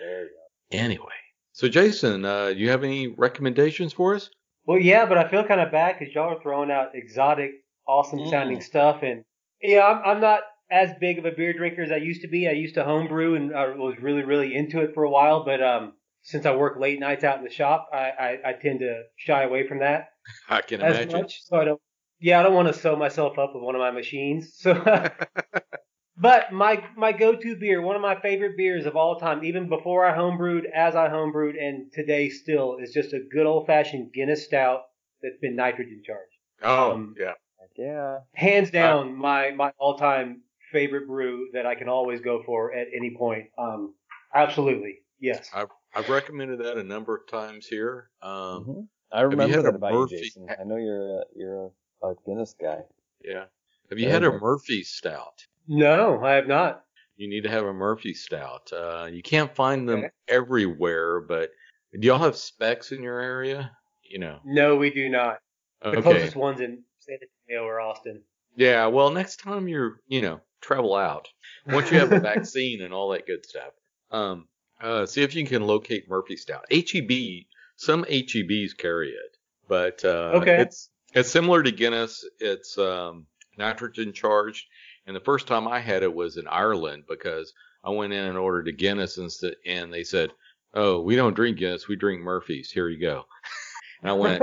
there 0.00 0.24
you 0.24 0.30
anyway, 0.72 1.14
so 1.52 1.68
Jason, 1.68 2.24
uh, 2.24 2.48
do 2.48 2.54
you 2.54 2.70
have 2.70 2.84
any 2.84 3.08
recommendations 3.08 3.92
for 3.92 4.14
us? 4.14 4.30
Well, 4.66 4.78
yeah, 4.78 5.04
but 5.04 5.18
I 5.18 5.28
feel 5.28 5.44
kind 5.44 5.60
of 5.60 5.70
bad 5.70 5.98
because 5.98 6.14
y'all 6.14 6.34
are 6.36 6.40
throwing 6.42 6.70
out 6.70 6.94
exotic, 6.94 7.52
awesome 7.86 8.26
sounding 8.28 8.58
Mm. 8.58 8.62
stuff, 8.62 9.02
and 9.02 9.24
yeah, 9.62 9.84
I'm, 9.86 10.02
I'm 10.16 10.20
not 10.20 10.40
as 10.70 10.90
big 11.00 11.18
of 11.18 11.24
a 11.24 11.32
beer 11.32 11.52
drinker 11.52 11.82
as 11.82 11.90
I 11.90 11.96
used 11.96 12.22
to 12.22 12.28
be. 12.28 12.48
I 12.48 12.52
used 12.52 12.74
to 12.74 12.84
homebrew 12.84 13.34
and 13.34 13.54
I 13.54 13.68
was 13.68 13.96
really, 14.00 14.22
really 14.22 14.54
into 14.54 14.80
it 14.80 14.94
for 14.94 15.04
a 15.04 15.10
while, 15.10 15.44
but 15.44 15.62
um, 15.62 15.94
since 16.22 16.46
I 16.46 16.54
work 16.54 16.78
late 16.78 17.00
nights 17.00 17.24
out 17.24 17.38
in 17.38 17.44
the 17.44 17.50
shop, 17.50 17.88
I, 17.92 17.96
I, 17.96 18.38
I 18.46 18.52
tend 18.52 18.80
to 18.80 19.04
shy 19.16 19.42
away 19.44 19.66
from 19.66 19.80
that 19.80 20.08
I 20.48 20.60
can 20.60 20.80
as 20.80 20.96
imagine. 20.96 21.20
much. 21.22 21.42
So 21.44 21.56
I 21.56 21.64
don't. 21.64 21.80
Yeah, 22.20 22.40
I 22.40 22.42
don't 22.42 22.54
want 22.54 22.66
to 22.66 22.74
sew 22.74 22.96
myself 22.96 23.38
up 23.38 23.52
with 23.54 23.62
one 23.62 23.74
of 23.74 23.80
my 23.80 23.90
machines. 23.90 24.54
So, 24.60 24.74
but 26.16 26.52
my 26.52 26.84
my 26.96 27.12
go-to 27.12 27.54
beer, 27.54 27.80
one 27.80 27.94
of 27.94 28.02
my 28.02 28.20
favorite 28.20 28.56
beers 28.56 28.86
of 28.86 28.96
all 28.96 29.20
time, 29.20 29.44
even 29.44 29.68
before 29.68 30.04
I 30.04 30.16
homebrewed, 30.18 30.64
as 30.74 30.96
I 30.96 31.08
homebrewed, 31.08 31.54
and 31.56 31.92
today 31.92 32.28
still, 32.28 32.78
is 32.82 32.92
just 32.92 33.12
a 33.12 33.20
good 33.20 33.46
old-fashioned 33.46 34.12
Guinness 34.12 34.44
Stout 34.44 34.80
that's 35.22 35.38
been 35.40 35.54
nitrogen 35.54 36.02
charged. 36.04 36.34
oh 36.62 36.92
um, 36.92 37.14
yeah. 37.18 37.34
Yeah. 37.76 38.18
Hands 38.34 38.68
down, 38.70 39.16
my 39.16 39.52
my 39.52 39.70
all-time 39.78 40.42
favorite 40.72 41.06
brew 41.06 41.48
that 41.52 41.66
I 41.66 41.74
can 41.74 41.88
always 41.88 42.20
go 42.20 42.42
for 42.44 42.72
at 42.74 42.86
any 42.94 43.14
point. 43.16 43.46
Um, 43.58 43.94
absolutely, 44.34 45.00
yes. 45.20 45.50
I've 45.94 46.08
recommended 46.08 46.60
that 46.60 46.76
a 46.76 46.82
number 46.84 47.16
of 47.16 47.26
times 47.26 47.66
here. 47.66 48.10
Um, 48.22 48.30
Mhm. 48.64 48.88
I 49.10 49.22
remember 49.22 49.56
had 49.56 49.64
that 49.64 49.74
about 49.74 49.92
Murphy- 49.92 50.16
you, 50.16 50.22
Jason. 50.22 50.48
I 50.60 50.64
know 50.64 50.76
you're 50.76 51.20
a, 51.20 51.24
you're 51.34 51.64
a, 52.02 52.06
a 52.08 52.14
Guinness 52.26 52.54
guy. 52.60 52.82
Yeah. 53.24 53.46
Have 53.88 53.98
you 53.98 54.08
had 54.10 54.22
a 54.22 54.32
Murphy 54.38 54.82
Stout? 54.82 55.46
No, 55.66 56.22
I 56.22 56.32
have 56.34 56.46
not. 56.46 56.84
You 57.16 57.28
need 57.28 57.42
to 57.44 57.48
have 57.50 57.64
a 57.64 57.72
Murphy 57.72 58.12
Stout. 58.14 58.70
Uh, 58.72 59.08
you 59.10 59.22
can't 59.22 59.54
find 59.54 59.88
them 59.88 60.00
Okay. 60.00 60.10
everywhere, 60.28 61.20
but 61.20 61.50
do 61.98 62.06
y'all 62.06 62.18
have 62.18 62.36
Spec's 62.36 62.92
in 62.92 63.02
your 63.02 63.18
area? 63.18 63.70
You 64.02 64.18
know. 64.18 64.40
No, 64.44 64.76
we 64.76 64.90
do 64.90 65.08
not. 65.08 65.40
The 65.82 65.88
Okay. 65.90 66.02
closest 66.02 66.36
one's 66.36 66.60
in 66.60 66.84
San 66.98 67.18
Antonio 67.48 67.66
or 67.66 67.80
Austin. 67.80 68.22
Yeah. 68.56 68.86
Well, 68.86 69.10
next 69.10 69.36
time 69.38 69.68
you're, 69.68 70.00
you 70.06 70.20
know, 70.20 70.40
travel 70.60 70.94
out 70.94 71.28
once 71.66 71.90
you 71.90 71.98
have 71.98 72.12
a 72.12 72.20
vaccine 72.20 72.82
and 72.82 72.92
all 72.94 73.10
that 73.10 73.26
good 73.26 73.44
stuff. 73.46 73.72
Um, 74.10 74.48
uh, 74.80 75.06
see 75.06 75.22
if 75.22 75.34
you 75.34 75.44
can 75.46 75.62
locate 75.66 76.08
Murphy 76.08 76.36
Stout. 76.36 76.64
HEB. 76.70 77.44
Some 77.76 78.04
HEBs 78.04 78.76
carry 78.76 79.10
it, 79.10 79.36
but 79.68 80.04
uh, 80.04 80.32
Okay. 80.40 80.60
it's 80.62 80.90
it's 81.14 81.30
similar 81.30 81.62
to 81.62 81.70
Guinness. 81.70 82.24
It's 82.40 82.76
um, 82.78 83.26
nitrogen 83.56 84.12
charged, 84.12 84.66
and 85.06 85.14
the 85.14 85.20
first 85.20 85.46
time 85.46 85.68
I 85.68 85.78
had 85.80 86.02
it 86.02 86.12
was 86.12 86.36
in 86.36 86.48
Ireland 86.48 87.04
because 87.08 87.52
I 87.84 87.90
went 87.90 88.12
in 88.12 88.24
and 88.24 88.36
ordered 88.36 88.66
a 88.68 88.72
Guinness 88.72 89.18
and, 89.18 89.30
st- 89.30 89.54
and 89.64 89.92
they 89.92 90.02
said, 90.04 90.32
"Oh, 90.74 91.00
we 91.00 91.14
don't 91.16 91.34
drink 91.36 91.58
Guinness, 91.58 91.86
we 91.88 91.94
drink 91.96 92.20
Murphy's. 92.22 92.70
Here 92.70 92.88
you 92.88 93.00
go." 93.00 93.24
and 94.02 94.10
I 94.10 94.14
went, 94.14 94.42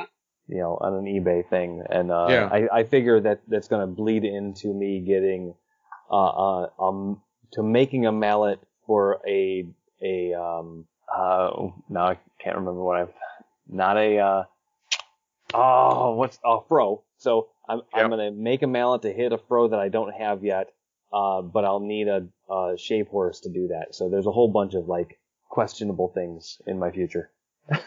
you 0.48 0.56
know, 0.58 0.78
on 0.80 0.94
an 0.94 1.04
eBay 1.04 1.46
thing. 1.50 1.82
And, 1.90 2.10
uh, 2.10 2.28
Yeah. 2.30 2.48
I, 2.50 2.78
I 2.78 2.84
figure 2.84 3.20
that 3.20 3.42
that's 3.46 3.68
going 3.68 3.82
to 3.82 3.86
bleed 3.86 4.24
into 4.24 4.72
me 4.72 5.00
getting, 5.00 5.54
uh, 6.10 6.14
uh, 6.64 6.70
um, 6.80 7.20
to 7.52 7.62
making 7.62 8.06
a 8.06 8.12
mallet 8.12 8.58
for 8.86 9.20
a, 9.28 9.66
a, 10.02 10.32
um, 10.32 10.86
uh, 11.14 11.50
now 11.90 12.06
I 12.06 12.18
can't 12.42 12.56
remember 12.56 12.82
what 12.82 12.96
I've, 12.96 13.12
not 13.68 13.98
a, 13.98 14.18
uh, 14.18 14.42
oh, 15.54 16.14
what's, 16.16 16.38
oh, 16.44 16.64
froe. 16.68 17.02
So 17.18 17.48
I'm, 17.68 17.82
I'm 17.92 18.10
going 18.10 18.32
to 18.32 18.36
make 18.36 18.62
a 18.62 18.66
mallet 18.66 19.02
to 19.02 19.12
hit 19.12 19.32
a 19.32 19.38
froe 19.38 19.68
that 19.68 19.78
I 19.78 19.88
don't 19.88 20.12
have 20.12 20.44
yet. 20.44 20.68
Uh, 21.12 21.42
but 21.42 21.64
I'll 21.64 21.80
need 21.80 22.08
a, 22.08 22.26
a 22.52 22.76
shave 22.76 23.06
horse 23.06 23.40
to 23.40 23.48
do 23.48 23.68
that. 23.68 23.94
So 23.94 24.08
there's 24.08 24.26
a 24.26 24.32
whole 24.32 24.48
bunch 24.48 24.74
of 24.74 24.88
like 24.88 25.20
questionable 25.48 26.08
things 26.08 26.60
in 26.66 26.78
my 26.78 26.90
future. 26.90 27.30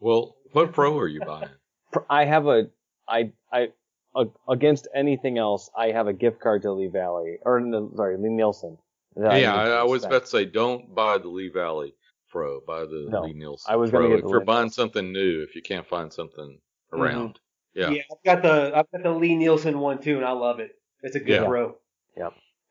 Well, 0.00 0.36
what 0.52 0.74
froe 0.74 0.98
are 0.98 1.08
you 1.08 1.20
buying? 1.20 1.50
I 2.10 2.24
have 2.24 2.46
a, 2.46 2.70
I, 3.06 3.32
I, 3.52 3.68
a, 4.16 4.24
against 4.48 4.88
anything 4.94 5.38
else, 5.38 5.70
I 5.76 5.88
have 5.88 6.06
a 6.06 6.12
gift 6.12 6.40
card 6.40 6.62
to 6.62 6.72
Lee 6.72 6.88
Valley, 6.88 7.38
or 7.42 7.60
no, 7.60 7.92
sorry, 7.94 8.16
Lie-Nielsen. 8.16 8.78
yeah, 9.16 9.54
I, 9.54 9.68
I 9.68 9.82
was 9.84 10.04
about 10.04 10.22
to 10.22 10.26
say, 10.26 10.46
don't 10.46 10.94
buy 10.94 11.18
the 11.18 11.28
Lee 11.28 11.50
Valley 11.50 11.94
Pro. 12.30 12.60
Buy 12.60 12.80
the 12.80 13.06
No, 13.10 13.22
Lie-Nielsen 13.22 13.72
I 13.72 13.76
was 13.76 13.90
Pro. 13.90 14.08
get 14.08 14.20
if 14.20 14.24
you're 14.30 14.40
Lee 14.40 14.46
buying 14.46 14.62
Nielsen. 14.64 14.70
something 14.70 15.12
new, 15.12 15.42
if 15.42 15.54
you 15.54 15.62
can't 15.62 15.86
find 15.86 16.12
something 16.12 16.58
Mm-hmm. 16.92 17.02
around. 17.02 17.38
Yeah. 17.74 17.90
Yeah, 17.90 18.02
I've 18.10 18.22
got 18.24 18.42
the 18.42 18.72
I've 18.76 18.90
got 18.90 19.02
the 19.04 19.10
Lie-Nielsen 19.10 19.78
one 19.78 20.00
too, 20.02 20.16
and 20.16 20.24
I 20.24 20.32
love 20.32 20.58
it. 20.60 20.76
It's 21.02 21.14
a 21.16 21.20
good 21.20 21.40
Yeah. 21.40 21.46
pro. 21.46 21.76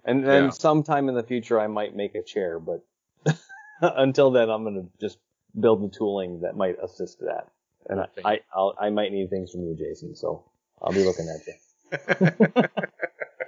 And 0.05 0.25
then 0.25 0.45
Yeah. 0.45 0.49
sometime 0.51 1.09
in 1.09 1.15
the 1.15 1.23
future, 1.23 1.59
I 1.59 1.67
might 1.67 1.95
make 1.95 2.15
a 2.15 2.23
chair, 2.23 2.57
but 2.59 2.83
until 3.81 4.31
then, 4.31 4.49
I'm 4.49 4.63
gonna 4.63 4.85
just 4.99 5.19
build 5.59 5.83
the 5.83 5.89
tooling 5.89 6.41
that 6.41 6.55
might 6.55 6.77
assist 6.81 7.19
that. 7.19 7.49
And 7.89 7.99
I, 7.99 8.03
Okay. 8.03 8.21
I, 8.25 8.39
I'll, 8.55 8.73
I 8.79 8.89
might 8.89 9.11
need 9.11 9.29
things 9.29 9.51
from 9.51 9.65
you, 9.65 9.75
Jason. 9.75 10.15
So 10.15 10.43
I'll 10.81 10.93
be 10.93 11.03
looking 11.03 11.27
at 11.29 11.45
you. 11.47 12.63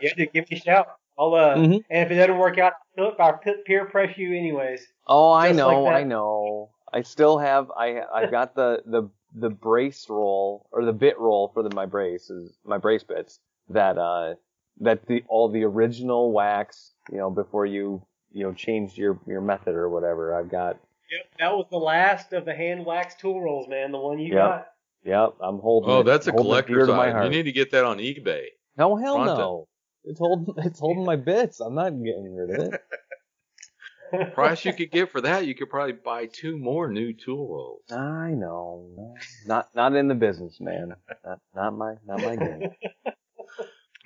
Yeah, 0.01 0.13
dude, 0.17 0.33
give 0.33 0.49
me 0.49 0.57
a 0.57 0.59
shout. 0.59 0.87
I'll 1.19 1.33
uh, 1.33 1.55
Mhm. 1.55 1.83
and 1.89 2.05
if 2.05 2.11
it 2.11 2.15
doesn't 2.15 2.37
work 2.37 2.57
out, 2.57 2.73
I'll 2.97 3.15
I'll 3.19 3.39
peer 3.65 3.85
press 3.85 4.17
you 4.17 4.29
anyways. 4.35 4.87
Oh, 5.07 5.31
I 5.31 5.51
know, 5.51 5.83
like. 5.83 5.95
I 5.95 6.03
know. 6.03 6.69
I 6.93 7.01
still 7.01 7.37
have 7.37 7.71
I 7.71 8.01
I've 8.13 8.31
got 8.31 8.55
the 8.55 8.81
the 8.85 9.09
the 9.35 9.49
brace 9.49 10.09
roll 10.09 10.67
or 10.71 10.83
the 10.83 10.91
bit 10.93 11.17
roll 11.19 11.49
for 11.53 11.63
the 11.63 11.73
my 11.73 11.85
braces 11.85 12.57
my 12.65 12.77
brace 12.77 13.03
bits 13.03 13.39
that 13.69 13.97
uh 13.97 14.35
that 14.81 15.05
the 15.05 15.23
all 15.29 15.47
the 15.47 15.63
original 15.63 16.33
wax 16.33 16.91
you 17.09 17.17
know 17.17 17.29
before 17.29 17.65
you 17.65 18.01
you 18.33 18.43
know 18.43 18.51
changed 18.53 18.97
your 18.97 19.17
your 19.25 19.39
method 19.39 19.73
or 19.73 19.89
whatever 19.89 20.35
I've 20.35 20.49
got 20.49 20.77
Yep, 21.11 21.25
that 21.39 21.51
was 21.53 21.65
the 21.71 21.77
last 21.77 22.33
of 22.33 22.43
the 22.45 22.53
hand 22.53 22.85
wax 22.85 23.15
tool 23.15 23.41
rolls, 23.41 23.67
man. 23.69 23.91
The 23.93 23.99
one 23.99 24.17
you 24.19 24.33
Yep. 24.33 24.35
got. 24.37 24.67
yep 25.05 25.33
I'm 25.41 25.59
holding 25.59 25.89
Oh, 25.91 25.99
it- 26.01 26.03
that's 26.03 26.27
a 26.27 26.31
holding 26.31 26.51
it 26.57 26.67
dear 26.67 26.85
collector's 26.85 26.89
item. 26.89 27.23
You 27.23 27.29
need 27.29 27.43
to 27.43 27.51
get 27.53 27.71
that 27.71 27.85
on 27.85 27.99
eBay. 27.99 28.47
no 28.77 28.95
hell 28.97 29.15
Pronto. 29.15 29.37
no 29.37 29.67
it's 30.03 30.19
holding 30.19 30.53
it's 30.65 30.79
holding 30.79 31.05
my 31.05 31.15
bits 31.15 31.59
I'm 31.59 31.75
not 31.75 31.91
getting 31.91 32.35
rid 32.35 32.59
of 32.59 32.73
it 32.73 32.81
Price 34.33 34.65
you 34.65 34.73
could 34.73 34.91
get 34.91 35.09
for 35.09 35.21
that, 35.21 35.45
you 35.45 35.55
could 35.55 35.69
probably 35.69 35.93
buy 35.93 36.25
two 36.25 36.57
more 36.57 36.91
new 36.91 37.13
tool 37.13 37.47
rolls. 37.47 37.83
I 37.97 38.31
know 38.31 39.15
not 39.45 39.69
not 39.73 39.95
in 39.95 40.09
the 40.09 40.15
business 40.15 40.59
man 40.59 40.95
not, 41.23 41.39
not 41.55 41.77
my 41.77 41.93
not 42.05 42.21
my 42.21 42.35
game. 42.35 42.71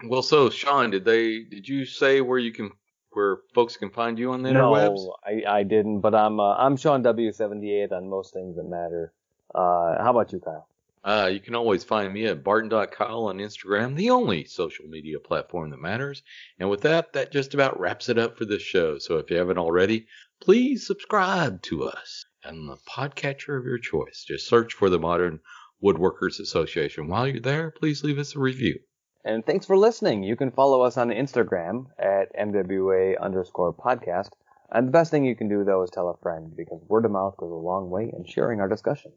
Well, 0.03 0.21
so 0.21 0.49
Sean, 0.49 0.91
did 0.91 1.05
they? 1.05 1.43
Did 1.43 1.67
you 1.67 1.85
say 1.85 2.21
where 2.21 2.37
you 2.37 2.51
can, 2.51 2.71
where 3.11 3.39
folks 3.53 3.77
can 3.77 3.89
find 3.89 4.19
you 4.19 4.31
on 4.33 4.43
the 4.43 4.51
no, 4.51 4.71
interwebs? 4.71 5.07
I, 5.25 5.59
I 5.59 5.63
didn't, 5.63 6.01
but 6.01 6.13
I'm 6.13 6.39
uh, 6.39 6.55
I'm 6.55 6.75
Sean 6.75 7.03
W78 7.03 7.91
on 7.91 8.09
most 8.09 8.33
things 8.33 8.57
that 8.57 8.65
matter. 8.65 9.13
Uh, 9.53 10.03
how 10.03 10.11
about 10.11 10.33
you, 10.33 10.39
Kyle? 10.39 10.67
Uh, 11.05 11.29
you 11.31 11.39
can 11.39 11.53
always 11.53 11.83
find 11.83 12.11
me 12.11 12.25
at 12.25 12.43
barton.kyle 12.43 13.25
on 13.25 13.37
Instagram, 13.37 13.95
the 13.95 14.09
only 14.09 14.43
social 14.43 14.87
media 14.87 15.19
platform 15.19 15.69
that 15.69 15.79
matters. 15.79 16.23
And 16.57 16.67
with 16.67 16.81
that, 16.81 17.13
that 17.13 17.31
just 17.31 17.53
about 17.53 17.79
wraps 17.79 18.09
it 18.09 18.17
up 18.17 18.39
for 18.39 18.45
this 18.45 18.63
show. 18.63 18.97
So 18.97 19.17
if 19.19 19.29
you 19.29 19.37
haven't 19.37 19.59
already, 19.59 20.07
please 20.41 20.87
subscribe 20.87 21.61
to 21.63 21.83
us 21.83 22.25
on 22.43 22.65
the 22.65 22.77
podcatcher 22.89 23.55
of 23.55 23.65
your 23.65 23.77
choice. 23.77 24.25
Just 24.27 24.47
search 24.47 24.73
for 24.73 24.89
the 24.89 24.97
Modern 24.97 25.41
Woodworkers 25.83 26.39
Association. 26.39 27.07
While 27.07 27.27
you're 27.27 27.39
there, 27.39 27.69
please 27.69 28.03
leave 28.03 28.17
us 28.17 28.35
a 28.35 28.39
review. 28.39 28.79
And 29.23 29.45
thanks 29.45 29.67
for 29.67 29.77
listening. 29.77 30.23
You 30.23 30.35
can 30.35 30.49
follow 30.49 30.81
us 30.81 30.97
on 30.97 31.09
Instagram 31.09 31.85
at 31.99 32.35
MWA 32.35 33.21
underscore 33.21 33.75
podcast. 33.75 34.29
And 34.71 34.87
the 34.87 34.91
best 34.91 35.11
thing 35.11 35.23
you 35.23 35.35
can 35.35 35.49
do 35.49 35.63
though 35.63 35.83
is 35.83 35.91
tell 35.91 36.09
a 36.09 36.17
friend 36.17 36.51
because 36.57 36.81
word 36.87 37.05
of 37.05 37.11
mouth 37.11 37.37
goes 37.37 37.51
a 37.51 37.55
long 37.55 37.91
way 37.91 38.11
in 38.11 38.25
sharing 38.25 38.59
our 38.59 38.67
discussion. 38.67 39.11